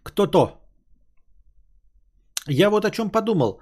Кто-то 0.06 0.61
я 2.48 2.69
вот 2.69 2.86
о 2.86 2.91
чем 2.91 3.10
подумал. 3.10 3.60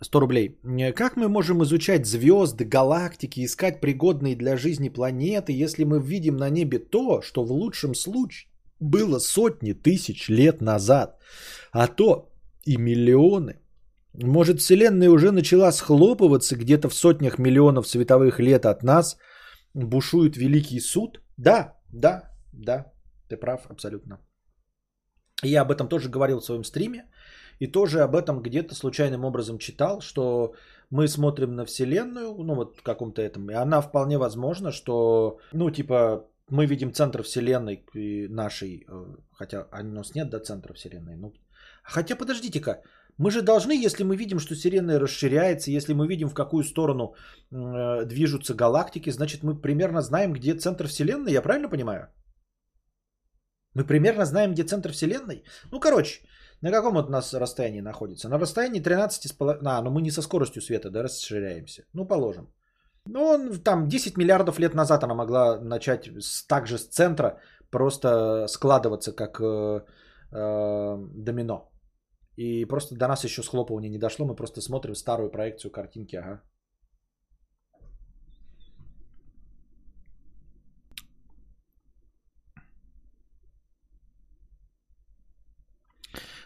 100 0.00 0.20
рублей. 0.20 0.58
Как 0.96 1.16
мы 1.16 1.28
можем 1.28 1.62
изучать 1.62 2.06
звезды, 2.06 2.64
галактики, 2.64 3.44
искать 3.44 3.80
пригодные 3.80 4.36
для 4.36 4.56
жизни 4.56 4.88
планеты, 4.88 5.52
если 5.52 5.84
мы 5.84 6.00
видим 6.00 6.36
на 6.36 6.50
небе 6.50 6.78
то, 6.78 7.22
что 7.22 7.44
в 7.44 7.52
лучшем 7.52 7.94
случае 7.94 8.50
было 8.80 9.18
сотни 9.18 9.72
тысяч 9.72 10.28
лет 10.28 10.60
назад, 10.60 11.18
а 11.72 11.86
то 11.86 12.32
и 12.66 12.76
миллионы? 12.76 13.60
Может, 14.14 14.60
Вселенная 14.60 15.10
уже 15.10 15.30
начала 15.32 15.72
схлопываться 15.72 16.56
где-то 16.56 16.88
в 16.88 16.94
сотнях 16.94 17.38
миллионов 17.38 17.86
световых 17.86 18.40
лет 18.40 18.66
от 18.66 18.82
нас? 18.82 19.16
Бушует 19.74 20.36
Великий 20.36 20.80
Суд? 20.80 21.20
Да, 21.36 21.76
да, 21.92 22.30
да, 22.52 22.92
ты 23.28 23.36
прав 23.36 23.66
абсолютно. 23.70 24.18
Я 25.48 25.62
об 25.62 25.70
этом 25.70 25.88
тоже 25.88 26.08
говорил 26.08 26.40
в 26.40 26.44
своем 26.44 26.64
стриме. 26.64 27.04
И 27.60 27.66
тоже 27.66 28.00
об 28.00 28.14
этом 28.14 28.42
где-то 28.42 28.74
случайным 28.74 29.24
образом 29.24 29.58
читал, 29.58 30.00
что 30.00 30.54
мы 30.90 31.08
смотрим 31.08 31.54
на 31.54 31.64
Вселенную, 31.64 32.34
ну 32.34 32.54
вот 32.54 32.76
в 32.76 32.82
каком-то 32.82 33.22
этом, 33.22 33.50
и 33.50 33.54
она 33.54 33.80
вполне 33.80 34.18
возможна, 34.18 34.72
что, 34.72 35.38
ну 35.52 35.70
типа, 35.70 36.24
мы 36.48 36.66
видим 36.66 36.92
центр 36.92 37.22
Вселенной 37.22 37.84
нашей, 38.28 38.86
э, 38.88 39.16
хотя 39.32 39.66
у 39.72 39.84
нас 39.84 40.14
нет 40.14 40.30
до 40.30 40.40
центра 40.40 40.74
Вселенной. 40.74 41.16
Ну, 41.16 41.32
хотя 41.82 42.16
подождите-ка, 42.16 42.82
мы 43.18 43.30
же 43.30 43.42
должны, 43.42 43.72
если 43.86 44.04
мы 44.04 44.16
видим, 44.16 44.38
что 44.40 44.54
Вселенная 44.54 44.98
расширяется, 44.98 45.70
если 45.70 45.94
мы 45.94 46.08
видим, 46.08 46.28
в 46.28 46.34
какую 46.34 46.64
сторону 46.64 47.14
э, 47.50 48.04
движутся 48.04 48.54
галактики, 48.54 49.10
значит, 49.10 49.42
мы 49.42 49.54
примерно 49.54 50.02
знаем, 50.02 50.32
где 50.32 50.54
центр 50.54 50.86
Вселенной, 50.86 51.32
я 51.32 51.42
правильно 51.42 51.68
понимаю? 51.68 52.08
Мы 53.74 53.84
примерно 53.84 54.24
знаем, 54.24 54.52
где 54.52 54.64
центр 54.64 54.92
Вселенной? 54.92 55.44
Ну, 55.70 55.80
короче, 55.80 56.20
на 56.62 56.70
каком 56.70 56.96
от 56.96 57.10
нас 57.10 57.34
расстоянии 57.34 57.82
находится? 57.82 58.28
На 58.28 58.38
расстоянии 58.38 58.80
13,5... 58.80 59.58
А, 59.64 59.82
ну 59.82 59.90
мы 59.90 60.02
не 60.02 60.10
со 60.10 60.22
скоростью 60.22 60.62
света, 60.62 60.90
да, 60.90 61.02
расширяемся. 61.02 61.84
Ну, 61.92 62.06
положим. 62.06 62.46
Ну, 63.06 63.20
он 63.20 63.62
там 63.64 63.88
10 63.88 64.16
миллиардов 64.16 64.58
лет 64.58 64.74
назад 64.74 65.04
она 65.04 65.14
могла 65.14 65.60
начать 65.60 66.06
с, 66.06 66.46
также 66.46 66.78
с 66.78 66.88
центра 66.88 67.38
просто 67.70 68.46
складываться 68.48 69.12
как 69.12 69.40
э, 69.40 69.80
э, 70.32 70.98
домино. 71.14 71.70
И 72.36 72.64
просто 72.64 72.94
до 72.94 73.08
нас 73.08 73.24
еще 73.24 73.42
схлопывание 73.42 73.90
не 73.90 73.98
дошло, 73.98 74.26
мы 74.26 74.34
просто 74.34 74.60
смотрим 74.60 74.94
старую 74.94 75.30
проекцию 75.30 75.70
картинки, 75.70 76.16
ага. 76.16 76.40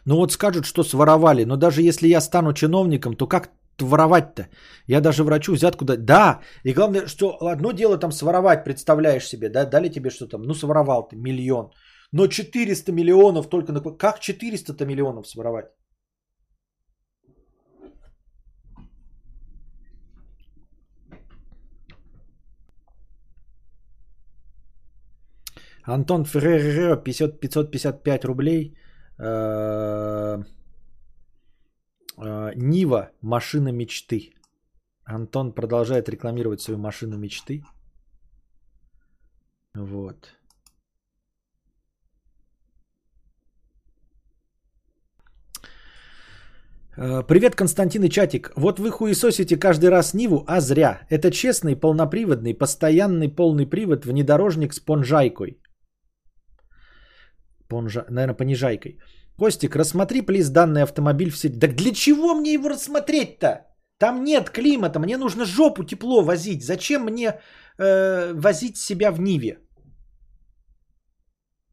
Ну 0.08 0.16
вот 0.16 0.32
скажут, 0.32 0.64
что 0.64 0.84
своровали, 0.84 1.44
но 1.44 1.56
даже 1.56 1.82
если 1.82 2.08
я 2.08 2.20
стану 2.20 2.52
чиновником, 2.54 3.14
то 3.14 3.26
как 3.26 3.50
воровать-то? 3.78 4.48
Я 4.86 5.00
даже 5.00 5.22
врачу 5.22 5.52
взятку 5.52 5.84
дать. 5.84 6.04
Да, 6.06 6.40
и 6.64 6.72
главное, 6.72 7.06
что 7.06 7.36
одно 7.42 7.72
дело 7.72 7.98
там 7.98 8.12
своровать, 8.12 8.64
представляешь 8.64 9.28
себе, 9.28 9.50
да, 9.50 9.66
дали 9.66 9.90
тебе 9.90 10.10
что 10.10 10.26
там, 10.26 10.42
ну 10.42 10.54
своровал 10.54 11.08
ты 11.08 11.16
миллион. 11.16 11.72
Но 12.12 12.26
400 12.26 12.92
миллионов 12.92 13.50
только 13.50 13.72
на... 13.72 13.80
Как 13.80 14.20
400-то 14.20 14.86
миллионов 14.86 15.26
своровать? 15.28 15.66
Антон 25.84 26.24
Феррер 26.24 26.96
555 26.96 28.24
рублей. 28.24 28.74
Э, 29.18 30.42
э, 32.18 32.52
Нива 32.54 33.10
машина 33.20 33.72
мечты. 33.72 34.32
Антон 35.04 35.52
продолжает 35.52 36.08
рекламировать 36.08 36.60
свою 36.60 36.78
машину 36.78 37.18
мечты. 37.18 37.64
Вот. 39.74 40.38
Э, 46.96 47.22
привет, 47.22 47.54
Константин 47.54 48.04
и 48.04 48.10
Чатик. 48.10 48.52
Вот 48.56 48.78
вы 48.78 48.90
хуесосите 48.90 49.56
каждый 49.56 49.90
раз 49.90 50.14
Ниву, 50.14 50.44
а 50.46 50.60
зря. 50.60 51.06
Это 51.10 51.30
честный, 51.30 51.76
полноприводный, 51.76 52.54
постоянный 52.54 53.28
полный 53.28 53.66
привод 53.66 54.04
внедорожник 54.04 54.72
с 54.74 54.80
понжайкой. 54.80 55.58
Понжа... 57.68 58.04
Наверное, 58.10 58.34
понижайкой. 58.34 58.98
Костик, 59.38 59.76
рассмотри, 59.76 60.22
плиз, 60.22 60.50
данный 60.50 60.82
автомобиль 60.82 61.30
в 61.30 61.38
сети. 61.38 61.58
Так 61.58 61.74
для 61.74 61.92
чего 61.92 62.34
мне 62.34 62.52
его 62.52 62.68
рассмотреть-то? 62.68 63.66
Там 63.98 64.24
нет 64.24 64.50
климата, 64.50 64.98
мне 64.98 65.16
нужно 65.16 65.44
жопу 65.44 65.84
тепло 65.84 66.22
возить. 66.22 66.62
Зачем 66.62 67.04
мне 67.04 67.40
э, 67.78 68.32
возить 68.34 68.76
себя 68.76 69.10
в 69.10 69.20
Ниве? 69.20 69.58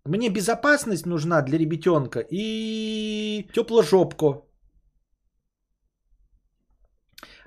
Мне 0.06 0.30
безопасность 0.30 1.06
нужна 1.06 1.42
для 1.42 1.58
ребятенка 1.58 2.20
и 2.30 3.48
тепложопку. 3.54 4.46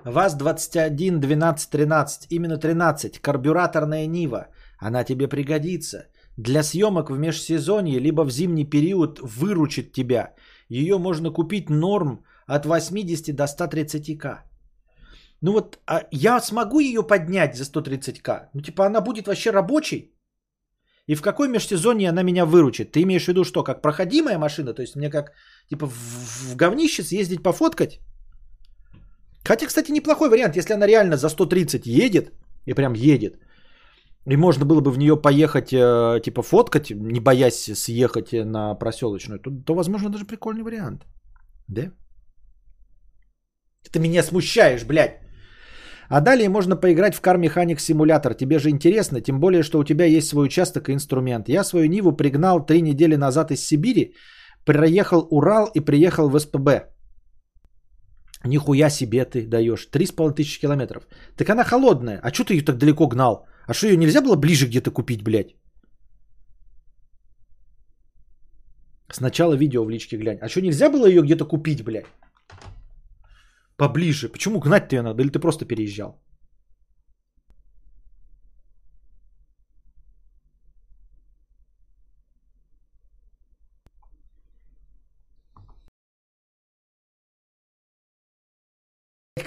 ВАЗ-21, 0.05 1.19
12, 1.19 1.69
13, 1.69 2.27
именно 2.29 2.57
13, 2.57 3.19
карбюраторная 3.21 4.07
Нива. 4.07 4.47
Она 4.77 5.03
тебе 5.03 5.27
пригодится. 5.27 6.08
Для 6.39 6.63
съемок 6.63 7.09
в 7.09 7.17
межсезонье, 7.17 7.99
либо 7.99 8.23
в 8.23 8.31
зимний 8.31 8.69
период 8.69 9.19
выручит 9.19 9.91
тебя. 9.91 10.33
Ее 10.69 10.97
можно 10.97 11.31
купить 11.31 11.69
норм 11.69 12.23
от 12.47 12.65
80 12.65 13.35
до 13.35 13.43
130к. 13.43 14.37
Ну 15.41 15.51
вот, 15.51 15.79
а 15.85 16.07
я 16.11 16.39
смогу 16.39 16.79
ее 16.79 17.03
поднять 17.03 17.55
за 17.55 17.65
130к? 17.65 18.49
Ну 18.53 18.61
типа 18.61 18.85
она 18.85 19.01
будет 19.01 19.27
вообще 19.27 19.51
рабочей? 19.51 20.13
И 21.07 21.15
в 21.15 21.21
какой 21.21 21.49
межсезонье 21.49 22.09
она 22.09 22.23
меня 22.23 22.45
выручит? 22.45 22.91
Ты 22.91 23.01
имеешь 23.01 23.25
в 23.25 23.27
виду 23.27 23.43
что, 23.43 23.63
как 23.63 23.81
проходимая 23.81 24.37
машина? 24.37 24.73
То 24.73 24.81
есть 24.81 24.95
мне 24.95 25.09
как 25.09 25.33
типа 25.69 25.87
в, 25.87 25.93
в 25.93 26.55
говнище 26.55 27.03
съездить 27.03 27.43
пофоткать? 27.43 27.99
Хотя, 29.43 29.67
кстати, 29.67 29.91
неплохой 29.91 30.29
вариант, 30.29 30.55
если 30.55 30.73
она 30.73 30.87
реально 30.87 31.17
за 31.17 31.29
130 31.29 31.85
едет, 31.85 32.31
и 32.65 32.73
прям 32.73 32.93
едет, 32.93 33.39
и 34.27 34.37
можно 34.37 34.65
было 34.65 34.81
бы 34.81 34.91
в 34.91 34.97
нее 34.97 35.15
поехать, 35.21 35.73
э, 35.73 36.21
типа, 36.23 36.41
фоткать, 36.41 36.91
не 36.91 37.19
боясь 37.19 37.71
съехать 37.73 38.33
на 38.33 38.75
проселочную, 38.75 39.39
то, 39.39 39.51
то 39.65 39.75
возможно, 39.75 40.09
даже 40.09 40.25
прикольный 40.25 40.63
вариант. 40.63 41.05
Да? 41.67 41.91
Ты 43.91 43.99
меня 43.99 44.23
смущаешь, 44.23 44.85
блядь. 44.85 45.19
А 46.09 46.21
далее 46.21 46.49
можно 46.49 46.75
поиграть 46.75 47.15
в 47.15 47.21
Car 47.21 47.37
Mechanic 47.39 47.77
Simulator. 47.77 48.35
Тебе 48.35 48.59
же 48.59 48.69
интересно, 48.69 49.21
тем 49.21 49.39
более, 49.39 49.63
что 49.63 49.79
у 49.79 49.83
тебя 49.83 50.05
есть 50.05 50.27
свой 50.27 50.45
участок 50.45 50.89
и 50.89 50.93
инструмент. 50.93 51.49
Я 51.49 51.63
свою 51.63 51.87
Ниву 51.87 52.11
пригнал 52.11 52.65
три 52.65 52.81
недели 52.81 53.15
назад 53.15 53.51
из 53.51 53.65
Сибири, 53.65 54.15
проехал 54.65 55.27
Урал 55.29 55.69
и 55.75 55.79
приехал 55.79 56.29
в 56.29 56.39
СПБ. 56.39 56.89
Нихуя 58.45 58.89
себе 58.89 59.25
ты 59.25 59.47
даешь. 59.47 59.85
Три 59.91 60.05
с 60.05 60.11
половиной 60.11 60.35
тысячи 60.35 60.59
километров. 60.61 61.03
Так 61.37 61.49
она 61.49 61.63
холодная. 61.63 62.19
А 62.23 62.33
что 62.33 62.43
ты 62.43 62.53
ее 62.53 62.65
так 62.65 62.77
далеко 62.77 63.07
гнал? 63.07 63.45
А 63.69 63.73
что 63.73 63.87
ее 63.87 63.97
нельзя 63.97 64.21
было 64.21 64.35
ближе 64.35 64.65
где-то 64.65 64.89
купить, 64.91 65.21
блядь? 65.21 65.55
Сначала 69.11 69.53
видео 69.53 69.85
в 69.85 69.89
личке 69.91 70.17
глянь. 70.17 70.39
А 70.41 70.49
что 70.49 70.61
нельзя 70.61 70.89
было 70.89 71.05
ее 71.05 71.21
где-то 71.21 71.45
купить, 71.45 71.83
блядь? 71.83 72.07
Поближе. 73.77 74.29
Почему 74.29 74.59
гнать-то 74.59 74.95
ее 74.95 75.03
надо? 75.03 75.21
Или 75.21 75.29
ты 75.29 75.39
просто 75.39 75.65
переезжал? 75.65 76.19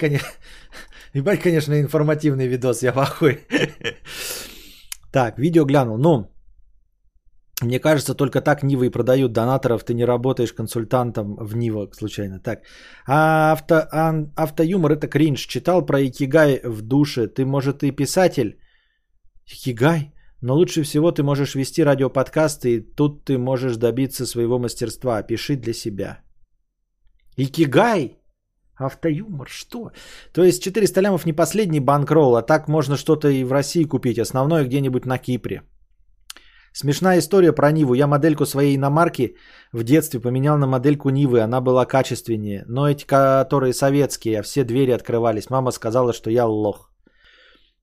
конечно, 0.02 0.28
ебать, 1.14 1.40
конечно, 1.40 1.80
информативный 1.80 2.48
видос, 2.48 2.82
я 2.82 2.92
ахуе. 2.92 3.38
Так, 5.12 5.38
видео 5.38 5.66
глянул. 5.66 5.98
Ну, 5.98 6.32
мне 7.62 7.78
кажется, 7.78 8.14
только 8.14 8.40
так 8.40 8.62
Нивы 8.62 8.86
и 8.86 8.90
продают 8.90 9.32
донаторов. 9.32 9.84
Ты 9.84 9.94
не 9.94 10.06
работаешь 10.06 10.52
консультантом 10.52 11.36
в 11.36 11.54
Нива 11.56 11.88
случайно. 11.92 12.40
Так. 12.40 12.60
А 13.06 13.52
авто, 13.52 13.74
а, 13.92 14.14
автоюмор 14.36 14.92
это 14.92 15.08
кринж. 15.08 15.46
Читал 15.46 15.86
про 15.86 16.00
Икигай 16.00 16.60
в 16.64 16.80
душе. 16.82 17.28
Ты, 17.28 17.44
может, 17.44 17.82
и 17.82 17.90
писатель? 17.90 18.58
Икигай? 19.46 20.14
Но 20.40 20.54
лучше 20.54 20.82
всего 20.82 21.12
ты 21.12 21.22
можешь 21.22 21.54
вести 21.54 21.84
радиоподкасты, 21.84 22.76
и 22.76 22.80
тут 22.80 23.24
ты 23.24 23.36
можешь 23.38 23.76
добиться 23.76 24.26
своего 24.26 24.58
мастерства. 24.58 25.22
Пиши 25.22 25.56
для 25.56 25.74
себя. 25.74 26.20
Икигай? 27.36 28.21
Автоюмор, 28.76 29.48
что? 29.48 29.90
То 30.32 30.44
есть 30.44 30.62
400 30.62 31.00
лямов 31.00 31.26
не 31.26 31.32
последний 31.32 31.80
банкролл, 31.80 32.36
а 32.36 32.42
так 32.42 32.68
можно 32.68 32.96
что-то 32.96 33.28
и 33.28 33.44
в 33.44 33.52
России 33.52 33.84
купить, 33.84 34.18
основное 34.18 34.64
где-нибудь 34.64 35.06
на 35.06 35.18
Кипре. 35.18 35.62
Смешная 36.74 37.18
история 37.18 37.52
про 37.52 37.70
Ниву. 37.70 37.94
Я 37.94 38.06
модельку 38.06 38.46
своей 38.46 38.76
иномарки 38.76 39.36
в 39.72 39.84
детстве 39.84 40.20
поменял 40.20 40.56
на 40.56 40.66
модельку 40.66 41.10
Нивы. 41.10 41.40
Она 41.40 41.60
была 41.60 41.84
качественнее. 41.84 42.64
Но 42.66 42.88
эти, 42.88 43.04
которые 43.04 43.74
советские, 43.74 44.40
а 44.40 44.42
все 44.42 44.64
двери 44.64 44.92
открывались. 44.92 45.50
Мама 45.50 45.70
сказала, 45.70 46.14
что 46.14 46.30
я 46.30 46.46
лох. 46.46 46.90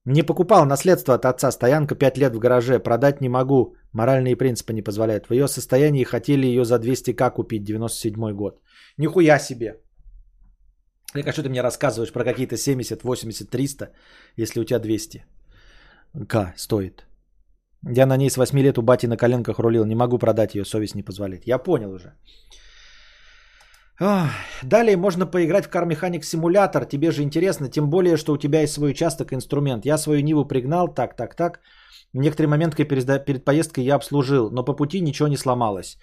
Не 0.04 0.24
покупал 0.24 0.66
наследство 0.66 1.14
от 1.14 1.24
отца. 1.24 1.52
Стоянка 1.52 1.94
5 1.94 2.18
лет 2.18 2.34
в 2.34 2.40
гараже. 2.40 2.80
Продать 2.80 3.20
не 3.20 3.28
могу. 3.28 3.76
Моральные 3.92 4.34
принципы 4.34 4.72
не 4.72 4.82
позволяют. 4.82 5.26
В 5.28 5.32
ее 5.34 5.46
состоянии 5.46 6.04
хотели 6.04 6.46
ее 6.46 6.64
за 6.64 6.78
200к 6.78 7.30
купить. 7.30 7.62
97 7.62 8.32
год. 8.32 8.60
Нихуя 8.98 9.38
себе. 9.38 9.76
А 11.14 11.32
что 11.32 11.42
ты 11.42 11.48
мне 11.48 11.62
рассказываешь 11.62 12.12
про 12.12 12.24
какие-то 12.24 12.56
70, 12.56 13.02
80, 13.02 13.50
300, 13.50 13.90
если 14.36 14.60
у 14.60 14.64
тебя 14.64 14.78
200 14.78 15.24
к 16.28 16.54
стоит? 16.56 17.06
Я 17.82 18.06
на 18.06 18.16
ней 18.16 18.30
с 18.30 18.36
8 18.36 18.58
лет 18.58 18.78
у 18.78 18.82
бати 18.82 19.06
на 19.06 19.16
коленках 19.16 19.58
рулил. 19.58 19.84
Не 19.84 19.94
могу 19.94 20.18
продать 20.18 20.54
ее, 20.54 20.64
совесть 20.64 20.94
не 20.94 21.02
позволяет. 21.02 21.46
Я 21.46 21.58
понял 21.58 21.92
уже. 21.92 22.14
Далее 24.62 24.96
можно 24.96 25.26
поиграть 25.26 25.66
в 25.66 25.70
Car 25.70 25.86
Mechanic 25.86 26.22
Simulator. 26.22 26.88
Тебе 26.88 27.10
же 27.10 27.22
интересно, 27.22 27.68
тем 27.68 27.90
более, 27.90 28.16
что 28.16 28.32
у 28.32 28.38
тебя 28.38 28.60
есть 28.60 28.72
свой 28.72 28.90
участок, 28.90 29.32
инструмент. 29.32 29.86
Я 29.86 29.98
свою 29.98 30.22
Ниву 30.22 30.44
пригнал, 30.44 30.88
так, 30.94 31.16
так, 31.16 31.34
так. 31.34 31.60
Некоторые 32.12 32.48
моменты 32.48 32.84
перед, 32.84 33.24
перед 33.24 33.44
поездкой 33.44 33.84
я 33.84 33.96
обслужил, 33.96 34.50
но 34.50 34.64
по 34.64 34.76
пути 34.76 35.00
ничего 35.00 35.28
не 35.28 35.36
сломалось. 35.36 35.98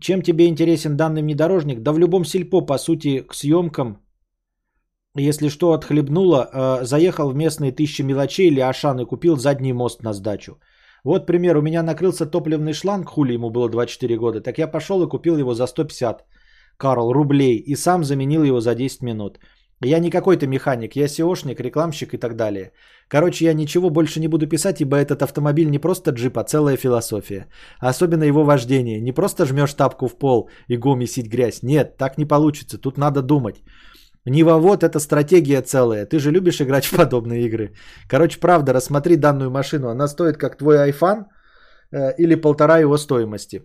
Чем 0.00 0.22
тебе 0.22 0.46
интересен 0.46 0.96
данный 0.96 1.22
внедорожник? 1.22 1.82
Да 1.82 1.92
в 1.92 1.98
любом 1.98 2.24
сельпо, 2.24 2.60
по 2.60 2.78
сути, 2.78 3.20
к 3.20 3.34
съемкам 3.34 4.01
если 5.14 5.48
что, 5.48 5.72
отхлебнуло, 5.72 6.48
э, 6.52 6.84
заехал 6.84 7.30
в 7.30 7.36
местные 7.36 7.72
тысячи 7.72 8.02
мелочей 8.02 8.46
или 8.46 8.60
Ашан 8.60 9.00
и 9.00 9.04
купил 9.04 9.36
задний 9.36 9.72
мост 9.72 10.02
на 10.02 10.12
сдачу. 10.12 10.58
Вот 11.04 11.26
пример, 11.26 11.56
у 11.56 11.62
меня 11.62 11.82
накрылся 11.82 12.26
топливный 12.26 12.72
шланг, 12.72 13.08
хули 13.08 13.34
ему 13.34 13.50
было 13.50 13.68
24 13.68 14.16
года, 14.16 14.40
так 14.40 14.58
я 14.58 14.68
пошел 14.68 15.02
и 15.02 15.08
купил 15.08 15.36
его 15.36 15.54
за 15.54 15.66
150, 15.66 16.24
Карл, 16.76 17.12
рублей, 17.12 17.56
и 17.56 17.76
сам 17.76 18.04
заменил 18.04 18.42
его 18.42 18.60
за 18.60 18.74
10 18.74 19.02
минут. 19.02 19.38
Я 19.84 19.98
не 19.98 20.10
какой-то 20.10 20.46
механик, 20.46 20.96
я 20.96 21.06
SEOшник, 21.06 21.60
рекламщик 21.60 22.14
и 22.14 22.18
так 22.18 22.36
далее. 22.36 22.72
Короче, 23.08 23.46
я 23.46 23.54
ничего 23.54 23.90
больше 23.90 24.20
не 24.20 24.28
буду 24.28 24.46
писать, 24.46 24.80
ибо 24.80 24.96
этот 24.96 25.22
автомобиль 25.22 25.70
не 25.70 25.78
просто 25.78 26.12
джип, 26.12 26.38
а 26.38 26.44
целая 26.44 26.76
философия. 26.76 27.48
Особенно 27.80 28.24
его 28.24 28.44
вождение. 28.44 29.00
Не 29.00 29.12
просто 29.12 29.44
жмешь 29.44 29.74
тапку 29.74 30.06
в 30.06 30.16
пол 30.18 30.48
и 30.68 30.76
го 30.76 30.94
месить 30.94 31.26
грязь. 31.26 31.62
Нет, 31.62 31.96
так 31.96 32.16
не 32.16 32.26
получится, 32.26 32.78
тут 32.78 32.96
надо 32.96 33.22
думать. 33.22 33.56
Нивовод 34.26 34.82
это 34.84 35.00
стратегия 35.00 35.62
целая. 35.62 36.06
Ты 36.06 36.18
же 36.18 36.30
любишь 36.30 36.60
играть 36.60 36.86
в 36.86 36.96
подобные 36.96 37.46
игры. 37.46 37.74
Короче, 38.08 38.38
правда, 38.40 38.72
рассмотри 38.72 39.16
данную 39.16 39.50
машину. 39.50 39.88
Она 39.88 40.08
стоит 40.08 40.36
как 40.36 40.58
твой 40.58 40.90
iPhone 40.90 41.24
э, 41.90 42.14
или 42.18 42.36
полтора 42.36 42.78
его 42.78 42.98
стоимости. 42.98 43.62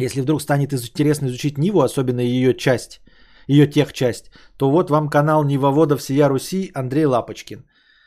Если 0.00 0.22
вдруг 0.22 0.42
станет 0.42 0.72
интересно 0.72 1.26
изучить 1.26 1.58
Ниву, 1.58 1.80
особенно 1.80 2.20
ее 2.20 2.54
часть, 2.54 3.00
ее 3.46 3.66
техчасть, 3.68 4.30
то 4.56 4.70
вот 4.70 4.90
вам 4.90 5.08
канал 5.08 5.44
Нивовода 5.44 5.96
всея 5.96 6.28
Руси 6.28 6.72
Андрей 6.74 7.06
Лапочкин. 7.06 7.64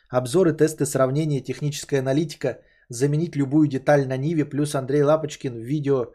Обзоры, 0.09 0.53
тесты, 0.53 0.85
сравнения, 0.85 1.41
техническая 1.41 2.01
аналитика, 2.01 2.59
заменить 2.89 3.35
любую 3.35 3.67
деталь 3.67 4.05
на 4.07 4.17
Ниве, 4.17 4.45
плюс 4.45 4.75
Андрей 4.75 5.03
Лапочкин, 5.03 5.55
видео 5.59 6.07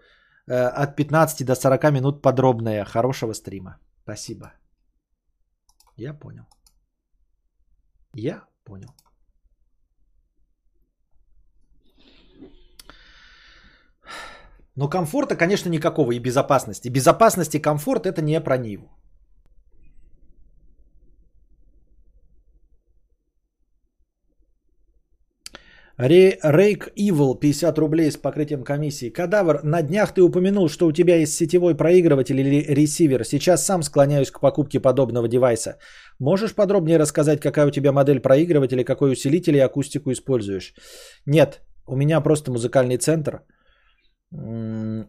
э, 0.47 0.55
от 0.55 0.97
15 0.97 1.47
до 1.47 1.55
40 1.55 1.91
минут 1.93 2.23
подробное. 2.23 2.85
Хорошего 2.85 3.33
стрима. 3.33 3.79
Спасибо. 4.05 4.53
Я 6.03 6.15
понял. 6.15 6.45
Я 8.15 8.45
понял. 8.65 8.91
Но 14.75 14.89
комфорта, 14.89 15.37
конечно, 15.37 15.71
никакого 15.71 16.13
и 16.13 16.19
безопасности. 16.19 16.89
Безопасность 16.89 17.55
и 17.55 17.63
комфорт 17.63 18.07
это 18.07 18.21
не 18.21 18.41
про 18.41 18.57
Ниву. 18.57 18.91
Рейк 26.05 26.89
Evil 26.97 27.39
50 27.39 27.79
рублей 27.79 28.11
с 28.11 28.17
покрытием 28.17 28.65
комиссии. 28.65 29.11
Кадавр, 29.11 29.61
на 29.63 29.83
днях 29.83 30.13
ты 30.13 30.23
упомянул, 30.23 30.69
что 30.69 30.87
у 30.87 30.93
тебя 30.93 31.17
есть 31.17 31.35
сетевой 31.35 31.77
проигрыватель 31.77 32.41
или 32.41 32.75
ресивер. 32.75 33.25
Сейчас 33.25 33.65
сам 33.65 33.83
склоняюсь 33.83 34.33
к 34.33 34.41
покупке 34.41 34.81
подобного 34.81 35.29
девайса. 35.29 35.79
Можешь 36.19 36.55
подробнее 36.55 36.99
рассказать, 36.99 37.41
какая 37.41 37.67
у 37.67 37.71
тебя 37.71 37.93
модель 37.93 38.19
проигрывателя, 38.19 38.83
какой 38.85 39.13
усилитель 39.13 39.57
и 39.57 39.61
акустику 39.61 40.11
используешь? 40.11 40.75
Нет, 41.27 41.61
у 41.87 41.95
меня 41.95 42.21
просто 42.21 42.51
музыкальный 42.51 42.97
центр. 42.97 43.43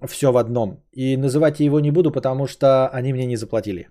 все 0.08 0.32
в 0.32 0.38
одном. 0.38 0.84
И 0.92 1.18
называть 1.18 1.60
я 1.60 1.66
его 1.66 1.80
не 1.80 1.92
буду, 1.92 2.12
потому 2.12 2.46
что 2.46 2.88
они 2.90 3.14
мне 3.14 3.26
не 3.26 3.36
заплатили. 3.36 3.88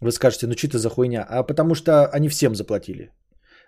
Вы 0.00 0.12
скажете, 0.12 0.46
ну 0.46 0.54
что 0.56 0.68
это 0.68 0.78
за 0.78 0.88
хуйня? 0.88 1.26
А 1.28 1.42
потому 1.42 1.74
что 1.74 2.06
они 2.06 2.28
всем 2.28 2.54
заплатили. 2.54 3.10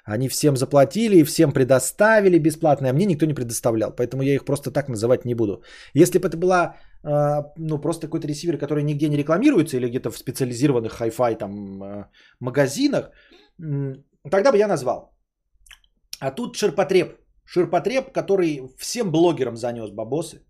Они 0.05 0.29
всем 0.29 0.57
заплатили, 0.57 1.25
всем 1.25 1.53
предоставили 1.53 2.39
бесплатно, 2.39 2.89
а 2.89 2.93
мне 2.93 3.07
никто 3.07 3.27
не 3.27 3.35
предоставлял. 3.35 3.95
Поэтому 3.95 4.23
я 4.23 4.35
их 4.35 4.45
просто 4.45 4.71
так 4.71 4.89
называть 4.89 5.25
не 5.25 5.35
буду. 5.35 5.63
Если 5.95 6.19
бы 6.19 6.29
это 6.29 6.37
была 6.37 6.77
а, 7.03 7.53
ну, 7.57 7.79
просто 7.79 8.07
какой-то 8.07 8.29
ресивер, 8.29 8.59
который 8.59 8.83
нигде 8.85 9.09
не 9.09 9.17
рекламируется 9.17 9.77
или 9.77 9.89
где-то 9.89 10.11
в 10.11 10.19
специализированных 10.19 10.93
хай-фай 10.93 11.35
там 11.37 11.83
а, 11.83 12.11
магазинах, 12.41 13.11
тогда 14.31 14.53
бы 14.53 14.59
я 14.59 14.69
назвал. 14.69 15.15
А 16.21 16.31
тут 16.31 16.57
ширпотреб. 16.57 17.19
Ширпотреб, 17.45 18.13
который 18.13 18.69
всем 18.79 19.11
блогерам 19.11 19.57
занес 19.57 19.91
бабосы. 19.91 20.45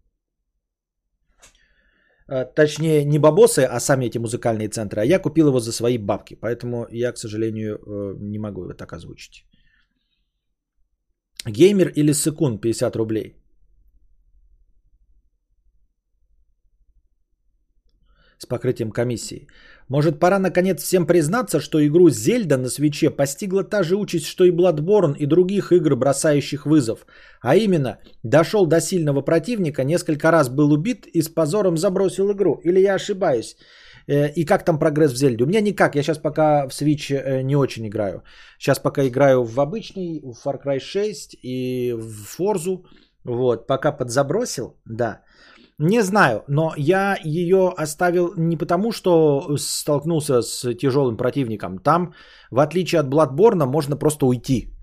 А, 2.30 2.44
точнее, 2.44 3.04
не 3.04 3.18
бабосы, 3.18 3.60
а 3.64 3.80
сами 3.80 4.06
эти 4.06 4.18
музыкальные 4.18 4.68
центры. 4.68 5.00
А 5.00 5.04
я 5.04 5.18
купил 5.18 5.48
его 5.48 5.60
за 5.60 5.72
свои 5.72 5.98
бабки. 5.98 6.36
Поэтому 6.40 6.86
я, 6.90 7.12
к 7.12 7.18
сожалению, 7.18 7.78
э, 7.78 8.14
не 8.20 8.38
могу 8.38 8.62
его 8.62 8.74
так 8.74 8.92
озвучить. 8.92 9.44
Геймер 11.46 11.88
или 11.88 12.12
секунд 12.12 12.60
50 12.60 12.96
рублей. 12.96 13.36
с 18.40 18.46
покрытием 18.46 18.90
комиссии. 18.90 19.46
Может, 19.90 20.20
пора 20.20 20.38
наконец 20.38 20.82
всем 20.82 21.04
признаться, 21.04 21.58
что 21.60 21.84
игру 21.84 22.10
Зельда 22.10 22.56
на 22.56 22.68
свече 22.68 23.10
постигла 23.10 23.64
та 23.64 23.82
же 23.82 23.96
участь, 23.96 24.26
что 24.26 24.44
и 24.44 24.52
Bloodborne 24.52 25.16
и 25.18 25.26
других 25.26 25.72
игр, 25.72 25.96
бросающих 25.96 26.64
вызов. 26.64 27.06
А 27.42 27.56
именно, 27.56 27.98
дошел 28.22 28.66
до 28.66 28.80
сильного 28.80 29.20
противника, 29.20 29.82
несколько 29.82 30.30
раз 30.30 30.48
был 30.48 30.72
убит 30.72 31.06
и 31.12 31.22
с 31.22 31.28
позором 31.28 31.76
забросил 31.76 32.30
игру. 32.30 32.60
Или 32.62 32.78
я 32.78 32.94
ошибаюсь? 32.94 33.56
Э, 34.06 34.28
и 34.28 34.44
как 34.44 34.64
там 34.64 34.78
прогресс 34.78 35.12
в 35.12 35.16
Зельде? 35.16 35.42
У 35.42 35.46
меня 35.48 35.60
никак, 35.60 35.96
я 35.96 36.04
сейчас 36.04 36.18
пока 36.18 36.68
в 36.68 36.70
Switch 36.70 37.12
э, 37.12 37.42
не 37.42 37.56
очень 37.56 37.84
играю. 37.88 38.22
Сейчас 38.60 38.78
пока 38.78 39.02
играю 39.02 39.42
в 39.42 39.58
обычный, 39.58 40.20
в 40.22 40.36
Far 40.44 40.60
Cry 40.64 40.78
6 40.78 41.36
и 41.42 41.92
в 41.98 42.38
Forza. 42.38 42.78
Вот, 43.24 43.66
пока 43.66 43.90
подзабросил, 43.90 44.76
да. 44.86 45.22
Не 45.82 46.02
знаю, 46.02 46.42
но 46.46 46.74
я 46.76 47.16
ее 47.24 47.72
оставил 47.74 48.34
не 48.36 48.58
потому, 48.58 48.92
что 48.92 49.56
столкнулся 49.56 50.42
с 50.42 50.74
тяжелым 50.74 51.16
противником. 51.16 51.78
Там, 51.78 52.12
в 52.50 52.60
отличие 52.60 53.00
от 53.00 53.06
Bloodborne, 53.06 53.64
можно 53.66 53.96
просто 53.96 54.26
уйти. 54.26 54.74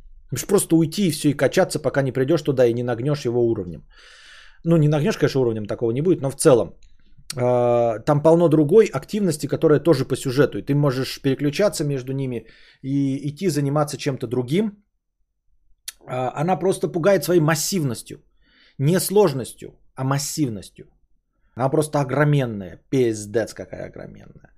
Просто 0.47 0.75
уйти 0.75 1.07
и 1.07 1.11
все, 1.11 1.29
и 1.29 1.37
качаться, 1.37 1.79
пока 1.79 2.01
не 2.01 2.11
придешь 2.11 2.41
туда 2.41 2.65
и 2.65 2.73
не 2.73 2.83
нагнешь 2.83 3.25
его 3.25 3.45
уровнем. 3.45 3.81
Ну, 4.63 4.77
не 4.77 4.87
нагнешь, 4.87 5.17
конечно, 5.17 5.41
уровнем 5.41 5.67
такого 5.67 5.91
не 5.91 6.01
будет, 6.01 6.21
но 6.21 6.31
в 6.31 6.35
целом. 6.35 6.73
Э, 7.35 7.99
там 8.03 8.23
полно 8.23 8.47
другой 8.49 8.85
активности, 8.85 9.45
которая 9.45 9.79
тоже 9.79 10.03
по 10.03 10.15
сюжету. 10.15 10.57
И 10.57 10.63
ты 10.63 10.73
можешь 10.73 11.21
переключаться 11.21 11.83
между 11.83 12.13
ними 12.13 12.47
и 12.81 13.29
идти 13.29 13.49
заниматься 13.49 13.97
чем-то 13.97 14.25
другим. 14.25 14.71
Э, 16.07 16.31
она 16.41 16.55
просто 16.55 16.87
пугает 16.87 17.23
своей 17.23 17.41
массивностью. 17.41 18.17
Не 18.79 18.99
сложностью, 18.99 19.79
а 19.97 20.03
массивностью. 20.03 20.85
Она 21.55 21.69
просто 21.69 21.99
огроменная, 21.99 22.79
пиздец 22.89 23.53
какая 23.53 23.87
огроменная. 23.87 24.51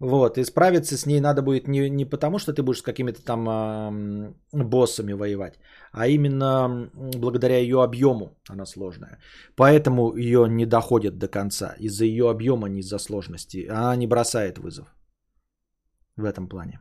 Вот, 0.00 0.38
и 0.38 0.44
справиться 0.44 0.96
с 0.96 1.06
ней 1.06 1.20
надо 1.20 1.42
будет 1.42 1.68
не, 1.68 1.90
не 1.90 2.04
потому, 2.04 2.38
что 2.38 2.52
ты 2.52 2.62
будешь 2.62 2.78
с 2.78 2.82
какими-то 2.82 3.24
там 3.24 3.48
э, 3.48 4.32
боссами 4.52 5.14
воевать, 5.14 5.58
а 5.92 6.08
именно 6.08 6.90
благодаря 6.94 7.58
ее 7.58 7.82
объему 7.82 8.36
она 8.48 8.66
сложная. 8.66 9.18
Поэтому 9.56 10.16
ее 10.16 10.48
не 10.48 10.66
доходят 10.66 11.18
до 11.18 11.28
конца. 11.28 11.74
Из-за 11.78 12.04
ее 12.04 12.30
объема, 12.30 12.68
не 12.68 12.80
из-за 12.80 12.98
сложности. 12.98 13.66
Она 13.70 13.96
не 13.96 14.06
бросает 14.06 14.58
вызов 14.58 14.94
в 16.16 16.24
этом 16.24 16.48
плане. 16.48 16.80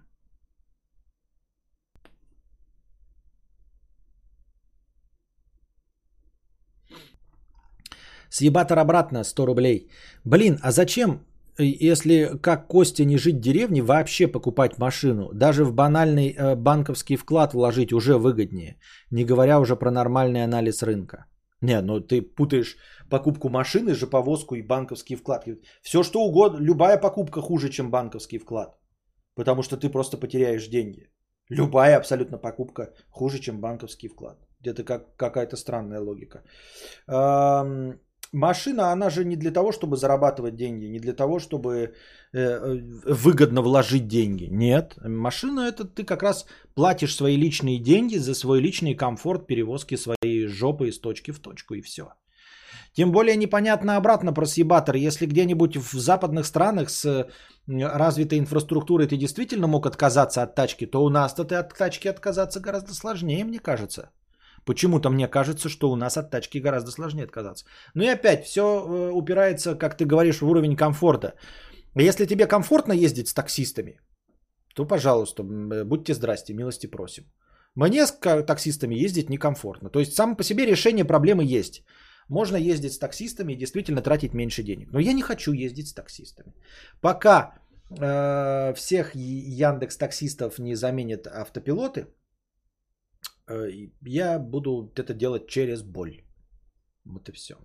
Съебатор 8.34 8.80
обратно 8.80 9.24
100 9.24 9.46
рублей. 9.46 9.88
Блин, 10.26 10.58
а 10.64 10.72
зачем, 10.72 11.20
э, 11.60 11.92
если 11.92 12.40
как 12.42 12.68
Костя 12.68 13.06
не 13.06 13.18
жить 13.18 13.36
в 13.36 13.42
деревне, 13.42 13.82
вообще 13.82 14.28
покупать 14.28 14.80
машину? 14.80 15.30
Даже 15.34 15.64
в 15.64 15.74
банальный 15.74 16.34
э, 16.34 16.56
банковский 16.56 17.18
вклад 17.18 17.54
вложить 17.54 17.94
уже 17.94 18.18
выгоднее. 18.18 18.78
Не 19.12 19.24
говоря 19.24 19.60
уже 19.60 19.76
про 19.76 19.92
нормальный 19.92 20.44
анализ 20.44 20.82
рынка. 20.82 21.26
Не, 21.62 21.82
ну 21.82 22.00
ты 22.00 22.22
путаешь 22.24 22.76
покупку 23.10 23.50
машины, 23.50 23.94
же 23.94 24.08
повозку 24.08 24.56
и 24.56 24.68
банковский 24.68 25.16
вклад. 25.16 25.46
Все 25.84 26.04
что 26.04 26.20
угодно, 26.20 26.58
любая 26.60 27.02
покупка 27.02 27.40
хуже, 27.42 27.70
чем 27.70 27.92
банковский 27.92 28.40
вклад. 28.40 28.80
Потому 29.36 29.62
что 29.62 29.78
ты 29.78 29.92
просто 29.92 30.18
потеряешь 30.18 30.68
деньги. 30.68 31.12
Любая 31.50 31.98
абсолютно 31.98 32.40
покупка 32.40 32.94
хуже, 33.12 33.40
чем 33.40 33.62
банковский 33.62 34.08
вклад. 34.08 34.38
Это 34.66 34.84
как 34.84 35.16
какая-то 35.18 35.56
странная 35.56 36.00
логика. 36.00 36.42
Машина, 38.34 38.92
она 38.92 39.12
же 39.12 39.24
не 39.26 39.36
для 39.36 39.52
того, 39.52 39.72
чтобы 39.72 39.96
зарабатывать 39.96 40.56
деньги, 40.56 40.86
не 40.86 41.00
для 41.00 41.14
того, 41.14 41.38
чтобы 41.38 41.94
э, 42.34 42.40
э, 42.40 42.80
выгодно 43.06 43.62
вложить 43.62 44.08
деньги. 44.08 44.46
Нет, 44.52 44.96
машина 45.04 45.62
это 45.62 45.86
ты 45.86 46.04
как 46.04 46.24
раз 46.24 46.48
платишь 46.74 47.16
свои 47.16 47.38
личные 47.38 47.78
деньги 47.78 48.18
за 48.18 48.34
свой 48.34 48.60
личный 48.60 48.96
комфорт 48.96 49.46
перевозки 49.46 49.98
своей 49.98 50.48
жопы 50.48 50.88
из 50.88 51.00
точки 51.00 51.30
в 51.30 51.40
точку 51.40 51.76
и 51.76 51.82
все. 51.82 52.14
Тем 52.94 53.12
более 53.12 53.36
непонятно 53.36 53.98
обратно 53.98 54.34
про 54.34 54.46
съебатор. 54.46 54.96
Если 54.96 55.28
где-нибудь 55.28 55.78
в 55.78 55.94
западных 56.00 56.48
странах 56.48 56.90
с 56.90 57.28
развитой 57.68 58.40
инфраструктурой 58.40 59.08
ты 59.08 59.16
действительно 59.16 59.68
мог 59.68 59.86
отказаться 59.86 60.42
от 60.42 60.56
тачки, 60.56 60.88
то 60.88 61.04
у 61.04 61.10
нас-то 61.10 61.44
ты 61.44 61.54
от 61.54 61.78
тачки 61.78 62.08
отказаться 62.08 62.60
гораздо 62.60 62.96
сложнее, 62.96 63.44
мне 63.44 63.60
кажется. 63.60 64.10
Почему-то 64.66 65.10
мне 65.10 65.28
кажется, 65.28 65.70
что 65.70 65.92
у 65.92 65.96
нас 65.96 66.18
от 66.18 66.32
тачки 66.32 66.60
гораздо 66.60 66.92
сложнее 66.92 67.26
отказаться. 67.26 67.66
Ну 67.96 68.04
и 68.04 68.08
опять, 68.08 68.46
все 68.46 68.62
э, 68.62 69.12
упирается, 69.12 69.76
как 69.76 69.98
ты 69.98 70.06
говоришь, 70.06 70.42
в 70.42 70.48
уровень 70.48 70.76
комфорта. 70.76 71.34
Если 71.96 72.26
тебе 72.26 72.48
комфортно 72.48 72.94
ездить 72.94 73.28
с 73.28 73.34
таксистами, 73.34 74.00
то, 74.76 74.86
пожалуйста, 74.86 75.44
э, 75.44 75.84
будьте 75.84 76.14
здрасте, 76.14 76.54
милости 76.54 76.88
просим. 76.88 77.24
Мне 77.76 78.06
с 78.06 78.12
таксистами 78.46 78.96
ездить 78.96 79.30
некомфортно. 79.30 79.90
То 79.90 80.00
есть 80.00 80.14
само 80.14 80.36
по 80.36 80.44
себе 80.44 80.66
решение 80.66 81.06
проблемы 81.06 81.44
есть. 81.44 81.84
Можно 82.30 82.58
ездить 82.58 82.94
с 82.94 83.00
таксистами 83.00 83.54
и 83.54 83.58
действительно 83.58 84.02
тратить 84.02 84.34
меньше 84.34 84.64
денег. 84.64 84.92
Но 84.92 85.00
я 85.00 85.14
не 85.14 85.22
хочу 85.22 85.52
ездить 85.54 85.88
с 85.88 85.94
таксистами. 85.94 86.54
Пока 87.02 87.56
э, 87.90 88.74
всех 88.76 89.16
Яндекс 89.16 89.98
таксистов 89.98 90.60
не 90.60 90.76
заменят 90.76 91.28
автопилоты, 91.28 92.08
я 94.02 94.40
буду 94.40 94.92
это 94.96 95.14
делать 95.14 95.48
через 95.48 95.84
боль. 95.84 96.24
Вот 97.06 97.30
и 97.30 97.32
все. 97.32 97.56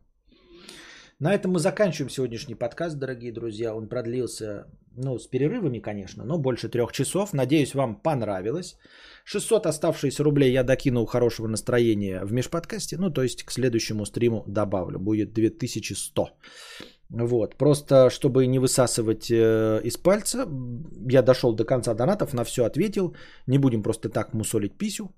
На 1.21 1.35
этом 1.35 1.51
мы 1.53 1.59
заканчиваем 1.59 2.11
сегодняшний 2.11 2.55
подкаст, 2.55 2.97
дорогие 2.97 3.33
друзья. 3.33 3.75
Он 3.75 3.89
продлился, 3.89 4.67
ну, 4.97 5.19
с 5.19 5.27
перерывами, 5.27 5.81
конечно, 5.81 6.25
но 6.25 6.39
больше 6.39 6.69
трех 6.69 6.93
часов. 6.93 7.33
Надеюсь, 7.33 7.75
вам 7.75 7.97
понравилось. 8.03 8.77
600 9.25 9.67
оставшиеся 9.67 10.23
рублей 10.23 10.53
я 10.53 10.63
докинул 10.63 11.07
хорошего 11.07 11.49
настроения 11.49 12.25
в 12.25 12.33
межподкасте. 12.33 12.97
Ну, 12.99 13.11
то 13.11 13.23
есть 13.23 13.43
к 13.43 13.51
следующему 13.51 14.07
стриму 14.07 14.45
добавлю. 14.47 15.01
Будет 15.01 15.33
2100. 15.33 16.29
Вот, 17.11 17.57
просто 17.57 18.11
чтобы 18.11 18.47
не 18.47 18.59
высасывать 18.59 19.31
э, 19.31 19.81
из 19.83 19.97
пальца, 19.97 20.47
я 21.11 21.23
дошел 21.23 21.55
до 21.55 21.65
конца 21.65 21.95
донатов, 21.95 22.35
на 22.35 22.45
все 22.45 22.65
ответил. 22.65 23.17
Не 23.47 23.59
будем 23.59 23.83
просто 23.83 24.09
так 24.09 24.35
мусолить 24.35 24.79
писю. 24.79 25.11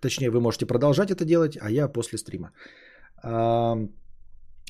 Точнее, 0.00 0.30
вы 0.30 0.40
можете 0.40 0.66
продолжать 0.66 1.10
это 1.10 1.24
делать, 1.24 1.58
а 1.60 1.70
я 1.70 1.88
после 1.88 2.18
стрима. 2.18 2.52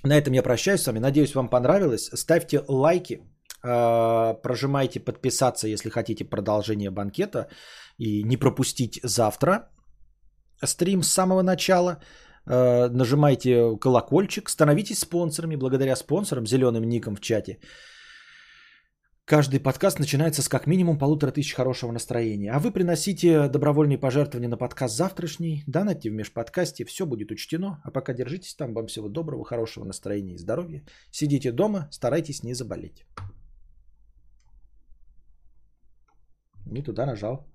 На 0.02 0.16
этом 0.16 0.32
я 0.32 0.42
прощаюсь 0.42 0.80
с 0.80 0.86
вами. 0.86 0.98
Надеюсь, 0.98 1.34
вам 1.34 1.48
понравилось. 1.48 2.10
Ставьте 2.14 2.62
лайки, 2.68 3.20
а, 3.62 4.34
прожимайте 4.34 5.00
подписаться, 5.00 5.68
если 5.68 5.90
хотите 5.90 6.24
продолжение 6.24 6.90
банкета 6.90 7.48
и 7.98 8.22
не 8.24 8.36
пропустить 8.36 9.00
завтра 9.04 9.68
стрим 10.64 11.02
с 11.02 11.08
самого 11.08 11.42
начала. 11.42 12.00
А, 12.46 12.88
нажимайте 12.88 13.76
колокольчик, 13.78 14.48
становитесь 14.48 15.00
спонсорами. 15.00 15.56
Благодаря 15.56 15.96
спонсорам, 15.96 16.46
зеленым 16.46 16.88
ником 16.88 17.16
в 17.16 17.20
чате, 17.20 17.58
Каждый 19.30 19.60
подкаст 19.60 20.00
начинается 20.00 20.42
с 20.42 20.48
как 20.48 20.66
минимум 20.66 20.98
полутора 20.98 21.30
тысяч 21.30 21.54
хорошего 21.54 21.92
настроения. 21.92 22.50
А 22.50 22.58
вы 22.58 22.72
приносите 22.72 23.46
добровольные 23.46 23.96
пожертвования 23.96 24.48
на 24.48 24.56
подкаст 24.56 24.96
завтрашний, 24.96 25.62
донатьте 25.68 26.10
в 26.10 26.14
межподкасте, 26.14 26.84
все 26.84 27.06
будет 27.06 27.30
учтено. 27.30 27.80
А 27.84 27.92
пока 27.92 28.12
держитесь 28.12 28.56
там, 28.56 28.74
вам 28.74 28.88
всего 28.88 29.08
доброго, 29.08 29.44
хорошего 29.44 29.84
настроения 29.84 30.34
и 30.34 30.36
здоровья. 30.36 30.82
Сидите 31.12 31.52
дома, 31.52 31.86
старайтесь 31.92 32.42
не 32.42 32.54
заболеть. 32.54 33.06
Не 36.66 36.82
туда 36.82 37.06
нажал. 37.06 37.46